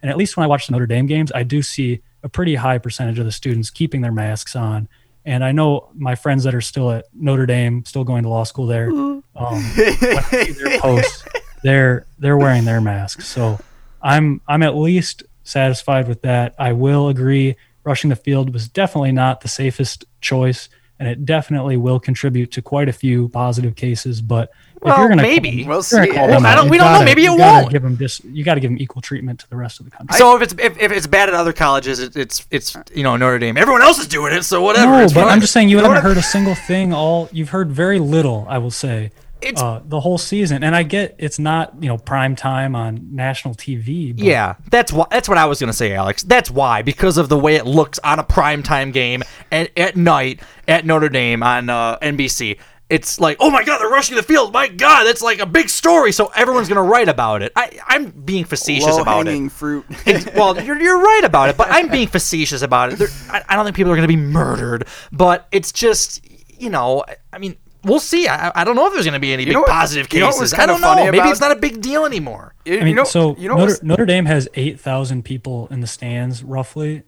And 0.00 0.10
at 0.10 0.16
least 0.16 0.36
when 0.36 0.44
I 0.44 0.46
watch 0.46 0.68
the 0.68 0.72
Notre 0.72 0.86
Dame 0.86 1.06
games, 1.06 1.32
I 1.34 1.42
do 1.42 1.62
see 1.62 2.00
a 2.22 2.28
pretty 2.28 2.54
high 2.54 2.78
percentage 2.78 3.18
of 3.18 3.24
the 3.24 3.32
students 3.32 3.70
keeping 3.70 4.00
their 4.00 4.12
masks 4.12 4.54
on. 4.56 4.88
And 5.24 5.44
I 5.44 5.52
know 5.52 5.90
my 5.94 6.14
friends 6.14 6.44
that 6.44 6.54
are 6.54 6.60
still 6.60 6.90
at 6.90 7.06
Notre 7.14 7.46
Dame, 7.46 7.84
still 7.84 8.04
going 8.04 8.24
to 8.24 8.28
law 8.28 8.44
school 8.44 8.66
there, 8.66 8.90
um, 8.90 9.22
when 9.34 10.18
I 10.18 10.22
see 10.22 10.52
their 10.52 10.80
posts, 10.80 11.24
they're 11.62 12.06
they're 12.18 12.36
wearing 12.36 12.64
their 12.64 12.80
masks. 12.80 13.28
So 13.28 13.58
I'm 14.02 14.40
I'm 14.48 14.62
at 14.62 14.74
least 14.74 15.22
satisfied 15.44 16.08
with 16.08 16.22
that. 16.22 16.54
I 16.58 16.72
will 16.72 17.08
agree, 17.08 17.56
rushing 17.84 18.10
the 18.10 18.16
field 18.16 18.52
was 18.52 18.68
definitely 18.68 19.12
not 19.12 19.40
the 19.40 19.48
safest 19.48 20.04
choice, 20.20 20.68
and 20.98 21.08
it 21.08 21.24
definitely 21.24 21.76
will 21.76 22.00
contribute 22.00 22.50
to 22.52 22.62
quite 22.62 22.88
a 22.88 22.92
few 22.92 23.28
positive 23.28 23.76
cases. 23.76 24.20
But 24.20 24.50
if 24.82 24.86
Well, 24.86 24.98
you're 24.98 25.08
gonna 25.10 25.22
maybe. 25.22 25.62
call, 25.64 25.68
We'll 25.68 25.80
if 25.80 25.92
you're 25.92 26.00
gonna 26.00 26.10
see. 26.12 26.16
call 26.18 26.26
Well, 26.28 26.40
them 26.40 26.46
I 26.46 26.54
don't- 26.56 26.68
we 26.68 26.76
don't 26.76 26.92
know. 26.92 27.04
Maybe 27.04 27.22
it 27.24 27.30
you 27.30 27.38
gotta 27.38 27.60
won't. 27.62 27.72
Give 27.72 27.82
them 27.82 27.96
just 27.98 28.24
you 28.24 28.42
got 28.44 28.54
to 28.54 28.60
give 28.60 28.70
them 28.70 28.78
equal 28.80 29.00
treatment 29.00 29.38
to 29.40 29.48
the 29.48 29.56
rest 29.56 29.78
of 29.80 29.86
the 29.86 29.92
country. 29.92 30.18
So 30.18 30.34
if 30.36 30.42
it's 30.42 30.54
if, 30.58 30.80
if 30.80 30.90
it's 30.92 31.06
bad 31.06 31.28
at 31.28 31.34
other 31.36 31.52
colleges, 31.52 32.00
it, 32.00 32.16
it's 32.16 32.46
it's 32.50 32.76
you 32.94 33.02
know 33.04 33.16
Notre 33.16 33.38
Dame. 33.38 33.56
Everyone 33.56 33.82
else 33.82 33.98
is 34.00 34.08
doing 34.08 34.32
it, 34.34 34.42
so 34.44 34.60
whatever. 34.60 34.90
No, 34.90 35.04
but 35.06 35.12
fine. 35.14 35.28
I'm 35.28 35.40
just 35.40 35.52
saying 35.52 35.68
you 35.68 35.78
haven't 35.78 36.02
heard 36.02 36.16
a 36.16 36.22
single 36.22 36.54
thing. 36.56 36.92
All 36.92 37.28
you've 37.32 37.50
heard 37.50 37.70
very 37.70 37.98
little, 38.00 38.44
I 38.48 38.58
will 38.58 38.70
say, 38.72 39.12
uh, 39.56 39.80
the 39.84 40.00
whole 40.00 40.18
season. 40.18 40.62
And 40.62 40.74
I 40.76 40.82
get 40.84 41.14
it's 41.18 41.38
not 41.38 41.74
you 41.80 41.88
know 41.88 41.98
prime 41.98 42.34
time 42.36 42.74
on 42.74 43.08
national 43.12 43.54
TV. 43.54 44.12
But 44.16 44.24
Yeah, 44.24 44.54
that's 44.70 44.92
why. 44.92 45.06
That's 45.10 45.28
what 45.28 45.38
I 45.38 45.46
was 45.46 45.60
gonna 45.60 45.72
say, 45.72 45.94
Alex. 45.94 46.22
That's 46.24 46.50
why 46.50 46.82
because 46.82 47.18
of 47.18 47.28
the 47.28 47.38
way 47.38 47.54
it 47.56 47.66
looks 47.66 47.98
on 48.00 48.18
a 48.18 48.24
prime 48.24 48.62
time 48.62 48.90
game 48.90 49.22
at, 49.52 49.70
at 49.78 49.96
night 49.96 50.40
at 50.68 50.84
Notre 50.86 51.08
Dame 51.08 51.42
on 51.42 51.68
uh, 51.70 51.98
NBC. 52.00 52.58
It's 52.92 53.18
like, 53.18 53.38
oh 53.40 53.50
my 53.50 53.64
god, 53.64 53.78
they're 53.80 53.88
rushing 53.88 54.16
the 54.16 54.22
field. 54.22 54.52
My 54.52 54.68
god, 54.68 55.04
that's 55.04 55.22
like 55.22 55.38
a 55.40 55.46
big 55.46 55.68
story. 55.68 56.12
So 56.12 56.26
everyone's 56.36 56.68
gonna 56.68 56.82
write 56.82 57.08
about 57.08 57.42
it. 57.42 57.52
I, 57.56 57.78
I'm 57.86 58.10
being 58.10 58.44
facetious 58.44 58.96
about 58.98 59.24
Low-hanging 59.24 59.46
it. 59.46 59.52
fruit. 59.52 59.86
Ex- 60.06 60.28
well, 60.34 60.60
you're, 60.62 60.80
you're 60.80 61.00
right 61.00 61.22
about 61.24 61.48
it, 61.48 61.56
but 61.56 61.68
I'm 61.70 61.88
being 61.88 62.08
facetious 62.08 62.62
about 62.62 62.92
it. 62.92 62.98
There, 62.98 63.08
I, 63.30 63.42
I 63.48 63.56
don't 63.56 63.64
think 63.64 63.76
people 63.76 63.92
are 63.92 63.96
gonna 63.96 64.08
be 64.08 64.16
murdered, 64.16 64.86
but 65.10 65.48
it's 65.52 65.72
just, 65.72 66.24
you 66.60 66.70
know, 66.70 67.04
I- 67.08 67.16
I 67.32 67.38
mean. 67.38 67.56
We'll 67.84 67.98
see. 67.98 68.28
I, 68.28 68.52
I 68.54 68.62
don't 68.62 68.76
know 68.76 68.86
if 68.86 68.92
there's 68.92 69.04
going 69.06 69.14
to 69.14 69.18
be 69.18 69.32
any 69.32 69.42
You 69.42 69.46
big 69.48 69.54
know 69.54 69.60
what- 69.62 69.70
positive 69.70 70.06
you 70.12 70.20
know 70.20 70.26
what 70.26 70.34
cases. 70.34 70.40
was 70.40 70.54
I 70.54 70.56
kinda 70.58 70.74
don't 70.74 70.80
know. 70.82 70.86
funny 70.86 71.02
Maybe 71.06 71.18
about- 71.18 71.30
it's 71.32 71.40
not 71.40 71.50
a 71.50 71.56
big 71.56 71.80
deal 71.82 72.04
anymore. 72.06 72.54
You, 72.64 72.78
I 72.78 72.84
mean, 72.84 72.94
know, 72.94 73.02
so 73.02 73.34
you 73.36 73.48
know 73.48 73.56
Notre, 73.56 73.72
what's- 73.72 73.82
Notre 73.82 74.06
Dame 74.06 74.26
has 74.26 74.46
8,000 74.54 75.24
people 75.24 75.66
in 75.68 75.80
the 75.80 75.88
stands 75.88 76.44
roughly 76.44 77.02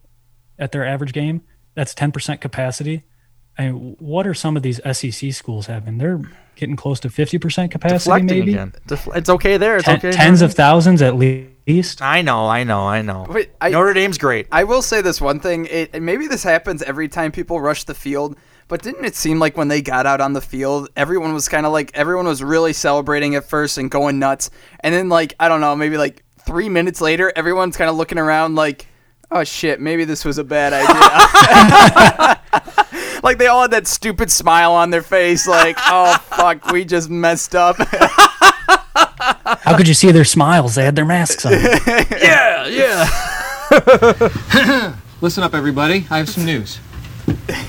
at 0.59 0.73
their 0.73 0.85
average 0.85 1.13
game. 1.13 1.43
That's 1.77 1.95
10% 1.95 2.41
capacity. 2.41 3.05
I 3.59 3.71
mean, 3.71 3.97
what 3.99 4.27
are 4.27 4.35
some 4.35 4.57
of 4.57 4.63
these 4.63 4.81
SEC 4.93 5.33
schools 5.33 5.67
having? 5.67 5.99
They're 5.99 6.21
getting 6.57 6.77
close 6.77 7.01
to 7.01 7.09
50% 7.09 7.71
capacity, 7.71 7.99
Deflecting 7.99 8.27
maybe. 8.27 8.53
again. 8.53 8.73
Def- 8.87 9.09
it's 9.15 9.31
okay 9.31 9.57
there. 9.57 9.77
It's 9.77 9.85
Ten- 9.85 9.99
okay. 9.99 10.13
Tens 10.13 10.43
of 10.43 10.55
thousands 10.55 11.03
at 11.03 11.17
least. 11.17 12.03
I 12.03 12.23
know. 12.23 12.47
I 12.47 12.65
know. 12.65 12.81
I 12.87 13.03
know. 13.03 13.27
Wait, 13.29 13.51
I- 13.61 13.71
Notre 13.71 13.93
Dame's 13.95 14.19
great. 14.19 14.47
I 14.53 14.65
will 14.65 14.83
say 14.83 15.01
this 15.03 15.21
one 15.21 15.41
thing. 15.41 15.67
It, 15.67 15.91
and 15.95 16.05
maybe 16.05 16.27
this 16.27 16.43
happens 16.43 16.83
every 16.83 17.09
time 17.09 17.33
people 17.33 17.61
rush 17.61 17.85
the 17.85 17.95
field, 17.95 18.37
but 18.69 18.83
didn't 18.83 19.05
it 19.05 19.15
seem 19.17 19.39
like 19.39 19.57
when 19.57 19.69
they 19.69 19.83
got 19.83 20.05
out 20.07 20.21
on 20.21 20.33
the 20.33 20.41
field, 20.41 20.89
everyone 20.97 21.33
was 21.35 21.49
kind 21.49 21.65
of 21.67 21.73
like 21.73 21.91
everyone 21.95 22.27
was 22.27 22.43
really 22.43 22.73
celebrating 22.73 23.35
at 23.35 23.45
first 23.49 23.79
and 23.79 23.91
going 23.91 24.19
nuts, 24.19 24.51
and 24.81 24.95
then 24.95 25.09
like 25.09 25.35
I 25.41 25.49
don't 25.49 25.61
know, 25.61 25.75
maybe 25.77 25.97
like 25.97 26.23
three 26.47 26.69
minutes 26.69 27.01
later, 27.01 27.33
everyone's 27.35 27.77
kind 27.77 27.89
of 27.91 27.97
looking 27.97 28.19
around 28.19 28.55
like, 28.57 28.87
oh 29.31 29.45
shit, 29.45 29.81
maybe 29.81 30.05
this 30.05 30.25
was 30.25 30.39
a 30.39 30.45
bad 30.45 30.73
idea. 30.73 32.41
like 33.25 33.39
they 33.39 33.47
all 33.47 33.63
had 33.63 33.73
that 33.73 33.87
stupid 33.89 34.31
smile 34.31 34.73
on 34.73 34.91
their 34.91 35.03
face, 35.03 35.49
like 35.49 35.77
oh 35.81 36.17
fuck, 36.31 36.67
we 36.71 36.85
just 36.85 37.09
messed 37.11 37.57
up. 37.57 37.77
How 39.63 39.77
could 39.77 39.89
you 39.89 39.95
see 39.95 40.13
their 40.13 40.25
smiles? 40.25 40.75
They 40.75 40.85
had 40.85 40.95
their 40.95 41.07
masks 41.07 41.45
on. 41.47 41.53
yeah, 42.21 42.67
yeah. 42.67 43.09
Listen 45.21 45.43
up, 45.43 45.55
everybody. 45.55 46.07
I 46.11 46.19
have 46.19 46.29
some 46.29 46.45
news. 46.45 46.79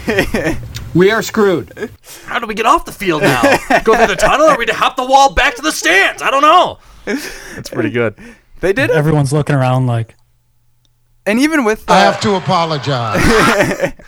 we 0.93 1.09
are 1.09 1.21
screwed. 1.21 1.89
How 2.25 2.37
do 2.39 2.47
we 2.47 2.53
get 2.53 2.65
off 2.65 2.83
the 2.83 2.91
field 2.91 3.21
now? 3.21 3.41
Go 3.83 3.95
through 3.95 4.07
the 4.07 4.17
tunnel, 4.17 4.47
or 4.47 4.57
we 4.57 4.65
to 4.65 4.73
hop 4.73 4.97
the 4.97 5.05
wall 5.05 5.33
back 5.33 5.55
to 5.55 5.61
the 5.61 5.71
stands? 5.71 6.21
I 6.21 6.31
don't 6.31 6.41
know. 6.41 6.79
That's 7.05 7.69
pretty 7.69 7.91
good. 7.91 8.17
They 8.59 8.73
did 8.73 8.89
it. 8.89 8.95
Everyone's 8.95 9.31
looking 9.31 9.55
around 9.55 9.87
like, 9.87 10.15
And 11.25 11.39
even 11.39 11.63
with 11.63 11.89
I 11.89 12.01
uh, 12.01 12.11
have 12.11 12.21
to 12.21 12.35
apologize. 12.35 13.23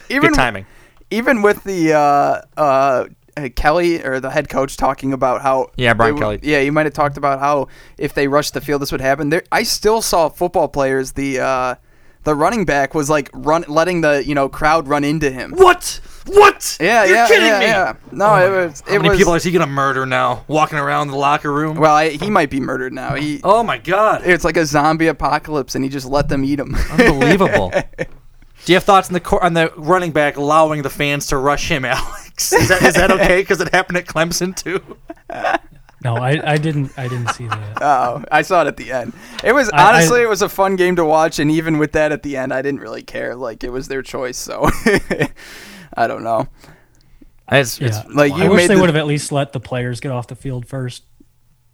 even 0.09 0.31
Good 0.31 0.35
timing. 0.35 0.65
Even 1.12 1.41
with 1.41 1.64
the 1.64 1.93
uh, 1.93 2.41
uh, 2.60 3.05
uh, 3.36 3.49
Kelly 3.55 4.03
or 4.03 4.20
the 4.20 4.30
head 4.32 4.49
coach 4.49 4.78
talking 4.78 5.14
about 5.14 5.41
how 5.41 5.70
Yeah, 5.78 5.93
Brian 5.93 6.16
they- 6.16 6.22
Kelly. 6.22 6.39
Yeah, 6.43 6.60
you 6.60 6.72
might 6.72 6.86
have 6.86 6.93
talked 6.93 7.18
about 7.18 7.39
how 7.39 7.68
if 7.97 8.14
they 8.14 8.28
rushed 8.28 8.53
the 8.53 8.62
field, 8.62 8.82
this 8.82 8.91
would 8.91 9.01
happen. 9.01 9.30
There, 9.30 9.43
I 9.51 9.64
still 9.64 10.01
saw 10.01 10.30
football 10.30 10.68
players. 10.68 11.14
The 11.14 11.39
uh, 11.39 11.76
the 12.24 12.36
running 12.36 12.66
back 12.66 12.93
was 12.93 13.10
like 13.10 13.30
run, 13.34 13.64
letting 13.68 14.01
the 14.01 14.24
you 14.26 14.36
know 14.36 14.49
crowd 14.49 14.88
run 14.88 15.03
into 15.03 15.30
him. 15.32 15.51
What? 15.55 16.01
What? 16.26 16.78
Yeah, 16.82 17.05
You're 17.05 17.16
yeah, 17.16 17.28
kidding 17.30 17.45
yeah, 17.47 17.60
me. 17.60 17.66
yeah. 17.68 17.93
No, 18.12 18.26
Oh 18.32 18.36
it 18.36 18.66
was. 18.66 18.84
How 18.86 18.97
many 18.97 19.10
was, 19.10 19.18
people 19.18 19.34
is 19.36 19.43
he 19.45 19.51
gonna 19.51 19.66
murder 19.66 20.05
now? 20.05 20.43
Walking 20.49 20.78
around 20.78 21.08
the 21.08 21.16
locker 21.16 21.53
room? 21.53 21.78
Well, 21.78 21.95
I, 21.95 22.10
he 22.10 22.30
might 22.30 22.49
be 22.49 22.60
murdered 22.60 22.91
now. 22.91 23.16
He. 23.16 23.39
Oh 23.45 23.64
my 23.64 23.78
god. 23.78 24.24
It's 24.26 24.43
like 24.43 24.58
a 24.58 24.66
zombie 24.66 25.08
apocalypse, 25.08 25.74
and 25.76 25.86
he 25.86 25.89
just 25.89 26.05
let 26.05 26.28
them 26.28 26.43
eat 26.43 26.60
him. 26.60 26.76
Unbelievable. 26.91 27.72
Do 28.68 28.74
you 28.74 28.76
have 28.76 28.84
thoughts 28.84 29.07
on 29.07 29.13
the 29.13 29.22
cor- 29.22 29.41
on 29.41 29.53
the 29.53 29.72
running 29.78 30.11
back 30.11 30.36
allowing 30.36 30.82
the 30.82 30.89
fans 30.89 31.28
to 31.28 31.38
rush 31.38 31.72
him, 31.72 31.86
Alex? 31.86 32.51
Is 32.51 32.68
that, 32.68 32.82
is 32.82 32.95
that 32.95 33.11
okay? 33.11 33.39
Because 33.41 33.61
it 33.61 33.74
happened 33.74 33.97
at 33.97 34.07
Clemson 34.07 34.53
too. 34.53 34.82
no, 36.03 36.18
I, 36.18 36.51
I 36.51 36.57
didn't. 36.57 36.91
I 36.99 37.07
didn't 37.07 37.30
see 37.30 37.47
that. 37.47 37.78
Oh, 37.82 38.26
I 38.30 38.41
saw 38.41 38.63
it 38.63 38.68
at 38.68 38.76
the 38.76 38.91
end. 38.91 39.13
It 39.41 39.53
was 39.53 39.70
I- 39.70 39.88
honestly, 39.93 40.20
I- 40.20 40.24
it 40.24 40.28
was 40.30 40.41
a 40.41 40.49
fun 40.49 40.76
game 40.76 40.97
to 40.97 41.05
watch, 41.05 41.39
and 41.39 41.49
even 41.49 41.78
with 41.78 41.93
that 41.93 42.11
at 42.11 42.24
the 42.24 42.36
end, 42.36 42.53
I 42.53 42.61
didn't 42.61 42.82
really 42.82 43.03
care. 43.03 43.36
Like 43.38 43.63
it 43.63 43.70
was 43.70 43.88
their 43.88 44.01
choice, 44.01 44.38
so 44.38 44.70
I 45.95 46.07
don't 46.07 46.24
know. 46.26 46.47
It's, 47.49 47.80
Yeah. 47.80 48.03
like 48.13 48.34
I 48.34 48.43
you 48.43 48.49
wish 48.49 48.57
made 48.63 48.70
they 48.70 48.76
the- 48.76 48.82
would 48.82 48.89
have 48.89 48.97
at 48.97 49.07
least 49.07 49.32
let 49.32 49.53
the 49.53 49.61
players 49.61 50.01
get 50.01 50.11
off 50.11 50.28
the 50.28 50.36
field 50.36 50.68
first. 50.68 51.03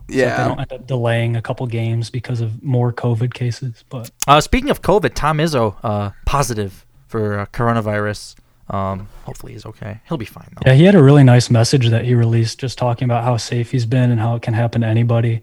So 0.10 0.16
Yeah. 0.18 0.38
they 0.44 0.50
don't 0.50 0.60
end 0.60 0.74
up 0.74 0.88
delaying 0.88 1.36
a 1.36 1.42
couple 1.42 1.66
games 1.68 2.10
because 2.10 2.42
of 2.42 2.62
more 2.64 2.92
COVID 2.94 3.34
cases. 3.34 3.84
But 3.90 4.12
Uh, 4.28 4.42
speaking 4.42 4.70
of 4.70 4.82
COVID, 4.82 5.14
Tom 5.14 5.38
Izzo 5.38 5.76
uh, 5.84 6.12
positive 6.26 6.86
for 7.08 7.40
uh, 7.40 7.46
coronavirus. 7.48 8.36
Um, 8.70 9.08
hopefully 9.26 9.54
he's 9.54 9.66
okay. 9.66 10.00
He'll 10.08 10.18
be 10.18 10.26
fine 10.26 10.48
though. 10.56 10.62
yeah, 10.72 10.74
he 10.74 10.84
had 10.86 10.96
a 10.96 11.04
really 11.04 11.24
nice 11.24 11.50
message 11.50 11.90
that 11.90 12.06
he 12.06 12.16
released, 12.16 12.60
just 12.60 12.78
talking 12.78 13.06
about 13.06 13.24
how 13.24 13.38
safe 13.38 13.72
he's 13.72 13.86
been 13.86 14.10
and 14.12 14.20
how 14.20 14.36
it 14.36 14.42
can 14.42 14.54
happen 14.54 14.82
to 14.82 14.88
anybody. 14.88 15.42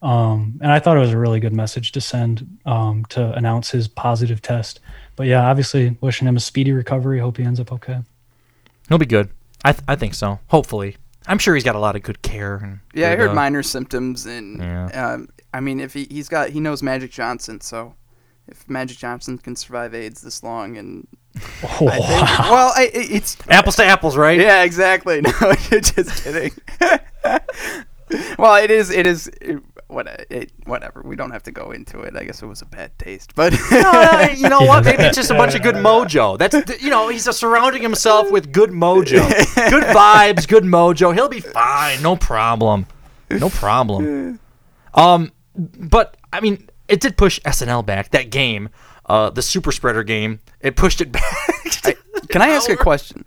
Um, 0.00 0.58
and 0.60 0.72
I 0.72 0.78
thought 0.80 0.96
it 0.96 1.00
was 1.00 1.12
a 1.12 1.18
really 1.18 1.38
good 1.38 1.52
message 1.52 1.92
to 1.92 2.00
send 2.00 2.58
um, 2.66 3.04
to 3.10 3.32
announce 3.34 3.70
his 3.70 3.86
positive 3.88 4.42
test. 4.42 4.80
But 5.16 5.26
yeah, 5.26 5.48
obviously 5.48 5.96
wishing 6.00 6.26
him 6.26 6.36
a 6.36 6.40
speedy 6.40 6.72
recovery. 6.72 7.20
Hope 7.20 7.36
he 7.36 7.44
ends 7.44 7.60
up 7.60 7.70
okay. 7.72 7.98
He'll 8.88 8.98
be 8.98 9.06
good. 9.06 9.28
I 9.64 9.72
th- 9.72 9.84
I 9.86 9.94
think 9.94 10.14
so. 10.14 10.40
Hopefully. 10.48 10.96
I'm 11.26 11.38
sure 11.38 11.54
he's 11.54 11.64
got 11.64 11.76
a 11.76 11.80
lot 11.80 11.96
of 11.96 12.02
good 12.02 12.22
care. 12.22 12.56
And 12.56 12.80
Yeah, 12.94 13.10
I 13.12 13.16
heard 13.16 13.30
uh, 13.30 13.34
minor 13.34 13.62
symptoms, 13.62 14.26
and 14.26 14.58
Yeah. 14.58 14.86
um, 15.12 15.28
I 15.54 15.60
mean, 15.60 15.80
if 15.80 15.92
he 15.94 16.06
he's 16.10 16.28
got 16.28 16.50
he 16.50 16.60
knows 16.60 16.82
Magic 16.82 17.10
Johnson, 17.10 17.60
so 17.60 17.94
if 18.48 18.68
Magic 18.68 18.98
Johnson 18.98 19.38
can 19.38 19.54
survive 19.56 19.94
AIDS 19.94 20.20
this 20.22 20.42
long, 20.42 20.76
and 20.76 21.06
Oh, 21.64 21.88
I 21.88 21.98
think, 21.98 22.38
well, 22.50 22.72
I, 22.76 22.90
it's 22.92 23.36
Apples 23.48 23.76
to 23.76 23.84
apples, 23.84 24.16
right? 24.16 24.38
Yeah, 24.38 24.62
exactly. 24.64 25.20
No, 25.40 25.54
you're 25.70 25.80
just 25.80 26.24
kidding. 26.24 26.52
well, 28.38 28.56
it 28.62 28.70
is. 28.70 28.90
It 28.90 29.06
is. 29.06 29.30
It, 29.92 29.94
what? 29.94 30.26
It, 30.30 30.52
whatever. 30.64 31.02
We 31.02 31.16
don't 31.16 31.30
have 31.30 31.42
to 31.44 31.52
go 31.52 31.70
into 31.72 32.00
it. 32.00 32.16
I 32.16 32.24
guess 32.24 32.42
it 32.42 32.46
was 32.46 32.62
a 32.62 32.66
bad 32.66 32.98
taste, 32.98 33.34
but 33.34 33.52
No, 33.70 33.80
no, 33.80 34.28
you 34.34 34.48
know 34.48 34.62
what? 34.62 34.84
Maybe 34.84 35.02
it's 35.04 35.16
just 35.16 35.30
a 35.30 35.34
bunch 35.34 35.54
of 35.54 35.62
good 35.62 35.74
mojo. 35.86 36.38
That's 36.38 36.82
you 36.82 36.90
know 36.90 37.08
he's 37.08 37.28
uh, 37.28 37.32
surrounding 37.32 37.82
himself 37.82 38.30
with 38.30 38.52
good 38.52 38.70
mojo, 38.70 39.28
good 39.70 39.84
vibes, 39.84 40.48
good 40.48 40.64
mojo. 40.64 41.14
He'll 41.14 41.28
be 41.28 41.40
fine. 41.40 42.02
No 42.02 42.16
problem. 42.16 42.86
No 43.30 43.48
problem. 43.48 44.38
Um, 44.94 45.32
but 45.56 46.16
I 46.32 46.40
mean, 46.40 46.68
it 46.88 47.00
did 47.00 47.16
push 47.16 47.40
SNL 47.40 47.84
back. 47.84 48.10
That 48.10 48.30
game, 48.30 48.68
uh, 49.06 49.30
the 49.30 49.42
super 49.42 49.72
spreader 49.72 50.02
game, 50.02 50.40
it 50.60 50.76
pushed 50.76 51.00
it 51.00 51.12
back. 51.12 51.22
Can 52.28 52.40
I 52.40 52.48
ask 52.48 52.70
a 52.70 52.76
question? 52.76 53.24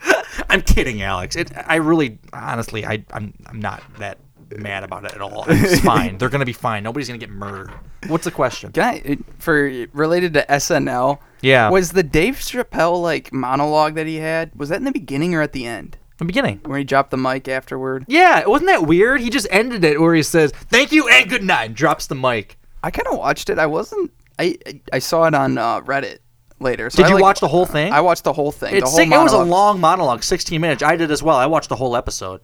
I'm 0.49 0.61
kidding, 0.61 1.01
Alex. 1.01 1.35
It, 1.35 1.51
I 1.55 1.75
really, 1.75 2.17
honestly, 2.33 2.85
I, 2.85 3.03
I'm, 3.11 3.33
I'm 3.45 3.59
not 3.59 3.83
that 3.99 4.17
mad 4.57 4.83
about 4.83 5.05
it 5.05 5.13
at 5.13 5.21
all. 5.21 5.45
It's 5.47 5.79
fine. 5.83 6.17
They're 6.17 6.29
gonna 6.29 6.45
be 6.45 6.53
fine. 6.53 6.83
Nobody's 6.83 7.07
gonna 7.07 7.17
get 7.17 7.29
murdered. 7.29 7.71
What's 8.07 8.25
the 8.25 8.31
question? 8.31 8.71
Can 8.71 8.83
I, 8.83 9.17
for 9.39 9.63
related 9.93 10.33
to 10.35 10.45
SNL? 10.49 11.19
Yeah. 11.41 11.69
Was 11.69 11.91
the 11.91 12.03
Dave 12.03 12.35
Chappelle 12.35 13.01
like 13.01 13.31
monologue 13.33 13.95
that 13.95 14.07
he 14.07 14.17
had? 14.17 14.51
Was 14.55 14.69
that 14.69 14.77
in 14.77 14.83
the 14.85 14.91
beginning 14.91 15.33
or 15.35 15.41
at 15.41 15.53
the 15.53 15.65
end? 15.65 15.97
The 16.17 16.25
beginning. 16.25 16.61
Where 16.65 16.77
he 16.77 16.83
dropped 16.85 17.11
the 17.11 17.17
mic 17.17 17.47
afterward. 17.47 18.05
Yeah, 18.07 18.45
wasn't 18.45 18.69
that 18.69 18.87
weird? 18.87 19.19
He 19.21 19.29
just 19.29 19.47
ended 19.51 19.83
it 19.83 19.99
where 19.99 20.15
he 20.15 20.23
says, 20.23 20.51
"Thank 20.51 20.91
you 20.93 21.09
and 21.09 21.29
good 21.29 21.43
night," 21.43 21.65
and 21.65 21.75
drops 21.75 22.07
the 22.07 22.15
mic. 22.15 22.57
I 22.83 22.89
kind 22.91 23.07
of 23.07 23.17
watched 23.17 23.49
it. 23.49 23.59
I 23.59 23.65
wasn't. 23.65 24.11
I 24.39 24.57
I 24.93 24.99
saw 24.99 25.25
it 25.25 25.33
on 25.33 25.57
uh, 25.57 25.81
Reddit 25.81 26.19
later. 26.61 26.89
So 26.89 26.97
Did 26.97 27.07
I, 27.07 27.09
you 27.09 27.13
like- 27.15 27.21
watch 27.23 27.39
the 27.41 27.47
whole 27.49 27.65
thing? 27.65 27.91
I 27.91 27.99
watched 28.01 28.23
the 28.23 28.31
whole 28.31 28.51
thing. 28.53 28.79
the 28.79 28.85
whole. 28.85 28.99
It 28.99 29.09
was 29.09 29.33
a 29.33 29.43
long 29.43 29.81
monologue, 29.81 30.23
16 30.23 30.61
minutes. 30.61 30.81
I 30.83 30.95
did 30.95 31.11
as 31.11 31.21
well. 31.21 31.35
I 31.35 31.47
watched 31.47 31.67
the 31.69 31.75
whole 31.75 31.97
episode. 31.97 32.39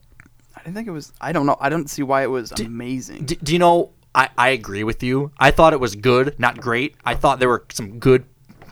I 0.62 0.66
didn't 0.66 0.76
think 0.76 0.88
it 0.88 0.92
was. 0.92 1.12
I 1.20 1.32
don't 1.32 1.48
know. 1.48 1.58
I 1.60 1.70
don't 1.70 1.90
see 1.90 2.04
why 2.04 2.22
it 2.22 2.30
was 2.30 2.52
amazing. 2.52 3.26
D- 3.26 3.38
do 3.42 3.52
you 3.54 3.60
know? 3.60 3.94
I, 4.14 4.30
I 4.38 4.50
agree 4.50 4.84
with 4.84 5.02
you. 5.02 5.32
I 5.40 5.50
thought 5.52 5.74
it 5.74 5.80
was 5.80 5.96
good, 5.96 6.38
not 6.38 6.60
great. 6.60 6.96
I 7.04 7.16
thought 7.16 7.40
there 7.40 7.50
were 7.50 7.66
some 7.72 7.98
good 7.98 8.26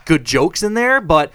good 0.06 0.24
jokes 0.24 0.62
in 0.62 0.76
there, 0.76 1.02
but 1.02 1.32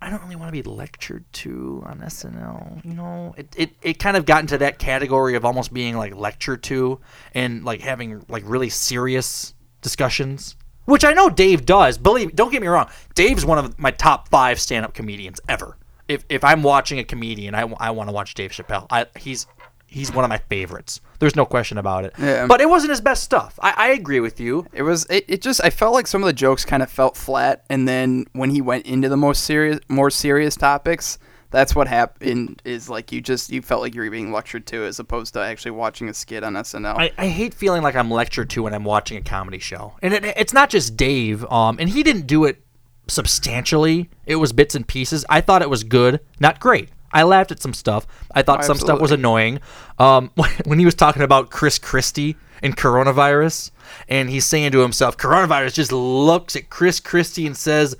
I 0.00 0.10
don't 0.10 0.22
really 0.22 0.36
want 0.36 0.54
to 0.54 0.62
be 0.62 0.68
lectured 0.68 1.24
to 1.32 1.82
on 1.86 1.98
SNL. 2.00 2.84
You 2.84 2.94
know, 2.94 3.34
it, 3.36 3.54
it, 3.56 3.70
it 3.82 3.98
kind 3.98 4.16
of 4.16 4.26
got 4.26 4.40
into 4.40 4.58
that 4.58 4.78
category 4.78 5.34
of 5.34 5.44
almost 5.44 5.72
being 5.72 5.96
like 5.96 6.14
lectured 6.14 6.62
to 6.64 7.00
and 7.34 7.64
like 7.64 7.80
having 7.80 8.24
like 8.28 8.44
really 8.46 8.68
serious 8.68 9.54
discussions, 9.80 10.54
which 10.84 11.04
I 11.04 11.12
know 11.12 11.28
Dave 11.28 11.64
does. 11.66 11.98
Believe 11.98 12.36
don't 12.36 12.52
get 12.52 12.60
me 12.60 12.68
wrong, 12.68 12.88
Dave's 13.14 13.44
one 13.44 13.58
of 13.58 13.78
my 13.80 13.90
top 13.90 14.28
five 14.28 14.60
stand 14.60 14.84
up 14.84 14.94
comedians 14.94 15.40
ever. 15.48 15.76
If 16.06 16.24
if 16.28 16.44
I'm 16.44 16.62
watching 16.62 16.98
a 16.98 17.04
comedian, 17.04 17.54
I, 17.54 17.62
I 17.78 17.90
want 17.90 18.08
to 18.10 18.12
watch 18.12 18.34
Dave 18.34 18.52
Chappelle. 18.52 18.86
I, 18.90 19.06
he's 19.18 19.46
he's 19.92 20.12
one 20.12 20.24
of 20.24 20.28
my 20.28 20.38
favorites. 20.38 21.00
There's 21.18 21.36
no 21.36 21.44
question 21.44 21.78
about 21.78 22.04
it. 22.04 22.14
Yeah. 22.18 22.46
But 22.46 22.60
it 22.60 22.68
wasn't 22.68 22.90
his 22.90 23.00
best 23.00 23.22
stuff. 23.22 23.58
I, 23.62 23.74
I 23.76 23.88
agree 23.90 24.20
with 24.20 24.40
you. 24.40 24.66
It 24.72 24.82
was. 24.82 25.06
It, 25.10 25.24
it 25.28 25.42
just. 25.42 25.62
I 25.62 25.70
felt 25.70 25.92
like 25.94 26.06
some 26.06 26.22
of 26.22 26.26
the 26.26 26.32
jokes 26.32 26.64
kind 26.64 26.82
of 26.82 26.90
felt 26.90 27.16
flat, 27.16 27.64
and 27.68 27.86
then 27.86 28.26
when 28.32 28.50
he 28.50 28.60
went 28.60 28.86
into 28.86 29.08
the 29.08 29.16
most 29.16 29.44
serious, 29.44 29.78
more 29.88 30.10
serious 30.10 30.56
topics, 30.56 31.18
that's 31.50 31.76
what 31.76 31.86
happened. 31.86 32.62
Is 32.64 32.88
like 32.88 33.12
you 33.12 33.20
just 33.20 33.50
you 33.50 33.62
felt 33.62 33.82
like 33.82 33.94
you 33.94 34.00
were 34.00 34.10
being 34.10 34.32
lectured 34.32 34.66
to, 34.68 34.84
as 34.84 34.98
opposed 34.98 35.34
to 35.34 35.40
actually 35.40 35.72
watching 35.72 36.08
a 36.08 36.14
skit 36.14 36.42
on 36.42 36.54
SNL. 36.54 36.96
I, 36.98 37.12
I 37.18 37.28
hate 37.28 37.54
feeling 37.54 37.82
like 37.82 37.94
I'm 37.94 38.10
lectured 38.10 38.50
to 38.50 38.62
when 38.64 38.74
I'm 38.74 38.84
watching 38.84 39.18
a 39.18 39.22
comedy 39.22 39.58
show, 39.58 39.94
and 40.02 40.14
it, 40.14 40.24
it's 40.24 40.52
not 40.52 40.70
just 40.70 40.96
Dave. 40.96 41.44
Um, 41.44 41.76
and 41.78 41.88
he 41.88 42.02
didn't 42.02 42.26
do 42.26 42.44
it 42.44 42.64
substantially. 43.08 44.10
It 44.26 44.36
was 44.36 44.52
bits 44.52 44.74
and 44.74 44.86
pieces. 44.86 45.24
I 45.28 45.40
thought 45.40 45.62
it 45.62 45.70
was 45.70 45.84
good, 45.84 46.20
not 46.40 46.58
great. 46.58 46.88
I 47.12 47.22
laughed 47.24 47.52
at 47.52 47.60
some 47.60 47.74
stuff. 47.74 48.06
I 48.34 48.42
thought 48.42 48.64
some 48.64 48.78
stuff 48.78 49.00
was 49.00 49.10
annoying. 49.10 49.60
Um, 49.98 50.30
when 50.64 50.78
he 50.78 50.84
was 50.84 50.94
talking 50.94 51.22
about 51.22 51.50
Chris 51.50 51.78
Christie 51.78 52.36
and 52.62 52.76
coronavirus, 52.76 53.70
and 54.08 54.30
he's 54.30 54.46
saying 54.46 54.72
to 54.72 54.80
himself, 54.80 55.16
"Coronavirus 55.16 55.74
just 55.74 55.92
looks 55.92 56.56
at 56.56 56.70
Chris 56.70 57.00
Christie 57.00 57.46
and 57.46 57.56
says." 57.56 57.96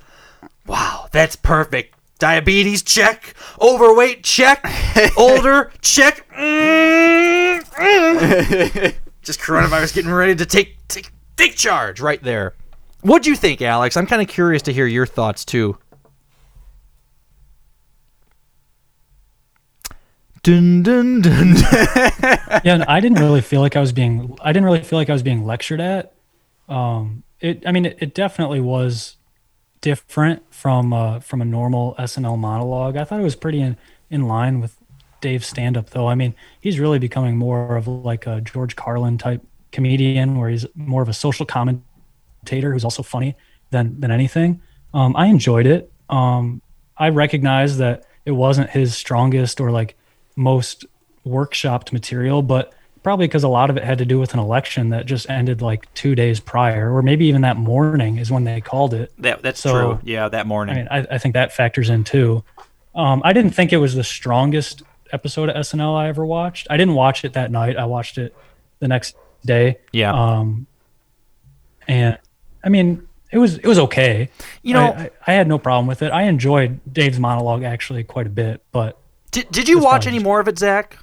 Wow, 0.65 1.07
that's 1.11 1.35
perfect. 1.35 1.93
Diabetes 2.19 2.83
check. 2.83 3.33
Overweight 3.59 4.23
check. 4.23 4.65
Older 5.17 5.71
check. 5.81 6.25
Mm, 6.33 7.61
mm. 7.63 8.95
Just 9.21 9.39
coronavirus 9.41 9.93
getting 9.93 10.11
ready 10.11 10.35
to 10.35 10.45
take 10.45 10.77
take 10.87 11.11
take 11.35 11.55
charge 11.55 11.99
right 11.99 12.21
there. 12.23 12.55
What'd 13.01 13.27
you 13.27 13.35
think, 13.35 13.61
Alex? 13.61 13.97
I'm 13.97 14.05
kind 14.05 14.21
of 14.21 14.29
curious 14.29 14.61
to 14.63 14.73
hear 14.73 14.85
your 14.85 15.05
thoughts 15.05 15.43
too. 15.43 15.77
Dun 20.43 20.83
dun 20.83 21.21
dun. 21.21 21.55
yeah, 22.65 22.73
and 22.73 22.83
I 22.83 22.99
didn't 22.99 23.19
really 23.19 23.39
feel 23.39 23.61
like 23.61 23.77
I 23.77 23.79
was 23.79 23.93
being 23.93 24.37
I 24.41 24.51
didn't 24.51 24.65
really 24.65 24.83
feel 24.83 24.99
like 24.99 25.09
I 25.09 25.13
was 25.13 25.23
being 25.23 25.45
lectured 25.45 25.79
at. 25.79 26.13
Um, 26.67 27.23
it 27.39 27.63
I 27.65 27.71
mean 27.71 27.85
it, 27.85 27.97
it 28.01 28.13
definitely 28.13 28.59
was 28.59 29.15
different 29.79 30.43
from 30.53 30.91
uh, 30.91 31.21
from 31.21 31.41
a 31.41 31.45
normal 31.45 31.95
SNL 31.97 32.37
monologue. 32.37 32.97
I 32.97 33.05
thought 33.05 33.21
it 33.21 33.23
was 33.23 33.37
pretty 33.37 33.61
in, 33.61 33.77
in 34.09 34.27
line 34.27 34.59
with 34.59 34.75
Dave's 35.21 35.47
stand 35.47 35.77
up 35.77 35.91
though. 35.91 36.07
I 36.07 36.15
mean, 36.15 36.35
he's 36.59 36.77
really 36.77 36.99
becoming 36.99 37.37
more 37.37 37.77
of 37.77 37.87
like 37.87 38.27
a 38.27 38.41
George 38.41 38.75
Carlin 38.75 39.17
type 39.17 39.41
comedian 39.71 40.37
where 40.37 40.49
he's 40.49 40.65
more 40.75 41.01
of 41.01 41.07
a 41.07 41.13
social 41.13 41.45
commentator 41.45 42.73
who's 42.73 42.83
also 42.83 43.01
funny 43.01 43.35
than 43.71 43.97
than 44.01 44.11
anything. 44.11 44.61
Um, 44.93 45.15
I 45.15 45.27
enjoyed 45.27 45.67
it. 45.67 45.89
Um, 46.09 46.61
I 46.97 47.09
recognize 47.09 47.77
that 47.77 48.05
it 48.25 48.31
wasn't 48.31 48.71
his 48.71 48.93
strongest 48.93 49.61
or 49.61 49.71
like 49.71 49.97
most 50.35 50.85
workshopped 51.25 51.91
material, 51.93 52.41
but 52.41 52.73
probably 53.01 53.27
because 53.27 53.43
a 53.43 53.47
lot 53.49 53.69
of 53.69 53.77
it 53.77 53.83
had 53.83 53.97
to 53.97 54.05
do 54.05 54.19
with 54.19 54.33
an 54.33 54.39
election 54.39 54.89
that 54.89 55.05
just 55.05 55.29
ended 55.29 55.61
like 55.61 55.93
two 55.93 56.15
days 56.15 56.39
prior, 56.39 56.93
or 56.93 57.01
maybe 57.01 57.25
even 57.25 57.41
that 57.41 57.57
morning 57.57 58.17
is 58.17 58.31
when 58.31 58.43
they 58.45 58.61
called 58.61 58.93
it. 58.93 59.11
That 59.19 59.41
that's 59.41 59.59
So, 59.59 59.71
true. 59.73 59.99
Yeah, 60.03 60.29
that 60.29 60.47
morning. 60.47 60.75
I 60.75 60.77
mean, 60.79 60.87
I, 61.11 61.15
I 61.15 61.17
think 61.17 61.33
that 61.33 61.51
factors 61.53 61.89
in 61.89 62.03
too. 62.03 62.43
Um, 62.95 63.21
I 63.25 63.33
didn't 63.33 63.51
think 63.51 63.73
it 63.73 63.77
was 63.77 63.95
the 63.95 64.03
strongest 64.03 64.83
episode 65.11 65.49
of 65.49 65.55
SNL 65.55 65.95
I 65.97 66.07
ever 66.07 66.25
watched. 66.25 66.67
I 66.69 66.77
didn't 66.77 66.93
watch 66.95 67.25
it 67.25 67.33
that 67.33 67.51
night. 67.51 67.75
I 67.77 67.85
watched 67.85 68.17
it 68.17 68.35
the 68.79 68.87
next 68.87 69.15
day. 69.45 69.79
Yeah. 69.91 70.13
Um, 70.13 70.67
and 71.87 72.17
I 72.63 72.69
mean, 72.69 73.07
it 73.31 73.37
was 73.37 73.57
it 73.57 73.65
was 73.65 73.79
okay. 73.79 74.29
You 74.61 74.75
know- 74.75 74.85
I, 74.93 75.01
I, 75.03 75.09
I 75.27 75.33
had 75.33 75.47
no 75.47 75.57
problem 75.57 75.87
with 75.87 76.01
it. 76.01 76.11
I 76.11 76.23
enjoyed 76.23 76.79
Dave's 76.91 77.19
monologue 77.19 77.63
actually 77.63 78.03
quite 78.03 78.27
a 78.27 78.29
bit. 78.31 78.63
But 78.71 78.97
did 79.33 79.51
did 79.51 79.67
you 79.67 79.79
watch 79.79 80.07
any 80.07 80.19
more 80.19 80.39
of 80.39 80.47
it, 80.47 80.57
Zach? 80.57 80.97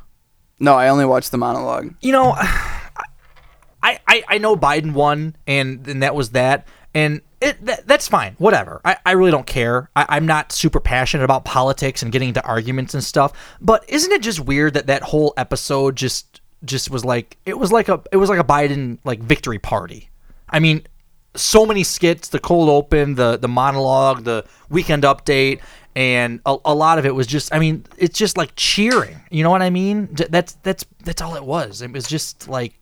No, 0.58 0.74
I 0.74 0.88
only 0.88 1.04
watched 1.04 1.30
the 1.30 1.38
monologue. 1.38 1.94
You 2.00 2.12
know, 2.12 2.32
I, 3.82 3.98
I, 4.06 4.22
I 4.28 4.38
know 4.38 4.56
Biden 4.56 4.92
won, 4.92 5.36
and, 5.46 5.86
and 5.88 6.02
that 6.02 6.14
was 6.14 6.30
that. 6.30 6.68
And 6.92 7.22
it 7.40 7.64
that, 7.64 7.86
that's 7.86 8.08
fine. 8.08 8.34
Whatever. 8.38 8.80
I, 8.84 8.96
I 9.06 9.12
really 9.12 9.30
don't 9.30 9.46
care. 9.46 9.90
I, 9.96 10.06
I'm 10.10 10.26
not 10.26 10.52
super 10.52 10.80
passionate 10.80 11.24
about 11.24 11.44
politics 11.44 12.02
and 12.02 12.12
getting 12.12 12.28
into 12.28 12.44
arguments 12.44 12.94
and 12.94 13.02
stuff. 13.02 13.32
But 13.60 13.88
isn't 13.88 14.12
it 14.12 14.22
just 14.22 14.40
weird 14.40 14.74
that 14.74 14.86
that 14.88 15.02
whole 15.02 15.32
episode 15.36 15.96
just 15.96 16.40
just 16.64 16.90
was 16.90 17.04
like 17.04 17.38
it 17.46 17.58
was 17.58 17.72
like 17.72 17.88
a 17.88 18.02
it 18.12 18.16
was 18.16 18.28
like 18.28 18.38
a 18.38 18.44
Biden 18.44 18.98
like 19.04 19.20
victory 19.20 19.58
party. 19.58 20.10
I 20.50 20.58
mean, 20.58 20.86
so 21.34 21.64
many 21.64 21.84
skits, 21.84 22.28
the 22.28 22.40
cold 22.40 22.68
open, 22.68 23.14
the 23.14 23.38
the 23.38 23.48
monologue, 23.48 24.24
the 24.24 24.44
weekend 24.68 25.04
update, 25.04 25.60
and 25.96 26.40
a, 26.46 26.56
a 26.64 26.74
lot 26.74 26.98
of 26.98 27.06
it 27.06 27.14
was 27.14 27.26
just. 27.26 27.52
I 27.54 27.58
mean, 27.58 27.84
it's 27.98 28.18
just 28.18 28.36
like 28.36 28.52
cheering. 28.56 29.20
You 29.30 29.42
know 29.42 29.50
what 29.50 29.62
I 29.62 29.70
mean? 29.70 30.08
That's 30.12 30.54
that's 30.62 30.84
that's 31.04 31.20
all 31.20 31.36
it 31.36 31.44
was. 31.44 31.82
It 31.82 31.92
was 31.92 32.06
just 32.06 32.48
like, 32.48 32.74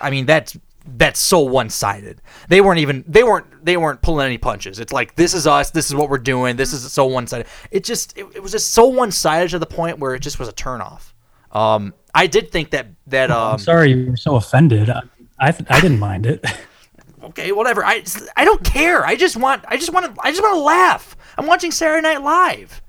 I 0.00 0.10
mean, 0.10 0.26
that's 0.26 0.56
that's 0.96 1.20
so 1.20 1.40
one 1.40 1.70
sided. 1.70 2.22
They 2.48 2.60
weren't 2.60 2.80
even 2.80 3.04
they 3.06 3.22
weren't 3.22 3.64
they 3.64 3.76
weren't 3.76 4.00
pulling 4.02 4.26
any 4.26 4.38
punches. 4.38 4.80
It's 4.80 4.92
like 4.92 5.14
this 5.14 5.34
is 5.34 5.46
us. 5.46 5.70
This 5.70 5.88
is 5.88 5.94
what 5.94 6.08
we're 6.08 6.18
doing. 6.18 6.56
This 6.56 6.72
is 6.72 6.90
so 6.92 7.04
one 7.06 7.26
sided. 7.26 7.46
It 7.70 7.84
just 7.84 8.16
it, 8.16 8.26
it 8.34 8.42
was 8.42 8.52
just 8.52 8.72
so 8.72 8.86
one 8.86 9.10
sided 9.10 9.50
to 9.50 9.58
the 9.58 9.66
point 9.66 9.98
where 9.98 10.14
it 10.14 10.20
just 10.20 10.38
was 10.38 10.48
a 10.48 10.52
turnoff. 10.52 11.12
Um, 11.52 11.94
I 12.14 12.26
did 12.26 12.50
think 12.50 12.70
that 12.70 12.86
that 13.08 13.30
um. 13.30 13.54
I'm 13.54 13.58
sorry 13.58 13.92
you 13.92 14.10
were 14.10 14.16
so 14.16 14.36
offended. 14.36 14.90
I 14.90 15.02
I, 15.38 15.48
I 15.68 15.80
didn't 15.80 15.98
mind 15.98 16.26
it. 16.26 16.44
okay, 17.22 17.52
whatever. 17.52 17.84
I 17.84 18.02
I 18.36 18.44
don't 18.44 18.64
care. 18.64 19.04
I 19.04 19.16
just 19.16 19.36
want 19.36 19.64
I 19.68 19.76
just 19.76 19.92
want 19.92 20.14
to 20.14 20.20
I 20.22 20.30
just 20.30 20.42
want 20.42 20.54
to 20.54 20.60
laugh. 20.60 21.16
I'm 21.38 21.46
watching 21.46 21.70
Saturday 21.70 22.02
Night 22.02 22.22
Live. 22.22 22.82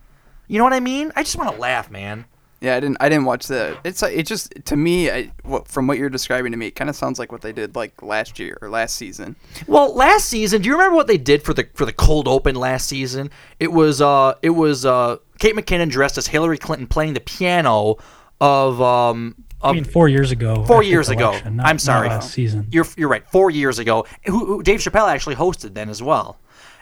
You 0.47 0.57
know 0.57 0.63
what 0.63 0.73
I 0.73 0.79
mean? 0.79 1.11
I 1.15 1.23
just 1.23 1.35
want 1.37 1.53
to 1.53 1.61
laugh, 1.61 1.89
man. 1.91 2.25
Yeah, 2.61 2.75
I 2.75 2.79
didn't. 2.81 2.97
I 2.99 3.07
didn't 3.07 3.23
watch 3.25 3.47
that. 3.47 3.77
It's 3.85 4.01
like 4.01 4.13
it 4.17 4.23
just 4.25 4.53
to 4.65 4.75
me. 4.75 5.09
I, 5.09 5.31
what, 5.43 5.67
from 5.69 5.87
what 5.87 5.97
you're 5.97 6.09
describing 6.09 6.51
to 6.51 6.57
me, 6.57 6.67
it 6.67 6.75
kind 6.75 6.89
of 6.89 6.95
sounds 6.95 7.17
like 7.17 7.31
what 7.31 7.41
they 7.41 7.53
did 7.53 7.75
like 7.75 8.01
last 8.01 8.37
year 8.37 8.57
or 8.61 8.69
last 8.69 8.97
season. 8.97 9.37
Well, 9.65 9.95
last 9.95 10.25
season, 10.25 10.61
do 10.61 10.67
you 10.67 10.73
remember 10.73 10.95
what 10.95 11.07
they 11.07 11.17
did 11.17 11.43
for 11.43 11.53
the 11.53 11.69
for 11.73 11.85
the 11.85 11.93
cold 11.93 12.27
open 12.27 12.55
last 12.55 12.87
season? 12.87 13.29
It 13.61 13.71
was 13.71 14.01
uh 14.01 14.33
it 14.41 14.49
was 14.49 14.85
uh 14.85 15.17
Kate 15.37 15.55
McKinnon 15.55 15.89
dressed 15.89 16.17
as 16.17 16.27
Hillary 16.27 16.57
Clinton 16.57 16.87
playing 16.87 17.13
the 17.13 17.21
piano 17.21 17.95
of 18.41 18.81
um 18.81 19.35
I 19.61 19.71
mean, 19.71 19.85
four 19.85 20.09
years 20.09 20.31
ago. 20.31 20.65
Four 20.65 20.83
years 20.83 21.07
ago. 21.09 21.29
election, 21.29 21.57
not- 21.57 21.65
I'm 21.67 21.79
sorry. 21.79 22.09
last 22.09 22.31
season. 22.31 22.67
You're 22.71 22.87
you're 22.97 23.09
right. 23.09 23.25
Four 23.31 23.51
years 23.51 23.79
ago. 23.79 24.05
Who, 24.25 24.45
who 24.45 24.63
Dave 24.63 24.79
Chappelle 24.81 25.07
actually 25.09 25.35
hosted 25.35 25.75
then 25.75 25.87
as 25.89 26.03
well, 26.03 26.37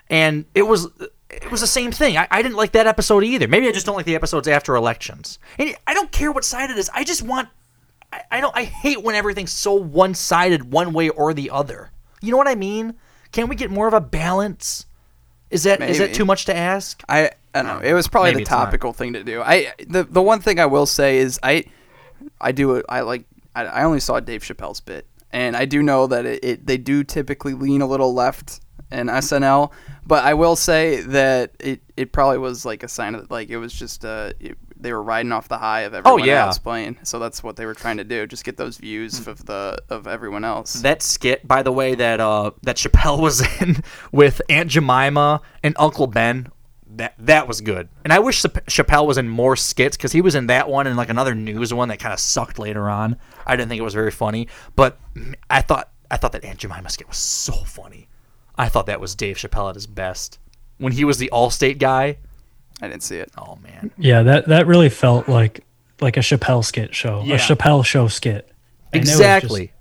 and 0.09 0.45
it 0.55 0.63
was 0.63 0.87
it 1.29 1.51
was 1.51 1.61
the 1.61 1.67
same 1.67 1.91
thing. 1.91 2.17
I, 2.17 2.27
I 2.31 2.41
didn't 2.41 2.57
like 2.57 2.71
that 2.71 2.87
episode 2.87 3.23
either. 3.23 3.47
Maybe 3.47 3.67
I 3.67 3.71
just 3.71 3.85
don't 3.85 3.95
like 3.95 4.05
the 4.05 4.15
episodes 4.15 4.47
after 4.47 4.75
elections. 4.75 5.39
And 5.57 5.75
I 5.85 5.93
don't 5.93 6.11
care 6.11 6.31
what 6.31 6.45
side 6.45 6.69
it 6.69 6.77
is. 6.77 6.89
I 6.93 7.03
just 7.03 7.21
want. 7.21 7.49
I, 8.11 8.21
I 8.31 8.41
don't. 8.41 8.55
I 8.55 8.63
hate 8.63 9.03
when 9.03 9.15
everything's 9.15 9.51
so 9.51 9.73
one 9.73 10.13
sided, 10.13 10.71
one 10.71 10.93
way 10.93 11.09
or 11.09 11.33
the 11.33 11.49
other. 11.49 11.91
You 12.21 12.31
know 12.31 12.37
what 12.37 12.47
I 12.47 12.55
mean? 12.55 12.95
Can 13.31 13.47
we 13.47 13.55
get 13.55 13.69
more 13.69 13.87
of 13.87 13.93
a 13.93 14.01
balance? 14.01 14.85
Is 15.49 15.63
that 15.63 15.81
is 15.81 15.97
that 15.97 16.05
Maybe. 16.05 16.13
too 16.13 16.25
much 16.25 16.45
to 16.45 16.55
ask? 16.55 17.01
I 17.07 17.31
I 17.53 17.61
don't 17.61 17.65
know. 17.67 17.79
It 17.87 17.93
was 17.93 18.07
probably 18.07 18.31
Maybe 18.31 18.37
the 18.37 18.41
it's 18.43 18.51
not. 18.51 18.65
topical 18.65 18.93
thing 18.93 19.13
to 19.13 19.23
do. 19.23 19.41
I 19.41 19.73
the 19.87 20.03
the 20.03 20.21
one 20.21 20.39
thing 20.39 20.59
I 20.59 20.65
will 20.65 20.85
say 20.85 21.17
is 21.17 21.39
I 21.43 21.65
I 22.41 22.51
do 22.51 22.81
I 22.89 23.01
like 23.01 23.25
I, 23.55 23.65
I 23.65 23.83
only 23.83 23.99
saw 23.99 24.19
Dave 24.19 24.43
Chappelle's 24.43 24.81
bit, 24.81 25.05
and 25.31 25.55
I 25.55 25.65
do 25.65 25.81
know 25.81 26.07
that 26.07 26.25
it, 26.25 26.43
it 26.43 26.65
they 26.67 26.77
do 26.77 27.03
typically 27.03 27.53
lean 27.53 27.81
a 27.81 27.87
little 27.87 28.13
left 28.13 28.59
in 28.91 29.07
SNL, 29.07 29.71
but 30.05 30.23
I 30.23 30.33
will 30.33 30.55
say 30.55 31.01
that 31.01 31.51
it 31.59 31.81
it 31.97 32.11
probably 32.11 32.37
was 32.37 32.65
like 32.65 32.83
a 32.83 32.87
sign 32.87 33.15
of 33.15 33.29
like 33.29 33.49
it 33.49 33.57
was 33.57 33.73
just 33.73 34.05
uh 34.05 34.31
it, 34.39 34.57
they 34.79 34.93
were 34.93 35.01
riding 35.01 35.31
off 35.31 35.47
the 35.47 35.57
high 35.57 35.81
of 35.81 35.93
everyone 35.95 36.21
Oh, 36.21 36.23
yeah. 36.23 36.45
else 36.45 36.59
playing, 36.59 36.97
so 37.03 37.17
that's 37.19 37.43
what 37.43 37.55
they 37.55 37.65
were 37.65 37.73
trying 37.73 37.97
to 37.97 38.03
do, 38.03 38.27
just 38.27 38.43
get 38.43 38.57
those 38.57 38.77
views 38.77 39.25
of 39.27 39.45
the 39.45 39.77
of 39.89 40.07
everyone 40.07 40.43
else. 40.43 40.73
That 40.81 41.01
skit, 41.01 41.47
by 41.47 41.63
the 41.63 41.71
way, 41.71 41.95
that 41.95 42.19
uh 42.19 42.51
that 42.63 42.77
Chappelle 42.77 43.19
was 43.21 43.41
in 43.61 43.81
with 44.11 44.41
Aunt 44.49 44.69
Jemima 44.69 45.41
and 45.63 45.75
Uncle 45.79 46.07
Ben, 46.07 46.49
that 46.95 47.15
that 47.19 47.47
was 47.47 47.59
good. 47.61 47.89
And 48.05 48.13
I 48.13 48.19
wish 48.19 48.41
Chappelle 48.43 49.05
was 49.05 49.17
in 49.17 49.27
more 49.27 49.55
skits 49.57 49.97
because 49.97 50.13
he 50.13 50.21
was 50.21 50.35
in 50.35 50.47
that 50.47 50.69
one 50.69 50.87
and 50.87 50.95
like 50.95 51.09
another 51.09 51.35
news 51.35 51.73
one 51.73 51.89
that 51.89 51.99
kind 51.99 52.13
of 52.13 52.19
sucked 52.19 52.57
later 52.59 52.89
on. 52.89 53.17
I 53.45 53.55
didn't 53.57 53.69
think 53.69 53.79
it 53.79 53.83
was 53.83 53.93
very 53.95 54.11
funny, 54.11 54.47
but 54.75 54.97
mm, 55.15 55.33
I 55.49 55.61
thought 55.61 55.89
I 56.09 56.15
thought 56.17 56.31
that 56.33 56.45
Aunt 56.45 56.59
Jemima 56.59 56.89
skit 56.89 57.07
was 57.07 57.17
so 57.17 57.51
funny. 57.51 58.07
I 58.57 58.69
thought 58.69 58.85
that 58.87 58.99
was 58.99 59.15
Dave 59.15 59.37
Chappelle 59.37 59.69
at 59.69 59.75
his 59.75 59.87
best 59.87 60.39
when 60.77 60.93
he 60.93 61.03
was 61.05 61.17
the 61.17 61.29
Allstate 61.33 61.77
guy. 61.79 62.17
I 62.81 62.87
didn't 62.87 63.03
see 63.03 63.17
it. 63.17 63.31
Oh 63.37 63.57
man. 63.63 63.91
Yeah, 63.97 64.23
that 64.23 64.47
that 64.47 64.67
really 64.67 64.89
felt 64.89 65.27
like 65.27 65.63
like 66.01 66.17
a 66.17 66.21
Chappelle 66.21 66.63
skit 66.63 66.93
show, 66.93 67.23
Yeah. 67.25 67.35
a 67.35 67.37
Chappelle 67.39 67.83
show 67.85 68.07
skit. 68.07 68.49
And 68.93 68.97
it 68.97 68.99
was 69.01 69.09
just- 69.09 69.19
Exactly. 69.19 69.71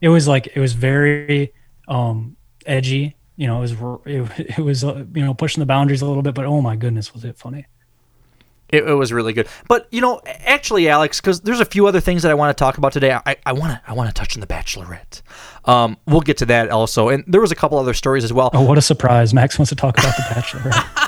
It 0.00 0.08
was, 0.08 0.28
like 0.28 0.48
it 0.54 0.60
was 0.60 0.72
very 0.74 1.52
um 1.88 2.36
edgy. 2.66 3.16
You 3.36 3.46
know, 3.48 3.58
it 3.58 3.60
was 3.60 3.72
it, 4.06 4.54
it 4.58 4.62
was 4.62 4.84
uh, 4.84 5.04
you 5.14 5.24
know 5.24 5.34
pushing 5.34 5.60
the 5.60 5.66
boundaries 5.66 6.02
a 6.02 6.06
little 6.06 6.22
bit, 6.22 6.34
but 6.34 6.44
oh 6.44 6.60
my 6.60 6.76
goodness, 6.76 7.12
was 7.14 7.24
it 7.24 7.36
funny? 7.38 7.66
It, 8.68 8.88
it 8.88 8.94
was 8.94 9.12
really 9.12 9.32
good. 9.32 9.48
But 9.68 9.86
you 9.90 10.00
know, 10.00 10.20
actually, 10.26 10.88
Alex, 10.88 11.20
because 11.20 11.40
there's 11.42 11.60
a 11.60 11.64
few 11.64 11.86
other 11.86 12.00
things 12.00 12.22
that 12.22 12.30
I 12.30 12.34
want 12.34 12.56
to 12.56 12.60
talk 12.60 12.78
about 12.78 12.92
today. 12.92 13.12
I 13.12 13.36
I 13.46 13.52
want 13.52 13.72
to 13.72 13.80
I 13.86 13.92
want 13.92 14.08
to 14.08 14.14
touch 14.14 14.36
on 14.36 14.40
the 14.40 14.46
Bachelorette. 14.46 15.22
Um, 15.64 15.96
we'll 16.06 16.20
get 16.20 16.38
to 16.38 16.46
that 16.46 16.70
also, 16.70 17.08
and 17.08 17.24
there 17.26 17.40
was 17.40 17.52
a 17.52 17.54
couple 17.54 17.78
other 17.78 17.94
stories 17.94 18.24
as 18.24 18.32
well. 18.32 18.50
Oh, 18.52 18.62
what 18.62 18.78
a 18.78 18.82
surprise! 18.82 19.32
Max 19.32 19.58
wants 19.58 19.70
to 19.70 19.76
talk 19.76 19.98
about 19.98 20.16
the 20.16 20.26
Bachelor. 20.34 20.72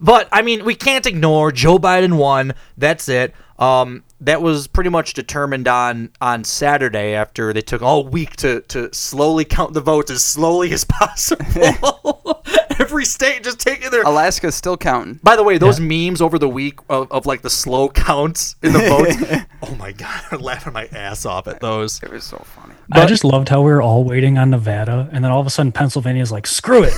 But 0.00 0.28
I 0.32 0.42
mean, 0.42 0.64
we 0.64 0.74
can't 0.74 1.06
ignore 1.06 1.52
Joe 1.52 1.78
Biden 1.78 2.16
won. 2.18 2.54
That's 2.76 3.08
it. 3.08 3.34
Um, 3.58 4.04
that 4.20 4.42
was 4.42 4.66
pretty 4.66 4.90
much 4.90 5.14
determined 5.14 5.68
on 5.68 6.10
on 6.20 6.44
Saturday 6.44 7.14
after 7.14 7.52
they 7.52 7.62
took 7.62 7.82
all 7.82 8.04
week 8.06 8.36
to 8.36 8.60
to 8.62 8.92
slowly 8.92 9.44
count 9.44 9.74
the 9.74 9.80
votes 9.80 10.10
as 10.10 10.22
slowly 10.22 10.72
as 10.72 10.84
possible. 10.88 12.42
Every 12.78 13.06
state 13.06 13.42
just 13.42 13.58
taking 13.58 13.90
their. 13.90 14.02
Alaska's 14.02 14.54
still 14.54 14.76
counting. 14.76 15.18
By 15.22 15.34
the 15.36 15.42
way, 15.42 15.56
those 15.56 15.80
memes 15.80 16.20
over 16.20 16.38
the 16.38 16.48
week 16.48 16.78
of, 16.90 17.10
of 17.10 17.24
like 17.24 17.40
the 17.42 17.50
slow 17.50 17.88
counts 18.06 18.56
in 18.62 18.72
the 18.74 18.80
votes. 18.80 19.16
oh 19.62 19.74
my 19.76 19.92
god, 19.92 20.22
I'm 20.30 20.40
laughing 20.40 20.74
my 20.74 20.86
ass 20.92 21.24
off 21.24 21.48
at 21.48 21.60
those. 21.60 22.02
It 22.02 22.10
was 22.10 22.24
so 22.24 22.36
funny. 22.54 22.74
I 22.92 23.06
just 23.06 23.24
loved 23.24 23.48
how 23.48 23.62
we 23.62 23.70
were 23.70 23.82
all 23.82 24.04
waiting 24.04 24.36
on 24.38 24.50
Nevada, 24.50 25.08
and 25.10 25.24
then 25.24 25.32
all 25.32 25.40
of 25.40 25.46
a 25.46 25.50
sudden 25.50 25.72
Pennsylvania's 25.72 26.30
like, 26.30 26.46
"Screw 26.46 26.84
it!" 26.84 26.92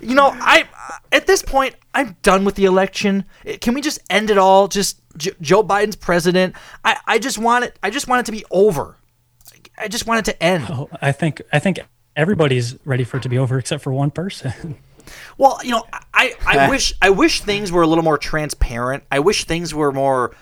You 0.00 0.14
know, 0.14 0.30
I 0.32 0.66
at 1.12 1.26
this 1.26 1.42
point, 1.42 1.74
I'm 1.94 2.16
done 2.22 2.44
with 2.44 2.54
the 2.54 2.64
election. 2.64 3.24
Eh, 3.44 3.56
Can 3.60 3.74
we 3.74 3.80
just 3.80 3.98
end 4.10 4.30
it 4.30 4.38
all? 4.38 4.68
Just 4.68 5.00
J- 5.16 5.32
Joe 5.40 5.62
Biden's 5.62 5.96
president. 5.96 6.54
I, 6.84 6.96
I 7.06 7.18
just 7.18 7.38
want 7.38 7.64
it. 7.64 7.78
I 7.82 7.90
just 7.90 8.08
want 8.08 8.20
it 8.20 8.26
to 8.26 8.32
be 8.32 8.44
over. 8.50 8.96
I 9.78 9.88
just 9.88 10.06
want 10.06 10.20
it 10.26 10.30
to 10.32 10.42
end. 10.42 10.66
Oh, 10.68 10.88
I 11.00 11.12
think 11.12 11.42
I 11.52 11.58
think 11.58 11.80
everybody's 12.16 12.76
ready 12.84 13.04
for 13.04 13.16
it 13.16 13.22
to 13.24 13.28
be 13.28 13.38
over 13.38 13.58
except 13.58 13.82
for 13.82 13.92
one 13.92 14.10
person. 14.10 14.76
Well, 15.38 15.58
you 15.64 15.70
know, 15.72 15.84
I, 16.14 16.34
I 16.46 16.68
wish 16.70 16.92
I 17.02 17.10
wish 17.10 17.40
things 17.40 17.72
were 17.72 17.82
a 17.82 17.86
little 17.86 18.04
more 18.04 18.18
transparent. 18.18 19.04
I 19.10 19.18
wish 19.20 19.44
things 19.44 19.74
were 19.74 19.90
more 19.90 20.36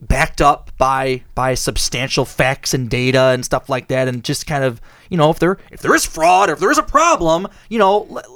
backed 0.00 0.40
up 0.40 0.70
by 0.78 1.22
by 1.34 1.54
substantial 1.54 2.24
facts 2.24 2.72
and 2.74 2.88
data 2.88 3.20
and 3.34 3.44
stuff 3.44 3.68
like 3.68 3.88
that 3.88 4.08
and 4.08 4.22
just 4.22 4.46
kind 4.46 4.62
of, 4.64 4.80
you 5.10 5.16
know, 5.16 5.30
if 5.30 5.38
there 5.38 5.58
if 5.70 5.80
there 5.82 5.94
is 5.94 6.04
fraud 6.06 6.48
or 6.48 6.52
if 6.54 6.60
there 6.60 6.70
is 6.70 6.78
a 6.78 6.82
problem, 6.82 7.48
you 7.68 7.78
know, 7.78 8.06
l- 8.10 8.35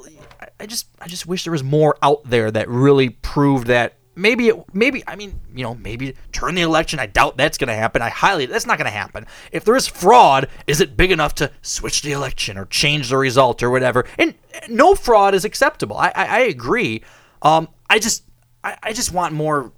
I- 0.61 0.65
just 0.65 0.87
I 0.99 1.07
just 1.07 1.25
wish 1.25 1.43
there 1.43 1.51
was 1.51 1.63
more 1.63 1.97
out 2.01 2.21
there 2.23 2.51
that 2.51 2.69
really 2.69 3.09
proved 3.09 3.67
that 3.67 3.95
maybe 4.15 4.47
it 4.49 4.73
maybe 4.73 5.03
I 5.07 5.15
mean, 5.15 5.39
you 5.55 5.63
know, 5.63 5.75
maybe 5.75 6.15
turn 6.31 6.55
the 6.55 6.61
election. 6.61 6.99
I 6.99 7.05
doubt 7.07 7.37
that's 7.37 7.57
going 7.57 7.67
to 7.69 7.73
happen. 7.73 8.01
I 8.01 8.09
highly 8.09 8.45
that's 8.45 8.65
not 8.65 8.77
going 8.77 8.85
to 8.85 8.91
happen. 8.91 9.25
If 9.51 9.65
there 9.65 9.75
is 9.75 9.87
fraud, 9.87 10.47
is 10.67 10.81
it 10.81 10.95
big 10.97 11.11
enough 11.11 11.35
to 11.35 11.51
switch 11.61 12.01
the 12.01 12.11
election 12.11 12.57
or 12.57 12.65
change 12.65 13.09
the 13.09 13.17
result 13.17 13.63
or 13.63 13.69
whatever? 13.69 14.05
And 14.17 14.35
no 14.69 14.95
fraud 14.95 15.33
is 15.33 15.45
acceptable. 15.45 15.97
I 15.97 16.09
I, 16.15 16.25
I 16.25 16.39
agree. 16.41 17.03
Um, 17.41 17.67
I 17.89 17.99
just 17.99 18.23
I, 18.63 18.77
I 18.83 18.93
just 18.93 19.11
want 19.11 19.33
more. 19.33 19.71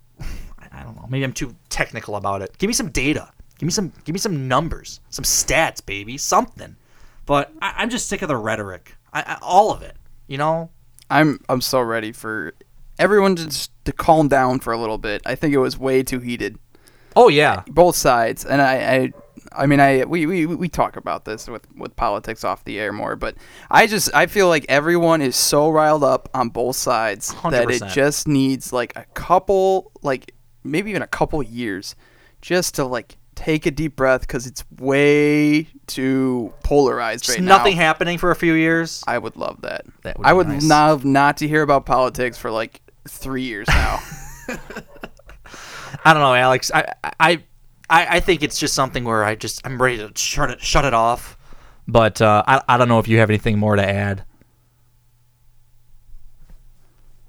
I 0.71 0.83
don't 0.83 0.95
know. 0.95 1.05
Maybe 1.09 1.23
I'm 1.23 1.33
too 1.33 1.55
technical 1.69 2.15
about 2.15 2.41
it. 2.41 2.57
Give 2.57 2.67
me 2.67 2.73
some 2.73 2.89
data. 2.89 3.31
Give 3.59 3.67
me 3.67 3.71
some. 3.71 3.93
Give 4.03 4.13
me 4.13 4.19
some 4.19 4.47
numbers. 4.47 4.99
Some 5.09 5.23
stats, 5.23 5.85
baby. 5.85 6.17
Something. 6.17 6.75
But 7.25 7.51
I, 7.61 7.75
I'm 7.77 7.89
just 7.89 8.07
sick 8.07 8.21
of 8.23 8.27
the 8.27 8.35
rhetoric. 8.35 8.95
I, 9.13 9.21
I, 9.21 9.37
all 9.41 9.71
of 9.71 9.81
it. 9.83 9.95
You 10.33 10.39
know. 10.39 10.71
I'm 11.11 11.39
I'm 11.47 11.61
so 11.61 11.79
ready 11.79 12.11
for 12.11 12.55
everyone 12.97 13.35
to 13.35 13.45
just 13.45 13.71
to 13.85 13.91
calm 13.91 14.29
down 14.29 14.61
for 14.61 14.73
a 14.73 14.79
little 14.79 14.97
bit. 14.97 15.21
I 15.27 15.35
think 15.35 15.53
it 15.53 15.59
was 15.59 15.77
way 15.77 16.01
too 16.01 16.19
heated. 16.19 16.57
Oh 17.15 17.27
yeah, 17.27 17.61
both 17.67 17.95
sides, 17.95 18.43
and 18.43 18.59
I, 18.59 18.73
I, 18.95 19.13
I 19.51 19.65
mean, 19.67 19.79
I 19.79 20.05
we, 20.05 20.25
we 20.25 20.47
we 20.47 20.69
talk 20.69 20.95
about 20.95 21.25
this 21.25 21.47
with 21.47 21.67
with 21.75 21.95
politics 21.95 22.43
off 22.43 22.63
the 22.63 22.79
air 22.79 22.91
more, 22.91 23.15
but 23.15 23.35
I 23.69 23.85
just 23.85 24.11
I 24.15 24.25
feel 24.25 24.47
like 24.47 24.65
everyone 24.69 25.21
is 25.21 25.35
so 25.35 25.69
riled 25.69 26.03
up 26.03 26.29
on 26.33 26.49
both 26.49 26.77
sides 26.77 27.35
that 27.51 27.69
it 27.69 27.83
just 27.93 28.27
needs 28.27 28.73
like 28.73 28.91
a 28.95 29.05
couple, 29.13 29.91
like 30.01 30.33
maybe 30.63 30.89
even 30.89 31.03
a 31.03 31.07
couple 31.07 31.43
years, 31.43 31.95
just 32.41 32.73
to 32.73 32.85
like 32.85 33.17
take 33.43 33.65
a 33.65 33.71
deep 33.71 33.95
breath 33.95 34.21
because 34.21 34.47
it's 34.47 34.63
way 34.79 35.67
too 35.87 36.53
polarized 36.63 37.25
Just 37.25 37.37
right 37.37 37.43
nothing 37.43 37.75
now. 37.75 37.83
happening 37.83 38.17
for 38.17 38.31
a 38.31 38.35
few 38.35 38.53
years. 38.53 39.03
I 39.05 39.17
would 39.17 39.35
love 39.35 39.61
that. 39.61 39.85
That 40.03 40.17
would 40.17 40.25
I 40.25 40.31
be 40.31 40.37
would 40.37 40.47
nice. 40.47 40.63
love 40.63 41.05
not 41.05 41.37
to 41.37 41.47
hear 41.47 41.61
about 41.61 41.85
politics 41.85 42.37
for 42.37 42.51
like 42.51 42.81
three 43.07 43.43
years 43.43 43.67
now. 43.67 43.99
I 46.05 46.13
don't 46.13 46.21
know, 46.21 46.33
Alex. 46.33 46.71
I, 46.73 46.93
I, 47.03 47.43
I, 47.89 48.17
I 48.17 48.19
think 48.19 48.43
it's 48.43 48.59
just 48.59 48.73
something 48.73 49.03
where 49.03 49.23
I 49.23 49.35
just 49.35 49.65
I'm 49.65 49.81
ready 49.81 49.97
to 49.97 50.11
shut 50.15 50.49
it 50.49 50.61
shut 50.61 50.85
it 50.85 50.93
off. 50.93 51.37
But 51.87 52.21
uh, 52.21 52.43
I, 52.47 52.61
I 52.67 52.77
don't 52.77 52.87
know 52.87 52.99
if 52.99 53.07
you 53.09 53.19
have 53.19 53.29
anything 53.29 53.59
more 53.59 53.75
to 53.75 53.87
add. 53.87 54.23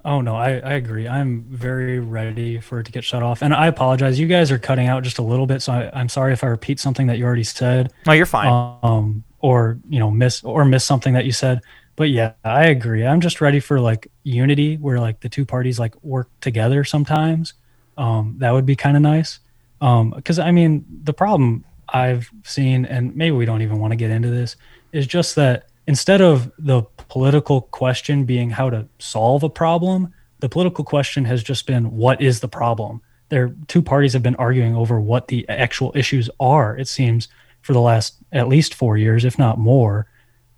Oh 0.05 0.21
no, 0.21 0.35
I, 0.35 0.59
I 0.59 0.73
agree. 0.73 1.07
I'm 1.07 1.41
very 1.49 1.99
ready 1.99 2.59
for 2.59 2.79
it 2.79 2.83
to 2.83 2.91
get 2.91 3.03
shut 3.03 3.23
off. 3.23 3.41
And 3.41 3.55
I 3.55 3.65
apologize. 3.65 4.19
You 4.19 4.27
guys 4.27 4.51
are 4.51 4.59
cutting 4.59 4.87
out 4.87 5.01
just 5.01 5.17
a 5.17 5.23
little 5.23 5.47
bit, 5.47 5.63
so 5.63 5.73
I, 5.73 5.89
I'm 5.99 6.09
sorry 6.09 6.31
if 6.31 6.43
I 6.43 6.47
repeat 6.47 6.79
something 6.79 7.07
that 7.07 7.17
you 7.17 7.25
already 7.25 7.43
said. 7.43 7.91
No, 8.05 8.13
you're 8.13 8.27
fine. 8.27 8.77
Um, 8.83 9.23
or 9.39 9.79
you 9.89 9.99
know, 9.99 10.11
miss 10.11 10.43
or 10.43 10.63
miss 10.63 10.85
something 10.85 11.15
that 11.15 11.25
you 11.25 11.31
said. 11.31 11.61
But 11.95 12.09
yeah, 12.09 12.33
I 12.43 12.65
agree. 12.65 13.03
I'm 13.03 13.19
just 13.19 13.41
ready 13.41 13.59
for 13.59 13.79
like 13.79 14.11
unity, 14.23 14.77
where 14.77 14.99
like 14.99 15.21
the 15.21 15.29
two 15.29 15.43
parties 15.43 15.79
like 15.79 15.95
work 16.03 16.29
together 16.39 16.83
sometimes. 16.83 17.53
Um, 17.97 18.35
that 18.39 18.51
would 18.51 18.65
be 18.65 18.75
kind 18.75 18.95
of 18.95 19.01
nice. 19.01 19.39
Um, 19.81 20.11
because 20.11 20.37
I 20.37 20.51
mean, 20.51 20.85
the 21.03 21.13
problem 21.13 21.65
I've 21.89 22.29
seen, 22.43 22.85
and 22.85 23.15
maybe 23.15 23.35
we 23.35 23.45
don't 23.45 23.63
even 23.63 23.79
want 23.79 23.91
to 23.91 23.95
get 23.95 24.11
into 24.11 24.29
this, 24.29 24.55
is 24.91 25.07
just 25.07 25.35
that 25.35 25.65
instead 25.87 26.21
of 26.21 26.51
the 26.57 26.83
political 27.09 27.61
question 27.61 28.25
being 28.25 28.49
how 28.49 28.69
to 28.69 28.87
solve 28.99 29.43
a 29.43 29.49
problem, 29.49 30.13
the 30.39 30.49
political 30.49 30.83
question 30.83 31.25
has 31.25 31.43
just 31.43 31.65
been 31.67 31.91
what 31.91 32.21
is 32.21 32.39
the 32.39 32.47
problem? 32.47 33.01
There, 33.29 33.55
two 33.67 33.81
parties 33.81 34.13
have 34.13 34.23
been 34.23 34.35
arguing 34.35 34.75
over 34.75 34.99
what 34.99 35.27
the 35.27 35.47
actual 35.49 35.91
issues 35.95 36.29
are. 36.39 36.77
It 36.77 36.87
seems 36.87 37.27
for 37.61 37.73
the 37.73 37.81
last 37.81 38.17
at 38.31 38.47
least 38.47 38.75
four 38.75 38.97
years, 38.97 39.25
if 39.25 39.39
not 39.39 39.57
more. 39.57 40.07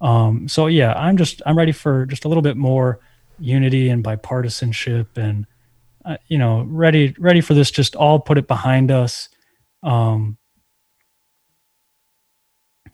Um, 0.02 0.48
so 0.48 0.68
yeah, 0.68 0.94
I'm 0.94 1.18
just 1.18 1.42
I'm 1.46 1.58
ready 1.58 1.72
for 1.72 2.06
just 2.06 2.26
a 2.26 2.28
little 2.28 2.42
bit 2.44 2.58
more 2.58 3.00
unity 3.40 3.90
and 3.90 4.04
bipartisanship, 4.04 5.08
and 5.16 5.46
uh, 6.06 6.18
you 6.28 6.38
know, 6.38 6.64
ready 6.64 7.16
ready 7.18 7.42
for 7.42 7.54
this. 7.54 7.72
Just 7.72 7.96
all 7.96 8.20
put 8.20 8.38
it 8.38 8.48
behind 8.48 8.92
us. 8.92 9.30
Um, 9.84 10.38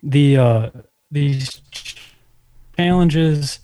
the 0.03 0.38
uh, 0.38 0.69
these 1.11 1.61
challenges, 2.77 3.59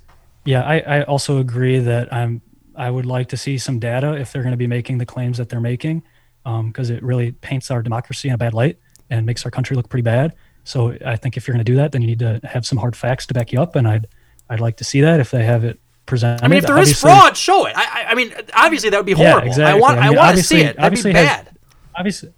yeah, 0.46 0.64
I, 0.64 0.80
I 0.80 1.04
also 1.04 1.38
agree 1.40 1.80
that 1.80 2.12
I'm 2.14 2.42
I 2.76 2.90
would 2.90 3.06
like 3.06 3.30
to 3.30 3.38
see 3.38 3.58
some 3.58 3.80
data 3.80 4.14
if 4.14 4.32
they're 4.32 4.42
going 4.44 4.54
to 4.54 4.58
be 4.58 4.68
making 4.68 5.00
the 5.00 5.06
claims 5.06 5.38
that 5.38 5.50
they're 5.50 5.60
making, 5.60 6.04
um, 6.46 6.68
because 6.68 6.90
it 6.90 7.04
really 7.04 7.34
paints 7.34 7.70
our 7.72 7.82
democracy 7.82 8.30
in 8.30 8.34
a 8.34 8.38
bad 8.38 8.54
light 8.54 8.78
and 9.10 9.26
makes 9.26 9.44
our 9.44 9.52
country 9.52 9.76
look 9.76 9.90
pretty 9.90 10.04
bad. 10.04 10.34
So 10.64 10.96
I 11.06 11.16
think 11.16 11.36
if 11.36 11.48
you're 11.48 11.54
going 11.54 11.66
to 11.66 11.70
do 11.72 11.76
that, 11.78 11.92
then 11.92 12.02
you 12.02 12.08
need 12.08 12.20
to 12.20 12.40
have 12.44 12.66
some 12.66 12.78
hard 12.78 12.96
facts 12.96 13.26
to 13.28 13.34
back 13.34 13.52
you 13.52 13.62
up, 13.62 13.76
and 13.76 13.88
I'd 13.88 14.08
I'd 14.50 14.60
like 14.62 14.78
to 14.78 14.84
see 14.84 15.02
that 15.02 15.20
if 15.20 15.30
they 15.32 15.44
have 15.44 15.64
it 15.64 15.80
presented. 16.06 16.44
I 16.44 16.48
mean, 16.48 16.58
if 16.60 16.66
there 16.66 16.78
is 16.78 16.90
Obviously- 17.04 17.10
fraud, 17.12 17.38
show 17.38 17.66
it. 17.68 17.74
I, 17.76 18.06
I, 18.10 18.16
mean, 18.16 18.34
obviously 18.56 18.90
that 18.90 18.98
would 18.98 19.06
be 19.06 19.12
horrible 19.12 19.48
Yeah, 19.50 19.54
horrible. 19.54 19.64
I 19.64 19.80
want, 19.80 20.00
I, 20.00 20.08
I 20.08 20.10
want 20.10 20.38
to 20.38 20.44
see 20.44 20.62
it. 20.62 20.76
That'd 20.76 20.78
be 20.78 20.84
obviously 20.86 21.14
has- 21.14 21.28
bad. 21.28 21.58
obviously 21.96 22.34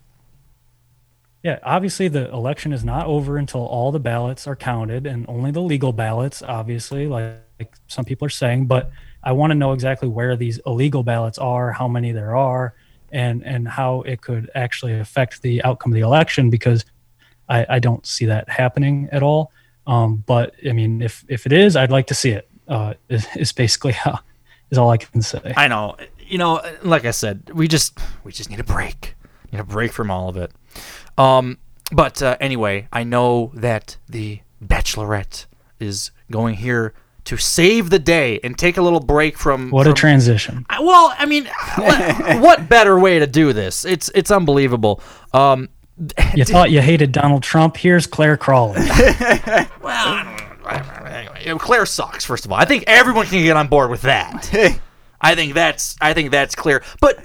yeah 1.43 1.59
obviously 1.63 2.07
the 2.07 2.29
election 2.31 2.73
is 2.73 2.83
not 2.83 3.05
over 3.05 3.37
until 3.37 3.61
all 3.61 3.91
the 3.91 3.99
ballots 3.99 4.47
are 4.47 4.55
counted 4.55 5.05
and 5.05 5.25
only 5.27 5.51
the 5.51 5.61
legal 5.61 5.91
ballots 5.91 6.41
obviously 6.41 7.07
like, 7.07 7.35
like 7.59 7.73
some 7.87 8.05
people 8.05 8.25
are 8.25 8.29
saying 8.29 8.65
but 8.65 8.91
i 9.23 9.31
want 9.31 9.51
to 9.51 9.55
know 9.55 9.73
exactly 9.73 10.07
where 10.07 10.35
these 10.35 10.59
illegal 10.65 11.03
ballots 11.03 11.37
are 11.37 11.71
how 11.71 11.87
many 11.87 12.11
there 12.11 12.35
are 12.35 12.73
and 13.11 13.45
and 13.45 13.67
how 13.67 14.01
it 14.01 14.21
could 14.21 14.49
actually 14.55 14.97
affect 14.99 15.41
the 15.41 15.63
outcome 15.63 15.91
of 15.91 15.95
the 15.95 16.01
election 16.01 16.49
because 16.49 16.85
i 17.49 17.65
i 17.69 17.79
don't 17.79 18.05
see 18.05 18.25
that 18.25 18.47
happening 18.49 19.09
at 19.11 19.23
all 19.23 19.51
um 19.87 20.23
but 20.27 20.53
i 20.67 20.71
mean 20.71 21.01
if 21.01 21.25
if 21.27 21.45
it 21.45 21.51
is 21.53 21.75
i'd 21.75 21.91
like 21.91 22.07
to 22.07 22.15
see 22.15 22.31
it 22.31 22.47
uh 22.67 22.93
is, 23.09 23.27
is 23.35 23.51
basically 23.51 23.91
how 23.91 24.19
is 24.69 24.77
all 24.77 24.89
i 24.89 24.97
can 24.97 25.21
say 25.21 25.53
I 25.57 25.67
know. 25.67 25.95
You 26.19 26.37
know, 26.37 26.61
like 26.81 27.03
I 27.03 27.11
said, 27.11 27.51
we 27.53 27.67
just 27.67 27.99
we 28.23 28.31
just 28.31 28.49
need 28.49 28.59
a 28.59 28.63
break. 28.63 29.15
Need 29.51 29.59
a 29.59 29.65
break 29.65 29.91
from 29.91 30.09
all 30.09 30.29
of 30.29 30.37
it. 30.37 30.51
Um, 31.21 31.57
but 31.91 32.21
uh, 32.21 32.37
anyway, 32.39 32.87
I 32.91 33.03
know 33.03 33.51
that 33.55 33.97
the 34.07 34.39
Bachelorette 34.63 35.45
is 35.79 36.11
going 36.31 36.55
here 36.55 36.93
to 37.25 37.37
save 37.37 37.89
the 37.89 37.99
day 37.99 38.39
and 38.43 38.57
take 38.57 38.77
a 38.77 38.81
little 38.81 38.99
break 38.99 39.37
from. 39.37 39.69
what 39.69 39.87
a 39.87 39.93
transition 39.93 40.65
I- 40.69 40.79
Well, 40.81 41.13
I 41.17 41.25
mean, 41.25 41.47
what, 41.75 42.39
what 42.41 42.69
better 42.69 42.99
way 42.99 43.19
to 43.19 43.27
do 43.27 43.53
this? 43.53 43.85
It's 43.85 44.09
it's 44.15 44.31
unbelievable. 44.31 45.01
Um, 45.33 45.69
you 46.35 46.45
thought 46.45 46.71
you 46.71 46.81
hated 46.81 47.11
donald 47.11 47.43
trump 47.43 47.77
here's 47.77 48.07
clare 48.07 48.35
crawley 48.35 48.79
well, 49.83 50.25
anyway, 51.05 51.59
Clare 51.59 51.85
sucks. 51.85 52.25
First 52.25 52.45
of 52.45 52.51
all, 52.51 52.57
I 52.57 52.65
think 52.65 52.85
everyone 52.87 53.27
can 53.27 53.43
get 53.43 53.55
on 53.55 53.67
board 53.67 53.91
with 53.91 54.01
that. 54.03 54.79
I 55.19 55.35
think 55.35 55.53
that's 55.53 55.95
I 56.01 56.13
think 56.13 56.31
that's 56.31 56.55
clear. 56.55 56.81
But 57.01 57.23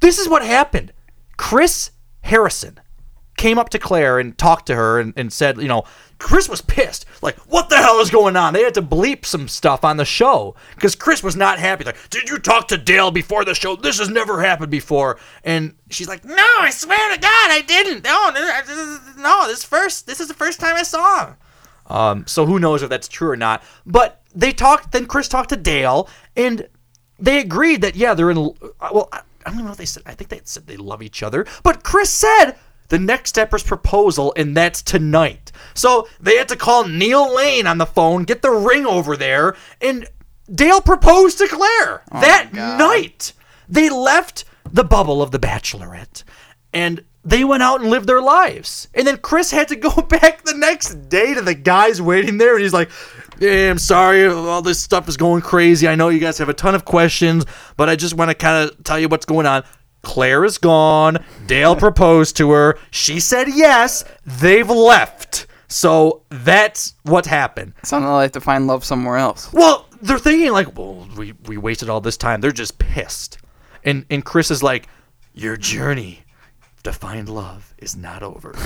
this 0.00 0.18
is 0.18 0.28
what 0.28 0.42
happened. 0.42 0.92
Chris 1.36 1.90
Harrison 2.22 2.78
came 3.36 3.58
up 3.58 3.70
to 3.70 3.78
Clare 3.78 4.18
and 4.18 4.36
talked 4.36 4.66
to 4.66 4.74
her 4.74 5.00
and, 5.00 5.12
and 5.16 5.32
said, 5.32 5.58
you 5.58 5.68
know, 5.68 5.84
Chris 6.18 6.48
was 6.48 6.60
pissed. 6.60 7.04
Like, 7.22 7.36
what 7.40 7.68
the 7.68 7.76
hell 7.76 8.00
is 8.00 8.10
going 8.10 8.36
on? 8.36 8.52
They 8.52 8.62
had 8.62 8.74
to 8.74 8.82
bleep 8.82 9.24
some 9.24 9.48
stuff 9.48 9.84
on 9.84 9.96
the 9.96 10.04
show 10.04 10.54
because 10.74 10.94
Chris 10.94 11.22
was 11.22 11.36
not 11.36 11.58
happy. 11.58 11.84
Like, 11.84 11.96
did 12.10 12.28
you 12.28 12.38
talk 12.38 12.68
to 12.68 12.78
Dale 12.78 13.10
before 13.10 13.44
the 13.44 13.54
show? 13.54 13.76
This 13.76 13.98
has 13.98 14.08
never 14.08 14.40
happened 14.40 14.70
before. 14.70 15.18
And 15.42 15.74
she's 15.90 16.08
like, 16.08 16.24
no, 16.24 16.46
I 16.58 16.70
swear 16.70 17.14
to 17.14 17.20
God, 17.20 17.50
I 17.50 17.62
didn't. 17.66 18.04
No, 18.04 18.30
no, 19.22 19.48
this 19.48 19.64
first, 19.64 20.06
this 20.06 20.20
is 20.20 20.28
the 20.28 20.34
first 20.34 20.60
time 20.60 20.76
I 20.76 20.82
saw 20.82 21.26
him. 21.26 21.36
Um, 21.86 22.26
so 22.26 22.46
who 22.46 22.58
knows 22.58 22.82
if 22.82 22.88
that's 22.88 23.08
true 23.08 23.30
or 23.30 23.36
not? 23.36 23.62
But 23.84 24.22
they 24.34 24.52
talked. 24.52 24.92
Then 24.92 25.06
Chris 25.06 25.28
talked 25.28 25.50
to 25.50 25.56
Dale, 25.56 26.08
and 26.34 26.66
they 27.18 27.40
agreed 27.40 27.82
that 27.82 27.94
yeah, 27.94 28.14
they're 28.14 28.30
in. 28.30 28.36
Well, 28.80 29.10
I 29.12 29.20
I 29.44 29.50
don't 29.50 29.56
even 29.56 29.64
know 29.66 29.70
what 29.72 29.78
they 29.78 29.84
said. 29.84 30.02
I 30.06 30.14
think 30.14 30.30
they 30.30 30.40
said 30.44 30.66
they 30.66 30.76
love 30.76 31.02
each 31.02 31.22
other. 31.22 31.46
But 31.62 31.82
Chris 31.82 32.10
said 32.10 32.52
the 32.88 32.98
next 32.98 33.30
step 33.30 33.52
is 33.54 33.62
proposal, 33.62 34.32
and 34.36 34.56
that's 34.56 34.82
tonight. 34.82 35.52
So 35.74 36.08
they 36.20 36.36
had 36.36 36.48
to 36.48 36.56
call 36.56 36.86
Neil 36.86 37.34
Lane 37.34 37.66
on 37.66 37.78
the 37.78 37.86
phone, 37.86 38.24
get 38.24 38.42
the 38.42 38.50
ring 38.50 38.86
over 38.86 39.16
there, 39.16 39.56
and 39.80 40.06
Dale 40.52 40.80
proposed 40.80 41.38
to 41.38 41.48
Clare 41.48 42.02
oh 42.12 42.20
that 42.20 42.52
night. 42.52 43.32
They 43.68 43.88
left 43.88 44.44
the 44.70 44.84
bubble 44.84 45.22
of 45.22 45.30
the 45.30 45.38
Bachelorette, 45.38 46.22
and 46.72 47.02
they 47.24 47.44
went 47.44 47.62
out 47.62 47.80
and 47.80 47.88
lived 47.88 48.06
their 48.06 48.20
lives. 48.20 48.88
And 48.92 49.06
then 49.06 49.16
Chris 49.16 49.50
had 49.50 49.68
to 49.68 49.76
go 49.76 49.90
back 50.08 50.44
the 50.44 50.54
next 50.54 51.08
day 51.08 51.32
to 51.34 51.40
the 51.40 51.54
guys 51.54 52.02
waiting 52.02 52.38
there, 52.38 52.54
and 52.54 52.62
he's 52.62 52.74
like, 52.74 52.90
"Yeah, 53.38 53.70
I'm 53.70 53.78
sorry, 53.78 54.26
all 54.26 54.60
this 54.62 54.80
stuff 54.80 55.08
is 55.08 55.16
going 55.16 55.42
crazy. 55.42 55.88
I 55.88 55.94
know 55.94 56.10
you 56.10 56.20
guys 56.20 56.38
have 56.38 56.50
a 56.50 56.54
ton 56.54 56.74
of 56.74 56.84
questions, 56.84 57.46
but 57.76 57.88
I 57.88 57.96
just 57.96 58.14
want 58.14 58.30
to 58.30 58.34
kind 58.34 58.68
of 58.68 58.84
tell 58.84 58.98
you 58.98 59.08
what's 59.08 59.26
going 59.26 59.46
on." 59.46 59.64
Clare 60.04 60.44
is 60.44 60.58
gone. 60.58 61.24
Dale 61.46 61.74
proposed 61.76 62.36
to 62.36 62.50
her. 62.52 62.78
She 62.90 63.20
said 63.20 63.48
yes. 63.48 64.04
They've 64.24 64.68
left. 64.68 65.46
So 65.68 66.22
that's 66.28 66.94
what 67.02 67.26
happened. 67.26 67.74
Sounded 67.82 68.08
like 68.10 68.32
to 68.32 68.40
find 68.40 68.66
love 68.66 68.84
somewhere 68.84 69.16
else. 69.16 69.52
Well, 69.52 69.88
they're 70.00 70.18
thinking 70.18 70.52
like, 70.52 70.76
well, 70.78 71.08
we, 71.16 71.32
we 71.46 71.56
wasted 71.56 71.88
all 71.88 72.00
this 72.00 72.16
time. 72.16 72.40
They're 72.40 72.52
just 72.52 72.78
pissed. 72.78 73.38
And 73.82 74.06
and 74.08 74.24
Chris 74.24 74.50
is 74.50 74.62
like, 74.62 74.88
your 75.34 75.56
journey 75.56 76.24
to 76.84 76.92
find 76.92 77.28
love 77.28 77.74
is 77.78 77.96
not 77.96 78.22
over. 78.22 78.52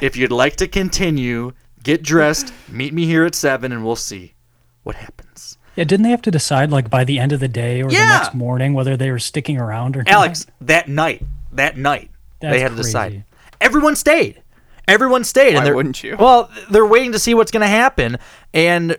if 0.00 0.16
you'd 0.16 0.32
like 0.32 0.56
to 0.56 0.68
continue, 0.68 1.52
get 1.82 2.02
dressed, 2.02 2.52
meet 2.68 2.94
me 2.94 3.06
here 3.06 3.24
at 3.24 3.34
seven, 3.34 3.72
and 3.72 3.84
we'll 3.84 3.96
see 3.96 4.34
what 4.82 4.96
happens. 4.96 5.58
Yeah, 5.80 5.84
didn't 5.84 6.04
they 6.04 6.10
have 6.10 6.20
to 6.22 6.30
decide 6.30 6.70
like 6.70 6.90
by 6.90 7.04
the 7.04 7.18
end 7.18 7.32
of 7.32 7.40
the 7.40 7.48
day 7.48 7.80
or 7.82 7.90
Yeah. 7.90 8.00
the 8.06 8.18
next 8.18 8.34
morning 8.34 8.74
whether 8.74 8.98
they 8.98 9.10
were 9.10 9.18
sticking 9.18 9.56
around 9.58 9.96
or 9.96 10.04
Alex, 10.06 10.46
that 10.60 10.88
night, 10.90 11.24
that 11.52 11.78
night, 11.78 12.10
That's 12.38 12.52
they 12.54 12.60
had 12.60 12.68
to 12.68 12.74
crazy. 12.74 12.88
decide. 12.88 13.24
Everyone 13.62 13.96
stayed. 13.96 14.42
Everyone 14.86 15.24
stayed. 15.24 15.54
Why 15.54 15.60
and 15.60 15.66
they're, 15.66 15.74
wouldn't 15.74 16.04
you? 16.04 16.16
Well, 16.18 16.50
they're 16.70 16.84
waiting 16.84 17.12
to 17.12 17.18
see 17.18 17.32
what's 17.32 17.50
going 17.50 17.62
to 17.62 17.66
happen, 17.66 18.18
and 18.52 18.94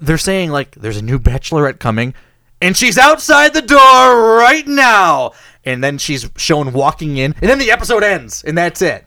they're 0.00 0.18
saying 0.18 0.50
like, 0.50 0.72
"There's 0.74 0.96
a 0.96 1.02
new 1.02 1.20
bachelorette 1.20 1.78
coming, 1.78 2.14
and 2.60 2.76
she's 2.76 2.98
outside 2.98 3.54
the 3.54 3.62
door 3.62 4.36
right 4.36 4.66
now." 4.66 5.34
And 5.64 5.84
then 5.84 5.98
she's 5.98 6.28
shown 6.36 6.72
walking 6.72 7.16
in, 7.16 7.36
and 7.40 7.48
then 7.48 7.60
the 7.60 7.70
episode 7.70 8.02
ends, 8.02 8.42
and 8.42 8.58
that's 8.58 8.82
it. 8.82 9.04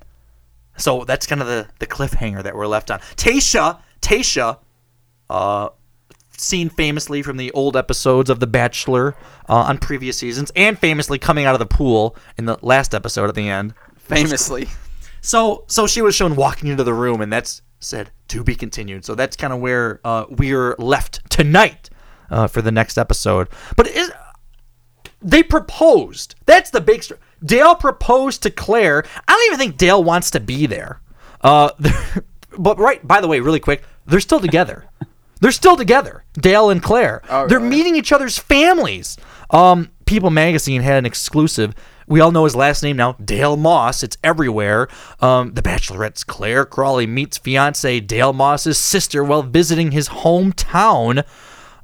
So 0.77 1.03
that's 1.03 1.27
kind 1.27 1.41
of 1.41 1.47
the 1.47 1.67
the 1.79 1.87
cliffhanger 1.87 2.41
that 2.43 2.55
we're 2.55 2.67
left 2.67 2.89
on. 2.89 2.99
Tayshia, 3.17 3.79
Tayshia, 4.01 4.59
uh, 5.29 5.69
seen 6.38 6.69
famously 6.69 7.22
from 7.22 7.38
the 7.38 7.51
old 7.51 7.76
episodes 7.76 8.30
of 8.30 8.39
The 8.39 8.47
Bachelor 8.47 9.15
uh, 9.49 9.55
on 9.55 9.77
previous 9.77 10.18
seasons, 10.18 10.51
and 10.55 10.77
famously 10.77 11.19
coming 11.19 11.45
out 11.45 11.55
of 11.55 11.59
the 11.59 11.65
pool 11.65 12.15
in 12.38 12.45
the 12.45 12.57
last 12.61 12.93
episode 12.93 13.30
at 13.30 13.35
the 13.35 13.49
end. 13.49 13.73
Famously. 13.97 14.68
So, 15.22 15.65
so 15.68 15.88
she 15.88 16.01
was 16.01 16.15
shown 16.15 16.35
walking 16.35 16.69
into 16.69 16.84
the 16.84 16.93
room, 16.93 17.22
and 17.22 17.31
that's 17.31 17.61
said 17.80 18.11
to 18.30 18.43
be 18.43 18.55
continued. 18.55 19.05
So 19.05 19.15
that's 19.15 19.35
kind 19.35 19.53
of 19.53 19.59
where 19.59 19.99
uh, 20.03 20.26
we're 20.30 20.76
left 20.80 21.30
tonight 21.30 21.89
uh, 22.30 22.47
for 22.47 22.61
the 22.61 22.72
next 22.72 22.97
episode. 22.97 23.49
But 23.76 23.88
is, 23.88 24.11
they 25.22 25.43
proposed. 25.43 26.35
That's 26.45 26.69
the 26.69 26.81
big. 26.81 27.03
Str- 27.03 27.15
Dale 27.43 27.76
proposed 27.76 28.43
to 28.43 28.51
Clare. 28.51 29.03
I 29.27 29.31
don't 29.31 29.45
even 29.47 29.59
think 29.59 29.77
Dale 29.77 30.03
wants 30.03 30.31
to 30.31 30.39
be 30.39 30.65
there. 30.65 31.01
Uh, 31.41 31.72
but 32.57 32.80
right, 32.80 33.05
by 33.05 33.22
the 33.22 33.27
way, 33.27 33.39
really 33.39 33.59
quick, 33.59 33.84
they're 34.05 34.19
still 34.19 34.39
together. 34.39 34.85
They're 35.39 35.51
still 35.51 35.77
together, 35.77 36.23
Dale 36.34 36.69
and 36.69 36.81
Clare. 36.81 37.22
They're 37.47 37.59
meeting 37.59 37.95
each 37.95 38.11
other's 38.11 38.38
families. 38.38 39.18
Um, 39.49 39.91
People 40.05 40.30
Magazine 40.30 40.81
had 40.81 40.97
an 40.97 41.05
exclusive. 41.05 41.73
We 42.07 42.22
all 42.22 42.31
know 42.31 42.45
his 42.45 42.55
last 42.55 42.81
name 42.84 42.95
now, 42.95 43.14
Dale 43.14 43.57
Moss. 43.57 44.01
It's 44.01 44.18
everywhere. 44.23 44.88
Um, 45.19 45.53
the 45.53 45.61
Bachelorette's 45.61 46.23
Clare 46.23 46.65
Crawley 46.65 47.05
meets 47.05 47.38
fiance 47.38 47.99
Dale 47.99 48.34
Moss's 48.34 48.77
sister 48.77 49.23
while 49.23 49.43
visiting 49.43 49.91
his 49.91 50.09
hometown. 50.09 51.26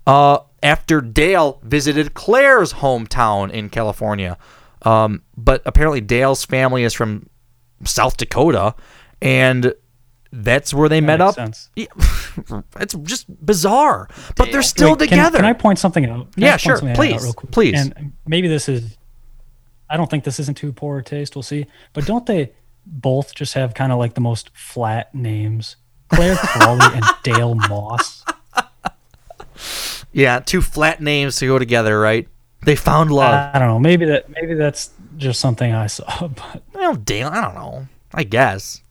Uh, 0.07 0.39
after 0.63 1.01
Dale 1.01 1.59
visited 1.63 2.13
Clare's 2.13 2.73
hometown 2.73 3.51
in 3.51 3.69
California. 3.69 4.37
Um, 4.83 5.23
but 5.35 5.61
apparently 5.65 6.01
Dale's 6.01 6.45
family 6.45 6.83
is 6.83 6.93
from 6.93 7.29
South 7.83 8.15
Dakota, 8.17 8.75
and 9.21 9.73
that's 10.35 10.73
where 10.73 10.89
they 10.89 10.99
met 10.99 11.19
makes 11.19 11.29
up. 11.29 11.35
sense. 11.35 11.69
Yeah, 11.75 11.85
it's 12.79 12.95
just 13.03 13.27
bizarre, 13.45 14.09
but 14.35 14.51
they're 14.51 14.63
still 14.63 14.91
Wait, 14.95 15.09
together. 15.09 15.37
Can, 15.37 15.45
I 15.45 15.53
point 15.53 15.77
something 15.77 16.03
out? 16.05 16.31
Can 16.33 16.41
Yeah, 16.43 16.57
sure. 16.57 16.83
out 16.83 16.95
Please, 16.95 17.35
please. 17.51 17.79
And 17.79 18.13
maybe 18.25 18.47
this 18.47 18.67
is. 18.67 18.97
I 19.89 19.95
don't 19.95 20.09
think 20.09 20.23
this 20.23 20.39
isn't 20.39 20.57
too 20.57 20.73
poor 20.73 21.03
taste. 21.03 21.35
We'll 21.35 21.43
see. 21.43 21.67
But 21.93 22.05
don't 22.05 22.25
they 22.25 22.51
both 22.85 23.35
just 23.35 23.53
have 23.53 23.75
kind 23.75 23.91
of 23.91 23.99
like 23.99 24.15
the 24.15 24.21
most 24.21 24.49
flat 24.55 25.13
names? 25.13 25.75
Clare 26.09 26.35
Crawley 26.35 26.85
and 26.95 27.05
Dale 27.23 27.53
Moss. 27.53 28.25
yeah, 30.11 30.39
two 30.39 30.61
flat 30.61 30.99
names 30.99 31.35
to 31.37 31.47
go 31.47 31.59
together, 31.59 31.99
right? 31.99 32.27
They 32.63 32.75
found 32.75 33.11
love. 33.11 33.51
I 33.53 33.59
don't 33.59 33.67
know. 33.67 33.79
Maybe 33.79 34.05
that. 34.05 34.29
Maybe 34.29 34.55
that's 34.55 34.89
just 35.17 35.39
something 35.39 35.71
I 35.73 35.87
saw. 35.87 36.27
But 36.27 36.63
well, 36.73 36.95
Dale, 36.95 37.27
I 37.29 37.41
don't 37.41 37.55
know. 37.55 37.87
I 38.13 38.23
guess 38.23 38.81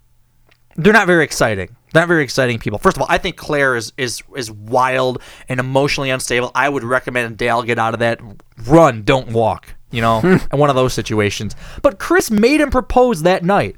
they're 0.76 0.92
not 0.92 1.06
very 1.06 1.24
exciting. 1.24 1.76
Not 1.94 2.08
very 2.08 2.24
exciting 2.24 2.58
people. 2.58 2.78
First 2.78 2.96
of 2.96 3.02
all, 3.02 3.08
I 3.10 3.18
think 3.18 3.36
Clare 3.36 3.76
is 3.76 3.92
is 3.96 4.22
is 4.34 4.50
wild 4.50 5.20
and 5.48 5.60
emotionally 5.60 6.10
unstable. 6.10 6.50
I 6.54 6.68
would 6.68 6.84
recommend 6.84 7.36
Dale 7.36 7.62
get 7.62 7.78
out 7.78 7.94
of 7.94 8.00
that. 8.00 8.20
Run, 8.66 9.02
don't 9.02 9.28
walk. 9.32 9.74
You 9.90 10.00
know, 10.00 10.20
in 10.52 10.58
one 10.58 10.70
of 10.70 10.76
those 10.76 10.94
situations. 10.94 11.54
But 11.82 11.98
Chris 11.98 12.30
made 12.30 12.60
him 12.60 12.70
propose 12.70 13.22
that 13.22 13.44
night, 13.44 13.76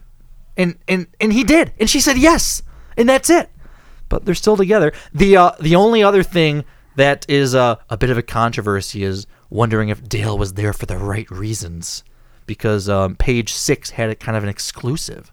and 0.56 0.78
and 0.86 1.08
and 1.20 1.32
he 1.32 1.42
did, 1.42 1.72
and 1.80 1.90
she 1.90 2.00
said 2.00 2.16
yes, 2.16 2.62
and 2.96 3.08
that's 3.08 3.30
it. 3.30 3.50
But 4.08 4.24
they're 4.24 4.34
still 4.34 4.56
together. 4.56 4.92
The 5.12 5.36
uh, 5.36 5.52
the 5.60 5.74
only 5.74 6.04
other 6.04 6.22
thing 6.22 6.64
that 6.94 7.26
is 7.28 7.54
uh, 7.54 7.76
a 7.90 7.96
bit 7.96 8.10
of 8.10 8.18
a 8.18 8.22
controversy 8.22 9.02
is 9.02 9.26
wondering 9.50 9.88
if 9.88 10.08
Dale 10.08 10.38
was 10.38 10.54
there 10.54 10.72
for 10.72 10.86
the 10.86 10.98
right 10.98 11.28
reasons, 11.32 12.04
because 12.46 12.88
um, 12.88 13.16
Page 13.16 13.52
Six 13.52 13.90
had 13.90 14.10
a 14.10 14.14
kind 14.14 14.36
of 14.36 14.44
an 14.44 14.48
exclusive 14.48 15.32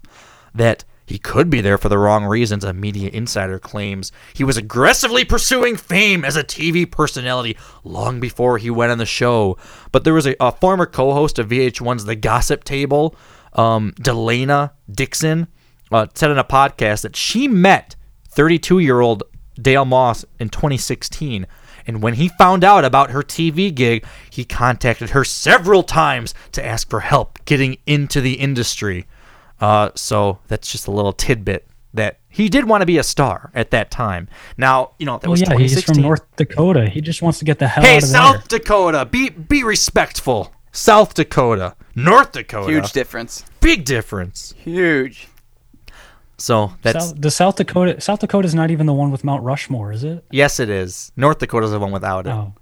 that 0.56 0.84
he 1.12 1.20
could 1.20 1.50
be 1.50 1.60
there 1.60 1.78
for 1.78 1.90
the 1.90 1.98
wrong 1.98 2.24
reasons. 2.24 2.64
A 2.64 2.72
media 2.74 3.10
insider 3.12 3.60
claims 3.60 4.12
he 4.34 4.46
was 4.46 4.56
aggressively 4.56 5.26
pursuing 5.26 5.76
fame 5.76 6.24
as 6.24 6.38
a 6.38 6.44
TV 6.44 6.90
personality 6.90 7.58
long 7.84 8.22
before 8.22 8.58
he 8.58 8.70
went 8.70 8.94
on 8.94 8.98
the 8.98 9.06
show. 9.06 9.58
But 9.92 10.06
there 10.06 10.14
was 10.14 10.26
a, 10.26 10.36
a 10.40 10.54
former 10.54 10.86
co-host 10.86 11.38
of 11.38 11.50
VH1's 11.50 12.06
The 12.06 12.16
Gossip 12.16 12.64
Table, 12.64 13.16
um, 13.54 13.94
Delaina 14.02 14.72
Dixon, 14.90 15.48
uh, 15.92 16.08
said 16.16 16.32
in 16.32 16.38
a 16.38 16.46
podcast 16.46 17.02
that 17.02 17.18
she 17.18 17.48
met 17.48 17.98
32-year-old 18.34 19.24
Dale 19.62 19.86
Moss 19.86 20.24
in 20.40 20.48
2016. 20.48 21.46
And 21.86 22.02
when 22.02 22.14
he 22.14 22.30
found 22.30 22.64
out 22.64 22.86
about 22.86 23.12
her 23.12 23.22
TV 23.22 23.74
gig, 23.74 24.06
he 24.30 24.46
contacted 24.46 25.10
her 25.10 25.26
several 25.26 25.84
times 25.84 26.34
to 26.54 26.66
ask 26.66 26.90
for 26.90 27.02
help 27.02 27.44
getting 27.44 27.78
into 27.86 28.22
the 28.22 28.36
industry. 28.36 29.08
Uh, 29.62 29.92
so 29.96 30.40
that's 30.48 30.72
just 30.72 30.88
a 30.88 30.92
little 30.92 31.14
tidbit 31.14 31.68
that 31.94 32.20
he 32.30 32.50
did 32.50 32.66
want 32.68 32.82
to 32.82 32.86
be 32.86 32.98
a 32.98 33.04
star 33.04 33.52
at 33.54 33.72
that 33.72 33.92
time. 33.92 34.28
Now, 34.58 34.92
you 34.98 35.06
know, 35.06 35.18
that 35.18 35.24
well, 35.28 35.32
was 35.32 35.42
yeah, 35.42 35.56
he's 35.58 35.84
from 35.84 36.02
North 36.02 36.24
Dakota. 36.36 36.90
He 36.90 37.02
just 37.02 37.22
wants 37.22 37.40
to 37.40 37.46
get 37.46 37.60
the 37.60 37.68
hell 37.68 37.84
hey, 37.84 37.98
out 37.98 38.04
of 38.04 38.10
South 38.10 38.48
there. 38.48 38.60
Dakota, 38.60 39.06
be 39.06 39.30
be 39.30 39.64
respectful. 39.64 40.54
South 40.72 41.14
Dakota, 41.14 41.76
North 41.96 42.32
Dakota, 42.32 42.72
Huge 42.72 42.92
difference. 42.94 43.44
big 43.60 43.84
difference. 43.84 44.54
Huge. 44.58 45.28
So 46.38 46.72
that's 46.82 47.08
South, 47.10 47.22
the 47.22 47.30
South 47.30 47.56
Dakota. 47.58 48.00
South 48.02 48.20
Dakota's 48.22 48.56
not 48.56 48.72
even 48.72 48.86
the 48.88 48.94
one 48.94 49.12
with 49.12 49.24
Mount 49.24 49.44
Rushmore, 49.44 49.92
is 49.92 50.04
it? 50.04 50.24
yes, 50.32 50.60
it 50.60 50.70
is. 50.70 51.12
North 51.18 51.40
Dakota's 51.40 51.72
the 51.72 51.80
one 51.80 51.92
without 51.92 52.26
it. 52.26 52.30
Oh, 52.32 52.54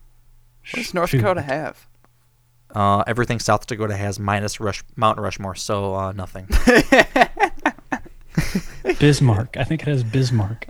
What 0.72 0.74
does 0.74 0.94
North 0.94 1.12
Shoot. 1.12 1.20
Dakota 1.20 1.42
have? 1.44 1.88
Uh, 2.74 3.04
everything 3.08 3.40
South 3.40 3.66
Dakota 3.66 3.96
has 3.96 4.20
minus 4.20 4.60
Rush 4.60 4.84
Mount 4.96 5.20
Rushmore, 5.20 5.56
so 5.56 5.96
uh, 5.96 6.12
nothing. 6.12 6.48
Bismarck. 9.00 9.58
I 9.58 9.64
think 9.64 9.82
it 9.82 9.88
has 9.88 10.04
Bismarck. 10.04 10.68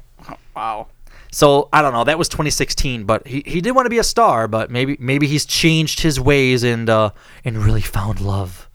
Wow. 0.56 0.88
So 1.32 1.70
I 1.72 1.82
don't 1.82 1.94
know. 1.94 2.04
That 2.04 2.18
was 2.18 2.28
2016, 2.30 3.04
but 3.04 3.28
he, 3.28 3.44
he 3.46 3.62
did 3.62 3.72
want 3.72 3.86
to 3.86 3.90
be 3.90 4.00
a 4.00 4.04
star, 4.04 4.48
but 4.48 4.72
maybe 4.72 4.98
maybe 5.00 5.28
he's 5.28 5.46
changed 5.46 6.00
his 6.00 6.20
ways 6.20 6.64
and 6.64 6.90
uh, 6.90 7.12
and 7.46 7.58
really 7.58 7.82
found 7.82 8.20
love. 8.20 8.70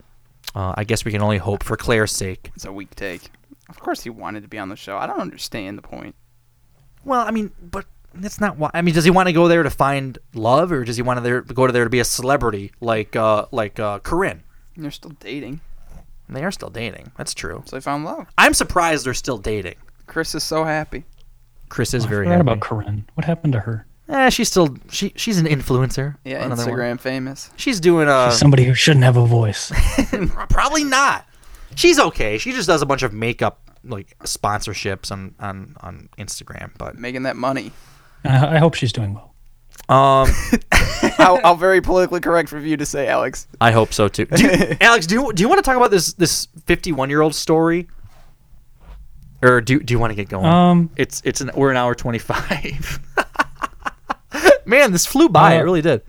Uh, 0.53 0.73
I 0.77 0.85
guess 0.85 1.03
we 1.03 1.11
can 1.11 1.21
only 1.21 1.37
hope 1.37 1.63
for 1.63 1.75
Clare's 1.75 2.13
sake. 2.13 2.51
It's 2.55 2.63
a 2.65 2.71
weak 2.71 2.95
take. 2.95 3.29
Of 3.67 3.79
course 3.79 4.03
he 4.03 4.09
wanted 4.09 4.43
to 4.43 4.47
be 4.47 4.57
on 4.57 4.69
the 4.69 4.75
show. 4.75 4.97
I 4.97 5.05
don't 5.05 5.19
understand 5.19 5.77
the 5.77 5.81
point. 5.81 6.15
Well, 7.03 7.21
I 7.27 7.31
mean, 7.31 7.51
but 7.61 7.85
that's 8.17 8.39
not 8.41 8.57
why. 8.57 8.71
I 8.73 8.81
mean, 8.81 8.93
does 8.95 9.05
he 9.05 9.11
want 9.11 9.27
to 9.27 9.33
go 9.33 9.47
there 9.47 9.63
to 9.63 9.69
find 9.69 10.17
love, 10.33 10.71
or 10.71 10.83
does 10.83 10.95
he 10.95 11.01
want 11.01 11.17
to 11.17 11.21
there 11.21 11.41
go 11.41 11.67
to 11.67 11.73
there 11.73 11.83
to 11.83 11.89
be 11.89 11.99
a 11.99 12.05
celebrity 12.05 12.71
like 12.81 13.15
uh, 13.15 13.45
like 13.51 13.79
uh, 13.79 13.99
Corinne? 13.99 14.43
They're 14.77 14.91
still 14.91 15.11
dating. 15.19 15.61
They 16.27 16.43
are 16.43 16.51
still 16.51 16.69
dating. 16.69 17.11
That's 17.17 17.33
true. 17.33 17.63
So 17.65 17.75
they 17.75 17.81
found 17.81 18.03
love. 18.03 18.27
I'm 18.37 18.53
surprised 18.53 19.05
they're 19.05 19.13
still 19.13 19.37
dating. 19.37 19.75
Chris 20.07 20.33
is 20.35 20.43
so 20.43 20.63
happy. 20.63 21.03
Chris 21.69 21.93
is 21.93 22.05
I 22.05 22.09
very 22.09 22.25
forgot 22.25 22.37
happy. 22.37 22.41
about 22.41 22.59
Corinne. 22.61 23.05
What 23.13 23.25
happened 23.25 23.53
to 23.53 23.59
her? 23.61 23.85
Eh, 24.07 24.29
she's 24.29 24.49
still 24.49 24.75
she 24.89 25.13
she's 25.15 25.39
an 25.39 25.45
influencer. 25.47 26.15
Yeah, 26.23 26.43
Another 26.45 26.63
one. 26.69 26.73
Instagram 26.79 26.99
famous. 26.99 27.49
She's 27.55 27.79
doing 27.79 28.07
uh 28.07 28.29
She's 28.29 28.39
somebody 28.39 28.63
who 28.63 28.73
shouldn't 28.75 29.03
have 29.03 29.17
a 29.17 29.25
voice. 29.25 29.71
probably 30.49 30.83
not. 30.83 31.25
She's 31.75 31.99
okay. 31.99 32.37
She 32.37 32.51
just 32.51 32.67
does 32.67 32.81
a 32.81 32.85
bunch 32.85 33.01
of 33.03 33.13
makeup 33.13 33.59
like 33.83 34.15
sponsorships 34.23 35.11
on 35.11 35.33
on 35.39 35.75
on 35.81 36.09
Instagram, 36.17 36.71
but 36.77 36.97
Making 36.97 37.23
that 37.23 37.35
money. 37.35 37.71
I, 38.25 38.55
I 38.55 38.57
hope 38.59 38.73
she's 38.73 38.91
doing 38.93 39.13
well. 39.13 39.33
um 39.87 40.29
how, 41.17 41.39
how 41.41 41.53
very 41.55 41.81
politically 41.81 42.19
correct 42.19 42.49
for 42.49 42.59
you 42.59 42.77
to 42.77 42.85
say, 42.85 43.07
Alex. 43.07 43.47
I 43.61 43.71
hope 43.71 43.93
so 43.93 44.07
too. 44.07 44.25
Do 44.25 44.43
you, 44.43 44.77
Alex, 44.81 45.05
do 45.07 45.15
you 45.15 45.33
do 45.33 45.41
you 45.43 45.49
want 45.49 45.59
to 45.59 45.63
talk 45.63 45.77
about 45.77 45.91
this 45.91 46.13
this 46.13 46.47
51 46.65 47.09
year 47.09 47.21
old 47.21 47.35
story, 47.35 47.87
or 49.41 49.61
do 49.61 49.79
do 49.79 49.93
you 49.93 49.99
want 49.99 50.11
to 50.11 50.15
get 50.15 50.29
going? 50.29 50.45
Um, 50.45 50.89
it's 50.95 51.21
it's 51.25 51.41
an 51.41 51.51
we're 51.55 51.71
an 51.71 51.77
hour 51.77 51.93
25. 51.95 52.99
Man, 54.65 54.91
this 54.91 55.05
flew 55.05 55.29
by. 55.29 55.55
Uh, 55.55 55.59
it 55.59 55.63
really 55.63 55.81
did. 55.81 56.01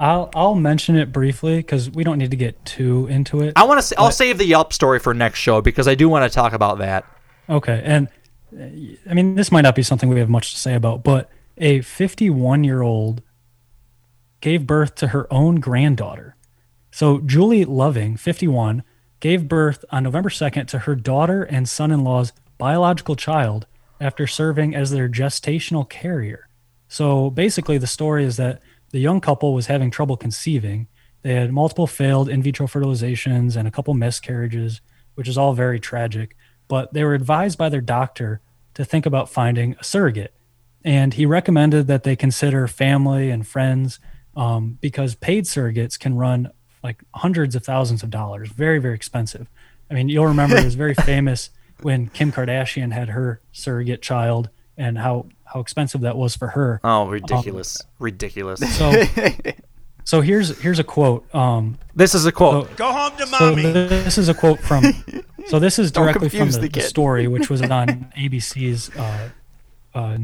I'll 0.00 0.30
I'll 0.34 0.54
mention 0.54 0.96
it 0.96 1.12
briefly 1.12 1.56
because 1.56 1.90
we 1.90 2.04
don't 2.04 2.18
need 2.18 2.30
to 2.30 2.36
get 2.36 2.62
too 2.64 3.06
into 3.08 3.40
it. 3.40 3.54
I 3.56 3.64
want 3.64 3.78
to. 3.78 3.82
Say, 3.82 3.96
I'll 3.98 4.12
save 4.12 4.38
the 4.38 4.44
Yelp 4.44 4.72
story 4.72 4.98
for 4.98 5.14
next 5.14 5.40
show 5.40 5.60
because 5.60 5.88
I 5.88 5.94
do 5.94 6.08
want 6.08 6.30
to 6.30 6.34
talk 6.34 6.52
about 6.52 6.78
that. 6.78 7.04
Okay, 7.48 7.80
and 7.84 8.08
uh, 8.56 9.10
I 9.10 9.14
mean 9.14 9.34
this 9.34 9.50
might 9.50 9.62
not 9.62 9.74
be 9.74 9.82
something 9.82 10.08
we 10.08 10.18
have 10.20 10.28
much 10.28 10.52
to 10.52 10.58
say 10.60 10.74
about, 10.74 11.02
but 11.02 11.30
a 11.60 11.80
51 11.80 12.64
year 12.64 12.82
old 12.82 13.22
gave 14.40 14.66
birth 14.66 14.94
to 14.96 15.08
her 15.08 15.32
own 15.32 15.56
granddaughter. 15.56 16.36
So 16.90 17.20
Julie 17.20 17.64
Loving, 17.64 18.16
51, 18.16 18.82
gave 19.20 19.48
birth 19.48 19.84
on 19.90 20.04
November 20.04 20.28
2nd 20.28 20.66
to 20.68 20.80
her 20.80 20.94
daughter 20.94 21.42
and 21.42 21.68
son-in-law's 21.68 22.32
biological 22.56 23.16
child 23.16 23.66
after 24.00 24.26
serving 24.26 24.74
as 24.74 24.90
their 24.90 25.08
gestational 25.08 25.88
carrier. 25.88 26.48
So 26.88 27.30
basically, 27.30 27.78
the 27.78 27.86
story 27.86 28.24
is 28.24 28.36
that 28.36 28.60
the 28.90 29.00
young 29.00 29.20
couple 29.20 29.52
was 29.52 29.66
having 29.66 29.90
trouble 29.90 30.16
conceiving. 30.16 30.88
They 31.22 31.34
had 31.34 31.52
multiple 31.52 31.86
failed 31.86 32.28
in 32.28 32.42
vitro 32.42 32.66
fertilizations 32.66 33.56
and 33.56 33.68
a 33.68 33.70
couple 33.70 33.92
miscarriages, 33.94 34.80
which 35.14 35.28
is 35.28 35.36
all 35.36 35.52
very 35.52 35.80
tragic. 35.80 36.36
But 36.68 36.94
they 36.94 37.04
were 37.04 37.14
advised 37.14 37.58
by 37.58 37.68
their 37.68 37.80
doctor 37.80 38.40
to 38.74 38.84
think 38.84 39.04
about 39.04 39.28
finding 39.28 39.74
a 39.78 39.84
surrogate. 39.84 40.34
And 40.84 41.14
he 41.14 41.26
recommended 41.26 41.86
that 41.88 42.04
they 42.04 42.16
consider 42.16 42.66
family 42.68 43.30
and 43.30 43.46
friends 43.46 44.00
um, 44.36 44.78
because 44.80 45.14
paid 45.16 45.44
surrogates 45.44 45.98
can 45.98 46.16
run 46.16 46.50
like 46.82 47.02
hundreds 47.14 47.56
of 47.56 47.64
thousands 47.64 48.02
of 48.02 48.10
dollars, 48.10 48.48
very, 48.50 48.78
very 48.78 48.94
expensive. 48.94 49.48
I 49.90 49.94
mean, 49.94 50.08
you'll 50.08 50.26
remember 50.26 50.56
it 50.56 50.64
was 50.64 50.76
very 50.76 50.94
famous 51.14 51.50
when 51.80 52.08
Kim 52.08 52.32
Kardashian 52.32 52.92
had 52.92 53.10
her 53.10 53.40
surrogate 53.52 54.02
child 54.02 54.50
and 54.76 54.98
how, 54.98 55.26
how 55.44 55.60
expensive 55.60 56.02
that 56.02 56.16
was 56.16 56.36
for 56.36 56.48
her. 56.48 56.80
Oh, 56.84 57.08
ridiculous! 57.08 57.82
ridiculous. 57.98 58.60
So, 58.76 59.04
so 60.04 60.20
here's 60.20 60.58
here's 60.60 60.78
a 60.78 60.84
quote. 60.84 61.32
Um, 61.34 61.78
this 61.94 62.14
is 62.14 62.24
a 62.24 62.32
quote. 62.32 62.74
Go 62.76 62.92
home 62.92 63.16
to 63.18 63.26
so 63.26 63.50
mommy. 63.50 63.62
this 63.62 64.16
is 64.18 64.28
a 64.28 64.34
quote 64.34 64.60
from. 64.60 64.84
So 65.46 65.58
this 65.58 65.78
is 65.78 65.90
directly 65.90 66.28
from 66.28 66.50
the, 66.50 66.58
the 66.58 66.68
the 66.68 66.80
story, 66.82 67.26
which 67.26 67.48
was 67.48 67.62
on 67.70 68.12
ABC's 68.18 68.94
uh, 68.94 69.30
uh, 69.98 70.18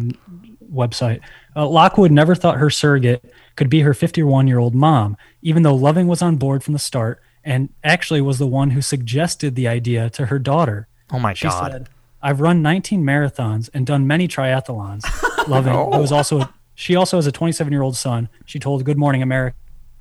website. 0.72 1.20
Uh, 1.56 1.66
Lockwood 1.68 2.10
never 2.10 2.34
thought 2.34 2.58
her 2.58 2.70
surrogate 2.70 3.24
could 3.56 3.68
be 3.70 3.80
her 3.80 3.94
51 3.94 4.46
year 4.48 4.58
old 4.58 4.74
mom, 4.74 5.16
even 5.42 5.62
though 5.62 5.74
Loving 5.74 6.06
was 6.06 6.22
on 6.22 6.36
board 6.36 6.62
from 6.62 6.72
the 6.72 6.78
start 6.78 7.20
and 7.44 7.68
actually 7.82 8.20
was 8.20 8.38
the 8.38 8.46
one 8.46 8.70
who 8.70 8.80
suggested 8.80 9.54
the 9.54 9.68
idea 9.68 10.08
to 10.10 10.26
her 10.26 10.38
daughter. 10.38 10.88
Oh 11.12 11.18
my 11.18 11.34
She 11.34 11.46
God. 11.48 11.70
said, 11.72 11.88
I've 12.22 12.40
run 12.40 12.62
19 12.62 13.02
marathons 13.02 13.68
and 13.74 13.86
done 13.86 14.06
many 14.06 14.26
triathlons. 14.26 15.02
Loving, 15.48 15.74
who 15.74 15.98
was 16.00 16.10
also 16.12 16.48
she 16.74 16.96
also 16.96 17.18
has 17.18 17.26
a 17.26 17.32
27 17.32 17.72
year 17.72 17.82
old 17.82 17.96
son. 17.96 18.28
She 18.46 18.58
told 18.58 18.84
Good 18.84 18.98
Morning 18.98 19.22
America 19.22 19.54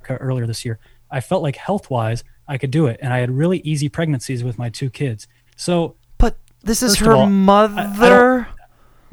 earlier 0.09 0.47
this 0.47 0.63
year. 0.65 0.79
I 1.11 1.19
felt 1.19 1.43
like 1.43 1.55
health 1.57 1.89
wise 1.89 2.23
I 2.47 2.57
could 2.57 2.71
do 2.71 2.87
it, 2.87 2.99
and 3.01 3.13
I 3.13 3.19
had 3.19 3.29
really 3.29 3.59
easy 3.59 3.87
pregnancies 3.89 4.43
with 4.43 4.57
my 4.57 4.69
two 4.69 4.89
kids. 4.89 5.27
So, 5.55 5.95
but 6.17 6.37
this 6.63 6.81
is 6.81 6.97
her 6.97 7.11
all, 7.13 7.21
I- 7.21 7.25
I 7.25 7.29
mother. 7.29 8.47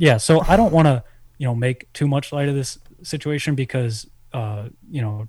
Yeah, 0.01 0.17
so 0.17 0.43
I 0.49 0.57
don't 0.57 0.73
want 0.73 0.87
to 0.87 1.05
you 1.37 1.47
know 1.47 1.55
make 1.55 1.93
too 1.93 2.09
much 2.09 2.33
light 2.33 2.49
of 2.49 2.55
this 2.55 2.79
situation 3.03 3.55
because 3.55 4.07
uh, 4.33 4.71
you 4.91 5.03
know 5.03 5.29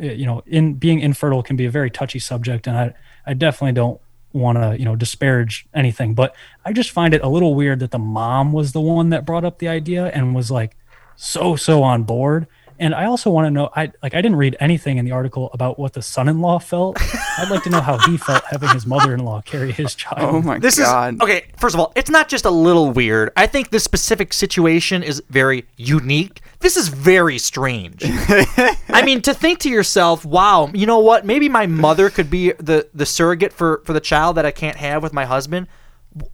eh, 0.00 0.12
you 0.12 0.24
know 0.24 0.42
in 0.46 0.74
being 0.74 1.00
infertile 1.00 1.42
can 1.42 1.56
be 1.56 1.66
a 1.66 1.70
very 1.70 1.90
touchy 1.90 2.18
subject, 2.18 2.66
and 2.66 2.76
I 2.76 2.94
I 3.26 3.34
definitely 3.34 3.72
don't 3.72 4.00
want 4.32 4.56
to 4.56 4.78
you 4.78 4.86
know 4.86 4.96
disparage 4.96 5.68
anything, 5.74 6.14
but 6.14 6.34
I 6.64 6.72
just 6.72 6.90
find 6.90 7.12
it 7.12 7.22
a 7.22 7.28
little 7.28 7.54
weird 7.54 7.80
that 7.80 7.90
the 7.90 7.98
mom 7.98 8.52
was 8.52 8.72
the 8.72 8.80
one 8.80 9.10
that 9.10 9.26
brought 9.26 9.44
up 9.44 9.58
the 9.58 9.68
idea 9.68 10.06
and 10.06 10.34
was 10.34 10.50
like 10.50 10.74
so 11.16 11.54
so 11.54 11.82
on 11.82 12.04
board. 12.04 12.46
And 12.80 12.94
I 12.94 13.06
also 13.06 13.30
want 13.30 13.46
to 13.46 13.50
know, 13.50 13.70
I 13.74 13.90
like 14.02 14.14
I 14.14 14.20
didn't 14.22 14.36
read 14.36 14.56
anything 14.60 14.98
in 14.98 15.04
the 15.04 15.10
article 15.10 15.50
about 15.52 15.78
what 15.78 15.94
the 15.94 16.02
son-in-law 16.02 16.60
felt. 16.60 16.96
I'd 17.38 17.50
like 17.50 17.64
to 17.64 17.70
know 17.70 17.80
how 17.80 17.98
he 17.98 18.16
felt 18.28 18.44
having 18.44 18.68
his 18.70 18.86
mother-in-law 18.86 19.42
carry 19.42 19.72
his 19.72 19.86
oh 19.94 19.98
child. 19.98 20.46
Oh 20.46 20.58
this 20.58 20.78
is 20.78 20.86
okay. 20.86 21.46
First 21.58 21.74
of 21.74 21.80
all, 21.80 21.92
it's 21.96 22.10
not 22.10 22.28
just 22.28 22.44
a 22.44 22.50
little 22.50 22.90
weird. 22.90 23.32
I 23.36 23.46
think 23.46 23.70
this 23.70 23.82
specific 23.82 24.32
situation 24.32 25.02
is 25.02 25.22
very 25.28 25.66
unique. 25.76 26.40
This 26.60 26.76
is 26.76 26.88
very 26.88 27.38
strange. 27.38 28.02
I 28.04 29.02
mean, 29.04 29.22
to 29.22 29.34
think 29.34 29.58
to 29.60 29.68
yourself, 29.68 30.24
"Wow, 30.24 30.70
you 30.72 30.86
know 30.86 31.00
what? 31.00 31.26
Maybe 31.26 31.48
my 31.48 31.66
mother 31.66 32.10
could 32.10 32.30
be 32.30 32.52
the 32.52 32.88
the 32.94 33.06
surrogate 33.06 33.52
for 33.52 33.82
for 33.84 33.92
the 33.92 34.00
child 34.00 34.36
that 34.36 34.46
I 34.46 34.52
can't 34.52 34.76
have 34.76 35.02
with 35.02 35.12
my 35.12 35.24
husband." 35.24 35.66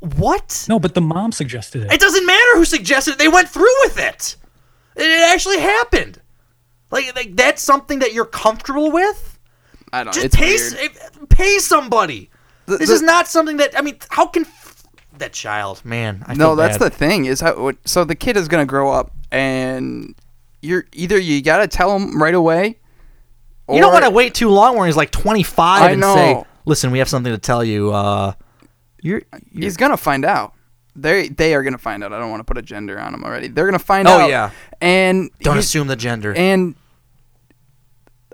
What? 0.00 0.66
No, 0.68 0.78
but 0.78 0.94
the 0.94 1.00
mom 1.00 1.32
suggested 1.32 1.84
it. 1.84 1.92
It 1.92 2.00
doesn't 2.00 2.24
matter 2.24 2.56
who 2.56 2.64
suggested 2.64 3.12
it. 3.12 3.18
They 3.18 3.28
went 3.28 3.48
through 3.48 3.74
with 3.82 3.98
it. 3.98 4.36
It 4.96 5.02
it 5.02 5.32
actually 5.32 5.58
happened. 5.60 6.20
Like, 6.94 7.14
like 7.16 7.36
that's 7.36 7.60
something 7.62 7.98
that 7.98 8.12
you're 8.14 8.24
comfortable 8.24 8.90
with. 8.90 9.38
I 9.92 10.04
don't. 10.04 10.12
Just 10.14 10.26
it's 10.26 10.36
pay 10.36 10.56
weird. 10.56 11.28
pay 11.28 11.58
somebody. 11.58 12.30
The- 12.66 12.78
this 12.78 12.88
the- 12.88 12.94
is 12.94 13.02
not 13.02 13.28
something 13.28 13.58
that 13.58 13.76
I 13.78 13.82
mean. 13.82 13.98
How 14.10 14.26
can 14.26 14.46
that 15.18 15.32
child, 15.32 15.84
man? 15.84 16.24
I 16.26 16.34
no, 16.34 16.54
that's 16.56 16.78
bad. 16.78 16.92
the 16.92 16.96
thing 16.96 17.24
is 17.26 17.40
how. 17.40 17.72
So 17.84 18.04
the 18.04 18.14
kid 18.14 18.36
is 18.36 18.48
gonna 18.48 18.64
grow 18.66 18.90
up, 18.90 19.12
and 19.30 20.14
you're 20.62 20.84
either 20.94 21.18
you 21.18 21.42
gotta 21.42 21.68
tell 21.68 21.94
him 21.94 22.20
right 22.22 22.34
away. 22.34 22.78
you 23.68 23.80
don't 23.80 23.92
want 23.92 24.04
to 24.04 24.10
wait 24.10 24.34
too 24.34 24.48
long 24.50 24.76
when 24.76 24.86
he's 24.86 24.96
like 24.96 25.10
25 25.10 25.82
I 25.82 25.90
and 25.90 26.00
know. 26.00 26.14
say, 26.14 26.44
"Listen, 26.64 26.90
we 26.90 26.98
have 26.98 27.08
something 27.08 27.32
to 27.32 27.38
tell 27.38 27.62
you." 27.64 27.92
Uh, 27.92 28.32
you're, 29.02 29.22
He's 29.52 29.76
gonna 29.76 29.96
find 29.96 30.24
out. 30.24 30.54
They 30.96 31.28
they 31.28 31.54
are 31.54 31.62
gonna 31.62 31.76
find 31.78 32.02
out. 32.02 32.12
I 32.12 32.18
don't 32.18 32.30
want 32.30 32.40
to 32.40 32.44
put 32.44 32.56
a 32.56 32.62
gender 32.62 32.98
on 32.98 33.12
him 33.14 33.24
already. 33.24 33.48
They're 33.48 33.66
gonna 33.66 33.78
find 33.78 34.06
Oh, 34.08 34.12
out. 34.12 34.20
Oh 34.22 34.26
yeah. 34.28 34.50
And 34.80 35.30
Don't 35.40 35.58
assume 35.58 35.86
the 35.88 35.96
gender. 35.96 36.32
And 36.34 36.74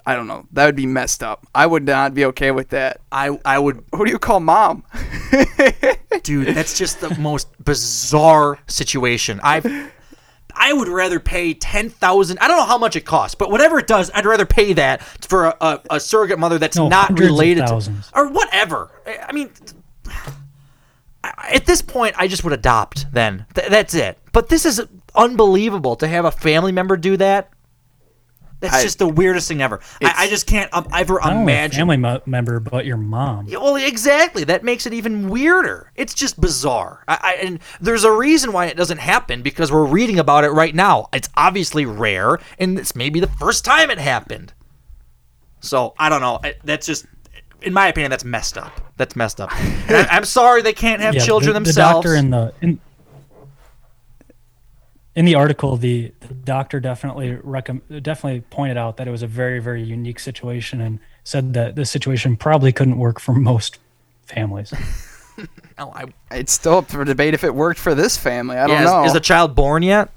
I 0.06 0.14
don't 0.14 0.26
know. 0.26 0.46
That 0.52 0.66
would 0.66 0.76
be 0.76 0.86
messed 0.86 1.22
up. 1.22 1.46
I 1.54 1.66
would 1.66 1.84
not 1.84 2.14
be 2.14 2.24
okay 2.26 2.50
with 2.50 2.70
that. 2.70 3.00
I 3.12 3.38
I 3.44 3.58
would. 3.58 3.84
Who 3.94 4.04
do 4.04 4.10
you 4.10 4.18
call 4.18 4.40
mom? 4.40 4.84
dude, 6.22 6.48
that's 6.54 6.76
just 6.78 7.00
the 7.00 7.14
most 7.18 7.48
bizarre 7.64 8.58
situation. 8.66 9.40
I 9.42 9.90
I 10.54 10.72
would 10.72 10.88
rather 10.88 11.20
pay 11.20 11.54
ten 11.54 11.90
thousand. 11.90 12.38
I 12.40 12.48
don't 12.48 12.56
know 12.56 12.64
how 12.64 12.78
much 12.78 12.96
it 12.96 13.02
costs, 13.04 13.34
but 13.34 13.50
whatever 13.50 13.78
it 13.78 13.86
does, 13.86 14.10
I'd 14.14 14.26
rather 14.26 14.46
pay 14.46 14.72
that 14.74 15.02
for 15.28 15.46
a, 15.46 15.56
a, 15.60 15.80
a 15.90 16.00
surrogate 16.00 16.38
mother 16.38 16.58
that's 16.58 16.76
No, 16.76 16.88
not 16.88 17.06
hundreds 17.08 17.26
of 17.30 17.32
related 17.32 17.60
to 17.62 17.66
thousands. 17.68 18.10
or 18.14 18.28
whatever. 18.28 18.90
I 19.06 19.18
I 19.28 19.32
mean, 19.32 19.50
I- 21.22 21.50
at 21.54 21.66
this 21.66 21.82
point, 21.82 22.14
I 22.18 22.26
just 22.28 22.44
would 22.44 22.52
adopt. 22.52 23.12
Then 23.12 23.46
Th- 23.54 23.68
that's 23.68 23.94
it. 23.94 24.18
But 24.32 24.48
this 24.48 24.64
is 24.64 24.80
unbelievable 25.14 25.96
to 25.96 26.08
have 26.08 26.24
a 26.24 26.30
family 26.30 26.72
member 26.72 26.96
do 26.96 27.16
that. 27.18 27.50
That's 28.60 28.74
I- 28.74 28.82
just 28.82 28.98
the 28.98 29.08
weirdest 29.08 29.48
thing 29.48 29.62
ever. 29.62 29.80
I, 30.02 30.14
I 30.18 30.28
just 30.28 30.46
can't 30.46 30.72
um, 30.72 30.86
ever 30.92 31.14
Not 31.14 31.32
only 31.32 31.52
a 31.52 31.56
imagine. 31.56 31.78
family 31.78 31.96
mo- 31.96 32.20
member, 32.26 32.60
but 32.60 32.84
your 32.86 32.96
mom. 32.98 33.46
Yeah, 33.48 33.58
Well, 33.58 33.76
exactly. 33.76 34.44
That 34.44 34.62
makes 34.64 34.86
it 34.86 34.92
even 34.92 35.28
weirder. 35.30 35.90
It's 35.96 36.14
just 36.14 36.40
bizarre. 36.40 37.02
I, 37.08 37.18
I, 37.22 37.34
and 37.46 37.58
there's 37.80 38.04
a 38.04 38.12
reason 38.12 38.52
why 38.52 38.66
it 38.66 38.76
doesn't 38.76 38.98
happen 38.98 39.42
because 39.42 39.72
we're 39.72 39.86
reading 39.86 40.18
about 40.18 40.44
it 40.44 40.50
right 40.50 40.74
now. 40.74 41.08
It's 41.12 41.28
obviously 41.36 41.86
rare, 41.86 42.38
and 42.58 42.78
it's 42.78 42.94
maybe 42.94 43.18
the 43.20 43.26
first 43.28 43.64
time 43.64 43.90
it 43.90 43.98
happened. 43.98 44.52
So 45.60 45.94
I 45.98 46.08
don't 46.08 46.20
know. 46.20 46.40
I- 46.42 46.54
That's 46.64 46.86
just, 46.86 47.06
in 47.62 47.72
my 47.72 47.88
opinion, 47.88 48.10
that's 48.10 48.24
messed 48.24 48.56
up. 48.58 48.72
That's 48.96 49.16
messed 49.16 49.40
up. 49.40 49.50
I, 49.52 50.06
I'm 50.10 50.24
sorry 50.24 50.62
they 50.62 50.72
can't 50.72 51.00
have 51.02 51.14
Yeah, 51.14 51.24
children 51.24 51.54
the, 51.54 51.60
themselves. 51.60 52.04
The 52.04 52.10
doctor 52.10 52.14
in 52.16 52.30
the 52.30 52.52
in, 52.60 52.80
in 55.16 55.24
the 55.24 55.34
article, 55.34 55.76
the, 55.76 56.12
the 56.20 56.34
doctor 56.34 56.78
definitely 56.80 57.36
recomm- 57.36 58.02
definitely 58.02 58.40
pointed 58.50 58.76
out 58.76 58.96
that 58.98 59.08
it 59.08 59.10
was 59.10 59.22
a 59.22 59.26
very 59.26 59.58
very 59.60 59.82
unique 59.82 60.20
situation 60.20 60.80
and 60.80 60.98
said 61.24 61.52
that 61.54 61.74
this 61.76 61.90
situation 61.90 62.36
probably 62.36 62.72
couldn't 62.72 62.98
work 62.98 63.20
for 63.20 63.32
most 63.32 63.78
families. 64.24 64.72
Oh, 65.78 65.90
I, 65.94 66.04
It's 66.32 66.52
still 66.52 66.76
up 66.78 66.90
for 66.90 67.02
debate 67.02 67.32
if 67.32 67.44
it 67.44 67.54
worked 67.54 67.80
for 67.80 67.94
this 67.94 68.14
family. 68.14 68.58
I 68.58 68.66
don't 68.66 68.76
Yeah, 68.76 68.84
is- 68.84 68.90
know. 68.90 69.04
Is, 69.04 69.12
the 69.14 69.20
child 69.20 69.54
born 69.54 69.82
yet? 69.82 70.10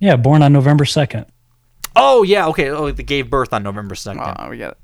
yeah, 0.00 0.16
born 0.16 0.42
on 0.42 0.52
November 0.52 0.84
second. 0.84 1.26
Oh 1.94 2.24
yeah. 2.24 2.48
Okay. 2.48 2.70
Oh, 2.70 2.90
they 2.90 3.04
gave 3.04 3.30
birth 3.30 3.52
on 3.52 3.62
November 3.62 3.94
second. 3.94 4.22
Uh, 4.22 4.48
we 4.50 4.58
got 4.58 4.76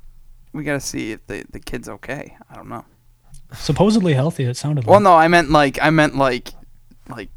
we 0.52 0.62
got 0.62 0.74
to 0.74 0.80
see 0.80 1.10
if 1.10 1.26
the 1.26 1.44
the 1.50 1.58
kid's 1.58 1.88
okay. 1.88 2.36
I 2.48 2.54
don't 2.54 2.68
know. 2.68 2.84
Supposedly 3.54 4.14
healthy. 4.14 4.44
It 4.44 4.56
sounded. 4.56 4.84
Well, 4.86 5.00
like. 5.00 5.02
no, 5.02 5.14
I 5.14 5.26
meant 5.26 5.50
like 5.50 5.78
I 5.82 5.90
meant 5.90 6.16
like 6.16 6.52
like 7.08 7.28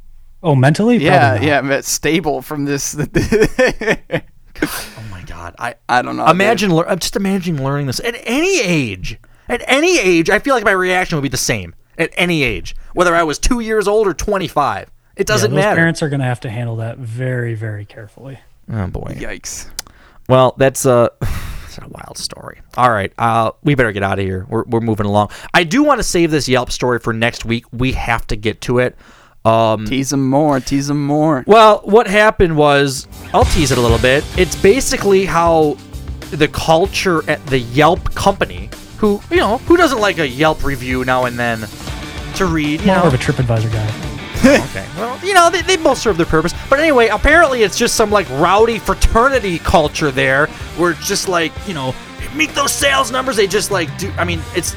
Oh, 0.45 0.55
mentally? 0.55 0.97
yeah 0.97 1.41
yeah, 1.41 1.57
I 1.57 1.61
meant 1.61 1.85
stable 1.85 2.41
from 2.41 2.65
this. 2.65 2.95
oh 4.61 5.03
my 5.11 5.23
god. 5.25 5.55
I 5.57 5.75
I 5.89 6.01
don't 6.01 6.15
know. 6.17 6.27
imagine 6.27 6.69
lear- 6.71 6.87
I'm 6.87 6.99
just 6.99 7.15
imagining 7.15 7.63
learning 7.63 7.87
this 7.87 7.99
at 7.99 8.15
any 8.23 8.61
age. 8.61 9.19
At 9.49 9.63
any 9.67 9.99
age, 9.99 10.29
I 10.29 10.39
feel 10.39 10.55
like 10.55 10.63
my 10.63 10.71
reaction 10.71 11.17
would 11.17 11.23
be 11.23 11.29
the 11.29 11.37
same. 11.37 11.75
At 11.97 12.11
any 12.15 12.43
age, 12.43 12.75
whether 12.93 13.15
I 13.15 13.23
was 13.23 13.39
two 13.39 13.59
years 13.59 13.87
old 13.87 14.05
or 14.07 14.13
25, 14.13 14.91
it 15.15 15.27
doesn't 15.27 15.51
yeah, 15.51 15.55
those 15.55 15.63
matter. 15.63 15.75
Parents 15.77 16.03
are 16.03 16.09
going 16.09 16.19
to 16.19 16.25
have 16.25 16.41
to 16.41 16.49
handle 16.49 16.75
that 16.77 16.97
very 16.97 17.55
very 17.55 17.85
carefully. 17.85 18.39
Oh 18.71 18.87
boy. 18.87 19.15
Yikes. 19.17 19.67
Well, 20.29 20.53
that's 20.57 20.85
uh, 20.85 21.09
It's 21.65 21.77
a 21.79 21.87
wild 21.89 22.17
story. 22.17 22.61
All 22.77 22.89
right, 22.89 23.11
uh, 23.17 23.51
we 23.63 23.75
better 23.75 23.91
get 23.91 24.03
out 24.03 24.17
of 24.17 24.23
here. 24.25 24.45
We're, 24.47 24.63
we're 24.63 24.79
moving 24.79 25.05
along. 25.05 25.31
I 25.53 25.65
do 25.65 25.83
want 25.83 25.99
to 25.99 26.03
save 26.03 26.31
this 26.31 26.47
Yelp 26.47 26.71
story 26.71 26.99
for 26.99 27.11
next 27.11 27.43
week. 27.43 27.65
We 27.73 27.91
have 27.93 28.25
to 28.27 28.37
get 28.37 28.61
to 28.61 28.79
it. 28.79 28.95
Um, 29.45 29.85
tease 29.85 30.09
them 30.09 30.27
more. 30.29 30.59
Tease 30.59 30.87
them 30.87 31.05
more. 31.05 31.43
Well, 31.47 31.81
what 31.83 32.07
happened 32.07 32.57
was, 32.57 33.07
I'll 33.33 33.45
tease 33.45 33.71
it 33.71 33.77
a 33.77 33.81
little 33.81 33.99
bit. 33.99 34.23
It's 34.37 34.55
basically 34.55 35.25
how 35.25 35.77
the 36.31 36.47
culture 36.47 37.27
at 37.29 37.45
the 37.45 37.59
Yelp 37.59 38.13
company, 38.15 38.69
who 38.97 39.21
you 39.29 39.37
know, 39.37 39.59
who 39.59 39.77
doesn't 39.77 39.99
like 39.99 40.17
a 40.17 40.27
Yelp 40.27 40.63
review 40.63 41.05
now 41.05 41.25
and 41.25 41.37
then 41.37 41.67
to 42.35 42.45
read, 42.45 42.81
you 42.81 42.87
More 42.87 42.95
know, 42.97 43.03
of 43.03 43.13
a 43.13 43.17
TripAdvisor 43.17 43.71
guy. 43.71 43.87
okay. 44.65 44.85
Well, 44.97 45.17
you 45.25 45.33
know, 45.33 45.49
they, 45.49 45.61
they 45.61 45.77
both 45.77 45.97
serve 45.97 46.17
their 46.17 46.25
purpose. 46.25 46.53
But 46.69 46.79
anyway, 46.79 47.07
apparently 47.07 47.63
it's 47.63 47.77
just 47.77 47.95
some 47.95 48.11
like 48.11 48.29
rowdy 48.31 48.79
fraternity 48.79 49.59
culture 49.59 50.11
there 50.11 50.47
where 50.77 50.91
it's 50.91 51.07
just 51.07 51.27
like, 51.29 51.51
you 51.67 51.73
know, 51.73 51.95
meet 52.35 52.49
those 52.55 52.73
sales 52.73 53.11
numbers. 53.11 53.37
They 53.37 53.47
just 53.47 53.71
like 53.71 53.95
do. 53.97 54.11
I 54.17 54.23
mean, 54.25 54.41
it's 54.55 54.75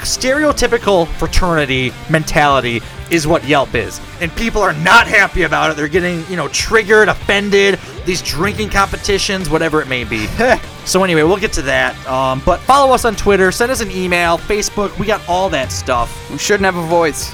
stereotypical 0.00 1.06
fraternity 1.06 1.92
mentality 2.10 2.80
is 3.10 3.26
what 3.26 3.44
Yelp 3.44 3.74
is. 3.74 4.00
And 4.20 4.34
people 4.36 4.62
are 4.62 4.72
not 4.72 5.06
happy 5.06 5.42
about 5.42 5.70
it. 5.70 5.76
They're 5.76 5.88
getting, 5.88 6.24
you 6.28 6.36
know, 6.36 6.48
triggered, 6.48 7.08
offended, 7.08 7.78
these 8.04 8.22
drinking 8.22 8.70
competitions, 8.70 9.48
whatever 9.48 9.80
it 9.80 9.88
may 9.88 10.04
be. 10.04 10.26
so 10.84 11.04
anyway, 11.04 11.22
we'll 11.22 11.36
get 11.36 11.52
to 11.54 11.62
that. 11.62 11.94
Um, 12.06 12.42
but 12.44 12.60
follow 12.60 12.94
us 12.94 13.04
on 13.04 13.14
Twitter, 13.16 13.52
send 13.52 13.70
us 13.70 13.80
an 13.80 13.90
email, 13.90 14.38
Facebook. 14.38 14.98
We 14.98 15.06
got 15.06 15.26
all 15.28 15.48
that 15.50 15.70
stuff. 15.72 16.30
We 16.30 16.38
shouldn't 16.38 16.64
have 16.64 16.76
a 16.76 16.86
voice. 16.86 17.32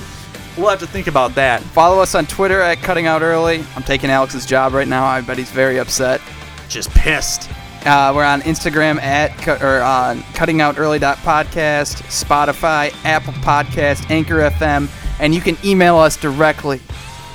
We'll 0.60 0.68
have 0.68 0.80
to 0.80 0.86
think 0.86 1.06
about 1.06 1.34
that. 1.36 1.62
Follow 1.62 2.02
us 2.02 2.14
on 2.14 2.26
Twitter 2.26 2.60
at 2.60 2.82
Cutting 2.82 3.06
Out 3.06 3.22
Early. 3.22 3.64
I'm 3.76 3.82
taking 3.82 4.10
Alex's 4.10 4.44
job 4.44 4.74
right 4.74 4.86
now. 4.86 5.06
I 5.06 5.22
bet 5.22 5.38
he's 5.38 5.50
very 5.50 5.78
upset. 5.78 6.20
Just 6.68 6.90
pissed. 6.90 7.48
Uh, 7.86 8.12
we're 8.14 8.24
on 8.24 8.42
Instagram 8.42 9.00
at 9.00 9.36
cut, 9.38 9.62
or 9.62 9.80
on 9.80 10.20
cuttingoutearly.podcast, 10.34 12.02
Spotify, 12.04 12.94
Apple 13.04 13.32
Podcast, 13.34 14.10
Anchor 14.10 14.36
FM, 14.50 14.88
and 15.18 15.34
you 15.34 15.40
can 15.40 15.56
email 15.64 15.96
us 15.96 16.16
directly 16.16 16.80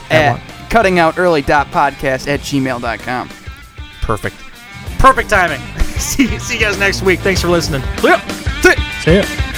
at 0.10 0.40
cuttingoutearly.podcast 0.70 2.28
at 2.28 2.40
gmail.com. 2.42 3.30
Perfect. 4.02 4.36
Perfect 5.00 5.30
timing. 5.30 5.60
see, 5.98 6.28
see 6.40 6.56
you 6.56 6.60
guys 6.60 6.78
next 6.78 7.02
week. 7.02 7.20
Thanks 7.22 7.42
for 7.42 7.48
listening. 7.48 7.82
Yep. 8.04 8.22
See 9.02 9.18
ya. 9.18 9.52